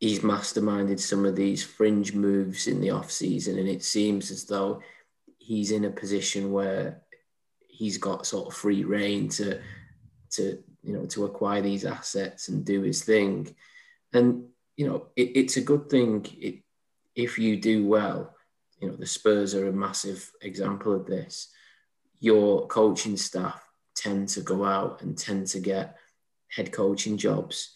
he's 0.00 0.20
masterminded 0.20 1.00
some 1.00 1.24
of 1.24 1.36
these 1.36 1.64
fringe 1.64 2.12
moves 2.14 2.66
in 2.66 2.80
the 2.80 2.90
off 2.90 3.10
season, 3.10 3.58
and 3.58 3.68
it 3.68 3.82
seems 3.82 4.30
as 4.30 4.44
though 4.44 4.80
he's 5.38 5.70
in 5.70 5.84
a 5.84 5.90
position 5.90 6.52
where 6.52 7.02
he's 7.66 7.98
got 7.98 8.26
sort 8.26 8.48
of 8.48 8.54
free 8.54 8.84
reign 8.84 9.28
to 9.28 9.60
to 10.30 10.62
you 10.82 10.92
know 10.92 11.06
to 11.06 11.24
acquire 11.24 11.62
these 11.62 11.84
assets 11.84 12.48
and 12.48 12.64
do 12.64 12.82
his 12.82 13.02
thing. 13.02 13.54
And 14.12 14.44
you 14.76 14.86
know, 14.86 15.06
it, 15.16 15.36
it's 15.36 15.56
a 15.56 15.62
good 15.62 15.90
thing 15.90 16.26
it, 16.40 16.62
if 17.14 17.38
you 17.38 17.56
do 17.56 17.86
well. 17.86 18.34
You 18.80 18.88
know, 18.88 18.96
the 18.96 19.06
Spurs 19.06 19.54
are 19.54 19.66
a 19.66 19.72
massive 19.72 20.30
example 20.40 20.94
of 20.94 21.06
this. 21.06 21.48
Your 22.20 22.66
coaching 22.68 23.16
staff 23.16 23.67
tend 24.02 24.28
to 24.30 24.40
go 24.40 24.64
out 24.64 25.02
and 25.02 25.16
tend 25.16 25.46
to 25.48 25.60
get 25.60 25.96
head 26.54 26.72
coaching 26.72 27.16
jobs, 27.16 27.74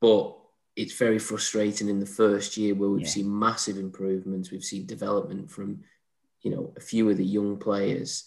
but 0.00 0.36
it's 0.76 0.98
very 0.98 1.18
frustrating 1.18 1.88
in 1.88 2.00
the 2.00 2.14
first 2.22 2.56
year 2.56 2.74
where 2.74 2.90
we've 2.90 3.02
Yeah. 3.02 3.16
seen 3.16 3.38
massive 3.38 3.78
improvements. 3.78 4.50
We've 4.50 4.70
seen 4.72 4.84
development 4.86 5.50
from, 5.50 5.84
you 6.42 6.50
know, 6.50 6.74
a 6.76 6.80
few 6.80 7.08
of 7.08 7.16
the 7.16 7.24
young 7.24 7.58
players, 7.58 8.24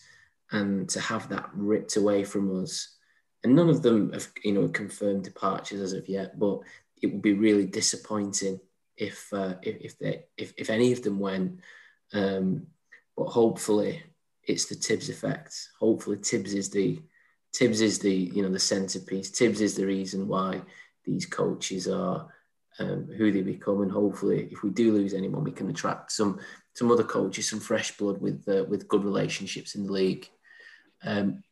and 0.51 0.89
to 0.89 0.99
have 0.99 1.29
that 1.29 1.49
ripped 1.53 1.95
away 1.95 2.23
from 2.23 2.63
us, 2.63 2.97
and 3.43 3.55
none 3.55 3.69
of 3.69 3.81
them 3.83 4.11
have, 4.13 4.27
you 4.43 4.53
know, 4.53 4.67
confirmed 4.67 5.23
departures 5.23 5.81
as 5.81 5.93
of 5.93 6.09
yet. 6.09 6.39
But 6.39 6.61
it 7.01 7.07
would 7.07 7.21
be 7.21 7.33
really 7.33 7.65
disappointing 7.65 8.59
if 8.97 9.31
uh, 9.31 9.55
if 9.61 9.75
if, 9.87 9.99
they, 9.99 10.25
if 10.35 10.53
if 10.57 10.69
any 10.69 10.91
of 10.91 11.03
them 11.03 11.19
went. 11.19 11.59
Um, 12.13 12.67
but 13.15 13.27
hopefully, 13.27 14.01
it's 14.43 14.65
the 14.65 14.75
Tibbs 14.75 15.09
effect. 15.09 15.53
Hopefully, 15.79 16.17
Tibbs 16.17 16.53
is 16.55 16.69
the 16.71 16.99
Tibbs 17.53 17.81
is 17.81 17.99
the 17.99 18.13
you 18.13 18.43
know 18.43 18.49
the 18.49 18.59
centerpiece. 18.59 19.31
Tibbs 19.31 19.61
is 19.61 19.75
the 19.75 19.85
reason 19.85 20.27
why 20.27 20.61
these 21.05 21.25
coaches 21.25 21.87
are 21.87 22.27
um, 22.79 23.07
who 23.17 23.31
they 23.31 23.41
become, 23.41 23.81
and 23.81 23.91
hopefully, 23.91 24.47
if 24.51 24.63
we 24.63 24.69
do 24.69 24.93
lose 24.93 25.13
anyone, 25.13 25.43
we 25.43 25.51
can 25.51 25.69
attract 25.69 26.11
some 26.11 26.39
some 26.73 26.91
other 26.91 27.03
coaches, 27.03 27.49
some 27.49 27.59
fresh 27.59 27.97
blood 27.97 28.21
with 28.21 28.47
uh, 28.47 28.63
with 28.69 28.87
good 28.87 29.03
relationships 29.03 29.75
in 29.75 29.85
the 29.85 29.91
league. 29.91 30.29
Um, 31.03 31.43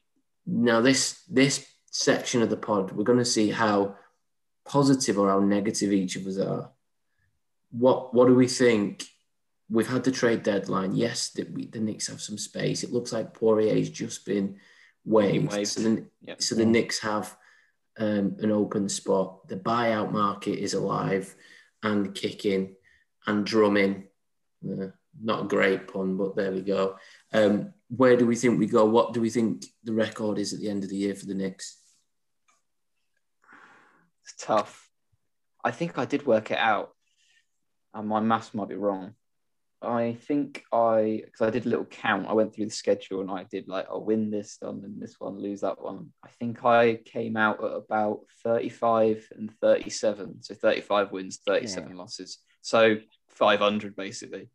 now, 0.45 0.81
this 0.81 1.23
this 1.29 1.67
section 1.91 2.41
of 2.41 2.49
the 2.49 2.57
pod, 2.57 2.91
we're 2.91 3.03
going 3.03 3.17
to 3.17 3.25
see 3.25 3.49
how 3.49 3.95
positive 4.65 5.17
or 5.17 5.29
how 5.29 5.39
negative 5.39 5.91
each 5.91 6.15
of 6.15 6.27
us 6.27 6.37
are. 6.37 6.71
What 7.71 8.13
what 8.13 8.27
do 8.27 8.35
we 8.35 8.47
think? 8.47 9.03
We've 9.69 9.87
had 9.89 10.05
the 10.05 10.11
trade 10.11 10.43
deadline. 10.43 10.95
Yes, 10.95 11.31
that 11.31 11.51
we, 11.51 11.65
the 11.65 11.81
Knicks 11.81 12.07
have 12.07 12.21
some 12.21 12.37
space. 12.37 12.83
It 12.83 12.93
looks 12.93 13.11
like 13.11 13.33
Poirier's 13.33 13.89
just 13.89 14.25
been 14.25 14.57
waived. 15.07 15.51
waived. 15.51 15.67
So 15.67 15.81
the, 15.81 16.05
Yep. 16.21 16.41
so 16.41 16.55
the 16.55 16.65
Knicks 16.65 16.99
have 16.99 17.35
um, 17.97 18.35
an 18.39 18.51
open 18.51 18.89
spot. 18.89 19.47
The 19.47 19.55
buyout 19.55 20.11
market 20.11 20.59
is 20.59 20.73
alive 20.73 21.33
and 21.81 22.13
kicking 22.13 22.75
and 23.25 23.45
drumming. 23.45 24.07
Uh, 24.63 24.87
not 25.19 25.45
a 25.45 25.47
great 25.47 25.87
pun, 25.87 26.17
but 26.17 26.35
there 26.35 26.51
we 26.51 26.61
go. 26.61 26.97
Um, 27.33 27.73
where 27.89 28.17
do 28.17 28.27
we 28.27 28.35
think 28.35 28.59
we 28.59 28.67
go? 28.67 28.85
What 28.85 29.13
do 29.13 29.21
we 29.21 29.29
think 29.29 29.65
the 29.83 29.93
record 29.93 30.37
is 30.37 30.53
at 30.53 30.59
the 30.59 30.69
end 30.69 30.83
of 30.83 30.89
the 30.89 30.97
year 30.97 31.15
for 31.15 31.25
the 31.25 31.33
Knicks? 31.33 31.77
It's 34.23 34.45
tough. 34.45 34.89
I 35.63 35.71
think 35.71 35.97
I 35.97 36.05
did 36.05 36.25
work 36.25 36.51
it 36.51 36.57
out, 36.57 36.93
and 37.93 38.07
my 38.07 38.19
maths 38.19 38.53
might 38.53 38.69
be 38.69 38.75
wrong. 38.75 39.15
I 39.81 40.17
think 40.21 40.63
I, 40.73 41.21
because 41.25 41.47
I 41.47 41.51
did 41.51 41.65
a 41.65 41.69
little 41.69 41.85
count, 41.85 42.27
I 42.27 42.33
went 42.33 42.53
through 42.53 42.65
the 42.65 42.71
schedule 42.71 43.21
and 43.21 43.29
I 43.29 43.43
did 43.43 43.67
like, 43.67 43.85
I'll 43.89 44.03
win 44.03 44.31
this 44.31 44.57
one 44.59 44.81
and 44.83 44.99
this 44.99 45.15
one, 45.19 45.39
lose 45.39 45.61
that 45.61 45.81
one. 45.81 46.13
I 46.23 46.29
think 46.39 46.65
I 46.65 46.95
came 47.05 47.37
out 47.37 47.63
at 47.63 47.71
about 47.71 48.21
35 48.43 49.27
and 49.35 49.51
37. 49.61 50.41
So 50.41 50.55
35 50.55 51.11
wins, 51.11 51.39
37 51.45 51.95
losses. 51.95 52.39
So 52.61 52.97
500 53.29 53.95
basically, 53.95 54.49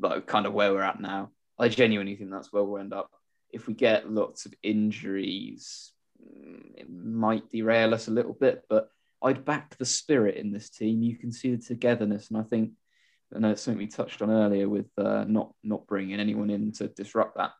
like 0.00 0.26
kind 0.26 0.46
of 0.46 0.52
where 0.52 0.72
we're 0.72 0.82
at 0.82 1.00
now. 1.00 1.30
I 1.58 1.68
genuinely 1.68 2.16
think 2.16 2.30
that's 2.30 2.52
where 2.52 2.62
we'll 2.62 2.80
end 2.80 2.94
up. 2.94 3.10
If 3.50 3.66
we 3.66 3.74
get 3.74 4.10
lots 4.10 4.46
of 4.46 4.54
injuries, 4.62 5.92
mm, 6.22 6.76
it 6.76 6.88
might 6.88 7.50
derail 7.50 7.92
us 7.92 8.06
a 8.06 8.12
little 8.12 8.34
bit, 8.34 8.62
but 8.68 8.88
I'd 9.22 9.44
back 9.44 9.76
the 9.76 9.84
spirit 9.84 10.36
in 10.36 10.52
this 10.52 10.70
team. 10.70 11.02
You 11.02 11.16
can 11.16 11.32
see 11.32 11.54
the 11.54 11.62
togetherness, 11.62 12.30
and 12.30 12.38
I 12.38 12.44
think 12.44 12.70
I 13.34 13.38
know 13.38 13.50
it's 13.50 13.62
something 13.62 13.78
we 13.78 13.86
touched 13.86 14.22
on 14.22 14.30
earlier 14.30 14.68
with 14.68 14.90
uh, 14.98 15.24
not 15.28 15.52
not 15.62 15.86
bringing 15.86 16.18
anyone 16.18 16.50
in 16.50 16.72
to 16.72 16.88
disrupt 16.88 17.36
that. 17.36 17.52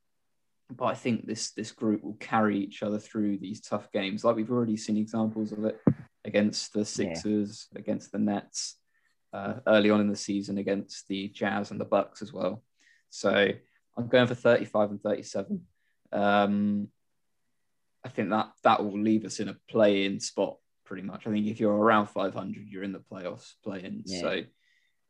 But 0.70 0.86
I 0.86 0.94
think 0.94 1.26
this 1.26 1.52
this 1.52 1.72
group 1.72 2.02
will 2.02 2.14
carry 2.14 2.58
each 2.58 2.82
other 2.82 2.98
through 2.98 3.38
these 3.38 3.60
tough 3.60 3.90
games, 3.92 4.24
like 4.24 4.36
we've 4.36 4.50
already 4.50 4.76
seen 4.76 4.96
examples 4.96 5.52
of 5.52 5.64
it 5.64 5.80
against 6.24 6.72
the 6.72 6.84
Sixers, 6.84 7.68
against 7.74 8.12
the 8.12 8.18
Nets, 8.18 8.76
uh, 9.32 9.54
early 9.66 9.90
on 9.90 10.00
in 10.00 10.08
the 10.08 10.16
season 10.16 10.58
against 10.58 11.08
the 11.08 11.28
Jazz 11.28 11.70
and 11.70 11.80
the 11.80 11.84
Bucks 11.84 12.22
as 12.22 12.32
well. 12.32 12.62
So 13.10 13.48
I'm 13.96 14.08
going 14.08 14.26
for 14.26 14.34
35 14.34 14.90
and 14.90 15.02
37. 15.02 15.60
Um, 16.12 16.88
I 18.04 18.08
think 18.08 18.30
that 18.30 18.50
that 18.62 18.84
will 18.84 18.98
leave 18.98 19.24
us 19.24 19.40
in 19.40 19.48
a 19.48 19.56
play-in 19.68 20.20
spot 20.20 20.56
pretty 20.84 21.02
much. 21.02 21.26
I 21.26 21.30
think 21.30 21.46
if 21.46 21.60
you're 21.60 21.72
around 21.72 22.06
500, 22.06 22.68
you're 22.68 22.82
in 22.82 22.92
the 22.92 22.98
playoffs 22.98 23.52
play-in. 23.62 24.02
Yeah. 24.06 24.20
So 24.20 24.42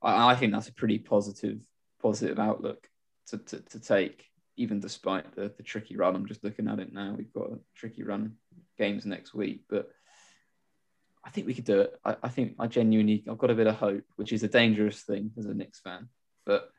I, 0.03 0.33
I 0.33 0.35
think 0.37 0.53
that's 0.53 0.69
a 0.69 0.75
pretty 0.75 0.99
positive 0.99 1.61
positive 2.01 2.39
outlook 2.39 2.89
to, 3.29 3.39
to, 3.39 3.61
to 3.61 3.81
take, 3.81 4.25
even 4.57 4.81
despite 4.81 5.35
the, 5.35 5.53
the 5.57 5.63
tricky 5.63 5.97
run. 5.97 6.17
I'm 6.17 6.27
just 6.27 6.43
looking 6.43 6.69
at 6.69 6.79
it 6.79 6.93
now. 6.93 7.15
We've 7.17 7.33
got 7.33 7.53
a 7.53 7.59
tricky 7.75 8.03
run 8.03 8.37
games 8.79 9.05
next 9.05 9.35
week, 9.35 9.65
but 9.69 9.91
I 11.25 11.31
think 11.31 11.47
we 11.47 11.55
could 11.55 11.65
do 11.65 11.81
it. 11.81 12.01
I, 12.05 12.17
I 12.23 12.29
think 12.29 12.55
I 12.59 12.67
genuinely 12.67 13.25
I've 13.29 13.39
got 13.39 13.51
a 13.51 13.55
bit 13.55 13.67
of 13.67 13.77
hope, 13.77 14.05
which 14.17 14.33
is 14.33 14.43
a 14.43 14.49
dangerous 14.49 15.03
thing 15.03 15.33
as 15.39 15.47
a 15.47 15.55
Knicks 15.55 15.81
fan, 15.81 16.09
but 16.47 16.71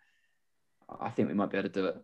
I 0.99 1.09
think 1.09 1.27
we 1.27 1.35
might 1.35 1.51
be 1.51 1.57
able 1.57 1.69
to 1.69 1.73
do 1.73 1.85
it. 1.87 1.97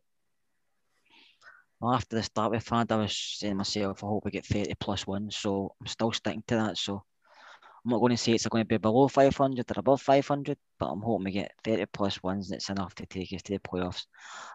Well, 1.80 1.94
after 1.94 2.16
the 2.16 2.24
start 2.24 2.52
we've 2.52 2.68
had, 2.68 2.92
I 2.92 2.96
was 2.96 3.16
saying 3.16 3.54
eh, 3.54 3.56
myself, 3.56 4.04
I 4.04 4.08
hope 4.08 4.26
we 4.26 4.32
get 4.32 4.46
30 4.46 4.74
plus 4.80 5.06
wins. 5.06 5.38
So 5.38 5.76
I'm 5.80 5.88
still 5.88 6.12
sticking 6.12 6.44
to 6.48 6.56
that. 6.56 6.78
So 6.78 7.04
I'm 7.88 7.92
not 7.92 8.00
going 8.00 8.10
to 8.10 8.18
say 8.18 8.34
it's 8.34 8.46
going 8.46 8.66
to 8.66 8.68
be 8.68 8.76
below 8.76 9.08
500 9.08 9.72
or 9.72 9.80
above 9.80 10.02
500, 10.02 10.58
but 10.78 10.88
I'm 10.88 11.00
hoping 11.00 11.24
we 11.24 11.32
get 11.32 11.54
30 11.64 11.86
plus 11.86 12.20
and 12.22 12.44
it's 12.52 12.70
enough 12.70 12.94
to 12.96 13.06
take 13.06 13.32
us 13.32 13.42
to 13.44 13.54
the 13.54 13.60
playoffs. 13.60 14.08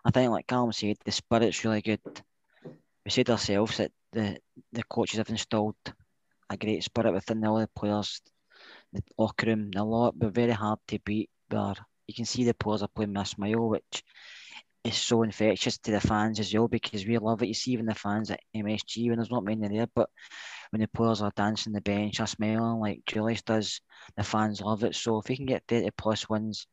I 0.04 0.10
think, 0.10 0.30
like 0.30 0.46
Callum 0.46 0.70
said, 0.70 0.98
the 1.02 1.12
spirit's 1.12 1.64
really 1.64 1.80
good. 1.80 2.02
We 2.62 3.10
said 3.10 3.30
ourselves 3.30 3.78
that 3.78 3.90
the, 4.12 4.36
the 4.74 4.82
coaches 4.82 5.16
have 5.16 5.30
installed 5.30 5.76
a 6.50 6.58
great 6.58 6.84
spirit 6.84 7.14
within 7.14 7.42
all 7.46 7.58
the 7.58 7.70
players, 7.74 8.20
the 8.92 9.00
locker 9.16 9.46
room, 9.46 9.70
a 9.76 9.82
lot. 9.82 10.14
We're 10.14 10.28
very 10.28 10.52
hard 10.52 10.80
to 10.88 10.98
beat. 10.98 11.30
Where 11.48 11.74
you 12.06 12.12
can 12.12 12.26
see 12.26 12.44
the 12.44 12.52
players 12.52 12.82
are 12.82 12.88
playing 12.88 13.14
with 13.14 13.22
a 13.22 13.24
smile, 13.24 13.66
which 13.66 14.04
is 14.84 14.96
so 14.96 15.22
infectious 15.22 15.78
to 15.78 15.92
the 15.92 16.00
fans 16.00 16.40
as 16.40 16.52
well 16.52 16.68
because 16.68 17.06
we 17.06 17.16
love 17.18 17.42
it. 17.42 17.48
You 17.48 17.54
see 17.54 17.72
even 17.72 17.86
the 17.86 17.94
fans 17.94 18.30
at 18.30 18.40
MSG 18.56 19.08
when 19.08 19.16
there's 19.18 19.30
not 19.30 19.44
many 19.44 19.68
there, 19.68 19.86
but 19.94 20.10
when 20.70 20.80
the 20.80 20.88
players 20.88 21.22
are 21.22 21.32
dancing 21.36 21.72
the 21.72 21.80
bench 21.80 22.18
or 22.20 22.26
smiling 22.26 22.80
like 22.80 23.02
Julius 23.06 23.42
does, 23.42 23.80
the 24.16 24.24
fans 24.24 24.60
love 24.60 24.82
it. 24.84 24.94
So 24.94 25.18
if 25.18 25.28
we 25.28 25.36
can 25.36 25.46
get 25.46 25.62
30 25.68 25.90
plus 25.96 26.28
wins 26.28 26.66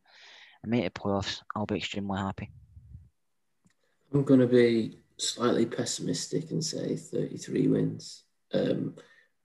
and 0.64 0.72
make 0.72 0.86
the 0.86 1.00
playoffs, 1.00 1.42
I'll 1.56 1.66
be 1.66 1.78
extremely 1.78 2.18
happy. 2.18 2.50
I'm 4.14 4.24
going 4.24 4.40
to 4.40 4.48
be 4.48 4.98
slightly 5.18 5.66
pessimistic 5.66 6.50
and 6.52 6.64
say 6.64 6.96
33 6.96 7.68
wins. 7.68 8.24
Um, 8.54 8.96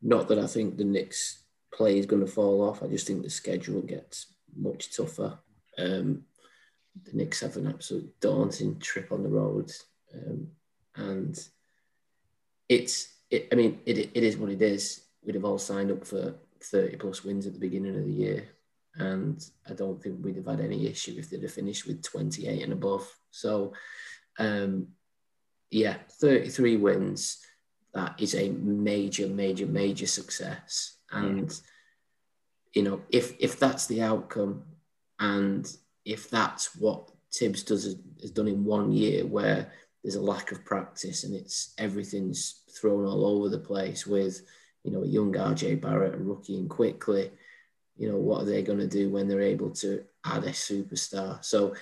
not 0.00 0.28
that 0.28 0.38
I 0.38 0.46
think 0.46 0.76
the 0.76 0.84
Knicks 0.84 1.44
play 1.72 1.98
is 1.98 2.06
going 2.06 2.24
to 2.24 2.30
fall 2.30 2.62
off. 2.62 2.82
I 2.82 2.86
just 2.86 3.06
think 3.06 3.22
the 3.22 3.30
schedule 3.30 3.82
gets 3.82 4.26
much 4.56 4.96
tougher. 4.96 5.38
Um, 5.76 6.22
the 7.02 7.12
Knicks 7.12 7.40
have 7.40 7.56
an 7.56 7.66
absolute 7.66 8.20
daunting 8.20 8.78
trip 8.78 9.10
on 9.10 9.22
the 9.22 9.28
road, 9.28 9.72
um, 10.14 10.48
and 10.96 11.48
it's. 12.68 13.08
It, 13.30 13.48
I 13.50 13.54
mean, 13.54 13.80
it, 13.86 13.98
it 13.98 14.22
is 14.22 14.36
what 14.36 14.50
it 14.50 14.62
is. 14.62 15.00
We'd 15.24 15.34
have 15.34 15.44
all 15.44 15.58
signed 15.58 15.90
up 15.90 16.06
for 16.06 16.34
30 16.62 16.96
plus 16.96 17.24
wins 17.24 17.46
at 17.46 17.54
the 17.54 17.58
beginning 17.58 17.96
of 17.96 18.04
the 18.04 18.12
year, 18.12 18.48
and 18.96 19.44
I 19.68 19.72
don't 19.72 20.00
think 20.00 20.22
we'd 20.22 20.36
have 20.36 20.46
had 20.46 20.60
any 20.60 20.86
issue 20.86 21.14
if 21.18 21.30
they'd 21.30 21.42
have 21.42 21.52
finished 21.52 21.86
with 21.86 22.02
28 22.02 22.62
and 22.62 22.72
above. 22.72 23.08
So, 23.30 23.72
um, 24.38 24.88
yeah, 25.70 25.96
33 26.20 26.76
wins. 26.76 27.38
That 27.92 28.14
is 28.20 28.34
a 28.34 28.50
major, 28.50 29.28
major, 29.28 29.66
major 29.66 30.06
success. 30.06 30.98
And 31.10 31.52
you 32.74 32.82
know, 32.82 33.02
if 33.08 33.34
if 33.38 33.58
that's 33.58 33.86
the 33.86 34.02
outcome, 34.02 34.64
and 35.20 35.70
if 36.04 36.30
that's 36.30 36.76
what 36.76 37.10
Tibbs 37.30 37.62
does 37.62 37.96
has 38.20 38.30
done 38.30 38.48
in 38.48 38.64
one 38.64 38.92
year, 38.92 39.26
where 39.26 39.72
there's 40.02 40.16
a 40.16 40.20
lack 40.20 40.52
of 40.52 40.64
practice 40.64 41.24
and 41.24 41.34
it's 41.34 41.74
everything's 41.78 42.62
thrown 42.70 43.06
all 43.06 43.24
over 43.26 43.48
the 43.48 43.58
place 43.58 44.06
with 44.06 44.42
you 44.84 44.92
know 44.92 45.02
a 45.02 45.06
young 45.06 45.32
RJ 45.32 45.80
Barrett, 45.80 46.14
a 46.14 46.18
rookie, 46.18 46.58
and 46.58 46.68
Quickley, 46.68 47.30
you 47.96 48.10
know, 48.10 48.18
what 48.18 48.42
are 48.42 48.46
they 48.46 48.62
going 48.62 48.78
to 48.78 48.86
do 48.86 49.08
when 49.08 49.28
they're 49.28 49.40
able 49.40 49.70
to 49.70 50.04
add 50.24 50.44
a 50.44 50.50
superstar? 50.50 51.44
So, 51.44 51.74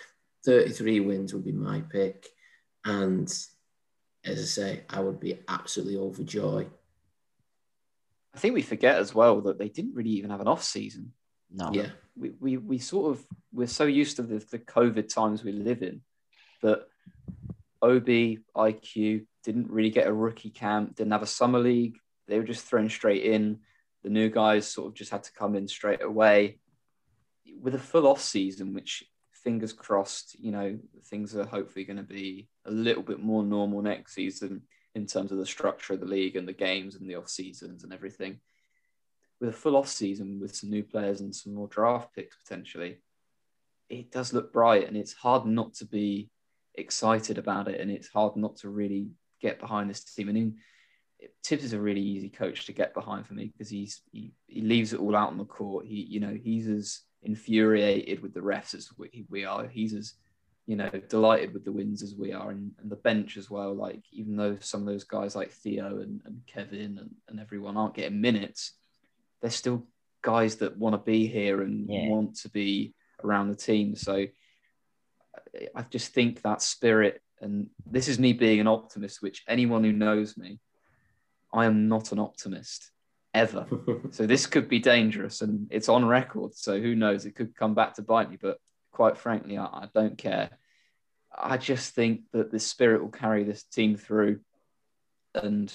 33 0.44 1.00
wins 1.00 1.32
would 1.32 1.44
be 1.44 1.52
my 1.52 1.80
pick, 1.80 2.28
and 2.84 3.28
as 4.24 4.38
I 4.38 4.42
say, 4.42 4.80
I 4.90 5.00
would 5.00 5.20
be 5.20 5.38
absolutely 5.48 5.96
overjoyed. 5.96 6.70
I 8.34 8.38
think 8.38 8.54
we 8.54 8.62
forget 8.62 8.96
as 8.96 9.14
well 9.14 9.40
that 9.42 9.58
they 9.58 9.68
didn't 9.68 9.94
really 9.94 10.10
even 10.10 10.30
have 10.30 10.40
an 10.40 10.48
off 10.48 10.62
season. 10.62 11.12
No. 11.50 11.70
Yeah, 11.72 11.90
we, 12.16 12.30
we, 12.40 12.56
we 12.56 12.78
sort 12.78 13.12
of 13.12 13.24
we're 13.52 13.66
so 13.66 13.84
used 13.84 14.16
to 14.16 14.22
the, 14.22 14.38
the 14.50 14.58
COVID 14.58 15.12
times 15.12 15.44
we 15.44 15.52
live 15.52 15.82
in 15.82 16.02
that 16.62 16.86
Obi 17.80 18.38
IQ 18.56 19.26
didn't 19.44 19.70
really 19.70 19.90
get 19.90 20.06
a 20.06 20.12
rookie 20.12 20.50
camp, 20.50 20.96
didn't 20.96 21.12
have 21.12 21.22
a 21.22 21.26
summer 21.26 21.58
league. 21.58 21.96
They 22.28 22.38
were 22.38 22.44
just 22.44 22.64
thrown 22.64 22.88
straight 22.88 23.24
in. 23.24 23.58
The 24.04 24.10
new 24.10 24.30
guys 24.30 24.66
sort 24.66 24.88
of 24.88 24.94
just 24.94 25.10
had 25.10 25.24
to 25.24 25.32
come 25.32 25.56
in 25.56 25.66
straight 25.66 26.02
away 26.02 26.58
with 27.60 27.74
a 27.74 27.78
full 27.78 28.06
off 28.06 28.20
season, 28.20 28.74
which 28.74 29.04
fingers 29.32 29.72
crossed, 29.72 30.38
you 30.38 30.52
know, 30.52 30.78
things 31.06 31.34
are 31.36 31.44
hopefully 31.44 31.84
going 31.84 31.96
to 31.96 32.02
be 32.02 32.48
a 32.64 32.70
little 32.70 33.02
bit 33.02 33.20
more 33.20 33.42
normal 33.42 33.82
next 33.82 34.14
season 34.14 34.62
in 34.94 35.06
terms 35.06 35.32
of 35.32 35.38
the 35.38 35.46
structure 35.46 35.94
of 35.94 36.00
the 36.00 36.06
league 36.06 36.36
and 36.36 36.46
the 36.46 36.52
games 36.52 36.94
and 36.94 37.08
the 37.08 37.16
off 37.16 37.28
seasons 37.28 37.82
and 37.82 37.92
everything 37.92 38.38
with 39.42 39.50
a 39.50 39.52
full 39.52 39.76
off 39.76 39.88
season 39.88 40.38
with 40.40 40.54
some 40.54 40.70
new 40.70 40.84
players 40.84 41.20
and 41.20 41.34
some 41.34 41.52
more 41.52 41.66
draft 41.66 42.14
picks 42.14 42.36
potentially, 42.36 42.98
it 43.90 44.12
does 44.12 44.32
look 44.32 44.52
bright, 44.52 44.86
and 44.86 44.96
it's 44.96 45.12
hard 45.12 45.44
not 45.44 45.74
to 45.74 45.84
be 45.84 46.30
excited 46.76 47.38
about 47.38 47.66
it, 47.66 47.80
and 47.80 47.90
it's 47.90 48.06
hard 48.06 48.36
not 48.36 48.56
to 48.58 48.68
really 48.70 49.08
get 49.40 49.58
behind 49.58 49.90
this 49.90 50.04
team. 50.04 50.28
I 50.28 50.32
mean, 50.32 50.58
Tibbs 51.42 51.64
is 51.64 51.72
a 51.72 51.80
really 51.80 52.00
easy 52.00 52.28
coach 52.28 52.66
to 52.66 52.72
get 52.72 52.94
behind 52.94 53.26
for 53.26 53.34
me 53.34 53.46
because 53.46 53.68
he's 53.68 54.02
he, 54.12 54.32
he 54.46 54.60
leaves 54.60 54.92
it 54.92 55.00
all 55.00 55.16
out 55.16 55.30
on 55.30 55.38
the 55.38 55.44
court. 55.44 55.86
He 55.86 55.96
you 55.96 56.20
know 56.20 56.38
he's 56.40 56.68
as 56.68 57.00
infuriated 57.24 58.22
with 58.22 58.34
the 58.34 58.40
refs 58.40 58.74
as 58.74 58.90
we, 58.96 59.26
we 59.28 59.44
are. 59.44 59.66
He's 59.66 59.92
as 59.92 60.14
you 60.66 60.76
know 60.76 60.88
delighted 61.08 61.52
with 61.52 61.64
the 61.64 61.72
wins 61.72 62.04
as 62.04 62.14
we 62.14 62.32
are, 62.32 62.52
and, 62.52 62.70
and 62.80 62.88
the 62.88 62.96
bench 62.96 63.36
as 63.36 63.50
well. 63.50 63.74
Like 63.74 64.04
even 64.12 64.36
though 64.36 64.56
some 64.60 64.82
of 64.82 64.86
those 64.86 65.04
guys 65.04 65.34
like 65.34 65.50
Theo 65.50 65.98
and, 65.98 66.20
and 66.26 66.42
Kevin 66.46 66.98
and, 66.98 67.10
and 67.26 67.40
everyone 67.40 67.76
aren't 67.76 67.94
getting 67.94 68.20
minutes, 68.20 68.74
they're 69.42 69.50
still 69.50 69.86
guys 70.22 70.56
that 70.56 70.78
want 70.78 70.94
to 70.94 70.98
be 70.98 71.26
here 71.26 71.60
and 71.62 71.90
yeah. 71.90 72.08
want 72.08 72.36
to 72.36 72.48
be 72.48 72.94
around 73.22 73.48
the 73.48 73.56
team. 73.56 73.94
So 73.96 74.26
I 75.74 75.82
just 75.90 76.14
think 76.14 76.42
that 76.42 76.62
spirit, 76.62 77.20
and 77.40 77.68
this 77.84 78.08
is 78.08 78.18
me 78.18 78.32
being 78.32 78.60
an 78.60 78.68
optimist, 78.68 79.20
which 79.20 79.42
anyone 79.46 79.84
who 79.84 79.92
knows 79.92 80.36
me 80.36 80.60
I 81.52 81.66
am 81.66 81.88
not 81.88 82.12
an 82.12 82.18
optimist 82.18 82.90
ever. 83.34 83.66
so 84.10 84.26
this 84.26 84.46
could 84.46 84.68
be 84.68 84.78
dangerous 84.78 85.42
and 85.42 85.66
it's 85.70 85.88
on 85.88 86.04
record. 86.04 86.54
So 86.54 86.80
who 86.80 86.94
knows? 86.94 87.26
It 87.26 87.34
could 87.34 87.54
come 87.54 87.74
back 87.74 87.94
to 87.94 88.02
bite 88.02 88.30
me. 88.30 88.38
But 88.40 88.58
quite 88.90 89.18
frankly, 89.18 89.58
I, 89.58 89.64
I 89.64 89.88
don't 89.94 90.16
care. 90.16 90.50
I 91.36 91.56
just 91.56 91.94
think 91.94 92.22
that 92.32 92.50
the 92.50 92.58
spirit 92.58 93.02
will 93.02 93.10
carry 93.10 93.44
this 93.44 93.64
team 93.64 93.96
through 93.96 94.40
and 95.34 95.72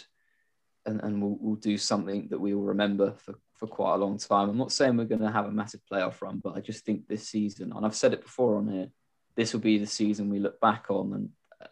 and, 0.85 1.03
and 1.03 1.21
we'll, 1.21 1.37
we'll 1.41 1.55
do 1.55 1.77
something 1.77 2.29
that 2.29 2.39
we 2.39 2.53
will 2.53 2.63
remember 2.63 3.13
for, 3.17 3.35
for 3.57 3.67
quite 3.67 3.95
a 3.95 3.97
long 3.97 4.17
time. 4.17 4.49
I'm 4.49 4.57
not 4.57 4.71
saying 4.71 4.95
we're 4.95 5.05
going 5.05 5.21
to 5.21 5.31
have 5.31 5.45
a 5.45 5.51
massive 5.51 5.81
playoff 5.91 6.21
run, 6.21 6.39
but 6.43 6.55
I 6.55 6.61
just 6.61 6.85
think 6.85 7.07
this 7.07 7.27
season, 7.27 7.73
and 7.75 7.85
I've 7.85 7.95
said 7.95 8.13
it 8.13 8.23
before 8.23 8.57
on 8.57 8.67
here, 8.67 8.87
this 9.35 9.53
will 9.53 9.59
be 9.59 9.77
the 9.77 9.87
season 9.87 10.29
we 10.29 10.39
look 10.39 10.59
back 10.61 10.85
on 10.89 11.13
and 11.13 11.29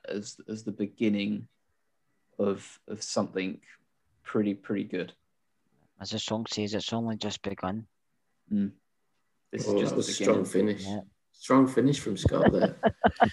as 0.08 0.38
as 0.48 0.64
the 0.64 0.72
beginning 0.72 1.48
of 2.40 2.80
of 2.88 3.02
something 3.02 3.60
pretty 4.24 4.54
pretty 4.54 4.84
good. 4.84 5.14
As 6.02 6.10
the 6.12 6.20
song 6.20 6.46
says, 6.50 6.74
it's 6.74 6.92
only 6.92 7.16
just 7.16 7.42
begun. 7.42 7.86
Mm. 8.52 8.72
This 9.52 9.68
oh, 9.68 9.76
is 9.78 9.92
just 9.92 10.10
a 10.10 10.14
strong 10.14 10.46
finish. 10.46 10.84
Yeah. 10.84 11.02
Strong 11.40 11.68
finish 11.68 12.00
from 12.00 12.18
Scott 12.18 12.52
there. 12.52 12.76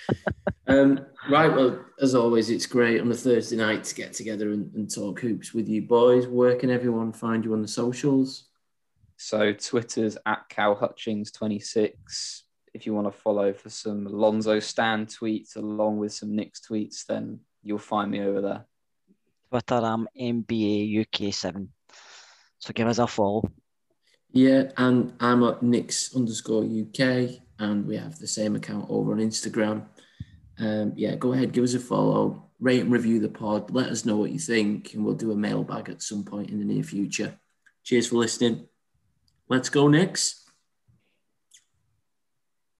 um, 0.66 1.06
right, 1.30 1.48
well, 1.48 1.84
as 2.00 2.14
always, 2.14 2.50
it's 2.50 2.66
great 2.66 3.00
on 3.00 3.10
a 3.10 3.14
Thursday 3.14 3.56
night 3.56 3.84
to 3.84 3.94
get 3.94 4.12
together 4.12 4.52
and, 4.52 4.72
and 4.74 4.92
talk 4.92 5.20
hoops 5.20 5.54
with 5.54 5.68
you 5.68 5.82
boys. 5.82 6.26
Where 6.26 6.56
can 6.56 6.70
everyone 6.70 7.12
find 7.12 7.44
you 7.44 7.52
on 7.54 7.62
the 7.62 7.68
socials? 7.68 8.48
So 9.16 9.52
Twitter's 9.52 10.18
at 10.26 10.48
Cal 10.48 10.74
Hutchings 10.74 11.30
26. 11.30 12.44
If 12.74 12.86
you 12.86 12.94
want 12.94 13.06
to 13.06 13.12
follow 13.12 13.52
for 13.52 13.70
some 13.70 14.04
Lonzo 14.04 14.58
Stan 14.58 15.06
tweets 15.06 15.56
along 15.56 15.98
with 15.98 16.12
some 16.12 16.34
Knicks 16.34 16.60
tweets, 16.60 17.06
then 17.06 17.40
you'll 17.62 17.78
find 17.78 18.10
me 18.10 18.20
over 18.20 18.40
there. 18.40 18.66
Twitter, 19.50 19.84
I'm 19.84 20.08
NBA 20.18 21.06
UK7. 21.06 21.68
So 22.58 22.72
give 22.72 22.88
us 22.88 22.98
a 22.98 23.06
follow. 23.06 23.42
Yeah, 24.32 24.70
and 24.78 25.12
I'm 25.20 25.44
at 25.44 25.62
Knicks 25.62 26.16
underscore 26.16 26.64
UK, 26.64 27.42
and 27.62 27.86
we 27.86 27.96
have 27.96 28.18
the 28.18 28.26
same 28.26 28.56
account 28.56 28.86
over 28.88 29.12
on 29.12 29.18
Instagram. 29.18 29.86
Um, 30.58 30.92
yeah, 30.96 31.14
go 31.14 31.32
ahead, 31.32 31.52
give 31.52 31.64
us 31.64 31.74
a 31.74 31.80
follow, 31.80 32.50
rate 32.58 32.80
and 32.80 32.92
review 32.92 33.20
the 33.20 33.28
pod. 33.28 33.70
Let 33.70 33.88
us 33.88 34.04
know 34.04 34.16
what 34.16 34.32
you 34.32 34.38
think, 34.38 34.94
and 34.94 35.04
we'll 35.04 35.14
do 35.14 35.30
a 35.30 35.36
mailbag 35.36 35.88
at 35.88 36.02
some 36.02 36.24
point 36.24 36.50
in 36.50 36.58
the 36.58 36.64
near 36.64 36.82
future. 36.82 37.38
Cheers 37.84 38.08
for 38.08 38.16
listening. 38.16 38.66
Let's 39.48 39.68
go, 39.68 39.86
Knicks. 39.86 40.41